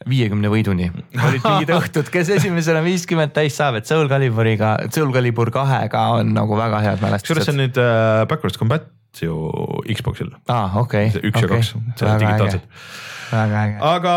viiekümne 0.09 0.51
võiduni. 0.51 0.91
olid 1.17 1.43
mingid 1.43 1.73
õhtud, 1.79 2.13
kes 2.13 2.29
esimesena 2.37 2.83
viiskümmend 2.85 3.33
täis 3.35 3.57
saab, 3.59 3.81
et 3.81 3.89
Soul 3.89 4.07
Caliburiga, 4.11 4.75
Soul 4.93 5.11
Calibur 5.15 5.51
kahega 5.55 6.05
on 6.19 6.33
nagu 6.37 6.57
väga 6.59 6.85
head 6.85 7.03
mälestused. 7.03 7.33
kusjuures 7.33 7.49
see 7.49 7.57
on 7.57 7.61
nüüd 7.65 7.81
äh, 7.81 8.23
Backwards 8.29 8.61
Combat 8.61 8.87
ju 9.19 9.35
Xbox'il. 9.89 10.31
aa 10.47 10.63
ah,, 10.63 10.81
okei 10.85 11.09
okay.. 11.09 11.29
üks 11.31 11.41
okay. 11.41 11.49
ja 11.49 11.55
kaks, 11.57 11.73
digitaalselt 12.21 12.67
väga 13.31 13.63
äge. 13.63 13.79
aga 13.91 14.13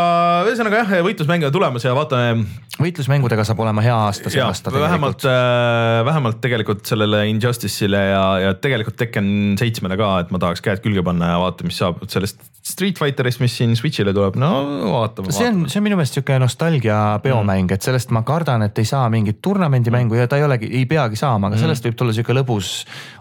ühesõnaga 0.49 0.83
jah, 0.83 0.93
võitlusmänge 1.07 1.49
on 1.49 1.55
tulemas 1.55 1.85
ja 1.87 1.95
vaatame. 1.97 2.47
võitlusmängudega 2.83 3.45
saab 3.47 3.61
olema 3.65 3.85
hea 3.85 3.97
aasta 4.09 4.33
see 4.33 4.43
aasta. 4.43 4.73
vähemalt 4.75 5.27
äh,, 5.29 6.01
vähemalt 6.09 6.41
tegelikult 6.45 6.87
sellele 6.89 7.25
Injustice'ile 7.31 8.03
ja, 8.09 8.25
ja 8.47 8.55
tegelikult 8.55 8.97
Tekken 9.03 9.29
seitsmele 9.61 9.99
ka, 10.01 10.15
et 10.23 10.33
ma 10.35 10.41
tahaks 10.43 10.65
käed 10.65 10.83
külge 10.85 11.05
panna 11.07 11.35
ja 11.35 11.43
vaata, 11.43 11.67
mis 11.69 11.81
saab 11.83 12.03
sellest 12.13 12.41
Street 12.63 12.99
Fighterist, 12.99 13.41
mis 13.43 13.57
siin 13.59 13.75
Switch'ile 13.79 14.15
tuleb, 14.15 14.39
no 14.39 14.53
vaatame. 14.93 15.35
see 15.35 15.51
on, 15.51 15.65
see 15.69 15.83
on 15.83 15.87
minu 15.89 15.99
meelest 15.99 16.19
sihuke 16.19 16.39
nostalgia 16.43 16.99
peomäng 17.25 17.67
mm., 17.67 17.77
et 17.77 17.89
sellest 17.89 18.15
ma 18.15 18.23
kardan, 18.27 18.65
et 18.69 18.79
ei 18.79 18.89
saa 18.89 19.09
mingit 19.13 19.43
turnamendimängu 19.43 20.21
ja 20.21 20.29
ta 20.31 20.39
ei 20.39 20.47
olegi, 20.47 20.71
ei 20.71 20.87
peagi 20.91 21.19
saama, 21.19 21.51
aga 21.51 21.59
mm. 21.59 21.67
sellest 21.67 21.89
võib 21.89 21.99
tulla 21.99 22.17
sihuke 22.17 22.37
lõbus 22.39 22.75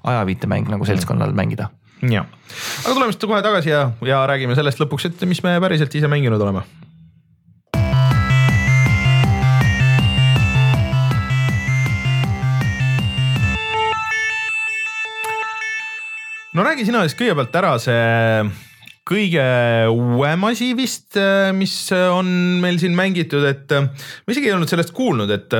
ajaviitemäng 0.07 0.69
nagu 0.71 0.87
seltskonnal 0.87 1.33
mängida 1.37 1.71
ja, 2.09 2.23
aga 2.81 2.93
tuleme 2.93 3.13
siis 3.13 3.21
kohe 3.21 3.41
tagasi 3.45 3.69
ja, 3.69 3.83
ja 4.05 4.23
räägime 4.29 4.55
sellest 4.57 4.81
lõpuks, 4.81 5.11
et 5.11 5.27
mis 5.29 5.43
me 5.45 5.57
päriselt 5.61 5.93
ise 5.95 6.09
mänginud 6.09 6.41
oleme. 6.41 6.65
No 16.51 16.65
räägi 16.67 16.83
sina 16.83 17.05
siis 17.05 17.15
kõigepealt 17.15 17.53
ära 17.55 17.77
see 17.79 18.49
kõige 19.07 19.45
uuem 19.91 20.49
asi 20.49 20.73
vist, 20.75 21.15
mis 21.55 21.75
on 21.95 22.27
meil 22.63 22.79
siin 22.81 22.97
mängitud, 22.97 23.45
et 23.47 23.71
ma 23.71 24.33
isegi 24.33 24.49
ei 24.49 24.55
olnud 24.57 24.71
sellest 24.71 24.91
kuulnud, 24.95 25.31
et 25.31 25.55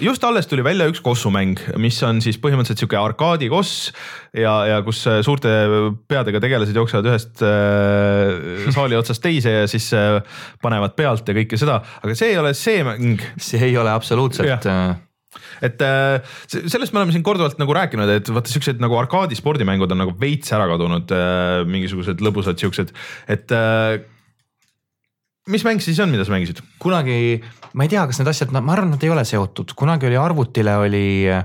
just 0.00 0.24
alles 0.24 0.48
tuli 0.48 0.64
välja 0.64 0.86
üks 0.88 1.02
kossumäng, 1.04 1.60
mis 1.80 1.98
on 2.06 2.22
siis 2.24 2.38
põhimõtteliselt 2.40 2.80
sihuke 2.80 2.96
arkaadikoss 2.96 3.92
ja, 4.38 4.54
ja 4.70 4.80
kus 4.86 5.02
suurte 5.26 5.52
peadega 6.08 6.40
tegelased 6.40 6.76
jooksevad 6.76 7.10
ühest 7.12 7.44
äh, 7.44 8.66
saali 8.72 8.96
otsast 8.96 9.24
teise 9.24 9.52
ja 9.60 9.70
siis 9.70 9.90
äh, 9.96 10.22
panevad 10.64 10.96
pealt 10.96 11.28
ja 11.28 11.36
kõike 11.36 11.60
seda, 11.60 11.82
aga 12.00 12.16
see 12.16 12.32
ei 12.32 12.40
ole 12.40 12.54
see 12.56 12.84
mäng. 12.86 13.24
see 13.36 13.60
ei 13.68 13.76
ole 13.76 13.92
absoluutselt 13.92 14.68
äh, 14.70 14.94
et 15.64 15.82
äh, 15.84 16.34
sellest 16.48 16.92
me 16.92 17.02
oleme 17.02 17.14
siin 17.14 17.24
korduvalt 17.26 17.60
nagu 17.60 17.76
rääkinud, 17.76 18.10
et 18.16 18.32
vaata 18.32 18.52
siuksed 18.52 18.80
nagu 18.82 18.96
arkaadi 18.98 19.36
spordimängud 19.38 19.92
on 19.94 20.02
nagu 20.04 20.16
veits 20.20 20.52
ära 20.56 20.66
kadunud 20.70 21.12
äh,, 21.16 21.62
mingisugused 21.68 22.24
lõbusad 22.24 22.60
siuksed, 22.60 22.92
et 23.32 23.54
äh, 23.56 24.00
mis 25.50 25.64
mäng 25.66 25.82
siis 25.82 25.98
on, 26.02 26.12
mida 26.12 26.24
sa 26.26 26.34
mängisid? 26.34 26.62
kunagi, 26.82 27.42
ma 27.74 27.86
ei 27.86 27.92
tea, 27.92 28.06
kas 28.06 28.20
need 28.20 28.30
asjad, 28.30 28.54
ma 28.54 28.74
arvan, 28.76 28.94
nad 28.94 29.02
ei 29.02 29.10
ole 29.10 29.24
seotud, 29.26 29.74
kunagi 29.78 30.10
oli 30.10 30.18
arvutile 30.20 30.76
oli 30.84 31.06
äh, 31.30 31.44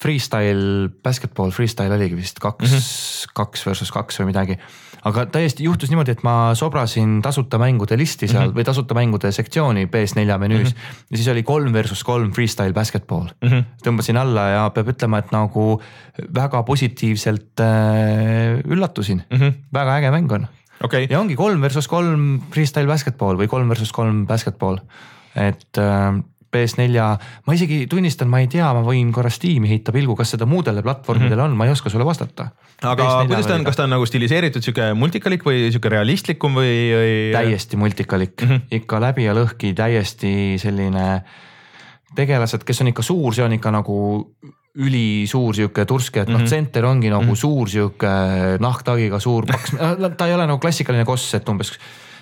freestyle 0.00 0.88
basketball, 1.04 1.52
freestyle 1.54 1.94
oligi 1.94 2.16
vist 2.18 2.40
kaks 2.42 2.70
mm, 2.70 2.80
-hmm. 2.80 3.36
kaks 3.36 3.66
versus 3.66 3.92
kaks 3.92 4.20
või 4.20 4.32
midagi. 4.32 4.58
aga 5.04 5.26
täiesti 5.28 5.64
juhtus 5.66 5.90
niimoodi, 5.92 6.14
et 6.16 6.22
ma 6.24 6.54
sobrasin 6.56 7.18
tasuta 7.22 7.58
mängude 7.60 7.96
listi 8.00 8.28
seal 8.28 8.46
mm 8.46 8.50
-hmm. 8.50 8.56
või 8.56 8.64
tasuta 8.64 8.94
mängude 8.96 9.32
sektsiooni 9.32 9.86
PS4 9.92 10.38
menüüs 10.38 10.74
mm. 10.74 10.80
-hmm. 10.80 11.04
ja 11.10 11.16
siis 11.16 11.28
oli 11.28 11.42
kolm 11.42 11.72
versus 11.72 12.04
kolm 12.04 12.32
freestyle 12.32 12.72
basketball 12.72 13.28
mm. 13.42 13.48
-hmm. 13.48 13.64
tõmbasin 13.84 14.16
alla 14.16 14.48
ja 14.48 14.70
peab 14.70 14.88
ütlema, 14.88 15.18
et 15.18 15.32
nagu 15.32 15.82
väga 16.34 16.62
positiivselt 16.62 17.60
äh, 17.60 18.60
üllatusin 18.64 19.22
mm, 19.30 19.38
-hmm. 19.38 19.52
väga 19.72 19.96
äge 19.96 20.10
mäng 20.10 20.32
on 20.32 20.46
okay.. 20.84 21.08
ja 21.10 21.20
ongi 21.20 21.36
kolm 21.38 21.64
versus 21.64 21.88
kolm 21.90 22.38
freestyle 22.54 22.90
basketball 22.90 23.40
või 23.40 23.50
kolm 23.50 23.72
versus 23.72 23.92
kolm 23.94 24.24
basketball, 24.28 24.80
et 25.34 25.80
äh, 25.80 26.22
PS4, 26.54 27.06
ma 27.46 27.56
isegi 27.56 27.84
tunnistan, 27.90 28.30
ma 28.30 28.40
ei 28.42 28.48
tea, 28.50 28.66
ma 28.76 28.84
võin 28.86 29.10
korra 29.14 29.30
Steam'i 29.32 29.70
heita 29.72 29.94
pilgu, 29.94 30.14
kas 30.18 30.34
seda 30.36 30.46
muudele 30.46 30.84
platvormidele 30.86 31.34
mm 31.34 31.40
-hmm. 31.40 31.54
on, 31.54 31.58
ma 31.58 31.66
ei 31.66 31.74
oska 31.74 31.90
sulle 31.90 32.06
vastata. 32.06 32.50
aga 32.82 33.08
kuidas 33.26 33.46
ta 33.46 33.54
on, 33.54 33.64
kas 33.64 33.76
ta 33.76 33.84
on 33.88 33.94
nagu 33.96 34.06
stiliseeritud 34.06 34.62
sihuke 34.62 34.92
multikalik 34.94 35.44
või 35.46 35.70
sihuke 35.70 35.88
realistlikum 35.88 36.54
või, 36.60 36.74
või...? 36.94 37.14
täiesti 37.32 37.76
multikalik 37.76 38.42
mm, 38.42 38.48
-hmm. 38.48 38.60
ikka 38.80 39.00
läbi 39.00 39.24
ja 39.24 39.34
lõhki 39.34 39.74
täiesti 39.74 40.58
selline 40.62 41.22
tegelased, 42.14 42.62
kes 42.64 42.80
on 42.80 42.92
ikka 42.92 43.02
suur, 43.02 43.34
see 43.34 43.44
on 43.44 43.52
ikka 43.58 43.70
nagu 43.74 43.96
ülisuur 44.74 45.54
sihuke 45.54 45.84
turske, 45.86 46.24
et 46.24 46.28
noh 46.28 46.40
mm 46.40 46.44
-hmm., 46.44 46.50
tsenter 46.50 46.84
ongi 46.84 47.10
nagu 47.10 47.22
mm 47.22 47.30
-hmm. 47.30 47.40
suur 47.40 47.68
sihuke 47.68 48.14
nahktagiga 48.60 49.20
suur 49.20 49.46
paks, 49.46 49.76
ta 50.18 50.26
ei 50.26 50.34
ole 50.34 50.46
nagu 50.46 50.58
klassikaline 50.58 51.04
koss, 51.04 51.34
et 51.34 51.48
umbes 51.48 51.72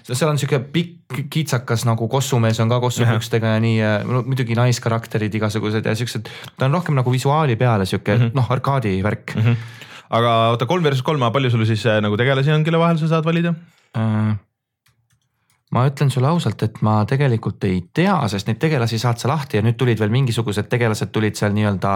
seal 0.02 0.30
on 0.30 0.38
sihuke 0.38 0.58
pikk 0.74 1.22
kitsakas 1.30 1.84
nagu 1.86 2.08
kossumees 2.08 2.60
on 2.60 2.68
ka 2.68 2.80
kossupükstega 2.82 3.54
ja 3.54 3.60
nii 3.62 3.78
no, 4.04 4.22
muidugi 4.26 4.56
naiskarakterid 4.58 5.34
igasugused 5.34 5.86
ja 5.86 5.94
siuksed, 5.94 6.28
ta 6.58 6.66
on 6.66 6.74
rohkem 6.74 6.98
nagu 6.98 7.12
visuaali 7.12 7.56
peale 7.56 7.86
sihuke 7.86 8.16
mm 8.16 8.22
-hmm. 8.22 8.34
noh, 8.34 8.50
arkaadi 8.50 9.02
värk 9.02 9.34
mm. 9.36 9.42
-hmm. 9.42 9.56
aga 10.10 10.48
oota, 10.48 10.66
kolm 10.66 10.82
versus 10.82 11.02
kolm, 11.02 11.32
palju 11.32 11.50
sul 11.50 11.64
siis 11.64 11.86
äh, 11.86 12.00
nagu 12.02 12.16
tegelasi 12.16 12.52
on, 12.52 12.64
kelle 12.64 12.78
vahel 12.78 12.98
sa 12.98 13.08
saad 13.08 13.24
valida 13.24 13.54
äh,? 13.96 14.36
Ma 15.72 15.86
ütlen 15.88 16.10
sulle 16.12 16.28
ausalt, 16.28 16.62
et 16.66 16.80
ma 16.84 16.98
tegelikult 17.08 17.64
ei 17.64 17.78
tea, 17.94 18.14
sest 18.28 18.48
neid 18.48 18.60
tegelasi 18.60 18.98
saad 19.00 19.20
sa 19.20 19.30
lahti 19.30 19.56
ja 19.56 19.64
nüüd 19.64 19.78
tulid 19.80 20.00
veel 20.00 20.12
mingisugused 20.12 20.68
tegelased 20.72 21.12
tulid 21.14 21.38
seal 21.38 21.54
nii-öelda 21.56 21.94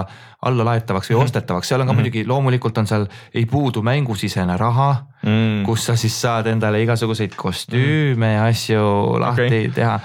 allalaetavaks 0.49 1.11
või 1.11 1.17
mm 1.17 1.21
-hmm. 1.21 1.31
ostetavaks, 1.31 1.69
seal 1.69 1.81
on 1.81 1.87
ka 1.87 1.93
mm 1.93 1.99
-hmm. 1.99 2.03
muidugi 2.03 2.27
loomulikult 2.27 2.79
on 2.79 2.87
seal, 2.87 3.07
ei 3.35 3.47
puudu 3.47 3.83
mängusisene 3.83 4.57
raha 4.57 4.93
mm, 5.23 5.29
-hmm. 5.29 5.65
kus 5.67 5.87
sa 5.87 5.97
siis 5.97 6.21
saad 6.21 6.47
endale 6.47 6.83
igasuguseid 6.83 7.37
kostüüme 7.37 8.15
mm 8.15 8.23
-hmm. 8.23 8.35
ja 8.35 8.45
asju 8.45 9.21
lahti 9.21 9.43
okay. 9.43 9.69
teha 9.69 10.01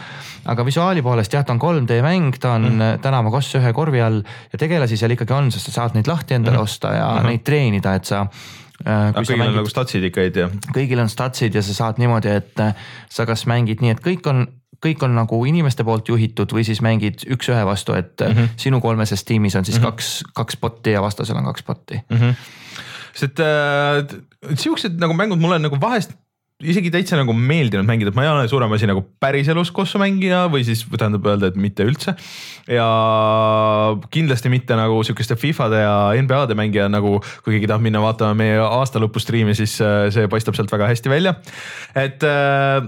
aga 0.45 0.65
visuaali 0.65 1.01
poolest 1.01 1.33
jah, 1.33 1.45
ta 1.45 1.53
on 1.53 1.59
3D 1.61 2.01
mäng, 2.01 2.37
ta 2.39 2.53
on 2.57 2.63
mm. 2.63 2.99
tänavakoss 3.01 3.55
ühe 3.55 3.73
korvi 3.73 4.01
all 4.01 4.23
ja 4.53 4.57
tegelasi 4.57 4.97
seal 4.97 5.11
ikkagi 5.11 5.33
on, 5.33 5.51
sest 5.51 5.69
sa 5.69 5.71
saad 5.71 5.95
neid 5.95 6.07
lahti 6.07 6.33
endale 6.33 6.57
mm. 6.57 6.63
osta 6.63 6.93
ja 6.93 7.07
mm 7.07 7.17
-hmm. 7.17 7.27
neid 7.27 7.43
treenida, 7.43 7.93
et 7.95 8.05
sa 8.05 8.25
Äh, 8.81 9.11
kõigil 9.13 9.37
mängid, 9.37 9.51
on 9.53 9.59
nagu 9.61 9.69
statsid 9.69 10.05
ikka 10.07 10.25
ei 10.25 10.31
tea? 10.33 10.47
kõigil 10.73 11.01
on 11.03 11.11
statsid 11.11 11.55
ja 11.57 11.61
sa 11.65 11.75
saad 11.77 12.01
niimoodi, 12.01 12.31
et 12.41 12.63
äh, 12.63 12.73
sa 13.09 13.27
kas 13.29 13.45
mängid 13.49 13.83
nii, 13.83 13.93
et 13.97 14.03
kõik 14.03 14.27
on 14.31 14.47
kõik 14.81 15.03
on 15.05 15.13
nagu 15.13 15.37
inimeste 15.45 15.85
poolt 15.85 16.09
juhitud 16.09 16.53
või 16.55 16.63
siis 16.65 16.81
mängid 16.81 17.21
üks-ühe 17.29 17.61
vastu, 17.67 17.93
et 17.93 18.17
mm 18.17 18.33
-hmm. 18.33 18.55
sinu 18.57 18.81
kolmeses 18.81 19.23
tiimis 19.23 19.55
on 19.55 19.65
siis 19.65 19.77
mm 19.77 19.83
-hmm. 19.83 19.91
kaks, 19.91 20.23
kaks 20.33 20.57
botti 20.57 20.95
ja 20.95 21.01
vastasel 21.01 21.37
on 21.37 21.45
kaks 21.45 21.63
botti 21.63 22.01
mm. 22.09 22.17
-hmm. 22.17 22.33
sest 23.13 23.39
äh, 23.39 24.55
siuksed 24.55 24.97
nagu 24.99 25.13
mängud 25.13 25.39
mulle 25.39 25.59
nagu 25.59 25.77
vahest 25.81 26.17
isegi 26.61 26.91
täitsa 26.93 27.19
nagu 27.19 27.33
meeldinud 27.35 27.87
mängida, 27.87 28.11
et 28.11 28.17
ma 28.17 28.25
ei 28.25 28.31
ole 28.31 28.47
suurem 28.51 28.71
asi 28.75 28.89
nagu 28.89 29.03
päriselus 29.23 29.71
kossumängija 29.75 30.45
või 30.53 30.65
siis 30.67 30.83
tähendab 30.89 31.27
öelda, 31.27 31.51
et 31.51 31.59
mitte 31.59 31.85
üldse. 31.87 32.15
ja 32.69 32.87
kindlasti 34.13 34.51
mitte 34.53 34.77
nagu 34.77 35.01
sihukeste 35.05 35.37
Fifade 35.39 35.81
ja 35.83 35.95
NBA-de 36.21 36.57
mängija 36.57 36.89
nagu, 36.91 37.17
kui 37.43 37.55
keegi 37.55 37.69
tahab 37.71 37.85
minna 37.85 38.03
vaatama 38.03 38.37
meie 38.37 38.59
aasta 38.61 39.01
lõpu 39.01 39.21
striimi, 39.23 39.55
siis 39.57 39.77
äh, 39.81 40.09
see 40.13 40.27
paistab 40.31 40.57
sealt 40.57 40.71
väga 40.71 40.89
hästi 40.91 41.11
välja, 41.11 41.35
et 41.97 42.23
äh, 42.27 42.85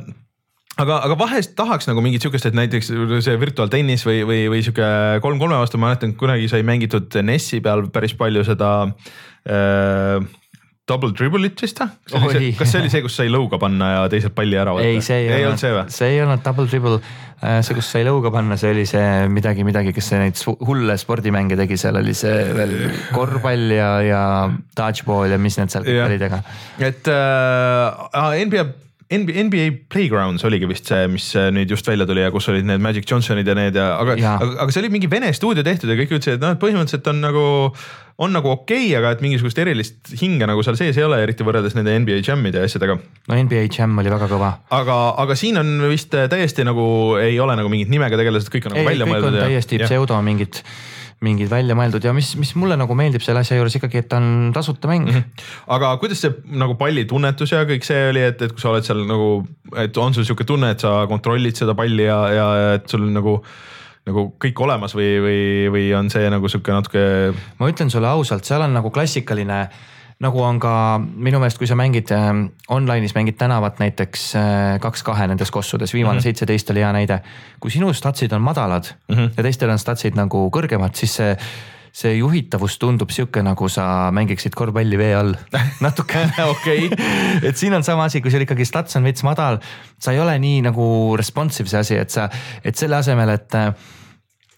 aga, 0.82 1.00
aga 1.08 1.18
vahest 1.20 1.56
tahaks 1.58 1.90
nagu 1.90 2.04
mingit 2.06 2.24
sihukest, 2.24 2.50
et 2.50 2.58
näiteks 2.58 2.92
see 3.26 3.40
virtuaaltennis 3.42 4.06
või, 4.08 4.22
või, 4.28 4.46
või 4.54 4.62
sihuke 4.66 4.88
kolm 5.26 5.42
kolme 5.42 5.60
vastu, 5.62 5.82
ma 5.82 5.92
mäletan, 5.92 6.16
kunagi 6.20 6.50
sai 6.52 6.64
mängitud 6.68 7.22
NES-i 7.26 7.62
peal 7.66 7.88
päris 7.94 8.16
palju 8.20 8.46
seda 8.48 8.72
äh, 9.50 10.32
Double 10.90 11.14
Dribble'it 11.16 11.62
vist 11.64 11.78
või? 11.80 12.50
kas 12.58 12.74
see 12.74 12.82
oli 12.82 12.90
see, 12.92 13.04
kus 13.06 13.16
sai 13.16 13.30
lõuga 13.32 13.60
panna 13.62 13.92
ja 13.94 14.00
teiselt 14.12 14.36
palli 14.36 14.58
ära 14.60 14.74
võtta? 14.76 14.90
ei, 14.90 15.00
see 15.06 15.22
ei, 15.22 15.30
ei 15.32 15.46
olnud 15.48 15.62
see 15.62 15.72
või? 15.72 15.84
see 15.96 16.10
ei 16.12 16.18
olnud 16.26 16.44
Double 16.44 16.68
Dribble, 16.68 16.98
äh, 17.40 17.62
see, 17.64 17.78
kus 17.78 17.92
sai 17.96 18.04
lõuga 18.08 18.34
panna, 18.36 18.58
see 18.60 18.74
oli 18.76 18.84
see 18.90 19.06
midagi, 19.32 19.64
midagi, 19.68 19.94
kes 19.96 20.12
neid 20.18 20.44
hulle 20.68 20.98
spordimänge 21.00 21.56
tegi, 21.60 21.80
seal 21.80 22.02
oli 22.02 22.16
see 22.18 22.36
veel 22.58 22.76
korvpall 23.16 23.72
ja, 23.72 23.90
ja 24.04 24.24
dodgeball 24.76 25.32
ja 25.32 25.40
mis 25.40 25.60
need 25.62 25.72
seal 25.72 25.88
kõik 25.88 26.04
olid, 26.10 26.28
aga. 26.28 26.44
et 26.92 27.12
äh, 27.16 28.44
NBA 28.44 28.68
NBA 29.12 29.66
Playgrounds 29.92 30.46
oligi 30.48 30.68
vist 30.70 30.88
see, 30.90 31.08
mis 31.12 31.26
äh, 31.40 31.50
nüüd 31.54 31.72
just 31.74 31.88
välja 31.88 32.08
tuli 32.10 32.24
ja 32.24 32.32
kus 32.34 32.48
olid 32.52 32.68
need 32.68 32.82
Magic 32.84 33.10
Johnsonid 33.10 33.48
ja 33.48 33.56
need 33.58 33.76
ja 33.78 33.90
aga, 34.00 34.16
aga, 34.16 34.54
aga 34.64 34.74
see 34.74 34.84
oli 34.84 34.94
mingi 34.94 35.10
vene 35.12 35.32
stuudio 35.36 35.66
tehtud 35.66 35.92
ja 35.92 35.98
kõik 36.00 36.16
ütlesid, 36.16 36.38
et 36.38 36.44
noh, 36.44 36.56
et 36.56 36.62
põhimõtteliselt 36.62 37.10
on 37.12 37.20
nagu, 37.24 37.44
on 38.24 38.34
nagu 38.36 38.54
okei 38.54 38.88
okay,, 38.88 38.96
aga 39.00 39.14
et 39.16 39.26
mingisugust 39.26 39.60
erilist 39.64 40.14
hinge 40.22 40.48
nagu 40.50 40.64
seal 40.66 40.80
sees 40.80 41.00
ei 41.00 41.06
ole, 41.08 41.20
eriti 41.26 41.46
võrreldes 41.46 41.76
nende 41.78 41.98
NBA 42.06 42.22
Jam'ide 42.24 42.64
ja 42.64 42.70
asjadega. 42.70 42.98
no 43.30 43.44
NBA 43.44 43.68
Jam 43.68 44.00
oli 44.00 44.14
väga 44.14 44.32
kõva. 44.32 44.56
aga, 44.80 44.98
aga 45.26 45.38
siin 45.40 45.60
on 45.62 45.76
vist 45.92 46.14
täiesti 46.14 46.66
nagu 46.68 46.88
ei 47.22 47.40
ole 47.44 47.60
nagu 47.60 47.72
mingit 47.74 47.92
nimega 47.94 48.20
tegelased, 48.20 48.52
kõik 48.54 48.70
on 48.70 48.78
nagu 48.78 48.86
ei, 48.86 48.92
välja 48.94 49.10
mõeldud. 49.10 49.40
täiesti 49.44 49.84
ja, 49.84 49.92
pseudo 49.92 50.22
mingid 50.26 50.64
mingid 51.24 51.52
välja 51.52 51.76
mõeldud 51.78 52.04
ja 52.06 52.14
mis, 52.16 52.34
mis 52.40 52.54
mulle 52.60 52.78
nagu 52.80 52.96
meeldib 52.98 53.24
selle 53.26 53.44
asja 53.44 53.58
juures 53.58 53.78
ikkagi, 53.80 54.04
et 54.04 54.10
ta 54.12 54.20
on 54.22 54.52
tasuta 54.56 54.90
mäng 54.92 55.08
mm. 55.08 55.14
-hmm. 55.20 55.46
aga 55.76 55.94
kuidas 56.02 56.24
see 56.24 56.34
nagu 56.64 56.76
pallitunnetus 56.80 57.56
ja 57.56 57.64
kõik 57.70 57.88
see 57.88 58.10
oli, 58.12 58.26
et, 58.32 58.42
et 58.42 58.52
kui 58.52 58.64
sa 58.64 58.74
oled 58.74 58.88
seal 58.88 59.06
nagu, 59.10 59.30
et 59.80 59.98
on 59.98 60.14
sul 60.14 60.28
sihuke 60.28 60.48
tunne, 60.48 60.74
et 60.74 60.84
sa 60.84 61.06
kontrollid 61.10 61.60
seda 61.60 61.76
palli 61.76 62.10
ja, 62.10 62.20
ja 62.34 62.50
et 62.76 62.90
sul 62.90 63.08
nagu 63.12 63.40
nagu 64.04 64.34
kõik 64.36 64.60
olemas 64.60 64.92
või, 64.98 65.12
või, 65.24 65.42
või 65.72 65.86
on 65.96 66.10
see 66.12 66.28
nagu 66.30 66.50
sihuke 66.52 66.76
natuke? 66.76 67.04
ma 67.60 67.72
ütlen 67.72 67.90
sulle 67.90 68.08
ausalt, 68.12 68.44
seal 68.44 68.66
on 68.66 68.74
nagu 68.76 68.92
klassikaline 68.92 69.62
äh, 69.64 69.92
nagu 70.24 70.42
on 70.44 70.60
ka 70.64 70.74
minu 71.00 71.42
meelest, 71.42 71.60
kui 71.62 71.70
sa 71.70 71.78
mängid 71.80 72.12
äh, 72.16 72.32
online'is 72.72 73.16
mängid 73.18 73.38
tänavat 73.40 73.82
näiteks 73.84 74.30
äh, 74.40 74.80
kaks 74.84 75.04
kahe 75.04 75.28
nendes 75.28 75.52
kossudes, 75.52 75.94
viimane 75.94 76.20
mhm. 76.20 76.24
seitseteist 76.24 76.70
mm 76.70 76.72
-hmm. 76.72 76.78
oli 76.78 76.86
hea 76.86 76.94
näide. 76.94 77.20
kui 77.60 77.72
sinu 77.72 77.94
statsid 77.94 78.32
on 78.32 78.42
madalad 78.42 78.86
mm 79.08 79.16
-hmm. 79.16 79.30
ja 79.38 79.44
teistel 79.44 79.70
on 79.70 79.80
statsid 79.80 80.16
nagu 80.16 80.50
kõrgemad, 80.50 80.96
siis 80.96 81.16
see 81.16 81.38
see 81.94 82.16
juhitavus 82.18 82.80
tundub 82.82 83.12
sihuke, 83.14 83.44
nagu 83.46 83.68
sa 83.70 84.10
mängiksid 84.12 84.56
korvpalli 84.58 84.98
vee 84.98 85.14
all 85.16 85.36
natuke 85.86 86.26
okei 86.54 86.90
et 87.44 87.58
siin 87.58 87.74
on 87.74 87.84
sama 87.84 88.04
asi, 88.10 88.22
kui 88.22 88.32
sul 88.34 88.42
ikkagi 88.42 88.66
stats 88.66 88.98
on 88.98 89.04
veits 89.04 89.24
madal, 89.24 89.60
sa 90.02 90.12
ei 90.12 90.20
ole 90.20 90.40
nii 90.40 90.62
nagu 90.62 90.86
responsive 91.18 91.70
see 91.70 91.80
asi, 91.80 92.00
et 92.02 92.10
sa, 92.10 92.30
et 92.64 92.76
selle 92.76 92.98
asemel, 92.98 93.30
et 93.30 93.60
äh, 93.60 93.70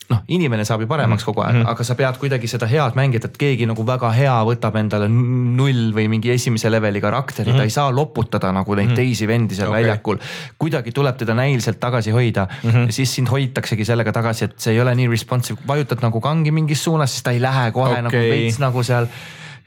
noh, 0.10 0.22
inimene 0.28 0.66
saab 0.68 0.84
ju 0.84 0.88
paremaks 0.90 1.24
mhm. 1.24 1.30
kogu 1.32 1.42
aeg 1.42 1.56
mm, 1.56 1.62
-hmm. 1.62 1.72
aga 1.72 1.84
sa 1.88 1.96
pead 1.96 2.18
kuidagi 2.22 2.48
seda 2.48 2.68
head 2.70 2.98
mängida, 2.98 3.30
et 3.30 3.38
keegi 3.38 3.66
nagu 3.70 3.86
väga 3.88 4.12
hea 4.16 4.36
võtab 4.50 4.78
endale 4.80 5.08
null 5.10 5.94
või 5.96 6.08
mingi 6.12 6.32
esimese 6.32 6.70
leveli 6.72 7.02
karakteri 7.02 7.50
mm, 7.50 7.54
-hmm. 7.54 7.58
ta 7.58 7.64
ei 7.64 7.74
saa 7.74 7.92
loputada 7.92 8.52
nagu 8.52 8.76
neid 8.76 8.88
mm 8.88 8.92
-hmm. 8.92 8.96
teisi 8.96 9.28
vendi 9.28 9.56
seal 9.56 9.70
okay. 9.70 9.84
väljakul. 9.84 10.18
kuidagi 10.58 10.92
tuleb 10.92 11.18
teda 11.18 11.34
näiliselt 11.34 11.80
tagasi 11.80 12.12
hoida 12.12 12.48
mm 12.64 12.70
-hmm. 12.72 12.86
ja 12.86 12.92
siis 12.92 13.16
sind 13.16 13.28
hoitaksegi 13.32 13.86
sellega 13.86 14.12
tagasi, 14.12 14.46
et 14.46 14.60
see 14.60 14.74
ei 14.74 14.82
ole 14.82 14.96
nii 14.96 15.08
responsive, 15.08 15.60
vajutad 15.68 16.02
nagu 16.02 16.22
kangi 16.22 16.52
mingis 16.52 16.84
suunas, 16.84 17.12
siis 17.12 17.24
ta 17.24 17.32
ei 17.32 17.42
lähe 17.42 17.72
kohe 17.72 17.92
okay. 17.92 18.02
nagu 18.02 18.18
veits 18.18 18.60
nagu 18.60 18.84
seal 18.84 19.08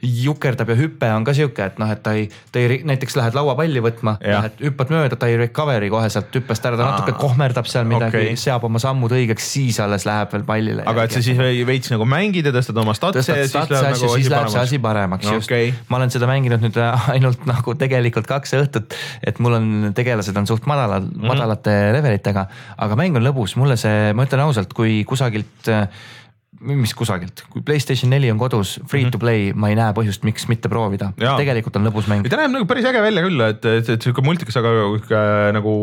jukerdab 0.01 0.69
ja 0.71 0.75
hüpe 0.79 1.07
on 1.11 1.25
ka 1.27 1.33
sihuke, 1.35 1.65
et 1.71 1.79
noh, 1.81 1.89
et 1.91 1.99
ta 2.03 2.13
ei, 2.15 2.27
ta 2.53 2.61
ei 2.61 2.79
näiteks 2.87 3.17
lähed 3.19 3.35
lauapalli 3.35 3.81
võtma, 3.83 4.15
lähed 4.23 4.61
hüppad 4.63 4.93
mööda, 4.93 5.17
ta 5.19 5.27
ei 5.27 5.35
recover'i 5.41 5.89
kohe 5.91 6.07
sealt 6.11 6.35
hüppest 6.39 6.67
ära, 6.69 6.77
ta 6.79 6.85
Aa, 6.85 6.91
natuke 6.95 7.17
kohmerdab 7.19 7.67
seal 7.67 7.87
midagi 7.89 8.21
okay., 8.21 8.37
seab 8.39 8.63
oma 8.67 8.79
sammud 8.79 9.11
õigeks, 9.17 9.49
siis 9.57 9.79
alles 9.83 10.05
läheb 10.07 10.31
veel 10.35 10.45
pallile. 10.47 10.85
aga 10.87 11.03
et 11.07 11.15
sa 11.17 11.23
siis 11.25 11.39
veits 11.67 11.91
nagu 11.91 12.07
mängid 12.07 12.47
ja 12.47 12.53
tõstad 12.55 12.79
oma 12.79 12.95
statse 12.95 13.25
ja 13.25 13.47
siis 13.49 13.57
läheb 13.57 13.89
nagu 13.89 14.11
siis 14.13 14.29
läheb 14.31 14.53
see 14.53 14.61
asi 14.61 14.79
paremaks 14.83 15.27
no, 15.27 15.35
just 15.39 15.51
okay.. 15.51 15.73
ma 15.91 15.99
olen 15.99 16.13
seda 16.13 16.29
mänginud 16.31 16.63
nüüd 16.63 16.79
äh, 16.79 17.09
ainult 17.15 17.43
nagu 17.49 17.75
tegelikult 17.79 18.29
kaks 18.29 18.55
õhtut, 18.61 18.95
et 19.25 19.43
mul 19.43 19.57
on, 19.59 19.67
tegelased 19.97 20.37
on 20.39 20.47
suht 20.47 20.69
madalad 20.69 21.09
mm, 21.09 21.17
-hmm. 21.17 21.33
madalate 21.33 21.75
levelitega, 21.97 22.47
aga 22.87 22.99
mäng 22.99 23.19
on 23.19 23.27
lõbus, 23.27 23.57
mulle 23.59 23.75
see, 23.79 24.13
ma 24.15 24.23
ütlen 24.29 24.45
ausalt, 24.47 24.71
kui 24.77 25.03
kusagilt 25.09 25.67
äh, 25.67 25.89
mis 26.59 26.91
kusagilt, 26.97 27.43
kui 27.53 27.61
Playstation 27.63 28.09
neli 28.11 28.29
on 28.31 28.39
kodus 28.41 28.79
free 28.89 29.05
to 29.05 29.15
mhm. 29.15 29.21
play 29.21 29.51
ma 29.53 29.69
ei 29.69 29.77
näe 29.77 29.93
põhjust, 29.95 30.25
miks 30.27 30.47
mitte 30.49 30.71
proovida. 30.71 31.11
tegelikult 31.15 31.77
on 31.77 31.85
lõbus 31.87 32.09
mäng. 32.09 32.25
ta 32.27 32.39
näeb 32.41 32.55
nagu 32.55 32.65
päris 32.69 32.87
äge 32.89 33.03
välja 33.03 33.23
küll, 33.23 33.43
et, 33.45 33.67
et, 33.69 33.91
et 33.95 34.07
sihuke 34.07 34.23
multikas, 34.25 34.57
aga 34.59 34.71
äh, 34.73 35.51
nagu 35.55 35.73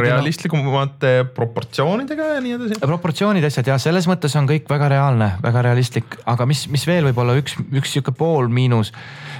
realistlikumate 0.00 1.12
no, 1.20 1.28
proportsioonidega 1.36 2.30
ja 2.32 2.40
nii 2.42 2.56
edasi. 2.56 2.80
proportsioonid, 2.80 3.44
asjad 3.46 3.70
jah, 3.70 3.82
selles 3.82 4.08
mõttes 4.10 4.34
on 4.40 4.48
kõik 4.50 4.72
väga 4.72 4.88
reaalne, 4.96 5.30
väga 5.44 5.66
realistlik, 5.68 6.18
aga 6.24 6.48
mis, 6.48 6.64
mis 6.72 6.88
veel 6.88 7.06
võib 7.10 7.22
olla 7.22 7.36
üks, 7.38 7.58
üks 7.68 7.94
sihuke 7.94 8.16
pool 8.16 8.48
miinus, 8.48 8.94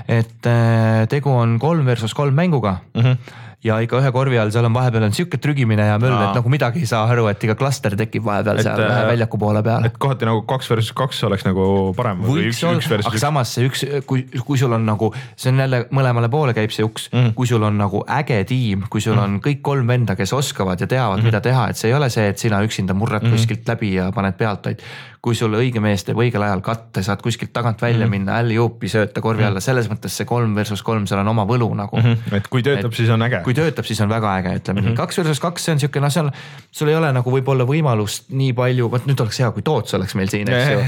et 0.06 0.50
äh, 0.52 1.02
tegu 1.10 1.32
on 1.32 1.56
kolm 1.62 1.88
versus 1.88 2.14
kolm 2.14 2.36
mänguga 2.36 2.78
mm. 2.92 3.02
-hmm 3.02 3.42
ja 3.64 3.78
ikka 3.82 4.00
ühe 4.00 4.11
korvi 4.12 4.38
all 4.38 4.52
seal 4.54 4.66
on 4.68 4.74
vahepeal 4.76 5.07
on 5.07 5.14
sihuke 5.16 5.38
trügimine 5.42 5.86
ja 5.88 5.96
möll, 6.00 6.14
et 6.14 6.36
nagu 6.36 6.50
midagi 6.52 6.82
ei 6.84 6.90
saa 6.90 7.07
aru, 7.11 7.26
et 7.30 7.42
iga 7.46 7.57
klaster 7.59 7.96
tekib 7.98 8.26
vahepeal 8.26 8.61
et, 8.61 8.66
seal 8.66 8.82
ühe 8.84 8.98
äh, 8.98 9.07
väljaku 9.11 9.40
poole 9.40 9.62
peal. 9.66 9.88
et 9.88 9.96
kohati 10.02 10.28
nagu 10.28 10.42
kaks 10.48 10.70
versus 10.72 10.92
kaks 10.96 11.22
oleks 11.28 11.46
nagu 11.48 11.66
parem. 11.96 12.22
aga 12.26 13.22
samas 13.22 13.54
see 13.57 13.70
üks, 13.70 13.84
kui, 14.09 14.26
kui 14.36 14.61
sul 14.61 14.76
on 14.76 14.86
nagu, 14.88 15.11
see 15.34 15.52
on 15.54 15.64
jälle 15.64 15.82
mõlemale 15.96 16.30
poole 16.32 16.54
käib 16.57 16.74
see 16.74 16.86
uks 16.86 17.09
mm, 17.12 17.32
kui 17.38 17.48
sul 17.48 17.64
on 17.66 17.80
nagu 17.80 18.04
äge 18.18 18.42
tiim, 18.48 18.86
kui 18.90 19.00
sul 19.00 19.16
mm 19.16 19.22
-hmm. 19.22 19.38
on 19.38 19.44
kõik 19.48 19.62
kolm 19.66 19.88
venda, 19.88 20.16
kes 20.16 20.32
oskavad 20.36 20.80
ja 20.80 20.86
teavad 20.86 21.20
mm, 21.20 21.30
mida 21.30 21.40
teha, 21.40 21.68
et 21.70 21.80
see 21.80 21.90
ei 21.90 21.96
ole 21.96 22.11
see, 22.11 22.28
et 22.28 22.38
sina 22.38 22.62
üksinda 22.62 22.94
murrad 22.94 23.22
mm 23.22 23.34
kuskilt 23.36 23.68
läbi 23.68 23.94
ja 23.94 24.12
paned 24.14 24.36
pealt, 24.38 24.64
vaid 24.64 24.80
kui 25.26 25.34
sul 25.34 25.56
õige 25.58 25.80
mees 25.82 26.04
teeb 26.06 26.20
õigel 26.22 26.44
ajal 26.46 26.60
katte, 26.62 27.02
saad 27.02 27.18
kuskilt 27.24 27.50
tagant 27.50 27.80
välja 27.82 28.04
mm 28.04 28.04
-hmm. 28.04 28.14
minna, 28.14 28.36
alley-oop'i 28.38 28.86
sööta 28.88 29.20
korvi 29.20 29.42
-hmm. 29.42 29.48
alla, 29.48 29.60
selles 29.60 29.88
mõttes 29.90 30.14
see 30.14 30.26
kolm 30.28 30.54
versus 30.54 30.84
kolm, 30.86 31.06
seal 31.10 31.18
on 31.24 31.32
oma 31.32 31.42
võlu 31.48 31.66
nagu 31.74 31.98
mm. 31.98 32.12
-hmm. 32.12 32.36
et 32.38 32.46
kui 32.48 32.62
töötab, 32.62 32.94
siis 32.94 33.10
on 33.10 33.26
äge. 33.26 33.40
kui 33.44 33.54
töötab, 33.54 33.84
siis 33.84 34.00
on 34.00 34.08
väga 34.08 34.36
äge, 34.38 34.52
ütleme 34.60 34.80
mm 34.80 34.86
-hmm. 34.86 34.88
nii, 34.94 34.96
kaks 34.96 35.18
versus 35.18 35.40
kaks, 35.40 35.64
see 35.64 35.72
on 35.74 35.80
sihuke, 35.82 36.00
noh, 36.00 36.12
seal 36.14 36.30
sul 36.70 36.88
ei 36.88 36.94
ole 36.94 37.10
nagu 37.12 37.30
võib-olla 37.30 37.66
võimalust 37.66 38.30
nii 38.30 38.52
palju, 38.52 38.90
vot 38.90 39.06
nüüd 39.06 39.20
oleks 39.20 39.40
hea, 39.42 39.50
kui 39.50 39.62
Toots 39.62 39.94
oleks 39.98 40.14
meil 40.14 40.28
siin, 40.28 40.52
eks 40.52 40.70
ju. 40.72 40.84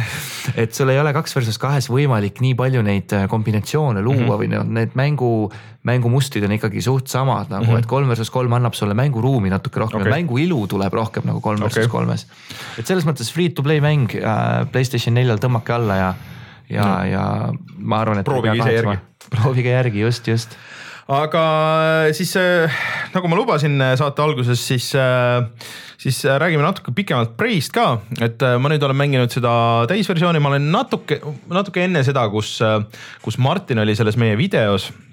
et 0.54 0.74
sul 0.74 0.88
ei 0.88 1.00
ole 1.00 1.12
kaks 1.12 1.34
versus 1.36 1.58
kahes 1.58 1.90
võimalik 1.90 2.38
nii 2.40 2.54
palju 2.54 2.82
neid 2.82 3.12
äh, 3.12 3.26
kombinatsioone 3.28 4.02
luua 4.02 4.14
mm 4.14 4.28
-hmm. 4.28 4.38
või 4.38 4.48
noh, 4.54 4.64
need 4.64 4.94
mängu 4.94 5.50
mängumustrid 5.88 6.44
on 6.44 6.52
ikkagi 6.56 6.82
suht 6.82 7.06
samad 7.06 7.52
nagu 7.52 7.64
mm, 7.64 7.70
-hmm. 7.70 7.78
et 7.78 7.86
kolm 7.86 8.08
versus 8.08 8.30
kolm 8.30 8.52
annab 8.52 8.74
sulle 8.74 8.94
mänguruumi 8.98 9.50
natuke 9.50 9.80
rohkem 9.80 10.00
okay. 10.00 10.12
mängu 10.12 10.38
ilu 10.42 10.66
tuleb 10.66 10.92
rohkem 10.92 11.26
nagu 11.26 11.40
kolm 11.40 11.62
okay. 11.62 11.68
versus 11.68 11.92
kolmes. 11.92 12.26
et 12.78 12.86
selles 12.86 13.06
mõttes 13.06 13.30
free 13.32 13.48
to 13.48 13.62
play 13.62 13.80
mäng 13.80 14.10
Playstation 14.72 15.16
neljal 15.18 15.40
tõmmake 15.42 15.74
alla 15.76 15.98
ja, 15.98 16.08
ja 16.72 16.86
no., 16.86 16.96
ja 17.08 17.24
ma 17.78 18.02
arvan, 18.04 18.22
et. 18.22 18.28
proovige 18.28 18.58
ise 18.60 18.74
järgi. 18.78 18.98
proovige 19.34 19.74
järgi, 19.74 20.04
just, 20.06 20.28
just. 20.28 20.56
aga 21.08 21.42
äh, 22.04 22.12
siis 22.16 22.34
äh, 22.36 22.80
nagu 23.14 23.30
ma 23.30 23.38
lubasin 23.38 23.80
äh, 23.80 23.96
saate 24.00 24.24
alguses, 24.24 24.62
siis 24.70 24.90
äh, 24.98 25.42
siis 25.98 26.20
räägime 26.24 26.62
natuke 26.62 26.94
pikemalt 26.94 27.36
Preist 27.40 27.74
ka, 27.74 27.98
et 28.22 28.44
ma 28.60 28.70
nüüd 28.70 28.84
olen 28.86 29.00
mänginud 29.00 29.34
seda 29.34 29.50
täisversiooni, 29.90 30.40
ma 30.42 30.52
olen 30.52 30.70
natuke, 30.74 31.18
natuke 31.50 31.82
enne 31.88 32.04
seda, 32.06 32.28
kus, 32.30 32.58
kus 33.24 33.38
Martin 33.42 33.82
oli 33.82 33.96
selles 33.98 34.20
meie 34.20 34.38
videos 34.38 34.92
Äh, 34.92 35.07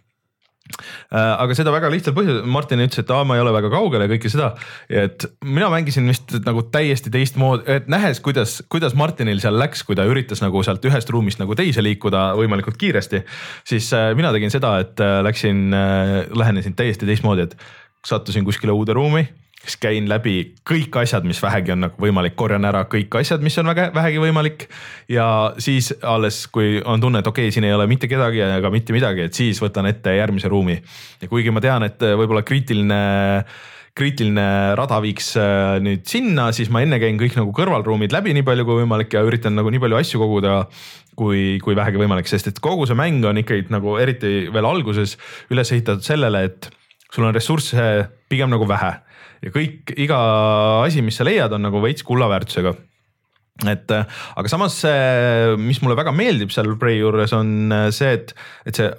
aga 1.12 1.56
seda 1.58 1.74
väga 1.74 1.90
lihtsal 1.94 2.16
põhjusel, 2.18 2.42
Martin 2.52 2.84
ütles, 2.84 3.04
et 3.04 3.14
aa, 3.14 3.24
ma 3.28 3.38
ei 3.38 3.44
ole 3.44 3.54
väga 3.56 3.72
kaugel 3.74 4.04
ja 4.06 4.10
kõike 4.12 4.32
seda. 4.32 4.52
et 4.90 5.28
mina 5.46 5.70
mängisin 5.74 6.08
vist 6.10 6.36
nagu 6.46 6.66
täiesti 6.74 7.14
teistmoodi, 7.14 7.66
et 7.78 7.88
nähes, 7.92 8.20
kuidas, 8.26 8.58
kuidas 8.72 8.98
Martinil 8.98 9.40
seal 9.44 9.58
läks, 9.60 9.86
kui 9.88 9.98
ta 9.98 10.08
üritas 10.10 10.44
nagu 10.44 10.64
sealt 10.66 10.86
ühest 10.86 11.10
ruumist 11.14 11.42
nagu 11.42 11.56
teise 11.56 11.84
liikuda 11.86 12.28
võimalikult 12.40 12.78
kiiresti. 12.82 13.24
siis 13.68 13.92
äh, 13.96 14.12
mina 14.18 14.34
tegin 14.36 14.54
seda, 14.54 14.78
et 14.84 15.00
äh, 15.00 15.22
läksin, 15.26 15.72
lähenesin 16.36 16.76
täiesti 16.76 17.08
teistmoodi, 17.08 17.50
et 17.50 17.58
sattusin 18.06 18.46
kuskile 18.46 18.76
uude 18.76 18.94
ruumi 18.94 19.26
siis 19.66 19.80
käin 19.82 20.10
läbi 20.10 20.54
kõik 20.68 20.96
asjad, 21.02 21.26
mis 21.28 21.42
vähegi 21.44 21.74
on 21.74 21.86
nagu 21.88 22.02
võimalik, 22.02 22.36
korjan 22.38 22.66
ära 22.70 22.86
kõik 22.90 23.20
asjad, 23.20 23.44
mis 23.46 23.58
on 23.62 23.70
väga 23.72 23.90
vähegi 23.96 24.22
võimalik. 24.22 24.68
ja 25.10 25.28
siis 25.58 25.92
alles, 26.02 26.46
kui 26.48 26.82
on 26.86 27.02
tunne, 27.02 27.20
et 27.20 27.28
okei 27.28 27.50
okay,, 27.50 27.56
siin 27.56 27.68
ei 27.68 27.74
ole 27.74 27.88
mitte 27.90 28.10
kedagi 28.12 28.44
ega 28.46 28.72
mitte 28.74 28.94
midagi, 28.94 29.28
et 29.28 29.38
siis 29.38 29.62
võtan 29.62 29.90
ette 29.90 30.16
järgmise 30.16 30.52
ruumi. 30.52 30.82
ja 31.22 31.32
kuigi 31.32 31.52
ma 31.52 31.64
tean, 31.64 31.84
et 31.84 32.02
võib-olla 32.02 32.46
kriitiline 32.46 33.02
kriitiline 33.96 34.76
rada 34.76 34.98
viiks 35.00 35.30
äh, 35.40 35.78
nüüd 35.84 36.04
sinna, 36.10 36.50
siis 36.56 36.68
ma 36.74 36.82
enne 36.84 37.00
käin 37.00 37.16
kõik 37.20 37.38
nagu 37.40 37.54
kõrvalruumid 37.56 38.12
läbi 38.12 38.34
nii 38.36 38.44
palju 38.44 38.66
kui 38.68 38.82
võimalik 38.82 39.16
ja 39.16 39.24
üritan 39.24 39.56
nagu 39.56 39.72
nii 39.72 39.80
palju 39.80 40.00
asju 40.02 40.20
koguda 40.20 40.58
kui, 41.16 41.62
kui 41.64 41.78
vähegi 41.80 42.02
võimalik, 42.02 42.28
sest 42.28 42.52
et 42.52 42.60
kogu 42.64 42.84
see 42.90 42.98
mäng 43.00 43.24
on 43.24 43.40
ikkagi 43.40 43.70
nagu 43.72 43.96
eriti 44.02 44.50
veel 44.52 44.68
alguses 44.68 45.16
üles 45.54 45.72
ehitatud 45.72 46.04
sellele, 46.04 46.44
et 46.50 46.68
sul 47.08 47.24
on 47.24 47.36
ressursse 47.36 47.86
pigem 48.28 48.52
nagu 48.52 48.68
vähe 48.68 48.92
ja 49.46 49.54
kõik, 49.54 49.94
iga 50.02 50.20
asi, 50.84 51.04
mis 51.06 51.18
sa 51.20 51.28
leiad, 51.28 51.54
on 51.56 51.66
nagu 51.68 51.82
veits 51.84 52.06
kulla 52.06 52.30
väärtusega. 52.32 52.76
Et 53.72 53.92
aga 53.96 54.52
samas 54.52 54.76
see, 54.84 55.56
mis 55.62 55.80
mulle 55.84 55.96
väga 55.96 56.12
meeldib 56.12 56.52
seal 56.52 56.74
Prey 56.80 56.98
juures 57.00 57.32
on 57.38 57.72
see, 57.96 58.18
et, 58.18 58.34
et 58.68 58.82
see 58.82 58.90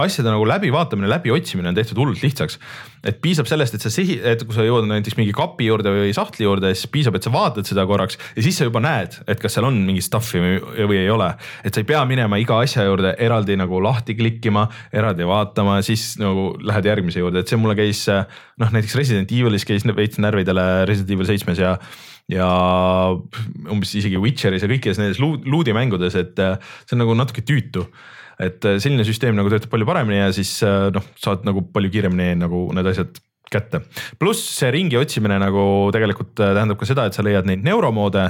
asjade 0.00 0.30
nagu 0.30 0.46
läbivaatamine, 0.48 1.08
läbiotsimine 1.10 1.70
on 1.70 1.76
tehtud 1.76 1.98
hullult 2.00 2.22
lihtsaks. 2.22 2.58
et 3.02 3.16
piisab 3.18 3.48
sellest, 3.50 3.74
et 3.74 3.82
sa 3.82 3.90
sihi, 3.90 4.20
et 4.22 4.44
kui 4.46 4.54
sa 4.54 4.62
jõuad 4.62 4.86
näiteks 4.86 5.16
mingi 5.18 5.32
kapi 5.34 5.66
juurde 5.66 5.90
või 5.90 6.12
sahtli 6.14 6.46
juurde, 6.46 6.70
siis 6.70 6.86
piisab, 6.92 7.16
et 7.18 7.26
sa 7.26 7.32
vaatad 7.34 7.66
seda 7.66 7.82
korraks 7.90 8.14
ja 8.36 8.44
siis 8.44 8.60
sa 8.60 8.68
juba 8.68 8.78
näed, 8.84 9.16
et 9.26 9.42
kas 9.42 9.56
seal 9.56 9.66
on 9.66 9.80
mingit 9.88 10.06
stuff'i 10.06 10.38
või, 10.38 10.60
või 10.86 11.00
ei 11.00 11.10
ole. 11.10 11.32
et 11.64 11.74
sa 11.74 11.82
ei 11.82 11.88
pea 11.88 12.04
minema 12.06 12.38
iga 12.38 12.60
asja 12.62 12.86
juurde 12.86 13.16
eraldi 13.18 13.58
nagu 13.58 13.82
lahti 13.82 14.14
klikkima, 14.14 14.68
eraldi 14.94 15.26
vaatama, 15.26 15.80
siis 15.82 16.14
nagu 16.22 16.52
lähed 16.62 16.86
järgmise 16.92 17.24
juurde, 17.24 17.42
et 17.42 17.50
see 17.50 17.58
mulle 17.58 17.74
käis 17.78 18.06
noh, 18.06 18.70
näiteks 18.70 18.94
Resident 19.00 19.34
Evilis 19.34 19.66
käis 19.66 19.82
veits 19.82 20.22
närvidele 20.22 20.86
Resident 20.86 21.16
Evil 21.16 21.30
seitsmes 21.32 21.58
ja 21.58 21.76
ja 22.30 22.48
umbes 23.66 23.90
isegi 23.98 24.20
Witcheris 24.22 24.62
ja 24.62 24.70
kõikides 24.70 25.00
nendes 25.00 25.18
luudi 25.18 25.74
mängudes, 25.74 26.14
et 26.14 26.38
see 26.38 26.94
on 26.94 27.02
nagu 27.02 27.16
natuke 27.18 27.42
tüütu 27.42 27.88
et 28.42 28.64
äh, 28.68 28.78
selline 28.82 29.04
süsteem 29.06 29.36
nagu 29.38 29.50
töötab 29.52 29.72
palju 29.72 29.88
paremini 29.88 30.22
ja 30.22 30.30
siis 30.34 30.54
äh, 30.66 30.88
noh, 30.94 31.04
saad 31.20 31.46
nagu 31.48 31.64
palju 31.74 31.92
kiiremini 31.92 32.34
nagu 32.40 32.68
need 32.76 32.88
asjad 32.92 33.20
kätte. 33.52 33.82
pluss 34.16 34.46
see 34.56 34.70
ringi 34.72 34.96
otsimine 34.96 35.36
nagu 35.42 35.64
tegelikult 35.92 36.40
äh, 36.40 36.54
tähendab 36.56 36.80
ka 36.80 36.88
seda, 36.88 37.04
et 37.06 37.16
sa 37.16 37.24
leiad 37.24 37.48
neid 37.48 37.64
neuromoode 37.66 38.24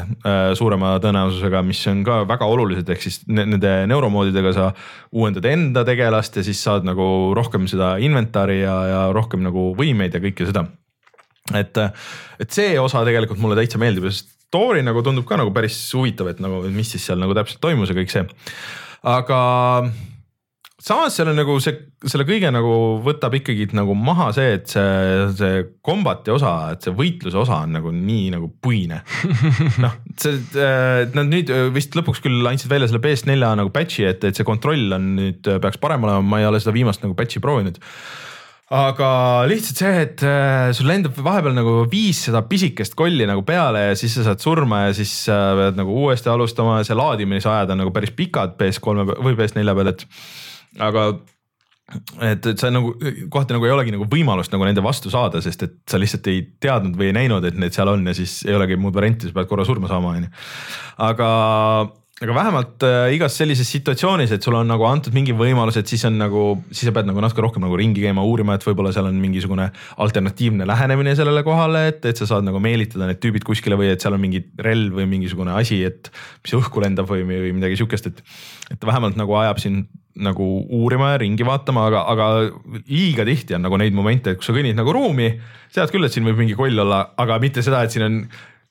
suurema 0.58 0.96
tõenäosusega, 1.02 1.62
mis 1.66 1.80
on 1.92 2.02
ka 2.06 2.22
väga 2.28 2.48
olulised, 2.50 2.90
ehk 2.90 3.04
siis 3.04 3.20
nende 3.30 3.74
neuromoodidega 3.90 4.54
sa 4.56 4.68
uuendad 5.14 5.46
enda 5.52 5.86
tegelast 5.86 6.40
ja 6.40 6.46
siis 6.46 6.62
saad 6.66 6.86
nagu 6.88 7.06
rohkem 7.38 7.70
seda 7.70 7.94
inventari 8.02 8.60
ja, 8.64 8.76
ja 8.90 9.02
rohkem 9.14 9.44
nagu 9.46 9.70
võimeid 9.78 10.18
ja 10.18 10.22
kõike 10.24 10.50
seda. 10.50 10.66
et, 11.58 11.78
et 12.42 12.54
see 12.54 12.76
osa 12.80 13.06
tegelikult 13.06 13.40
mulle 13.42 13.58
täitsa 13.58 13.78
meeldib 13.82 14.10
ja 14.10 14.14
story 14.52 14.82
nagu 14.84 15.00
tundub 15.06 15.24
ka 15.28 15.38
nagu 15.40 15.54
päris 15.54 15.78
huvitav, 15.96 16.28
et 16.34 16.42
nagu 16.42 16.64
mis 16.74 16.90
siis 16.92 17.06
seal 17.06 17.22
nagu 17.22 17.34
täpselt 17.38 17.62
toimus 17.62 17.90
ja 17.90 17.96
kõik 17.96 18.10
see 18.12 18.26
aga 19.02 19.38
samas 20.82 21.14
seal 21.14 21.30
on 21.30 21.38
nagu 21.38 21.54
see, 21.62 21.74
selle 22.10 22.24
kõige 22.26 22.50
nagu 22.54 22.72
võtab 23.04 23.36
ikkagi 23.38 23.68
nagu 23.76 23.94
maha 23.98 24.30
see, 24.34 24.56
et 24.58 24.72
see, 24.72 25.28
see 25.38 25.60
kombati 25.84 26.32
osa, 26.34 26.54
et 26.74 26.82
see 26.82 26.94
võitluse 26.98 27.38
osa 27.38 27.60
on 27.66 27.76
nagu 27.78 27.92
nii 27.94 28.32
nagu 28.34 28.50
puine. 28.62 29.02
noh, 29.84 29.94
see, 30.18 30.40
et 31.04 31.14
nad 31.18 31.30
nüüd 31.30 31.52
vist 31.74 31.94
lõpuks 31.98 32.22
küll 32.24 32.50
andsid 32.50 32.72
välja 32.72 32.90
selle 32.90 33.02
PS4 33.04 33.54
nagu 33.62 33.74
patch'i, 33.74 34.08
et, 34.10 34.26
et 34.26 34.38
see 34.38 34.48
kontroll 34.48 34.98
on 34.98 35.14
nüüd 35.20 35.54
peaks 35.62 35.80
parem 35.82 36.08
olema, 36.08 36.24
ma 36.26 36.42
ei 36.42 36.50
ole 36.50 36.62
seda 36.62 36.74
viimast 36.74 37.06
nagu 37.06 37.18
patch'i 37.18 37.42
proovinud 37.42 37.78
aga 38.72 39.08
lihtsalt 39.50 39.82
see, 39.82 40.04
et 40.06 40.22
äh, 40.24 40.70
sul 40.76 40.88
lendab 40.88 41.18
vahepeal 41.20 41.52
nagu 41.56 41.74
viis 41.92 42.22
seda 42.28 42.40
pisikest 42.48 42.96
kolli 42.96 43.26
nagu 43.28 43.44
peale 43.44 43.88
ja 43.90 43.98
siis 43.98 44.14
sa 44.16 44.24
saad 44.30 44.40
surma 44.40 44.86
ja 44.86 44.94
siis 44.96 45.12
äh, 45.28 45.50
pead 45.58 45.80
nagu 45.80 45.98
uuesti 46.04 46.32
alustama 46.32 46.78
ja 46.80 46.88
see 46.88 46.96
laadimisajad 46.96 47.74
on 47.74 47.82
nagu 47.84 47.92
päris 47.92 48.14
pikad 48.16 48.56
PS3 48.60 49.06
või 49.12 49.36
PS4 49.36 49.76
peal, 49.76 49.92
et 49.92 50.06
aga 50.80 51.06
et, 52.24 52.46
et 52.48 52.56
sa 52.56 52.70
nagu 52.72 52.94
kohati 53.28 53.56
nagu 53.58 53.68
ei 53.68 53.74
olegi 53.74 53.92
nagu 53.92 54.06
võimalust 54.08 54.54
nagu 54.54 54.64
nende 54.64 54.84
vastu 54.84 55.12
saada, 55.12 55.42
sest 55.44 55.66
et 55.66 55.74
sa 55.90 56.00
lihtsalt 56.00 56.32
ei 56.32 56.40
teadnud 56.62 56.96
või 56.96 57.10
ei 57.10 57.18
näinud, 57.18 57.44
et 57.44 57.58
need 57.60 57.76
seal 57.76 57.92
on 57.92 58.06
ja 58.08 58.16
siis 58.16 58.40
ei 58.48 58.56
olegi 58.56 58.80
muud 58.80 58.96
varianti, 58.96 59.28
sa 59.28 59.36
pead 59.36 59.50
korra 59.50 59.68
surma 59.68 59.90
saama, 59.90 60.16
on 60.16 60.24
ju. 60.24 60.32
aga 61.10 61.28
aga 62.22 62.34
vähemalt 62.36 62.84
äh, 62.86 63.12
igas 63.16 63.36
sellises 63.38 63.68
situatsioonis, 63.72 64.32
et 64.34 64.44
sul 64.44 64.54
on 64.58 64.68
nagu 64.70 64.84
antud 64.86 65.14
mingi 65.16 65.34
võimalus, 65.36 65.78
et 65.80 65.90
siis 65.90 66.04
on 66.08 66.18
nagu, 66.20 66.44
siis 66.70 66.86
sa 66.88 66.94
pead 66.94 67.08
nagu 67.08 67.22
natuke 67.24 67.42
rohkem 67.44 67.64
nagu 67.66 67.78
ringi 67.78 68.04
käima, 68.04 68.24
uurima, 68.26 68.56
et 68.58 68.66
võib-olla 68.66 68.92
seal 68.94 69.08
on 69.10 69.18
mingisugune 69.22 69.68
alternatiivne 70.04 70.66
lähenemine 70.68 71.16
sellele 71.18 71.42
kohale, 71.46 71.86
et, 71.92 72.04
et 72.08 72.20
sa 72.20 72.28
saad 72.30 72.46
nagu 72.46 72.60
meelitada 72.62 73.08
need 73.10 73.22
tüübid 73.22 73.46
kuskile 73.48 73.78
või 73.80 73.90
et 73.92 74.04
seal 74.04 74.14
on 74.16 74.22
mingi 74.22 74.44
relv 74.62 75.00
või 75.00 75.08
mingisugune 75.16 75.56
asi, 75.58 75.82
et 75.88 76.12
mis 76.44 76.54
õhku 76.60 76.84
lendab 76.84 77.10
või, 77.10 77.26
või 77.28 77.56
midagi 77.58 77.80
sihukest, 77.80 78.12
et. 78.12 78.22
et 78.72 78.86
vähemalt 78.88 79.18
nagu 79.20 79.34
ajab 79.36 79.58
sind 79.62 79.90
nagu 80.12 80.44
uurima 80.76 81.14
ja 81.14 81.20
ringi 81.22 81.44
vaatama, 81.46 81.86
aga, 81.88 82.02
aga 82.12 82.26
liiga 82.84 83.24
tihti 83.24 83.56
on 83.56 83.64
nagu 83.64 83.78
neid 83.80 83.96
momente, 83.96 84.34
kui 84.36 84.44
sa 84.44 84.52
kõnnid 84.52 84.76
nagu 84.76 84.92
ruumi, 84.92 85.30
tead 85.72 85.92
küll, 85.92 86.04
et 86.04 86.12
siin 86.12 86.26
võib 86.28 86.42
mingi 86.42 86.56
koll 86.58 86.84
olla, 86.84 87.06
aga 87.20 87.38
mitte 87.40 87.64
seda, 87.64 87.80
et 87.84 87.94
siin 87.94 88.04
on 88.04 88.18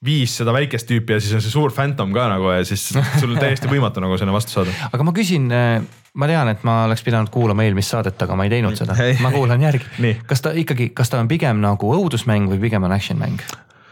viis 0.06 0.34
seda 0.40 0.54
väikest 0.56 0.90
tüüpi 0.90 1.16
ja 1.16 1.22
siis 1.22 1.38
on 1.38 1.44
see 1.46 1.54
suur 1.54 1.74
Phantom 1.76 2.14
ka 2.16 2.28
nagu 2.32 2.52
ja 2.56 2.66
siis 2.66 2.88
sul 2.92 3.34
on 3.36 3.40
täiesti 3.42 3.70
võimatu 3.74 4.04
nagu 4.04 4.18
sinna 4.18 4.34
vastu 4.34 4.56
saada. 4.56 4.74
aga 4.90 5.06
ma 5.06 5.14
küsin, 5.16 5.50
eh, 5.54 5.82
ma 6.14 6.30
tean, 6.30 6.50
et 6.54 6.64
ma 6.68 6.84
oleks 6.88 7.06
pidanud 7.06 7.30
kuulama 7.34 7.68
eelmist 7.68 7.94
saadet, 7.94 8.18
aga 8.26 8.38
ma 8.38 8.48
ei 8.48 8.56
teinud 8.56 8.80
seda, 8.80 8.98
ma 9.22 9.34
kuulan 9.34 9.62
järgi. 9.62 10.16
kas 10.28 10.42
ta 10.42 10.56
ikkagi, 10.58 10.92
kas 10.98 11.14
ta 11.14 11.22
on 11.22 11.30
pigem 11.32 11.62
nagu 11.64 11.94
õudusmäng 12.00 12.50
või 12.52 12.64
pigem 12.66 12.90
on 12.90 12.98
action 12.98 13.22
mäng? 13.22 13.46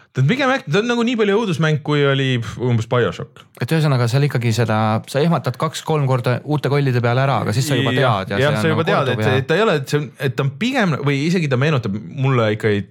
ta 0.10 0.24
on 0.24 0.28
pigem, 0.32 0.52
ta 0.66 0.82
on 0.82 0.90
nagu 0.90 1.06
nii 1.06 1.18
palju 1.20 1.40
õudusmäng, 1.44 1.84
kui 1.86 2.02
oli 2.10 2.30
umbes 2.58 2.90
BioShock. 2.90 3.46
et 3.62 3.70
ühesõnaga 3.70 4.10
seal 4.10 4.26
ikkagi 4.26 4.54
seda, 4.58 4.82
sa 5.08 5.22
ehmatad 5.22 5.62
kaks-kolm 5.62 6.10
korda 6.10 6.40
uute 6.44 6.74
kollide 6.74 7.06
peale 7.06 7.22
ära, 7.28 7.44
aga 7.46 7.54
siis 7.54 7.70
sa 7.70 7.78
juba 7.78 7.94
tead. 7.94 8.34
jah, 8.42 8.58
sa 8.58 8.72
juba 8.72 8.82
nagu 8.82 8.90
tead, 8.90 9.14
et, 9.14 9.44
et 9.44 9.48
ta 9.50 9.60
ei 9.60 9.68
ole, 9.68 9.78
et 9.84 9.94
see 9.94 10.02
on, 10.02 10.10
et 10.18 10.34
ta 10.34 10.48
on 10.48 10.56
pigem 10.58 10.98
või 11.06 11.28
isegi 11.28 11.52
ta 11.52 11.62
meenutab 11.62 11.94
mulle 11.94 12.56
ikkagi 12.58 12.88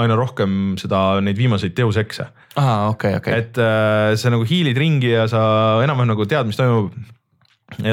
aina 0.00 0.16
rohkem 0.16 0.74
seda, 0.80 1.20
neid 1.24 1.38
viimaseid 1.38 1.74
Deus 1.76 1.98
Exe. 2.00 2.26
aa, 2.56 2.88
okei, 2.92 3.16
okei. 3.20 3.38
et 3.42 3.60
äh, 3.60 4.12
sa 4.18 4.32
nagu 4.32 4.46
hiilid 4.48 4.78
ringi 4.80 5.12
ja 5.12 5.26
sa 5.30 5.42
enam-vähem 5.84 6.12
nagu 6.14 6.26
tead, 6.28 6.48
mis 6.48 6.60
toimub. 6.60 6.94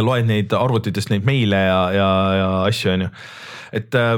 loed 0.03 0.27
neid 0.27 0.53
arvutitest 0.55 1.11
neid 1.11 1.27
meile 1.27 1.59
ja, 1.67 1.79
ja, 1.95 2.09
ja 2.35 2.49
asju, 2.67 2.93
on 2.95 3.07
ju, 3.07 3.13
et 3.79 3.95
äh, 3.95 4.17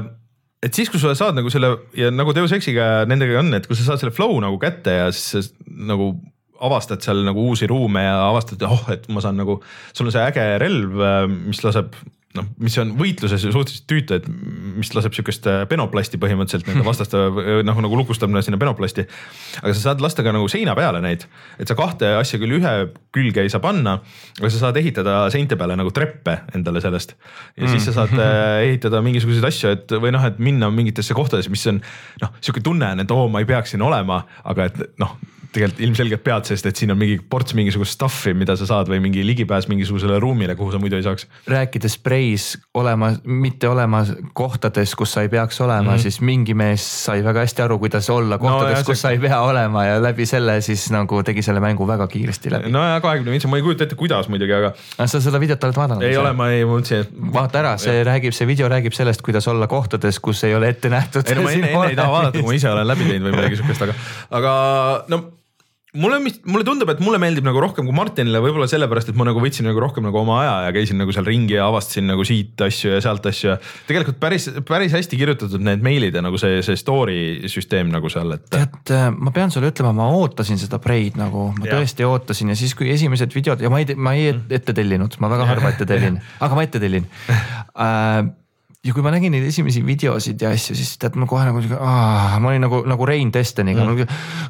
et 0.61 0.77
siis, 0.77 0.91
kui 0.93 1.01
sa 1.01 1.15
saad 1.17 1.37
nagu 1.37 1.49
selle 1.49 1.73
ja 1.97 2.11
nagu 2.13 2.33
Deus 2.37 2.53
Exiga 2.53 3.07
nendega 3.09 3.39
on, 3.41 3.49
et 3.57 3.65
kui 3.65 3.77
sa 3.77 3.89
saad 3.89 4.03
selle 4.03 4.13
flow 4.13 4.37
nagu 4.43 4.61
kätte 4.61 4.93
ja 4.99 5.09
siis 5.15 5.51
nagu 5.65 6.13
avastad 6.61 7.01
seal 7.01 7.23
nagu 7.25 7.47
uusi 7.49 7.65
ruume 7.69 8.03
ja 8.05 8.17
avastad, 8.27 8.61
oh, 8.69 8.83
et 8.93 9.07
ma 9.09 9.23
saan 9.23 9.39
nagu, 9.41 9.57
sul 9.97 10.09
on 10.09 10.13
see 10.13 10.25
äge 10.29 10.45
relv, 10.61 10.99
äh, 11.01 11.23
mis 11.29 11.63
laseb 11.65 11.95
noh, 12.37 12.47
mis 12.63 12.75
on 12.81 12.93
võitluses 12.99 13.43
suhteliselt 13.43 13.87
tüütu, 13.89 14.17
et 14.17 14.27
mis 14.79 14.91
laseb 14.95 15.15
sihukest 15.15 15.47
äh, 15.51 15.63
penoplasti 15.69 16.19
põhimõtteliselt 16.21 16.69
nende 16.69 16.85
vastaste 16.89 17.19
noh, 17.67 17.81
nagu 17.85 17.99
lukustab 17.99 18.31
sinna 18.41 18.59
penoplasti. 18.61 19.05
aga 19.61 19.73
sa 19.75 19.89
saad 19.89 20.03
lasta 20.03 20.23
ka 20.25 20.33
nagu 20.35 20.47
seina 20.51 20.75
peale 20.77 21.01
neid, 21.03 21.25
et 21.59 21.71
sa 21.71 21.77
kahte 21.79 22.13
asja 22.19 22.39
küll 22.41 22.57
ühe 22.59 22.73
külge 23.15 23.43
ei 23.43 23.51
saa 23.51 23.63
panna, 23.63 23.97
aga 24.39 24.53
sa 24.53 24.65
saad 24.67 24.79
ehitada 24.81 25.25
seinte 25.33 25.59
peale 25.59 25.75
nagu 25.79 25.91
treppe 25.95 26.39
endale 26.55 26.83
sellest. 26.83 27.17
ja 27.57 27.65
mm. 27.65 27.73
siis 27.75 27.89
sa 27.89 27.97
saad 28.01 28.15
äh, 28.15 28.69
ehitada 28.69 29.03
mingisuguseid 29.05 29.49
asju, 29.51 29.75
et 29.75 29.97
või 29.97 30.15
noh, 30.15 30.25
et 30.27 30.39
minna 30.39 30.71
mingitesse 30.73 31.17
kohtadesse, 31.17 31.51
mis 31.51 31.67
on 31.71 31.83
noh, 32.23 32.33
sihuke 32.39 32.63
tunne 32.63 32.95
on, 32.95 33.03
et 33.03 33.15
oo, 33.15 33.27
ma 33.31 33.43
ei 33.43 33.49
peaks 33.49 33.75
siin 33.75 33.83
olema, 33.85 34.23
aga 34.47 34.71
et 34.71 34.83
noh 35.01 35.17
tegelikult 35.51 35.81
ilmselgelt 35.83 36.23
pead, 36.23 36.47
sest 36.47 36.67
et 36.69 36.79
siin 36.79 36.93
on 36.93 36.99
mingi 36.99 37.17
ports 37.29 37.55
mingisugust 37.57 37.97
stuff'i, 37.97 38.33
mida 38.37 38.55
sa 38.59 38.67
saad 38.69 38.89
või 38.91 39.01
mingi 39.03 39.23
ligipääs 39.25 39.67
mingisugusele 39.71 40.19
ruumile, 40.23 40.55
kuhu 40.55 40.71
sa 40.71 40.79
muidu 40.79 40.95
ei 40.95 41.03
saaks. 41.03 41.27
rääkides 41.51 41.97
Preis 42.03 42.53
olema, 42.77 43.11
mitte 43.25 43.67
olema 43.67 44.03
kohtades, 44.37 44.95
kus 44.95 45.11
sa 45.17 45.25
ei 45.25 45.29
peaks 45.29 45.59
olema 45.61 45.81
mm, 45.81 45.95
-hmm. 45.95 46.01
siis 46.01 46.21
mingi 46.21 46.53
mees 46.55 46.85
sai 47.05 47.23
väga 47.23 47.43
hästi 47.43 47.65
aru, 47.65 47.79
kuidas 47.79 48.09
olla 48.09 48.37
kohtades 48.37 48.79
no,, 48.79 48.85
kus 48.85 49.01
see... 49.01 49.01
sa 49.01 49.11
ei 49.11 49.19
pea 49.19 49.41
olema 49.41 49.85
ja 49.85 49.99
läbi 50.03 50.25
selle 50.25 50.61
siis 50.61 50.87
nagu 50.91 51.23
tegi 51.23 51.41
selle 51.41 51.59
mängu 51.59 51.87
väga 51.87 52.07
kiiresti 52.07 52.51
läbi. 52.51 52.71
no 52.71 52.83
ja 52.87 53.01
kahekümne 53.01 53.31
viitsa, 53.31 53.51
ma 53.51 53.59
ei 53.59 53.67
kujuta 53.67 53.83
ette, 53.83 53.95
kuidas 53.95 54.29
muidugi, 54.31 54.53
aga. 54.53 54.71
sa 55.05 55.21
seda 55.21 55.39
videot 55.39 55.63
oled 55.63 55.75
vaadanud? 55.75 56.07
ei 56.07 56.17
ole, 56.17 56.33
ma 56.33 56.49
ei, 56.49 56.63
ma 56.65 56.77
mõtlesin, 56.77 57.03
et. 57.03 57.11
vaata 57.33 57.59
ära, 57.59 57.75
see 57.77 57.97
ja. 57.97 58.07
räägib, 58.07 58.37
see 58.37 58.47
video 58.47 58.71
räägib 58.71 58.95
sellest, 58.95 59.21
kuidas 59.21 59.47
olla 59.51 59.67
kohtades, 59.67 60.19
kus 60.19 60.43
ei 60.47 60.55
ole 60.55 60.71
ette 60.71 60.89
nähtud. 60.89 61.27
ei 61.27 61.35
no 61.35 61.43
ma 61.43 61.51
enne, 61.57 61.75
enne 61.75 61.91
ei 61.91 61.99
taha 61.99 62.15
vaadata, 62.15 62.39
kui 62.39 62.53
ma 62.53 62.57
ise 62.61 62.71
olen 62.71 62.87
läbi 62.87 63.11
teinud 63.11 63.29
või 63.29 63.37
midagi 63.41 63.59
sihukest, 63.59 63.87
aga, 63.89 63.99
aga 64.39 64.57
no 65.11 65.23
mulle, 65.99 66.19
mulle 66.47 66.65
tundub, 66.67 66.89
et 66.93 67.01
mulle 67.03 67.19
meeldib 67.19 67.43
nagu 67.43 67.59
rohkem 67.63 67.87
kui 67.87 67.95
Martinile, 67.95 68.39
võib-olla 68.43 68.67
sellepärast, 68.71 69.11
et 69.11 69.17
ma 69.19 69.25
nagu 69.27 69.41
võtsin 69.43 69.67
nagu 69.67 69.81
rohkem 69.83 70.05
nagu 70.07 70.21
oma 70.21 70.37
aja 70.39 70.53
ja 70.67 70.73
käisin 70.75 71.01
nagu 71.01 71.11
seal 71.15 71.27
ringi 71.27 71.57
ja 71.57 71.67
avastasin 71.67 72.07
nagu 72.13 72.25
siit 72.27 72.61
asju 72.63 72.93
ja 72.93 73.01
sealt 73.03 73.27
asju 73.27 73.51
ja. 73.51 73.57
tegelikult 73.89 74.19
päris, 74.21 74.47
päris 74.67 74.95
hästi 74.95 75.19
kirjutatud 75.19 75.63
need 75.67 75.83
meilid 75.83 76.15
ja 76.15 76.23
nagu 76.23 76.39
see, 76.41 76.61
see 76.65 76.79
story 76.79 77.19
süsteem 77.51 77.91
nagu 77.91 78.11
seal, 78.13 78.37
et. 78.37 78.47
tead, 78.53 78.79
äh, 78.95 79.09
ma 79.11 79.35
pean 79.35 79.51
sulle 79.51 79.73
ütlema, 79.73 79.93
ma 79.99 80.07
ootasin 80.15 80.61
seda 80.61 80.79
Preid 80.81 81.19
nagu, 81.19 81.49
ma 81.59 81.67
ja. 81.67 81.79
tõesti 81.81 82.07
ootasin 82.07 82.53
ja 82.55 82.59
siis, 82.59 82.75
kui 82.77 82.91
esimesed 82.93 83.35
videod 83.35 83.63
ja 83.63 83.71
ma 83.73 83.83
ei, 83.83 83.91
ma 83.95 84.15
ei 84.15 84.31
ette 84.31 84.75
tellinud, 84.77 85.19
ma 85.19 85.31
väga 85.33 85.49
harva 85.51 85.75
ette 85.75 85.89
tellin, 85.89 86.21
aga 86.45 86.55
ma 86.55 86.67
ette 86.67 86.79
tellin 86.79 87.07
äh, 87.75 88.31
ja 88.81 88.95
kui 88.95 89.03
ma 89.05 89.11
nägin 89.13 89.29
neid 89.29 89.43
esimesi 89.45 89.83
videosid 89.85 90.41
ja 90.41 90.49
asju, 90.55 90.73
siis 90.73 90.95
tead 90.97 91.13
ma 91.21 91.27
kohe 91.29 91.43
nagu 91.45 91.59
sihuke, 91.61 91.77
ma 91.77 92.49
olin 92.49 92.63
nagu, 92.65 92.79
nagu 92.89 93.05
Rein 93.05 93.29
Destiniga 93.33 93.83
mm., 93.83 94.07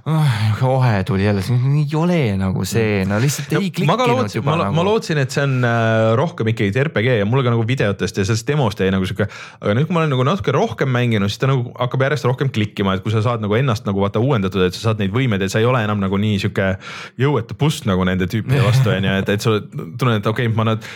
nagu 0.07 0.69
ohe 0.71 1.01
tuli 1.07 1.25
jälle, 1.25 1.43
ei 1.43 1.97
ole 1.99 2.19
nagu 2.39 2.63
see, 2.67 3.01
no 3.09 3.19
lihtsalt 3.19 3.51
no, 3.51 3.59
ei 3.59 3.73
klikkinud 3.75 4.13
lootsin, 4.13 4.39
juba 4.39 4.53
ma, 4.53 4.57
nagu. 4.63 4.77
ma 4.77 4.87
lootsin, 4.87 5.19
et 5.19 5.35
see 5.35 5.43
on 5.43 5.67
äh, 5.67 6.13
rohkem 6.15 6.53
ikkagi 6.53 6.71
RPG 6.87 7.17
ja 7.19 7.27
mulle 7.27 7.43
ka 7.43 7.51
nagu 7.51 7.67
videotest 7.67 8.23
ja 8.23 8.27
sellest 8.29 8.47
demost 8.47 8.79
jäi 8.79 8.87
nagu 8.95 9.09
sihuke. 9.09 9.27
aga 9.59 9.75
nüüd, 9.75 9.89
kui 9.91 9.99
ma 9.99 10.05
olen 10.05 10.15
nagu 10.15 10.29
natuke 10.31 10.55
rohkem 10.55 10.95
mänginud, 10.95 11.27
siis 11.27 11.43
ta 11.43 11.51
nagu 11.51 11.75
hakkab 11.75 12.07
järjest 12.07 12.31
rohkem 12.31 12.55
klikkima, 12.55 12.95
et 12.95 13.03
kui 13.03 13.11
sa 13.11 13.19
saad 13.27 13.43
nagu 13.43 13.59
ennast 13.59 13.89
nagu 13.89 13.99
vaata 13.99 14.23
uuendatud, 14.23 14.63
et 14.63 14.79
sa 14.79 14.87
saad 14.87 15.03
neid 15.03 15.11
võimeid, 15.11 15.43
et 15.43 15.51
sa 15.51 15.59
ei 15.59 15.67
ole 15.67 15.83
enam 15.83 15.99
nagu 15.99 16.15
nii 16.15 16.39
sihuke 16.39 16.77
jõuetu 17.19 17.59
bust 17.59 17.83
nagu 17.89 18.07
nende 18.07 18.31
tüüpide 18.31 18.63
vastu 18.63 18.95
on 18.95 19.11
ju, 19.11 19.23
et, 19.25 19.35
et 19.35 19.43
sa 19.43 19.59
tunned, 19.59 20.21
et 20.21 20.31
okei 20.37 20.47
okay,, 20.47 20.55
ma 20.55 20.71
nad 20.71 20.87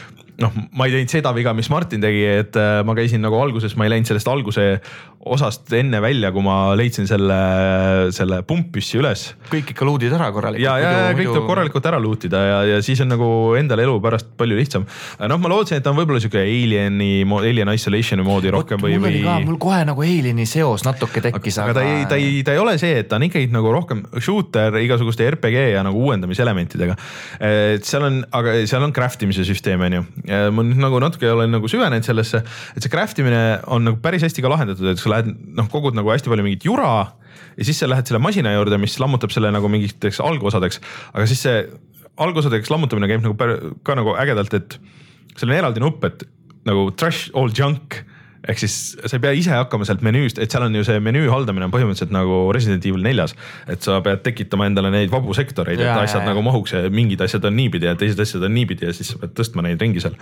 noh, 0.41 0.55
ma 0.75 0.87
ei 0.87 0.95
teinud 0.95 1.13
seda 1.13 1.33
viga, 1.35 1.53
mis 1.57 1.69
Martin 1.71 2.03
tegi, 2.03 2.23
et 2.43 2.57
äh, 2.59 2.79
ma 2.87 2.95
käisin 2.97 3.23
nagu 3.23 3.37
alguses, 3.39 3.75
ma 3.79 3.87
ei 3.87 3.95
läinud 3.95 4.09
sellest 4.09 4.31
alguse 4.31 4.65
osast 5.25 5.73
enne 5.73 5.99
välja, 6.03 6.29
kui 6.33 6.43
ma 6.45 6.75
leidsin 6.77 7.07
selle, 7.09 7.37
selle 8.13 8.41
pumppüssi 8.45 8.99
üles 8.99 9.23
kõik 9.49 9.71
ikka 9.73 9.87
luudid 9.87 10.13
ära 10.13 10.27
korralikult. 10.33 10.61
ja, 10.61 10.75
ja, 10.81 10.91
ja 11.07 11.15
kõik 11.17 11.31
tuleb 11.31 11.47
korralikult 11.49 11.87
ära 11.89 11.99
loot 12.01 12.27
ida 12.27 12.41
ja, 12.45 12.59
ja 12.69 12.81
siis 12.85 13.01
on 13.01 13.09
nagu 13.09 13.29
endal 13.57 13.81
elu 13.81 13.95
pärast 14.03 14.29
palju 14.37 14.57
lihtsam. 14.59 14.85
noh, 15.25 15.41
ma 15.41 15.51
lootsin, 15.51 15.79
et 15.79 15.85
ta 15.85 15.93
on 15.93 15.97
võib-olla 15.97 16.21
sihuke 16.21 16.43
alien'i, 16.43 17.25
alien 17.39 17.73
isolation'i 17.73 18.25
moodi 18.25 18.53
rohkem 18.53 18.81
või, 18.81 18.99
mul 18.99 19.09
või 19.09 19.23
ka, 19.25 19.37
mul 19.47 19.59
kohe 19.61 19.81
nagu 19.87 20.05
Alieni 20.05 20.45
seos 20.49 20.85
natuke 20.85 21.23
tekkis, 21.25 21.57
aga 21.63 21.77
ta 21.79 21.85
ei, 21.87 22.05
ta 22.09 22.19
ei, 22.21 22.43
ta 22.45 22.53
ei 22.53 22.61
ole 22.61 22.75
see, 22.81 23.01
et 23.01 23.09
ta 23.09 23.17
on 23.17 23.25
ikkagi 23.25 23.49
nagu 23.53 23.73
rohkem 23.73 24.03
shooter 24.19 24.77
igasuguste 24.83 25.25
RPG 25.33 25.71
ja 25.73 25.81
nagu 25.85 26.05
uuendamiselementidega. 26.05 26.97
et 27.41 27.87
seal 27.87 28.05
on, 28.05 28.21
aga 28.37 28.59
seal 28.69 28.85
on 28.85 28.93
craft 28.93 29.25
imise 29.25 29.47
süsteem 29.47 29.81
on 29.87 29.99
ju. 29.99 30.05
Ma 30.25 30.65
nüüd 30.65 30.81
nagu 30.81 30.99
natuke 31.03 31.29
olen 31.31 31.53
nagu 31.53 31.69
süvenenud 31.71 32.07
sellesse, 32.07 32.41
et 32.75 32.85
see 32.85 32.91
craft 32.93 33.19
imine 33.21 33.41
on 33.71 33.85
nagu 33.85 33.99
päris 34.03 34.25
hästi 34.25 34.43
ka 34.45 34.51
lahendatud, 34.51 34.87
et 34.91 35.01
sa 35.01 35.11
lähed 35.13 35.29
noh, 35.29 35.69
kogud 35.71 35.97
nagu 35.97 36.11
hästi 36.13 36.31
palju 36.31 36.45
mingit 36.45 36.65
jura 36.67 36.93
ja 37.55 37.67
siis 37.67 37.79
sa 37.81 37.89
lähed 37.89 38.07
selle 38.09 38.21
masina 38.23 38.53
juurde, 38.55 38.79
mis 38.81 38.97
lammutab 39.01 39.33
selle 39.33 39.51
nagu 39.53 39.69
mingiteks 39.71 40.21
algosadeks, 40.23 40.81
aga 41.13 41.27
siis 41.29 41.45
see 41.45 41.61
algosadeks 42.21 42.71
lammutamine 42.71 43.09
käib 43.11 43.25
nagu 43.25 43.35
ka 43.85 43.97
nagu 43.97 44.15
ägedalt, 44.19 44.55
et 44.57 44.77
seal 45.35 45.51
on 45.51 45.57
eraldi 45.59 45.83
nupp, 45.83 46.03
et 46.07 46.25
nagu 46.67 46.89
trash 46.97 47.31
all 47.37 47.51
junk 47.53 48.01
ehk 48.49 48.61
siis 48.61 48.75
sa 48.97 49.17
ei 49.17 49.23
pea 49.23 49.33
ise 49.37 49.53
hakkama 49.55 49.87
sealt 49.87 50.03
menüüst, 50.05 50.39
et 50.41 50.53
seal 50.53 50.65
on 50.67 50.77
ju 50.77 50.85
see 50.87 51.01
menüü 51.03 51.27
haldamine 51.31 51.67
on 51.67 51.73
põhimõtteliselt 51.73 52.13
nagu 52.13 52.39
Resident 52.55 52.85
Evil 52.85 53.03
neljas. 53.05 53.35
et 53.71 53.81
sa 53.85 53.99
pead 54.05 54.23
tekitama 54.25 54.69
endale 54.69 54.91
neid 54.93 55.11
vabu 55.13 55.33
sektoreid, 55.37 55.79
et 55.79 55.85
Ja, 55.85 55.99
asjad 56.01 56.23
ja, 56.23 56.31
nagu 56.31 56.41
mahuks 56.45 56.73
ja 56.75 56.85
mingid 56.89 57.21
asjad 57.21 57.45
on 57.45 57.55
niipidi 57.57 57.89
ja 57.89 57.95
teised 57.99 58.19
asjad 58.19 58.43
on 58.45 58.53
niipidi 58.53 58.87
ja 58.87 58.93
siis 58.93 59.13
sa 59.13 59.21
pead 59.21 59.35
tõstma 59.37 59.65
neid 59.65 59.81
ringi 59.81 60.03
seal. 60.03 60.17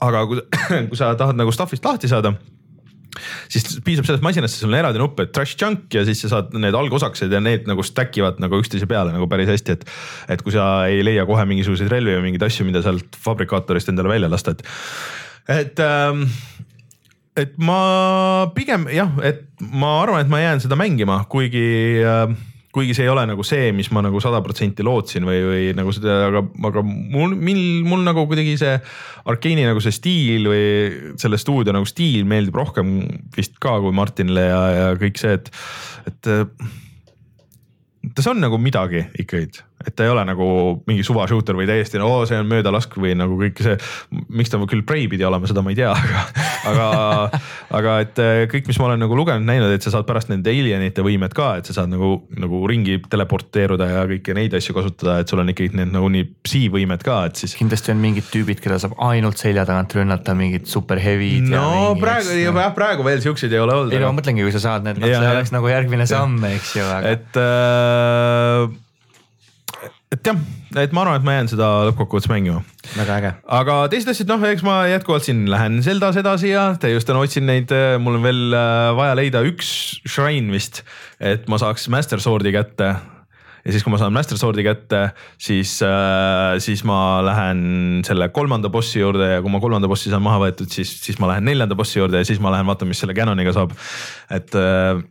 aga 0.00 0.26
kui, 0.30 0.44
kui 0.90 0.98
sa 0.98 1.14
tahad 1.18 1.38
nagu 1.38 1.54
stuff'ist 1.54 1.84
lahti 1.84 2.10
saada 2.10 2.34
siis 3.50 3.78
piisab 3.84 4.06
sellest 4.06 4.24
masinast, 4.24 4.58
sul 4.60 4.70
on 4.70 4.78
eraldi 4.78 5.00
nupp, 5.00 5.20
et 5.22 5.32
trash 5.34 5.56
chunk 5.58 5.94
ja 5.94 6.04
siis 6.06 6.20
sa 6.24 6.30
saad 6.34 6.54
need 6.60 6.76
algosakesed 6.76 7.32
ja 7.32 7.40
need 7.42 7.68
nagu 7.70 7.84
stack 7.86 8.16
ivad 8.20 8.38
nagu 8.42 8.60
üksteise 8.60 8.88
peale 8.90 9.14
nagu 9.14 9.28
päris 9.30 9.50
hästi, 9.50 9.78
et. 9.78 9.86
et 10.34 10.44
kui 10.44 10.54
sa 10.54 10.68
ei 10.90 11.02
leia 11.04 11.26
kohe 11.28 11.46
mingisuguseid 11.48 11.90
relvi 11.92 12.16
või 12.16 12.28
mingeid 12.28 12.46
asju, 12.48 12.66
mida 12.68 12.82
sealt 12.84 13.18
fabrikaatorist 13.24 13.90
endale 13.92 14.12
välja 14.12 14.30
lasta, 14.30 14.54
et, 14.54 14.64
et 15.56 15.84
ähm, 15.84 16.26
et 17.38 17.56
ma 17.62 17.80
pigem 18.54 18.88
jah, 18.92 19.10
et 19.24 19.44
ma 19.60 19.98
arvan, 20.02 20.24
et 20.24 20.30
ma 20.32 20.42
jään 20.42 20.62
seda 20.64 20.78
mängima, 20.78 21.22
kuigi 21.30 21.66
äh, 22.04 22.36
kuigi 22.74 22.94
see 22.94 23.06
ei 23.06 23.12
ole 23.12 23.24
nagu 23.28 23.44
see, 23.46 23.70
mis 23.74 23.88
ma 23.94 24.02
nagu 24.04 24.20
sada 24.22 24.40
protsenti 24.44 24.84
lootsin 24.86 25.26
või, 25.26 25.38
või 25.46 25.68
nagu 25.76 25.92
seda, 25.94 26.18
aga, 26.28 26.42
aga 26.68 26.82
mul, 26.84 27.32
mil 27.34 27.60
mul 27.88 28.04
nagu 28.06 28.26
kuidagi 28.28 28.58
see 28.60 28.74
Arkeeni 29.28 29.64
nagu 29.66 29.80
see 29.84 29.94
stiil 29.94 30.48
või 30.50 30.66
selle 31.20 31.40
stuudio 31.40 31.74
nagu 31.74 31.88
stiil 31.88 32.28
meeldib 32.28 32.58
rohkem 32.58 33.00
vist 33.36 33.56
ka 33.62 33.78
kui 33.82 33.94
Martinile 33.96 34.44
ja, 34.50 34.60
ja 34.76 34.90
kõik 35.00 35.20
see, 35.20 35.38
et, 35.40 35.50
et 36.10 36.30
äh, 36.34 36.44
tas 38.14 38.28
on 38.30 38.42
nagu 38.44 38.60
midagi 38.60 39.06
ikkagi, 39.24 39.64
et 39.88 39.96
ta 39.96 40.04
ei 40.04 40.12
ole 40.12 40.24
nagu 40.28 40.46
mingi 40.88 41.04
suva 41.06 41.26
shooter 41.30 41.56
või 41.58 41.68
täiesti 41.68 42.00
no 42.00 42.10
see 42.28 42.38
on 42.38 42.48
möödalask 42.50 42.94
või 43.00 43.14
nagu 43.18 43.38
kõik 43.40 43.62
see. 43.64 43.76
miks 44.28 44.52
ta 44.52 44.60
küll 44.68 44.84
Prey 44.86 45.08
pidi 45.10 45.24
olema, 45.26 45.48
seda 45.48 45.62
ma 45.64 45.72
ei 45.72 45.78
tea, 45.78 45.90
aga, 45.92 46.24
aga, 46.70 46.88
aga 47.78 47.94
et 48.04 48.20
äh, 48.22 48.42
kõik, 48.50 48.68
mis 48.70 48.78
ma 48.80 48.90
olen 48.90 49.02
nagu 49.04 49.16
lugenud, 49.18 49.46
näinud, 49.48 49.72
et 49.74 49.84
sa 49.84 49.92
saad 49.94 50.06
pärast 50.08 50.32
nende 50.32 50.52
alienite 50.52 51.04
võimed 51.04 51.34
ka, 51.36 51.50
et 51.60 51.68
sa 51.68 51.76
saad 51.80 51.92
nagu, 51.92 52.14
nagu 52.38 52.62
ringi 52.68 52.98
teleporteeruda 53.10 53.88
ja 53.90 54.04
kõiki 54.10 54.36
neid 54.36 54.56
asju 54.58 54.76
kasutada, 54.76 55.18
et 55.22 55.30
sul 55.30 55.42
on 55.42 55.52
ikkagi 55.52 55.78
need 55.78 55.94
nagu 55.94 56.10
nii 56.12 56.26
psi-võimed 56.46 57.04
ka, 57.06 57.20
et 57.30 57.40
siis. 57.40 57.56
kindlasti 57.58 57.94
on 57.94 58.02
mingid 58.02 58.28
tüübid, 58.32 58.62
keda 58.64 58.80
saab 58.82 58.98
ainult 59.08 59.40
selja 59.40 59.64
tagant 59.68 59.96
rünnata, 59.96 60.36
mingid 60.38 60.68
super 60.70 61.00
heavy'd. 61.02 61.48
no 61.52 61.94
praegu, 62.00 62.36
jah 62.44 62.74
praegu 62.76 63.06
veel 63.06 63.24
siukseid 63.24 63.54
ei 63.54 63.62
ole 63.62 63.76
olnud 63.76 63.94
ei 63.94 64.02
no 64.02 64.12
ma 64.12 64.20
mõtlengi, 64.20 64.44
kui 64.44 64.54
sa 64.54 64.64
saad 64.64 64.86
need, 64.86 65.00
noh 65.00 65.08
see 65.08 65.32
oleks 65.32 65.54
nagu 65.54 65.72
järgmine 65.72 66.08
samm, 66.10 66.42
eks 66.52 66.76
ju, 66.76 66.84
aga. 66.98 67.16
et 67.16 67.40
äh,, 67.40 68.76
et 70.14 70.24
jah, 70.24 70.38
et 70.80 70.94
ma 70.96 71.02
arvan, 71.04 71.18
et 71.18 71.26
ma 71.26 71.34
jään 71.36 71.50
seda 71.52 71.66
lõppkokkuvõttes 71.90 72.30
mängima 72.30 72.62
väga 72.96 73.18
äge. 73.18 73.32
aga 73.58 73.76
teised 73.92 74.08
asjad, 74.12 74.30
noh, 74.30 74.46
eks 74.48 74.64
ma 74.64 74.78
jätkuvalt 74.88 75.26
siin 75.26 75.44
lähen 75.52 75.82
Zeldas 75.84 76.16
edasi 76.20 76.54
ja 76.54 76.70
täiustan, 76.80 77.20
otsin 77.20 77.44
neid, 77.48 77.72
mul 78.00 78.16
on 78.16 78.24
veel 78.24 78.56
äh, 78.56 78.88
vaja 78.96 79.18
leida 79.18 79.44
üks 79.48 79.68
shrine 80.08 80.54
vist, 80.54 80.82
et 81.20 81.44
ma 81.52 81.60
saaks 81.60 81.90
Master 81.92 82.24
Sword'i 82.24 82.54
kätte. 82.56 82.94
ja 83.66 83.74
siis, 83.74 83.84
kui 83.84 83.92
ma 83.92 84.00
saan 84.00 84.16
Master 84.16 84.40
Sword'i 84.40 84.64
kätte, 84.64 85.02
siis 85.36 85.76
äh,, 85.84 86.56
siis 86.64 86.86
ma 86.88 87.20
lähen 87.26 88.00
selle 88.08 88.30
kolmanda 88.32 88.72
bossi 88.72 89.02
juurde 89.02 89.28
ja 89.34 89.44
kui 89.44 89.52
ma 89.52 89.60
kolmanda 89.60 89.92
bossi 89.92 90.08
saan 90.08 90.24
maha 90.24 90.40
võetud, 90.46 90.72
siis, 90.72 90.94
siis 91.04 91.20
ma 91.20 91.28
lähen 91.34 91.44
neljanda 91.50 91.76
bossi 91.76 92.00
juurde 92.00 92.24
ja 92.24 92.28
siis 92.28 92.40
ma 92.40 92.54
lähen 92.54 92.70
vaatan, 92.70 92.88
mis 92.88 93.04
selle 93.04 93.16
Canoniga 93.18 93.52
saab. 93.52 93.76
et 94.32 94.56
äh, 94.56 95.04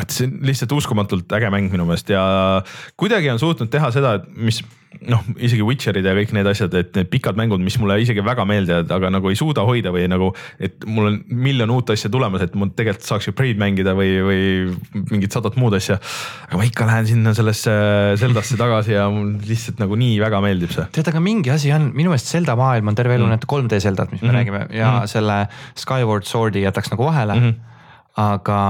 et 0.00 0.08
see 0.14 0.24
on 0.24 0.38
lihtsalt 0.48 0.72
uskumatult 0.72 1.28
äge 1.36 1.50
mäng 1.52 1.66
minu 1.72 1.84
meelest 1.84 2.08
ja 2.08 2.62
kuidagi 2.96 3.28
on 3.28 3.38
suutnud 3.42 3.68
teha 3.68 3.90
seda, 3.92 4.14
et 4.20 4.28
mis 4.40 4.62
noh, 5.08 5.20
isegi 5.40 5.64
Witcherid 5.64 6.04
ja 6.04 6.12
kõik 6.16 6.32
need 6.36 6.46
asjad, 6.48 6.72
et 6.76 6.94
need 6.96 7.08
pikad 7.12 7.36
mängud, 7.36 7.60
mis 7.64 7.76
mulle 7.80 7.98
isegi 8.00 8.20
väga 8.24 8.44
meeldivad, 8.48 8.90
aga 8.92 9.10
nagu 9.12 9.28
ei 9.28 9.36
suuda 9.36 9.64
hoida 9.68 9.92
või 9.92 10.04
nagu, 10.08 10.30
et 10.60 10.84
mul 10.88 11.08
on 11.10 11.18
miljon 11.28 11.70
uut 11.76 11.92
asja 11.92 12.08
tulemas, 12.12 12.40
et 12.44 12.54
ma 12.56 12.68
tegelikult 12.72 13.04
saaks 13.08 13.28
ju 13.28 13.34
Prey'd 13.36 13.60
mängida 13.60 13.92
või, 13.98 14.10
või 14.24 15.04
mingit 15.12 15.32
sadat 15.36 15.56
muud 15.60 15.76
asja. 15.76 15.98
aga 16.48 16.56
ma 16.60 16.64
ikka 16.68 16.88
lähen 16.88 17.06
sinna 17.12 17.34
sellesse 17.36 17.72
Zeldasse 18.20 18.56
tagasi 18.60 18.92
ja 18.96 19.08
mul 19.12 19.34
lihtsalt 19.48 19.80
nagu 19.80 19.96
nii 19.96 20.16
väga 20.24 20.40
meeldib 20.44 20.72
see. 20.72 20.84
tead, 20.92 21.08
aga 21.08 21.20
mingi 21.20 21.50
asi 21.52 21.72
on, 21.72 21.90
minu 21.92 22.12
meelest 22.12 22.32
Zelda 22.32 22.56
maailm 22.56 22.88
on 22.88 22.94
terve 22.94 23.16
elu 23.16 23.24
Mm. 23.28 23.30
need 23.36 23.44
3D 23.48 23.80
Zeldad, 23.80 24.12
mis 24.12 24.22
me 24.22 24.28
Mhm. 24.32 24.36
räägime 24.40 24.66
ja 24.76 24.90
Mhm. 25.00 25.06
selle 25.08 25.48
Skyward 25.74 26.24
Swordi 26.24 26.64
jätaks 26.64 26.90
nagu 26.92 27.04
vahele 27.04 27.34
Mhm. 27.36 27.54
aga 28.16 28.60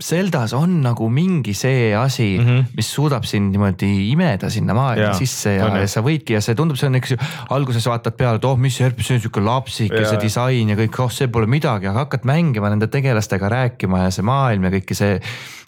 Zeldas 0.00 0.54
on 0.56 0.78
nagu 0.80 1.08
mingi 1.12 1.52
see 1.54 1.90
asi 1.96 2.38
mm. 2.38 2.46
-hmm. 2.46 2.64
mis 2.76 2.88
suudab 2.94 3.24
sind 3.28 3.52
niimoodi 3.52 4.10
imeda 4.10 4.50
sinna 4.50 4.74
maailma 4.74 5.12
sisse 5.14 5.54
ja, 5.58 5.68
ja 5.76 5.86
sa 5.86 6.00
võidki 6.00 6.36
ja 6.38 6.40
see 6.40 6.56
tundub, 6.56 6.78
see 6.80 6.88
on 6.88 6.96
eks 6.96 7.14
ju 7.14 7.18
alguses 7.50 7.86
vaatad 7.86 8.16
peale, 8.16 8.40
et 8.40 8.44
oh, 8.48 8.56
mis 8.56 8.76
see, 8.76 8.90
see 8.98 9.18
on 9.18 9.20
sihuke 9.20 9.44
lapsik 9.44 9.92
ja, 9.92 10.00
ja 10.00 10.08
see 10.08 10.20
disain 10.22 10.72
ja 10.72 10.76
kõik, 10.78 11.00
oh 11.04 11.12
see 11.12 11.28
pole 11.28 11.46
midagi, 11.46 11.90
aga 11.90 12.06
hakkad 12.06 12.24
mängima 12.24 12.72
nende 12.72 12.88
tegelastega 12.88 13.48
rääkima 13.48 14.06
ja 14.06 14.10
see 14.14 14.24
maailm 14.24 14.68
ja 14.68 14.74
kõike 14.78 14.96
see. 14.96 15.20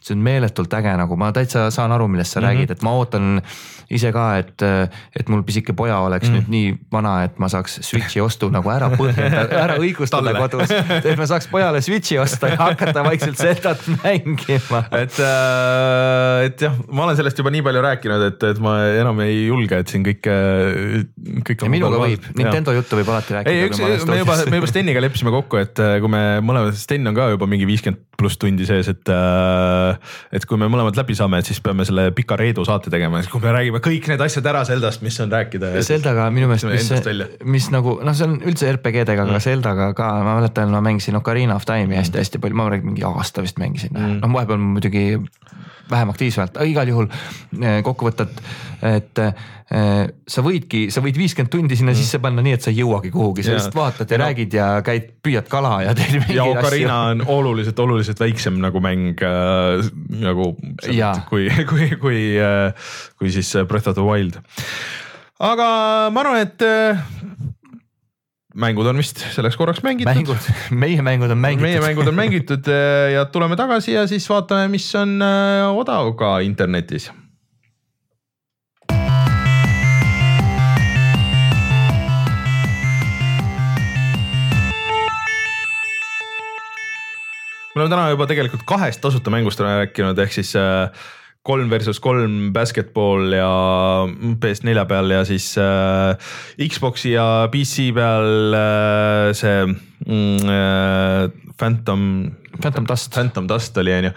See 0.02 0.16
on 0.16 0.24
meeletult 0.24 0.72
äge, 0.74 0.92
nagu 0.98 1.16
ma 1.18 1.30
täitsa 1.34 1.68
saan 1.74 1.92
aru, 1.94 2.08
millest 2.10 2.34
sa 2.34 2.40
mm. 2.40 2.44
-hmm. 2.44 2.48
räägid, 2.48 2.70
et 2.76 2.82
ma 2.82 2.94
ootan 2.98 3.42
ise 3.92 4.12
ka, 4.14 4.24
et, 4.40 4.64
et 5.18 5.28
mul 5.28 5.42
pisike 5.46 5.74
poja 5.76 5.98
oleks 6.04 6.28
mm. 6.28 6.34
-hmm. 6.34 6.48
nüüd 6.48 6.48
nii 6.48 6.90
vana, 6.92 7.14
et 7.26 7.38
ma 7.42 7.48
saaks 7.52 7.78
Switch'i 7.84 8.22
ostu 8.24 8.48
nagu 8.52 8.70
ära 8.72 8.88
põhjendada, 8.96 9.58
ära 9.64 9.76
õigustada 9.82 10.34
kodus. 10.38 10.72
et 10.72 11.18
ma 11.18 11.26
saaks 11.28 11.48
pojale 11.52 11.82
Switch'i 11.84 12.18
osta 12.22 12.52
ja 12.52 12.58
hakata 12.60 13.04
vaikselt 13.04 13.38
Zeldat 13.38 13.84
mängima. 14.02 14.84
et, 14.90 15.18
et 16.46 16.66
jah, 16.66 16.78
ma 16.90 17.06
olen 17.06 17.16
sellest 17.20 17.38
juba 17.38 17.52
nii 17.54 17.64
palju 17.68 17.84
rääkinud, 17.88 18.26
et, 18.30 18.48
et 18.52 18.62
ma 18.64 18.78
enam 19.02 19.20
ei 19.26 19.46
julge, 19.46 19.82
et 19.84 19.92
siin 19.92 20.06
kõike, 20.06 20.38
kõik. 21.48 21.66
minuga 21.72 22.00
võib, 22.02 22.30
Nintendo 22.38 22.76
juttu 22.76 23.00
võib 23.00 23.12
alati 23.12 23.38
rääkida. 23.38 23.52
ei, 23.54 23.68
üks, 23.68 23.82
me 24.08 24.22
juba, 24.22 24.38
me 24.48 24.62
juba 24.62 24.72
Steniga 24.72 25.04
leppisime 25.04 25.34
kokku, 25.34 25.60
et 25.60 25.82
äh, 25.82 25.98
kui 26.02 26.12
me 26.12 26.24
mõlemad, 26.44 26.76
Sten 26.78 27.06
on 27.08 27.16
ka 27.16 27.28
juba 27.34 27.48
mingi 27.50 27.68
viiskümmend 27.68 28.08
pluss 28.18 28.40
tundi 28.40 28.66
sees, 28.68 28.88
et. 28.92 29.12
Et 30.32 30.46
kui 30.48 30.60
me 30.60 30.68
mõlemad 30.72 30.96
läbi 30.98 31.16
saame, 31.18 31.40
et 31.42 31.48
siis 31.48 31.60
peame 31.64 31.86
selle 31.88 32.08
pika 32.16 32.36
Reedu 32.38 32.64
saate 32.68 32.92
tegema, 32.92 33.22
siis 33.22 33.32
kui 33.32 33.42
me 33.42 33.54
räägime 33.54 33.82
kõik 33.84 34.08
need 34.12 34.24
asjad 34.24 34.48
ära 34.52 34.64
Zeldast, 34.68 35.04
mis 35.04 35.18
on 35.24 35.32
rääkida. 35.32 35.72
Zeldaga 35.86 36.28
minu 36.34 36.50
meelest, 36.50 36.68
mis 36.72 37.42
mis 37.56 37.70
nagu 37.74 37.98
noh, 38.04 38.16
see 38.16 38.28
on 38.28 38.38
üldse 38.40 38.70
RPG-dega, 38.72 39.26
aga 39.26 39.42
Zeldaga 39.42 39.90
ka, 39.98 40.08
ma 40.26 40.38
mäletan, 40.40 40.72
ma 40.74 40.82
mängisin 40.84 41.18
Ocarina 41.18 41.56
of 41.58 41.66
Time'i 41.68 41.98
hästi-hästi 42.00 42.42
palju, 42.42 42.58
ma 42.58 42.68
räägin 42.72 42.92
mingi 42.92 43.06
aasta 43.08 43.44
vist 43.44 43.60
mängisin. 43.62 43.94
Mm., 43.96 44.20
noh 44.22 44.36
vahepeal 44.36 44.60
muidugi 44.62 45.06
vähem 45.90 46.12
aktiivsemalt, 46.12 46.56
aga 46.56 46.68
igal 46.68 46.88
juhul 46.88 47.08
eh, 47.08 47.80
kokkuvõttelt, 47.84 48.40
et 48.88 49.20
sa 49.72 50.42
võidki, 50.44 50.82
sa 50.92 51.00
võid 51.00 51.16
viiskümmend 51.16 51.48
tundi 51.52 51.76
sinna 51.78 51.94
mm. 51.94 52.00
sisse 52.02 52.18
panna 52.20 52.42
nii, 52.44 52.56
et 52.58 52.64
sa 52.64 52.68
ei 52.68 52.82
jõuagi 52.82 53.12
kuhugi, 53.14 53.44
sa 53.46 53.54
lihtsalt 53.54 53.78
vaatad 53.78 54.10
ja 54.10 54.18
Ja 54.18 54.20
no- 54.20 54.26
räägid 54.26 54.56
ja 54.58 54.66
käid, 54.84 55.06
püüad 55.24 55.48
kala 55.48 55.78
ja 55.86 55.94
teed 55.96 56.18
mingeid 56.18 56.36
ja 56.36 56.44
asju. 56.44 56.58
Ocarina 56.60 56.98
on 57.12 57.22
oluliselt, 57.38 57.80
oluliselt 57.80 58.20
väiksem 58.20 58.58
nagu 58.60 58.82
mäng 58.84 59.22
äh, 59.24 59.86
nagu 60.20 60.50
Jaa. 60.92 61.22
kui, 61.30 61.48
kui, 61.70 61.88
kui, 62.02 62.20
kui 63.16 63.32
siis 63.32 63.54
Breath 63.68 63.88
of 63.88 63.96
the 63.96 64.04
Wild. 64.04 64.36
aga 65.40 65.68
ma 66.12 66.20
arvan, 66.26 66.44
et 66.44 66.68
äh, 66.68 67.00
mängud 68.54 68.86
on 68.88 69.00
vist 69.00 69.22
selleks 69.32 69.56
korraks 69.56 69.82
mängitud. 69.84 70.12
mängud, 70.12 70.48
meie 70.84 71.02
mängud 71.02 71.32
on 71.32 71.40
mängitud. 71.40 71.66
meie 71.68 71.80
mängud 71.80 72.08
on 72.08 72.18
mängitud 72.22 72.68
äh, 72.68 73.12
ja 73.16 73.24
tuleme 73.24 73.56
tagasi 73.56 73.96
ja 73.96 74.06
siis 74.10 74.28
vaatame, 74.30 74.68
mis 74.72 74.88
on 74.98 75.18
äh, 75.22 75.68
odav 75.72 76.12
ka 76.18 76.38
internetis. 76.44 77.10
Me 87.74 87.80
oleme 87.80 87.92
täna 87.94 88.10
juba 88.12 88.28
tegelikult 88.30 88.64
kahest 88.68 89.00
tasuta 89.02 89.32
mängust 89.32 89.60
rääkinud, 89.62 90.18
ehk 90.22 90.34
siis 90.34 90.52
äh, 90.60 90.90
kolm 91.42 91.70
versus 91.70 91.98
kolm 92.02 92.52
basketball 92.54 93.32
ja 93.34 93.48
PS4 94.42 94.84
peal 94.88 95.10
ja 95.14 95.24
siis 95.26 95.48
äh, 95.58 96.14
Xbox'i 96.68 97.16
ja 97.16 97.48
PC 97.52 97.88
peal 97.96 98.54
äh, 98.58 99.32
see 99.36 99.66
mm, 99.66 100.52
äh, 100.52 101.26
Phantom. 101.58 102.04
Phantom 102.60 102.86
Dust. 102.86 103.12
Phantom 103.14 103.48
Dust 103.48 103.76
oli 103.80 103.94
on 103.94 104.10
ju 104.10 104.12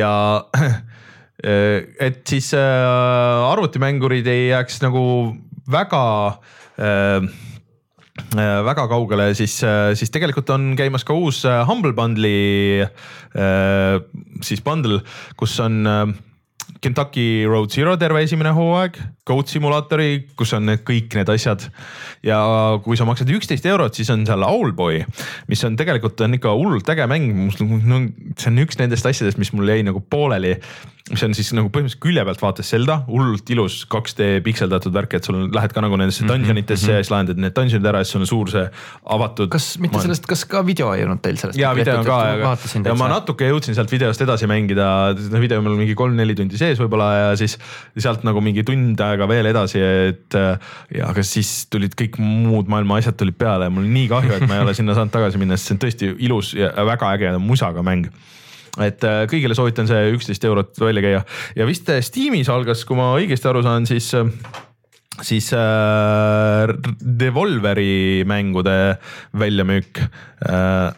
ja 0.00 0.12
äh, 0.60 1.86
et 2.00 2.22
siis 2.28 2.52
äh, 2.54 3.50
arvutimängurid 3.52 4.26
ei 4.26 4.48
jääks 4.50 4.82
nagu 4.84 5.06
väga 5.70 6.04
äh, 6.28 6.44
äh, 6.78 7.22
väga 8.36 8.86
kaugele, 8.88 9.30
siis, 9.36 9.58
äh, 9.64 9.92
siis 9.98 10.12
tegelikult 10.12 10.50
on 10.54 10.70
käimas 10.78 11.04
ka 11.04 11.14
uus 11.16 11.42
Humble 11.68 11.92
Bundle'i 11.96 12.82
äh, 12.82 13.98
siis 14.44 14.62
bundle, 14.64 15.02
kus 15.36 15.58
on 15.60 15.84
Kentucky 16.80 17.44
Road 17.48 17.70
Zero 17.70 17.96
terve 18.00 18.22
esimene 18.24 18.52
hooaeg, 18.56 18.98
Goat 19.26 19.50
Simulatori, 19.50 20.26
kus 20.38 20.52
on 20.54 20.68
need 20.70 20.84
kõik 20.86 21.16
need 21.18 21.30
asjad. 21.32 21.68
ja 22.26 22.38
kui 22.84 22.98
sa 22.98 23.06
maksad 23.08 23.30
üksteist 23.34 23.66
eurot, 23.66 23.94
siis 23.94 24.10
on 24.14 24.26
seal 24.26 24.44
Owlboy, 24.46 25.02
mis 25.50 25.64
on 25.66 25.78
tegelikult 25.78 26.20
on 26.22 26.38
ikka 26.38 26.54
hullult 26.54 26.88
äge 26.94 27.06
mäng, 27.10 27.32
no 27.86 28.02
see 28.38 28.52
on 28.52 28.62
üks 28.62 28.78
nendest 28.78 29.06
asjadest, 29.06 29.40
mis 29.42 29.52
mul 29.54 29.70
jäi 29.70 29.82
nagu 29.86 30.02
pooleli 30.02 30.56
mis 31.06 31.22
on 31.22 31.34
siis 31.38 31.52
nagu 31.54 31.70
põhimõtteliselt 31.70 32.02
külje 32.02 32.22
pealt 32.26 32.40
vaates 32.42 32.70
Zelda, 32.72 32.96
hullult 33.06 33.50
ilus 33.54 33.78
2D 33.92 34.40
pikseldatud 34.46 34.94
värk, 34.94 35.14
et 35.18 35.26
sul 35.28 35.44
lähed 35.54 35.74
ka 35.74 35.82
nagu 35.84 35.98
nendesse 36.00 36.24
mhm, 36.24 36.32
dungeon 36.32 36.58
itesse 36.58 36.82
mm 36.82 36.90
-hmm. 36.90 36.96
ja 36.96 37.04
siis 37.04 37.12
lahendad 37.12 37.42
need 37.42 37.54
dungeonid 37.54 37.86
ära 37.86 38.00
ja 38.02 38.04
siis 38.04 38.16
sul 38.16 38.24
on 38.24 38.30
suur 38.30 38.50
see 38.50 38.64
avatud. 39.14 39.50
kas 39.52 39.78
mitte 39.78 40.00
sellest, 40.02 40.26
kas 40.26 40.44
ka 40.44 40.64
video 40.66 40.92
ei 40.94 41.04
olnud 41.04 41.22
teil 41.22 41.38
sellest? 41.38 41.58
ja 41.58 41.74
video 41.74 42.00
on 42.00 42.04
ka, 42.04 42.18
aga 42.32 42.56
ja 42.90 42.94
ma 42.98 43.08
natuke 43.08 43.46
jõudsin 43.46 43.78
sealt 43.78 43.92
videost 43.92 44.20
edasi 44.20 44.50
mängida, 44.50 45.14
video 45.38 45.58
on 45.58 45.64
mul 45.64 45.78
mingi 45.78 45.94
kolm-neli 45.94 46.34
tundi 46.34 46.58
sees 46.58 46.80
võib-olla 46.82 47.10
ja 47.14 47.36
siis 47.36 47.58
sealt 47.98 48.24
nagu 48.24 48.40
mingi 48.40 48.64
tund 48.64 49.00
aega 49.00 49.15
veel 49.24 49.48
edasi, 49.48 49.80
et. 49.80 50.36
ja 50.92 51.08
aga 51.08 51.24
siis 51.24 51.70
tulid 51.72 51.96
kõik 51.96 52.20
muud 52.20 52.68
maailma 52.68 53.00
asjad 53.00 53.16
tulid 53.16 53.38
peale 53.40 53.70
ja 53.70 53.72
mul 53.72 53.88
nii 53.88 54.10
kahju, 54.12 54.36
et 54.36 54.44
ma 54.48 54.58
ei 54.58 54.66
ole 54.66 54.76
sinna 54.76 54.94
saanud 54.98 55.14
tagasi 55.14 55.40
minna, 55.40 55.56
sest 55.56 55.72
see 55.72 55.78
on 55.78 55.82
tõesti 55.86 56.12
ilus 56.28 56.52
ja 56.58 56.74
väga 56.84 57.14
äge 57.16 57.32
musaga 57.40 57.84
mäng 57.86 58.10
et 58.84 59.04
äh, 59.08 59.24
kõigile 59.30 59.56
soovitan 59.56 59.88
see 59.88 60.12
üksteist 60.12 60.44
eurot 60.44 60.76
välja 60.82 61.04
käia 61.04 61.24
ja 61.56 61.66
vist 61.68 61.88
äh, 61.88 62.02
Steamis 62.04 62.50
algas, 62.52 62.84
kui 62.84 62.98
ma 62.98 63.14
õigesti 63.16 63.48
aru 63.48 63.64
saan, 63.64 63.88
siis 63.88 64.10
äh, 64.18 64.28
siis 65.24 65.52
äh, 65.56 66.74
Devolveri 67.00 68.24
mängude 68.28 68.98
väljamüük 69.38 70.00
äh,. 70.50 70.92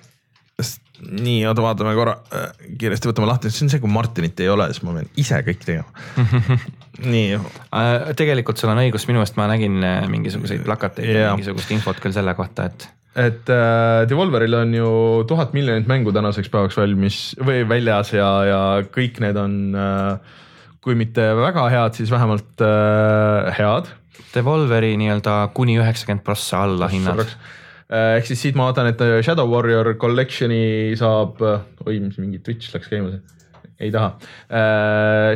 nii, 0.98 1.44
oota, 1.46 1.62
vaatame 1.62 1.94
korra 1.94 2.16
äh,, 2.34 2.50
kiiresti 2.78 3.12
võtame 3.12 3.30
lahti, 3.30 3.52
see 3.54 3.68
on 3.68 3.70
see, 3.70 3.82
kui 3.82 3.92
Martinit 3.92 4.40
ei 4.42 4.50
ole, 4.50 4.66
siis 4.72 4.82
ma 4.86 4.96
pean 4.96 5.10
ise 5.22 5.38
kõik 5.46 5.62
tegema 5.62 6.58
nii 7.04 7.38
äh,. 7.38 8.12
tegelikult 8.18 8.60
sul 8.60 8.72
on 8.72 8.82
õigus, 8.82 9.06
minu 9.10 9.20
meelest 9.20 9.38
ma 9.38 9.48
nägin 9.50 9.80
mingisuguseid 10.10 10.64
plakateid 10.66 11.10
yeah., 11.10 11.34
mingisugust 11.36 11.70
infot 11.74 12.00
küll 12.02 12.16
selle 12.16 12.34
kohta, 12.38 12.70
et 12.70 12.88
et 13.18 13.50
äh, 13.50 14.06
Devolveril 14.08 14.54
on 14.54 14.74
ju 14.74 14.90
tuhat 15.28 15.54
miljonit 15.56 15.88
mängu 15.90 16.12
tänaseks 16.14 16.50
päevaks 16.52 16.76
valmis 16.78 17.22
või 17.42 17.64
väljas 17.68 18.12
ja, 18.14 18.28
ja 18.46 18.60
kõik 18.94 19.18
need 19.24 19.38
on 19.40 19.56
äh, 19.74 20.36
kui 20.84 20.96
mitte 20.98 21.24
väga 21.38 21.68
head, 21.72 21.96
siis 21.98 22.12
vähemalt 22.12 22.62
äh, 22.64 23.48
head. 23.58 23.90
Devolveri 24.34 24.92
nii-öelda 25.00 25.40
kuni 25.56 25.78
üheksakümmend 25.80 26.24
prossa 26.26 26.62
alla 26.66 26.88
hinnad. 26.92 27.24
Äh, 27.88 28.18
ehk 28.18 28.28
siis 28.28 28.44
siit 28.44 28.58
ma 28.58 28.68
vaatan, 28.68 28.92
et 28.92 29.02
äh, 29.04 29.18
Shadow 29.24 29.50
Warrior 29.50 29.94
Collection'i 30.00 30.94
saab, 31.00 31.42
äh, 31.42 31.66
oi, 31.86 31.98
mis 32.04 32.20
mingi 32.20 32.42
Twitch 32.44 32.74
läks 32.74 32.90
käima 32.92 33.14
siin 33.14 33.37
ei 33.78 33.92
taha. 33.94 34.14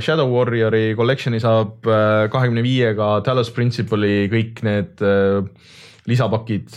Shadow 0.03 0.33
Warriori 0.33 0.97
collection'i 0.99 1.39
saab 1.43 1.87
kahekümne 2.33 2.65
viiega 2.65 3.21
Talos 3.23 3.53
Principle'i 3.55 4.27
kõik 4.33 4.65
need 4.67 5.03
lisapakid 6.11 6.73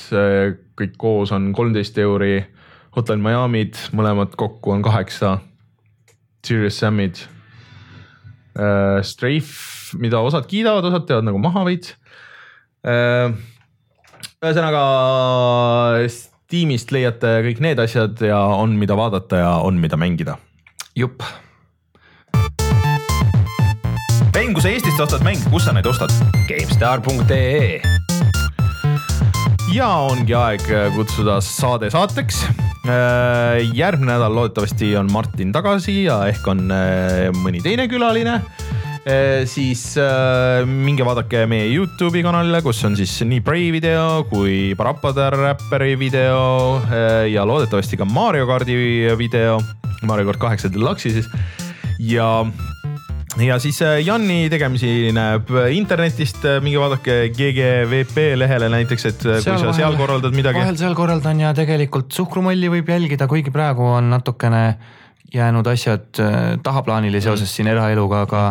kõik 0.78 0.94
koos 1.02 1.34
on 1.34 1.50
kolmteist 1.58 1.98
euri. 2.02 2.38
Hotline 2.96 3.24
Miami'd, 3.26 3.80
mõlemad 3.98 4.38
kokku 4.40 4.72
on 4.72 4.86
kaheksa. 4.86 5.40
Serious 6.46 6.78
Sam'id 6.80 7.26
äh,. 8.56 9.02
Strafe, 9.04 9.98
mida 10.00 10.22
osad 10.22 10.46
kiidavad, 10.50 10.86
osad 10.86 11.08
teevad 11.10 11.28
nagu 11.28 11.42
maha 11.42 11.66
veits 11.68 11.96
äh,. 12.86 13.34
ühesõnaga 14.46 14.86
Steamist 16.14 16.94
leiate 16.94 17.40
kõik 17.48 17.64
need 17.66 17.82
asjad 17.82 18.22
ja 18.22 18.44
on, 18.54 18.78
mida 18.78 18.98
vaadata 18.98 19.42
ja 19.42 19.56
on, 19.66 19.82
mida 19.82 19.98
mängida. 19.98 20.38
jupp 20.96 21.26
mäng, 24.36 24.52
kui 24.52 24.64
sa 24.66 24.68
Eestist 24.68 25.00
ostad 25.00 25.22
mänge, 25.24 25.46
kus 25.48 25.64
sa 25.64 25.72
neid 25.72 25.86
ostad? 25.88 26.12
GameStar.ee 26.50 27.80
ja 29.72 29.88
ongi 30.10 30.36
aeg 30.36 30.66
kutsuda 30.96 31.38
saade 31.44 31.88
saateks. 31.92 32.42
Äh, 32.86 33.64
järgmine 33.76 34.12
nädal 34.12 34.36
loodetavasti 34.36 34.92
on 35.00 35.08
Martin 35.14 35.54
tagasi 35.56 36.04
ja 36.04 36.20
ehk 36.28 36.44
on 36.52 36.68
äh, 36.68 37.32
mõni 37.46 37.64
teine 37.64 37.88
külaline 37.92 38.36
äh, 38.36 39.48
siis 39.48 39.88
äh, 40.02 40.68
minge 40.68 41.08
vaadake 41.08 41.46
meie 41.50 41.72
Youtube'i 41.72 42.22
kanalile, 42.26 42.60
kus 42.66 42.84
on 42.88 43.00
siis 43.00 43.16
nii 43.24 43.40
Prei 43.46 43.72
video 43.74 44.26
kui 44.30 44.76
Parappada 44.76 45.32
räpperi 45.32 45.96
video 46.00 46.78
äh, 46.84 47.26
ja 47.32 47.48
loodetavasti 47.48 48.04
ka 48.04 48.08
Mario 48.08 48.52
kardi 48.52 48.76
video, 49.16 49.62
Mario 50.04 50.28
kart 50.34 50.44
kaheksa 50.44 50.76
Deluxe'i 50.76 51.22
siis. 51.22 51.32
ja 52.12 52.30
ja 53.44 53.58
siis 53.60 53.82
äh, 53.82 54.00
Janni 54.06 54.50
tegemisi 54.50 55.12
näeb 55.16 55.50
internetist, 55.76 56.44
äh, 56.48 56.60
minge 56.64 56.80
vaadake 56.80 57.30
GGVP 57.36 58.28
lehele 58.40 58.70
näiteks, 58.72 59.08
et 59.12 59.26
äh, 59.26 59.40
seal 59.44 59.58
kui 59.58 59.64
sa 59.64 59.72
vahel, 59.72 59.80
seal 59.80 59.98
korraldad 60.00 60.38
midagi. 60.38 60.60
vahel 60.60 60.78
seal 60.80 60.96
korraldan 60.98 61.42
ja 61.44 61.52
tegelikult 61.58 62.16
suhkrumolli 62.16 62.72
võib 62.78 62.94
jälgida, 62.96 63.28
kuigi 63.32 63.52
praegu 63.52 63.88
on 63.98 64.10
natukene 64.14 64.64
jäänud 65.34 65.68
asjad 65.68 66.22
tahaplaanile 66.64 67.20
seoses 67.22 67.52
siin 67.52 67.68
eraeluga, 67.68 68.24
aga 68.24 68.44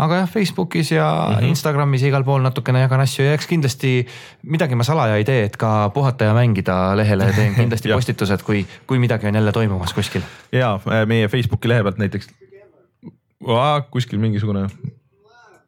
aga 0.00 0.20
jah, 0.22 0.28
Facebookis 0.30 0.92
ja 0.92 1.06
mm 1.08 1.34
-hmm. 1.34 1.48
Instagramis 1.50 2.02
ja 2.02 2.08
igal 2.08 2.24
pool 2.24 2.42
natukene 2.42 2.80
jagan 2.80 3.00
asju 3.00 3.24
ja 3.24 3.32
eks 3.34 3.46
kindlasti 3.46 4.06
midagi 4.42 4.74
ma 4.74 4.86
salaja 4.86 5.16
ei 5.16 5.24
tee, 5.24 5.42
et 5.44 5.56
ka 5.56 5.90
puhata 5.94 6.24
ja 6.24 6.34
mängida 6.34 6.96
lehele 6.96 7.32
teen 7.36 7.54
kindlasti 7.54 7.92
postitused, 7.96 8.42
kui, 8.42 8.66
kui 8.86 8.98
midagi 8.98 9.26
on 9.26 9.34
jälle 9.34 9.52
toimumas 9.52 9.92
kuskil. 9.92 10.22
ja 10.52 10.78
meie 11.06 11.28
Facebooki 11.28 11.68
lehe 11.68 11.82
pealt 11.82 11.98
näiteks 11.98 12.28
kuskil 13.40 14.20
mingisugune, 14.20 14.66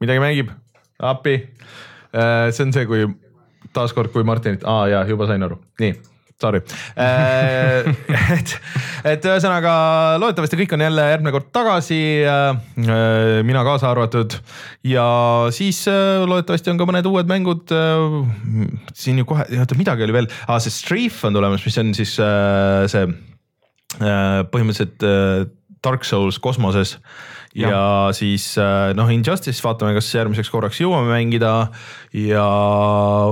midagi 0.03 0.21
mängib, 0.23 0.53
appi. 1.01 1.39
Äh, 2.13 2.51
see 2.53 2.67
on 2.67 2.73
see, 2.75 2.87
kui 2.89 3.07
taaskord, 3.73 4.13
kui 4.13 4.25
Martinit, 4.25 4.67
aa 4.69 4.89
jaa, 4.93 5.05
juba 5.09 5.29
sain 5.31 5.43
aru, 5.43 5.57
nii 5.81 5.95
sorry 6.43 6.59
äh, 6.99 7.87
et, 8.35 8.53
et 9.07 9.27
ühesõnaga 9.31 9.73
loodetavasti 10.19 10.59
kõik 10.59 10.73
on 10.75 10.83
jälle 10.83 11.05
järgmine 11.07 11.33
kord 11.37 11.53
tagasi. 11.55 12.01
Äh, 12.27 12.59
mina 13.47 13.63
kaasa 13.63 13.93
arvatud 13.93 14.35
ja 14.91 15.07
siis 15.55 15.85
loodetavasti 15.87 16.73
on 16.75 16.83
ka 16.83 16.89
mõned 16.91 17.09
uued 17.09 17.31
mängud. 17.31 17.73
siin 18.93 19.23
ju 19.23 19.29
kohe, 19.29 19.47
oota 19.63 19.79
midagi 19.79 20.05
oli 20.05 20.19
veel 20.19 20.31
ah,, 20.49 20.59
see 20.61 20.75
Strafe 20.75 21.31
on 21.31 21.39
tulemas, 21.39 21.65
mis 21.65 21.79
on 21.79 21.95
siis 21.97 22.19
see 22.19 23.07
põhimõtteliselt 23.93 25.07
Dark 25.83 26.05
Souls 26.07 26.39
kosmoses 26.43 26.99
ja, 27.59 27.71
ja 27.71 27.83
siis 28.17 28.47
äh, 28.61 28.93
noh, 28.97 29.11
Injustice 29.13 29.65
vaatame, 29.65 29.95
kas 29.97 30.11
järgmiseks 30.15 30.51
korraks 30.53 30.81
jõuame 30.83 31.13
mängida. 31.13 31.53
Ja 32.17 32.47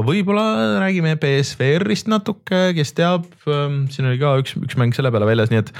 võib-olla 0.06 0.80
räägime 0.80 1.16
BSVR-ist 1.20 2.10
natuke, 2.10 2.70
kes 2.76 2.94
teab, 2.96 3.28
ähm, 3.50 3.84
siin 3.92 4.10
oli 4.10 4.20
ka 4.20 4.36
üks, 4.42 4.56
üks 4.60 4.78
mäng 4.80 4.96
selle 4.96 5.12
peale 5.12 5.28
väljas, 5.28 5.52
nii 5.52 5.62
et 5.64 5.72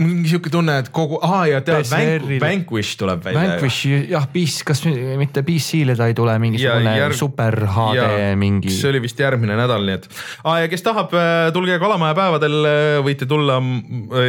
mingi 0.00 0.30
sihuke 0.30 0.48
tunne, 0.48 0.78
et 0.80 0.86
kogu, 0.88 1.18
aa 1.20 1.42
ja 1.50 1.58
tead, 1.64 1.84
Vanquish 2.40 2.96
tuleb 2.96 3.26
välja. 3.26 3.42
Vanquish 3.42 3.90
jah, 4.08 4.24
PC, 4.32 4.62
kas 4.64 4.80
mitte 5.20 5.42
PC-le 5.44 5.92
ta 5.98 6.06
ei 6.08 6.14
tule 6.16 6.32
mingisugune 6.40 6.94
järg... 6.96 7.16
super 7.18 7.58
HD 7.74 7.98
ja, 8.00 8.30
mingi. 8.40 8.72
see 8.72 8.88
oli 8.88 9.02
vist 9.04 9.20
järgmine 9.20 9.52
nädal, 9.58 9.84
nii 9.84 9.98
et. 9.98 10.06
aa 10.48 10.62
ja 10.62 10.70
kes 10.72 10.86
tahab, 10.86 11.12
äh, 11.12 11.50
tulge 11.52 11.76
Kalamaja 11.82 12.16
päevadel, 12.16 12.56
äh, 12.70 12.94
võite 13.04 13.28
tulla 13.28 13.58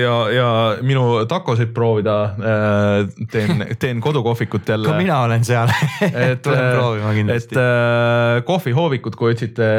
ja, 0.02 0.18
ja 0.35 0.49
minu 0.84 1.23
takosid 1.31 1.72
proovida. 1.76 2.18
Äh, 2.34 3.23
teen, 3.31 3.64
teen 3.85 4.03
kodukohvikut 4.03 4.68
jälle. 4.68 4.91
ka 4.91 4.99
mina 4.99 5.22
olen 5.30 5.48
seal 5.48 5.72
et 6.27 6.44
tulen 6.44 6.68
proovima 6.76 7.15
kindlasti. 7.15 7.56
et 7.56 8.45
kohvihoovikut, 8.52 9.15
kui 9.15 9.31
otsite 9.31 9.72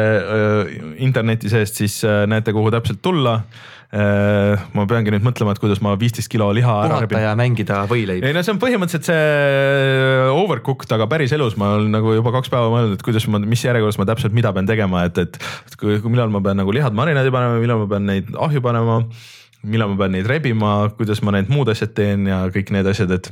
interneti 0.96 1.52
seest, 1.52 1.84
siis 1.84 2.00
näete, 2.32 2.56
kuhu 2.56 2.72
täpselt 2.72 3.04
tulla 3.04 3.42
ma 3.94 4.84
peangi 4.90 5.12
nüüd 5.14 5.22
mõtlema, 5.26 5.54
et 5.54 5.60
kuidas 5.62 5.78
ma 5.84 5.92
viisteist 5.98 6.30
kilo 6.32 6.48
liha 6.56 6.74
ära 6.88 6.98
rebin. 7.04 7.20
ja 7.22 7.34
mängida 7.38 7.84
võileib. 7.90 8.24
ei 8.26 8.34
no 8.34 8.42
see 8.42 8.54
on 8.54 8.60
põhimõtteliselt 8.62 9.06
see 9.06 10.32
overcooked, 10.34 10.90
aga 10.96 11.06
päris 11.10 11.34
elus 11.36 11.54
ma 11.60 11.74
olen 11.76 11.94
nagu 11.94 12.16
juba 12.16 12.34
kaks 12.34 12.50
päeva 12.52 12.72
mõelnud, 12.72 12.98
et 12.98 13.06
kuidas 13.06 13.28
ma, 13.30 13.38
mis 13.44 13.62
järjekorras 13.62 14.00
ma 14.00 14.08
täpselt 14.10 14.34
mida 14.34 14.52
pean 14.56 14.66
tegema, 14.70 15.04
et, 15.06 15.22
et, 15.22 15.38
et 15.38 15.78
kui, 15.78 16.00
kui 16.02 16.10
millal 16.10 16.32
ma 16.34 16.42
pean 16.44 16.58
nagu 16.58 16.74
lihad 16.74 16.96
marinaadi 16.96 17.32
panema, 17.34 17.62
millal 17.62 17.84
ma 17.84 17.90
pean 17.94 18.10
neid 18.10 18.34
ahju 18.34 18.64
panema 18.64 19.00
millal 19.64 19.94
ma 19.94 20.04
pean 20.04 20.14
neid 20.18 20.28
rebima, 20.28 20.74
kuidas 20.98 21.22
ma 21.24 21.34
need 21.38 21.50
muud 21.52 21.70
asjad 21.72 21.94
teen 21.96 22.28
ja 22.28 22.44
kõik 22.52 22.72
need 22.74 22.88
asjad, 22.90 23.14
et 23.16 23.30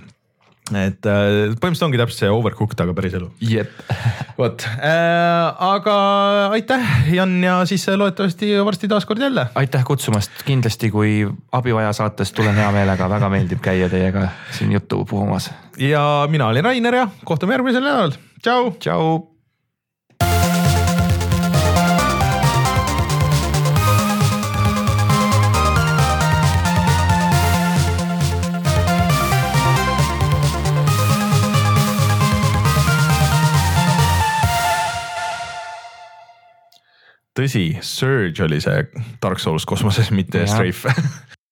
et 0.70 1.08
äh, 1.10 1.52
põhimõtteliselt 1.58 1.86
ongi 1.88 2.00
täpselt 2.00 2.22
see 2.22 2.30
overcooked, 2.32 2.78
aga 2.84 2.94
päris 2.96 3.16
elu. 3.18 3.28
jep. 3.42 3.72
vot 4.40 4.66
äh,, 4.68 5.64
aga 5.66 5.96
aitäh, 6.54 6.92
Jan 7.16 7.34
ja 7.42 7.58
siis 7.68 7.88
loodetavasti 7.90 8.52
varsti 8.64 8.90
taas 8.92 9.08
kord 9.08 9.24
jälle. 9.24 9.48
aitäh 9.58 9.84
kutsumast, 9.88 10.44
kindlasti 10.46 10.92
kui 10.94 11.26
abi 11.52 11.74
vaja 11.74 11.92
saates, 11.96 12.32
tulen 12.36 12.58
hea 12.58 12.70
meelega, 12.74 13.10
väga 13.10 13.32
meeldib 13.32 13.64
käia 13.64 13.90
teiega 13.92 14.28
siin 14.54 14.72
juttu 14.78 15.04
puhumas. 15.08 15.50
ja 15.78 16.28
mina 16.30 16.52
olin 16.52 16.70
Rainer 16.70 17.02
ja 17.02 17.10
kohtume 17.24 17.58
järgmisel 17.58 17.84
nädalal, 17.84 18.16
tšau. 18.42 18.72
tšau 18.78 19.31
tõsi, 37.38 37.66
Surge 37.80 38.44
oli 38.44 38.60
see 38.60 38.86
Dark 39.22 39.40
Souls 39.42 39.66
kosmoses, 39.68 40.10
mitte 40.14 40.46
Strafe 40.46 40.94